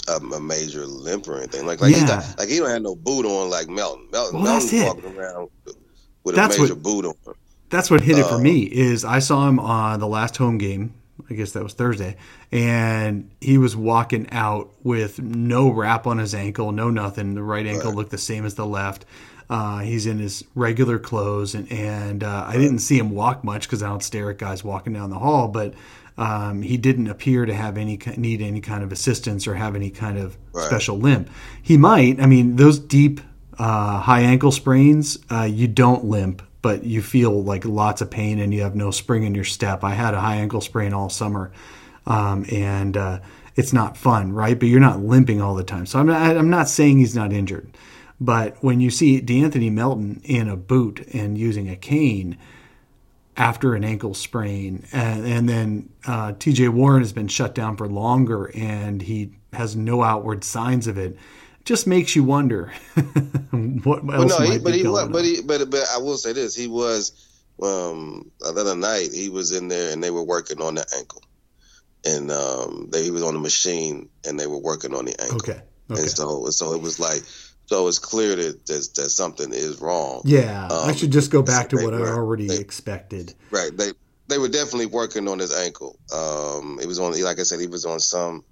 a, 0.10 0.16
a 0.18 0.40
major 0.40 0.86
limp 0.86 1.30
or 1.30 1.38
anything 1.38 1.66
like 1.66 1.80
like 1.80 1.94
he's 1.96 2.04
not, 2.04 2.26
like 2.38 2.50
he 2.50 2.58
don't 2.60 2.70
have 2.70 2.82
no 2.82 2.94
boot 2.94 3.26
on 3.26 3.50
like 3.50 3.70
Melton. 3.70 4.06
Melton, 4.12 4.42
Well, 4.42 4.60
that's 4.60 4.74
it. 4.74 4.86
walking 4.86 5.18
around 5.18 5.50
with 6.26 6.36
That's 6.36 6.58
a 6.58 6.62
major 6.62 6.74
what- 6.76 6.84
boot 6.84 7.06
on. 7.06 7.36
That's 7.70 7.90
what 7.90 8.02
hit 8.02 8.18
it 8.20 8.26
for 8.26 8.36
Uh, 8.36 8.40
me 8.40 8.64
is 8.64 9.06
I 9.06 9.20
saw 9.20 9.48
him 9.48 9.60
on 9.62 10.02
the 10.02 10.08
last 10.08 10.36
home 10.38 10.58
game. 10.58 10.94
I 11.30 11.34
guess 11.34 11.52
that 11.52 11.64
was 11.64 11.74
Thursday, 11.74 12.18
and 12.52 13.30
he 13.42 13.58
was 13.58 13.76
walking 13.76 14.28
out 14.32 14.72
with 14.84 15.20
no 15.22 15.70
wrap 15.70 16.06
on 16.08 16.18
his 16.18 16.36
ankle, 16.36 16.72
no 16.72 16.90
nothing. 16.90 17.34
The 17.36 17.44
right 17.44 17.66
ankle 17.66 17.90
Right. 17.92 17.98
looked 17.98 18.12
the 18.12 18.18
same 18.18 18.46
as 18.46 18.56
the 18.56 18.66
left. 18.66 19.06
Uh, 19.50 19.80
he's 19.80 20.06
in 20.06 20.20
his 20.20 20.44
regular 20.56 20.98
clothes, 21.00 21.54
and 21.56 21.72
and 21.72 22.24
uh, 22.24 22.46
I 22.48 22.54
didn't 22.58 22.80
see 22.80 22.98
him 22.98 23.12
walk 23.12 23.44
much 23.44 23.64
because 23.68 23.84
I 23.84 23.88
don't 23.90 24.04
stare 24.04 24.30
at 24.32 24.38
guys 24.38 24.64
walking 24.64 24.94
down 24.94 25.10
the 25.10 25.20
hall. 25.20 25.48
But 25.48 25.74
Um, 26.16 26.62
he 26.62 26.78
didn't 26.78 27.08
appear 27.08 27.48
to 27.48 27.54
have 27.56 27.76
any 27.76 27.98
need 28.18 28.40
any 28.44 28.62
kind 28.62 28.84
of 28.84 28.92
assistance 28.92 29.48
or 29.48 29.56
have 29.56 29.76
any 29.76 29.90
kind 29.90 30.20
of 30.20 30.38
Right. 30.54 30.64
special 30.64 31.00
limp. 31.00 31.28
He 31.60 31.76
might. 31.76 32.22
I 32.22 32.28
mean, 32.28 32.56
those 32.58 32.78
deep 32.78 33.20
uh, 33.58 33.98
high 34.00 34.22
ankle 34.22 34.52
sprains, 34.52 35.18
uh, 35.32 35.42
you 35.52 35.68
don't 35.68 36.06
limp, 36.06 36.44
but 36.64 36.86
you 36.86 37.02
feel 37.02 37.44
like 37.44 37.66
lots 37.66 38.02
of 38.02 38.10
pain 38.10 38.40
and 38.40 38.54
you 38.54 38.62
have 38.62 38.74
no 38.74 38.90
spring 38.90 39.24
in 39.24 39.36
your 39.36 39.44
step. 39.44 39.84
I 39.84 39.92
had 39.92 40.14
a 40.14 40.22
high 40.22 40.38
ankle 40.38 40.62
sprain 40.62 40.94
all 40.94 41.10
summer, 41.10 41.52
um, 42.08 42.46
and 42.50 42.96
uh, 42.98 43.20
it's 43.56 43.74
not 43.74 43.98
fun, 43.98 44.32
right? 44.32 44.58
But 44.58 44.70
you're 44.70 44.80
not 44.80 45.02
limping 45.02 45.42
all 45.42 45.56
the 45.56 45.64
time. 45.66 45.86
So 45.86 46.00
I'm 46.00 46.08
not, 46.08 46.38
I'm 46.38 46.50
not 46.50 46.70
saying 46.70 46.98
he's 46.98 47.16
not 47.16 47.34
injured, 47.34 47.70
but 48.20 48.56
when 48.64 48.80
you 48.80 48.90
see 48.90 49.22
De'Anthony 49.22 49.72
Melton 49.72 50.22
in 50.24 50.48
a 50.48 50.56
boot 50.56 51.06
and 51.14 51.38
using 51.38 51.70
a 51.70 51.76
cane 51.76 52.38
after 53.36 53.76
an 53.76 53.84
ankle 53.84 54.14
sprain, 54.14 54.86
and, 54.94 55.26
and 55.26 55.50
then 55.50 55.90
uh, 56.08 56.32
T.J. 56.40 56.70
Warren 56.70 57.02
has 57.02 57.12
been 57.12 57.28
shut 57.28 57.54
down 57.54 57.76
for 57.76 57.88
longer, 57.88 58.52
and 58.56 59.02
he 59.02 59.34
has 59.52 59.76
no 59.76 60.02
outward 60.02 60.46
signs 60.46 60.88
of 60.88 60.98
it. 60.98 61.18
Just 61.66 61.88
makes 61.88 62.16
you 62.16 62.24
wonder 62.24 62.74
what 63.84 64.06
But 64.06 64.14
else 64.16 64.40
no, 64.40 64.46
he, 64.46 64.58
but 64.60 64.72
be 64.74 64.78
he 64.80 64.84
going 64.84 65.12
was, 65.12 65.12
but 65.12 65.24
he, 65.24 65.42
but 65.42 65.70
but 65.70 65.84
I 65.94 65.98
will 65.98 66.18
say 66.18 66.34
this: 66.34 66.54
he 66.56 66.68
was 66.68 67.12
um, 67.62 68.32
the 68.40 68.48
other 68.60 68.76
night. 68.76 69.10
He 69.14 69.30
was 69.30 69.52
in 69.54 69.68
there, 69.70 69.94
and 69.94 70.04
they 70.04 70.12
were 70.12 70.24
working 70.24 70.62
on 70.62 70.76
the 70.76 70.86
ankle, 70.98 71.22
and 72.06 72.30
um, 72.32 72.90
they, 72.92 73.04
he 73.04 73.12
was 73.12 73.24
on 73.24 73.34
the 73.34 73.40
machine, 73.40 74.10
and 74.28 74.38
they 74.40 74.48
were 74.48 74.58
working 74.60 74.94
on 74.94 75.06
the 75.06 75.20
ankle. 75.22 75.38
okay, 75.38 75.62
okay, 75.90 76.02
And 76.02 76.10
so, 76.10 76.50
so 76.50 76.74
it 76.74 76.82
was 76.82 77.00
like, 77.00 77.24
so 77.68 77.88
it's 77.88 78.00
clear 78.00 78.36
that 78.36 78.66
that, 78.66 78.90
that 78.96 79.10
something 79.12 79.54
is 79.54 79.80
wrong. 79.80 80.22
yeah. 80.26 80.68
I 80.70 80.90
um, 80.90 80.96
should 80.96 81.12
just 81.12 81.32
go 81.32 81.42
back 81.42 81.70
to 81.70 81.78
what 81.78 81.94
I 81.94 82.00
already 82.00 82.48
they- 82.48 82.58
expected. 82.60 83.34
Right. 83.52 83.72
They 83.76 83.92
they 84.28 84.38
were 84.38 84.48
definitely 84.50 84.88
working 84.88 85.28
on 85.28 85.40
his 85.40 85.54
ankle. 85.56 85.98
Um, 86.14 86.80
it 86.82 86.88
was 86.88 86.98
on, 87.00 87.12
like 87.22 87.40
I 87.40 87.44
said, 87.44 87.60
he 87.60 87.68
was 87.68 87.86
on 87.86 88.00
some 88.00 88.44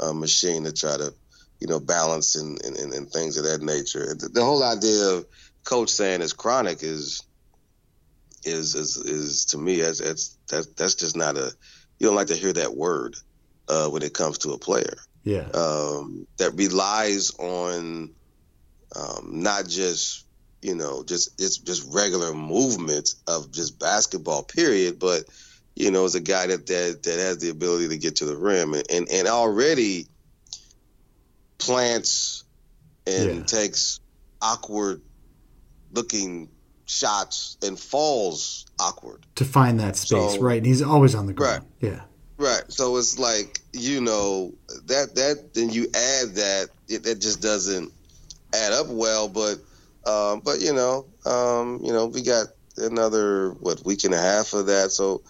uh, 0.00 0.12
machine 0.12 0.64
to 0.64 0.72
try 0.72 0.96
to, 0.96 1.14
you 1.62 1.68
know, 1.68 1.78
balance 1.78 2.34
and 2.34 2.60
and, 2.64 2.76
and, 2.76 3.08
things 3.08 3.36
of 3.36 3.44
that 3.44 3.62
nature. 3.62 4.16
The, 4.18 4.28
the 4.28 4.44
whole 4.44 4.64
idea 4.64 5.10
of 5.10 5.26
coach 5.62 5.90
saying 5.90 6.20
it's 6.20 6.32
chronic 6.32 6.82
is 6.82 7.22
is 8.42 8.74
is, 8.74 8.96
is 8.96 9.44
to 9.44 9.58
me 9.58 9.80
that's 9.80 10.00
that's 10.00 10.36
that's 10.50 10.66
that's 10.74 10.94
just 10.96 11.16
not 11.16 11.36
a 11.36 11.52
you 12.00 12.08
don't 12.08 12.16
like 12.16 12.26
to 12.26 12.34
hear 12.34 12.52
that 12.52 12.74
word 12.74 13.14
uh, 13.68 13.86
when 13.88 14.02
it 14.02 14.12
comes 14.12 14.38
to 14.38 14.50
a 14.50 14.58
player. 14.58 14.96
Yeah, 15.22 15.46
um, 15.54 16.26
that 16.38 16.56
relies 16.56 17.30
on 17.38 18.12
um, 18.96 19.28
not 19.30 19.68
just 19.68 20.26
you 20.62 20.74
know 20.74 21.04
just 21.04 21.40
it's 21.40 21.58
just 21.58 21.94
regular 21.94 22.34
movement 22.34 23.08
of 23.28 23.52
just 23.52 23.78
basketball 23.78 24.42
period, 24.42 24.98
but 24.98 25.22
you 25.76 25.92
know 25.92 26.06
is 26.06 26.16
a 26.16 26.20
guy 26.20 26.48
that 26.48 26.66
that 26.66 27.04
that 27.04 27.18
has 27.20 27.38
the 27.38 27.50
ability 27.50 27.86
to 27.90 27.98
get 27.98 28.16
to 28.16 28.24
the 28.24 28.36
rim. 28.36 28.74
And 28.74 28.84
and, 28.90 29.08
and 29.12 29.28
already 29.28 30.08
plants 31.66 32.44
and 33.06 33.38
Yeah. 33.38 33.42
takes 33.44 34.00
awkward 34.40 35.00
looking 35.92 36.48
shots 36.86 37.56
and 37.62 37.78
falls 37.78 38.66
awkward. 38.78 39.24
to 39.36 39.44
find 39.44 39.80
that 39.80 39.96
space, 39.96 40.34
So- 40.34 40.40
right? 40.40 40.58
And 40.58 40.66
he's 40.66 40.82
always 40.82 41.14
on 41.14 41.26
the 41.26 41.32
ground. 41.32 41.64
Yeah, 41.80 42.02
Right. 42.38 42.64
So 42.68 42.96
it's 42.96 43.18
like 43.18 43.60
you 43.72 44.00
know 44.00 44.52
that 44.86 45.14
that 45.14 45.54
then 45.54 45.70
you 45.70 45.84
add 45.94 46.34
that 46.34 46.68
it, 46.88 47.04
that 47.04 47.20
just 47.20 47.40
doesn't 47.40 47.92
add 48.52 48.72
up 48.72 48.88
well. 48.88 49.28
But 49.28 49.58
um, 50.04 50.40
but 50.44 50.60
you 50.60 50.72
know 50.72 51.06
um, 51.24 51.80
you 51.84 51.92
know 51.92 52.06
we 52.06 52.22
got 52.22 52.48
another 52.78 53.50
what 53.60 53.84
week 53.84 54.02
and 54.04 54.12
a 54.14 54.20
half 54.20 54.54
of 54.54 54.66
that. 54.66 54.90
So 54.90 55.22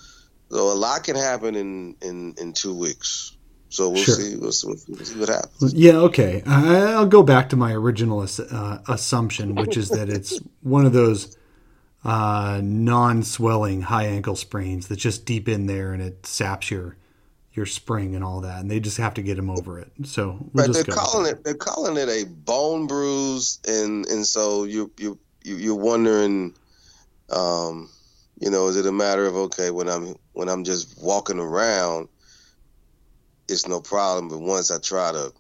so 0.51 0.73
a 0.73 0.75
lot 0.75 1.05
can 1.05 1.17
happen 1.17 1.55
in 1.55 1.97
in 2.01 2.35
in 2.39 2.53
two 2.55 2.75
weeks. 2.75 3.33
So 3.73 3.89
we'll 3.89 4.05
Sure. 4.05 4.17
see. 4.17 4.37
We'll 4.37 4.53
we'll 4.67 5.05
see 5.05 5.19
what 5.19 5.29
happens. 5.31 5.75
Yeah, 5.75 5.97
okay. 5.99 6.43
I'll 6.47 7.07
go 7.07 7.23
back 7.23 7.49
to 7.51 7.57
my 7.57 7.73
original 7.73 8.21
uh, 8.21 8.79
assumption, 8.89 9.57
which 9.57 9.77
is 9.77 9.91
that 9.93 10.09
it's 10.11 10.39
one 10.63 10.85
of 10.85 10.93
those 10.93 11.37
uh, 12.05 12.61
non-swelling 12.63 13.83
high 13.83 14.07
ankle 14.07 14.37
sprains 14.37 14.89
that's 14.89 15.03
just 15.03 15.25
deep 15.25 15.49
in 15.49 15.67
there 15.67 15.93
and 15.93 16.03
it 16.03 16.27
saps 16.27 16.71
your 16.71 16.97
your 17.55 17.67
spring 17.67 18.15
and 18.15 18.25
all 18.25 18.41
that, 18.41 18.61
and 18.61 18.71
they 18.71 18.81
just 18.81 18.97
have 18.97 19.15
to 19.15 19.23
get 19.23 19.39
him 19.39 19.51
over 19.51 19.79
it. 19.79 19.93
So 20.05 20.39
we'll 20.53 20.65
Right, 20.65 20.73
they're 20.73 20.85
calling 20.85 21.27
it 21.27 21.45
they're 21.45 21.55
calling 21.55 21.97
it 21.97 22.09
a 22.09 22.25
bone 22.25 22.87
bruise, 22.87 23.59
and 23.67 24.07
and 24.07 24.27
so 24.27 24.65
you 24.65 24.91
you 24.99 25.19
you 25.45 25.57
you're 25.57 25.75
wondering, 25.75 26.55
um, 27.31 27.91
you 28.41 28.51
know, 28.51 28.69
is 28.69 28.77
it 28.77 28.87
a 28.87 28.93
matter 28.93 29.27
of 29.27 29.37
okay 29.37 29.71
when 29.71 29.89
I'm 29.89 30.17
when 30.33 30.49
I'm 30.49 30.65
just 30.65 31.03
walking 31.03 31.39
around, 31.39 32.09
it's 33.53 33.69
no 33.69 33.81
problem, 33.81 34.29
but 34.29 34.41
once 34.41 34.71
I 34.71 34.79
try 34.79 35.13
to 35.13 35.33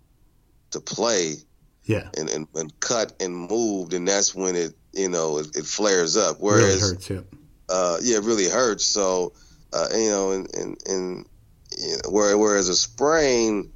to 0.72 0.80
play 0.80 1.36
Yeah, 1.84 2.08
and 2.16 2.28
and, 2.30 2.46
and 2.54 2.80
cut 2.80 3.12
and 3.20 3.34
move, 3.34 3.90
then 3.90 4.04
that's 4.04 4.34
when 4.34 4.56
it 4.56 4.74
you 4.92 5.08
know 5.08 5.38
it, 5.38 5.56
it 5.56 5.66
flares 5.66 6.16
up. 6.16 6.36
really 6.40 6.80
hurts. 6.80 7.10
Yeah, 7.10 7.20
uh, 7.68 7.98
yeah, 8.02 8.18
it 8.18 8.24
really 8.24 8.48
hurts. 8.48 8.84
So, 8.84 9.32
uh, 9.72 9.88
you 9.92 10.10
know, 10.10 10.32
and, 10.32 10.54
and, 10.54 10.76
and 10.86 11.26
you 11.78 11.96
know, 11.96 12.10
where, 12.10 12.36
whereas 12.36 12.68
a 12.68 12.74
sprain, 12.74 13.72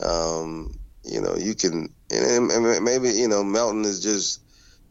um, 0.00 0.74
you 1.04 1.20
know, 1.20 1.36
you 1.36 1.54
can, 1.54 1.94
and, 2.10 2.50
and 2.50 2.84
maybe, 2.84 3.10
you 3.10 3.28
know, 3.28 3.44
Melton 3.44 3.84
is 3.84 4.02
just, 4.02 4.40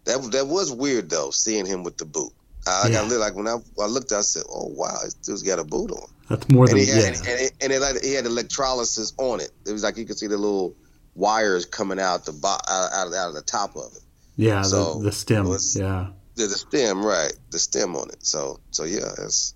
that, 0.06 0.22
that 0.32 0.48
was 0.48 0.72
weird 0.72 1.10
though, 1.10 1.32
seeing 1.32 1.66
him 1.66 1.84
with 1.84 1.98
the 1.98 2.06
boot. 2.06 2.32
I, 2.66 2.88
Yeah. 2.90 3.02
I 3.02 3.10
got 3.10 3.20
like 3.20 3.36
when 3.36 3.48
I, 3.48 3.58
I 3.82 3.88
looked, 3.88 4.12
I 4.12 4.22
said, 4.22 4.44
"Oh 4.50 4.68
wow, 4.68 4.98
this 5.04 5.14
dude's 5.16 5.44
got 5.44 5.60
a 5.60 5.64
boot 5.64 5.92
on." 5.92 6.08
That's 6.30 6.49
more 6.49 6.68
than 6.68 6.77
And 6.77 6.88
he 6.88 6.91
yeah. 6.91 7.06
had, 7.06 7.15
and, 7.15 7.27
it, 7.41 7.52
and 7.61 7.72
it, 7.73 7.80
like, 7.80 8.02
he 8.03 8.14
had 8.14 8.26
electrolysis 8.26 9.14
on 9.18 9.39
it. 9.39 9.52
It 9.68 9.72
was 9.72 9.84
like 9.84 9.97
you 9.97 10.06
could 10.06 10.18
see 10.18 10.27
the 10.27 10.38
little 10.38 10.76
wires 11.14 11.65
coming 11.65 11.99
out 11.99 12.26
the 12.26 12.34
bo- 12.34 12.47
out, 12.47 12.91
out, 12.93 13.14
out 13.14 13.30
of 13.30 13.35
the 13.35 13.43
top 13.45 13.76
of 13.76 13.91
it. 13.95 14.02
yeah, 14.35 14.61
so 14.64 14.95
the, 14.95 15.06
the 15.06 15.11
stem. 15.11 15.47
was- 15.47 15.76
yeah, 15.77 16.07
the, 16.35 16.43
a 16.43 16.47
stem, 16.47 17.06
right? 17.06 17.34
The 17.52 17.60
stem 17.60 17.95
on 17.95 18.10
it. 18.10 18.26
So, 18.26 18.60
so 18.72 18.84
yeah, 18.84 19.11
it's 19.19 19.53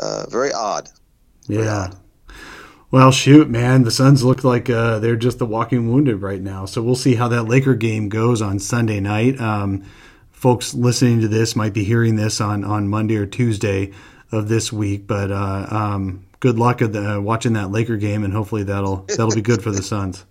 uh, 0.00 0.26
very 0.30 0.52
odd. 0.52 0.88
yeah. 1.48 1.92
Well, 2.90 3.10
shoot, 3.10 3.50
man, 3.50 3.82
the 3.82 3.90
Suns 3.90 4.22
look 4.22 4.44
like 4.44 4.70
uh, 4.70 5.00
they're 5.00 5.16
just 5.16 5.38
the 5.38 5.44
walking 5.46 5.92
wounded 5.92 6.22
right 6.22 6.40
now. 6.40 6.66
So 6.66 6.80
we'll 6.82 6.94
see 6.94 7.16
how 7.16 7.26
that 7.28 7.42
Laker 7.42 7.74
game 7.74 8.08
goes 8.08 8.40
on 8.40 8.60
Sunday 8.60 9.00
night. 9.00 9.40
Um, 9.40 9.84
folks 10.30 10.72
listening 10.72 11.20
to 11.22 11.28
this 11.28 11.56
might 11.56 11.72
be 11.74 11.82
hearing 11.82 12.14
this 12.14 12.40
on, 12.40 12.62
on 12.62 12.88
Monday 12.88 13.16
or 13.16 13.26
Tuesday 13.26 13.92
of 14.36 14.48
this 14.48 14.72
week, 14.72 15.06
but 15.06 15.30
uh, 15.30 15.66
um, 15.70 16.26
good 16.40 16.58
luck 16.58 16.82
at 16.82 16.92
the, 16.92 17.20
watching 17.20 17.54
that 17.54 17.70
Laker 17.70 17.96
game, 17.96 18.24
and 18.24 18.32
hopefully 18.32 18.64
that'll 18.64 19.04
that'll 19.08 19.34
be 19.34 19.42
good 19.42 19.62
for 19.62 19.70
the 19.70 19.82
Suns. 19.82 20.24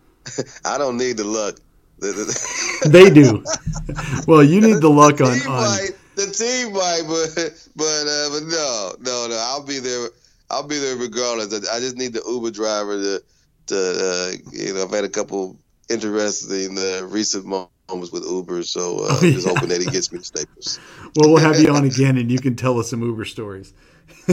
I 0.64 0.78
don't 0.78 0.96
need 0.96 1.16
the 1.16 1.24
luck. 1.24 1.56
The, 1.98 2.08
the, 2.08 2.88
They 2.90 3.10
do. 3.10 3.44
well, 4.26 4.42
you 4.42 4.60
need 4.60 4.80
the 4.80 4.90
luck 4.90 5.20
on, 5.20 5.38
team 5.38 5.50
on 5.50 5.60
might, 5.62 5.90
the 6.14 6.26
team 6.26 6.72
might, 6.72 7.02
but 7.06 7.68
but 7.76 8.06
uh, 8.06 8.28
but 8.30 8.42
no, 8.48 8.94
no, 9.00 9.26
no. 9.28 9.36
I'll 9.48 9.64
be 9.64 9.78
there. 9.78 10.08
I'll 10.50 10.66
be 10.66 10.78
there 10.78 10.96
regardless. 10.96 11.68
I 11.68 11.80
just 11.80 11.96
need 11.96 12.12
the 12.12 12.22
Uber 12.28 12.50
driver 12.50 12.96
to 12.96 13.22
to 13.68 13.76
uh, 13.76 14.32
you 14.52 14.74
know. 14.74 14.84
I've 14.84 14.90
had 14.90 15.04
a 15.04 15.08
couple 15.08 15.58
interesting 15.88 16.76
uh, 16.78 17.06
recent 17.06 17.46
moments 17.46 17.72
with 17.88 18.24
Uber, 18.28 18.62
so 18.62 18.98
uh, 19.00 19.06
Oh, 19.10 19.20
just 19.22 19.46
hoping 19.46 19.68
that 19.68 19.80
he 19.80 19.86
gets 19.86 20.12
me 20.12 20.18
to 20.18 20.24
Staples. 20.24 20.80
well, 21.16 21.32
we'll 21.32 21.42
have 21.42 21.60
you 21.60 21.72
on 21.72 21.84
again, 21.84 22.18
and 22.18 22.30
you 22.30 22.38
can 22.38 22.56
tell 22.56 22.78
us 22.78 22.90
some 22.90 23.02
Uber 23.02 23.24
stories. 23.24 23.72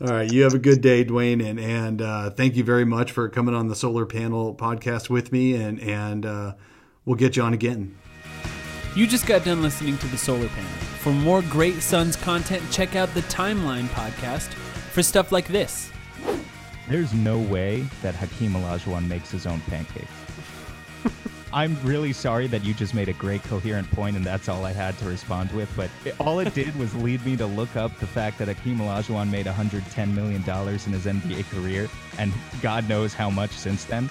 All 0.00 0.08
right, 0.08 0.30
you 0.30 0.42
have 0.42 0.54
a 0.54 0.58
good 0.58 0.80
day, 0.80 1.04
Duane, 1.04 1.40
and 1.40 1.60
and 1.60 2.02
uh, 2.02 2.30
thank 2.30 2.56
you 2.56 2.64
very 2.64 2.84
much 2.84 3.12
for 3.12 3.28
coming 3.28 3.54
on 3.54 3.68
the 3.68 3.76
Solar 3.76 4.06
Panel 4.06 4.54
podcast 4.54 5.08
with 5.10 5.32
me, 5.32 5.54
and 5.54 5.80
and 5.80 6.26
uh, 6.26 6.54
we'll 7.04 7.16
get 7.16 7.36
you 7.36 7.42
on 7.42 7.54
again. 7.54 7.96
You 8.96 9.06
just 9.06 9.26
got 9.26 9.44
done 9.44 9.62
listening 9.62 9.98
to 9.98 10.06
the 10.06 10.18
Solar 10.18 10.48
Panel. 10.48 10.70
For 11.00 11.12
more 11.12 11.42
great 11.42 11.82
Suns 11.82 12.16
content, 12.16 12.62
check 12.70 12.96
out 12.96 13.12
the 13.14 13.22
Timeline 13.22 13.86
podcast 13.88 14.48
for 14.92 15.02
stuff 15.02 15.32
like 15.32 15.48
this. 15.48 15.90
There's 16.88 17.12
no 17.12 17.38
way 17.38 17.86
that 18.02 18.14
Hakeem 18.14 18.52
Olajuwon 18.52 19.08
makes 19.08 19.30
his 19.30 19.46
own 19.46 19.60
pancakes. 19.62 20.06
I'm 21.54 21.80
really 21.84 22.12
sorry 22.12 22.48
that 22.48 22.64
you 22.64 22.74
just 22.74 22.94
made 22.94 23.08
a 23.08 23.12
great 23.12 23.40
coherent 23.44 23.88
point 23.92 24.16
and 24.16 24.26
that's 24.26 24.48
all 24.48 24.64
I 24.64 24.72
had 24.72 24.98
to 24.98 25.04
respond 25.04 25.52
with, 25.52 25.72
but 25.76 25.88
it, 26.04 26.20
all 26.20 26.40
it 26.40 26.52
did 26.52 26.74
was 26.76 26.92
lead 26.96 27.24
me 27.24 27.36
to 27.36 27.46
look 27.46 27.76
up 27.76 27.96
the 28.00 28.08
fact 28.08 28.38
that 28.38 28.48
Hakeem 28.48 28.78
Olajuwon 28.78 29.30
made 29.30 29.46
$110 29.46 30.14
million 30.14 30.42
in 30.42 30.92
his 30.92 31.06
NBA 31.06 31.48
career 31.50 31.88
and 32.18 32.32
God 32.60 32.88
knows 32.88 33.14
how 33.14 33.30
much 33.30 33.52
since 33.52 33.84
then. 33.84 34.10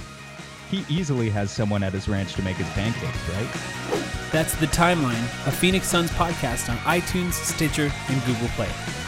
He 0.72 0.86
easily 0.88 1.30
has 1.32 1.52
someone 1.52 1.84
at 1.84 1.91
his 1.91 2.07
ranch 2.07 2.34
to 2.36 2.41
make 2.44 2.56
his 2.56 2.70
pancakes, 2.70 3.30
right? 3.32 4.02
That's 4.32 4.56
The 4.56 4.68
Timeline, 4.68 5.26
a 5.45 5.52
Phoenix 5.52 5.88
Suns 5.88 6.11
podcast 6.11 6.70
on 6.70 6.78
iTunes, 6.78 7.34
Stitcher, 7.34 7.91
and 8.07 8.26
Google 8.26 8.48
Play. 8.56 9.02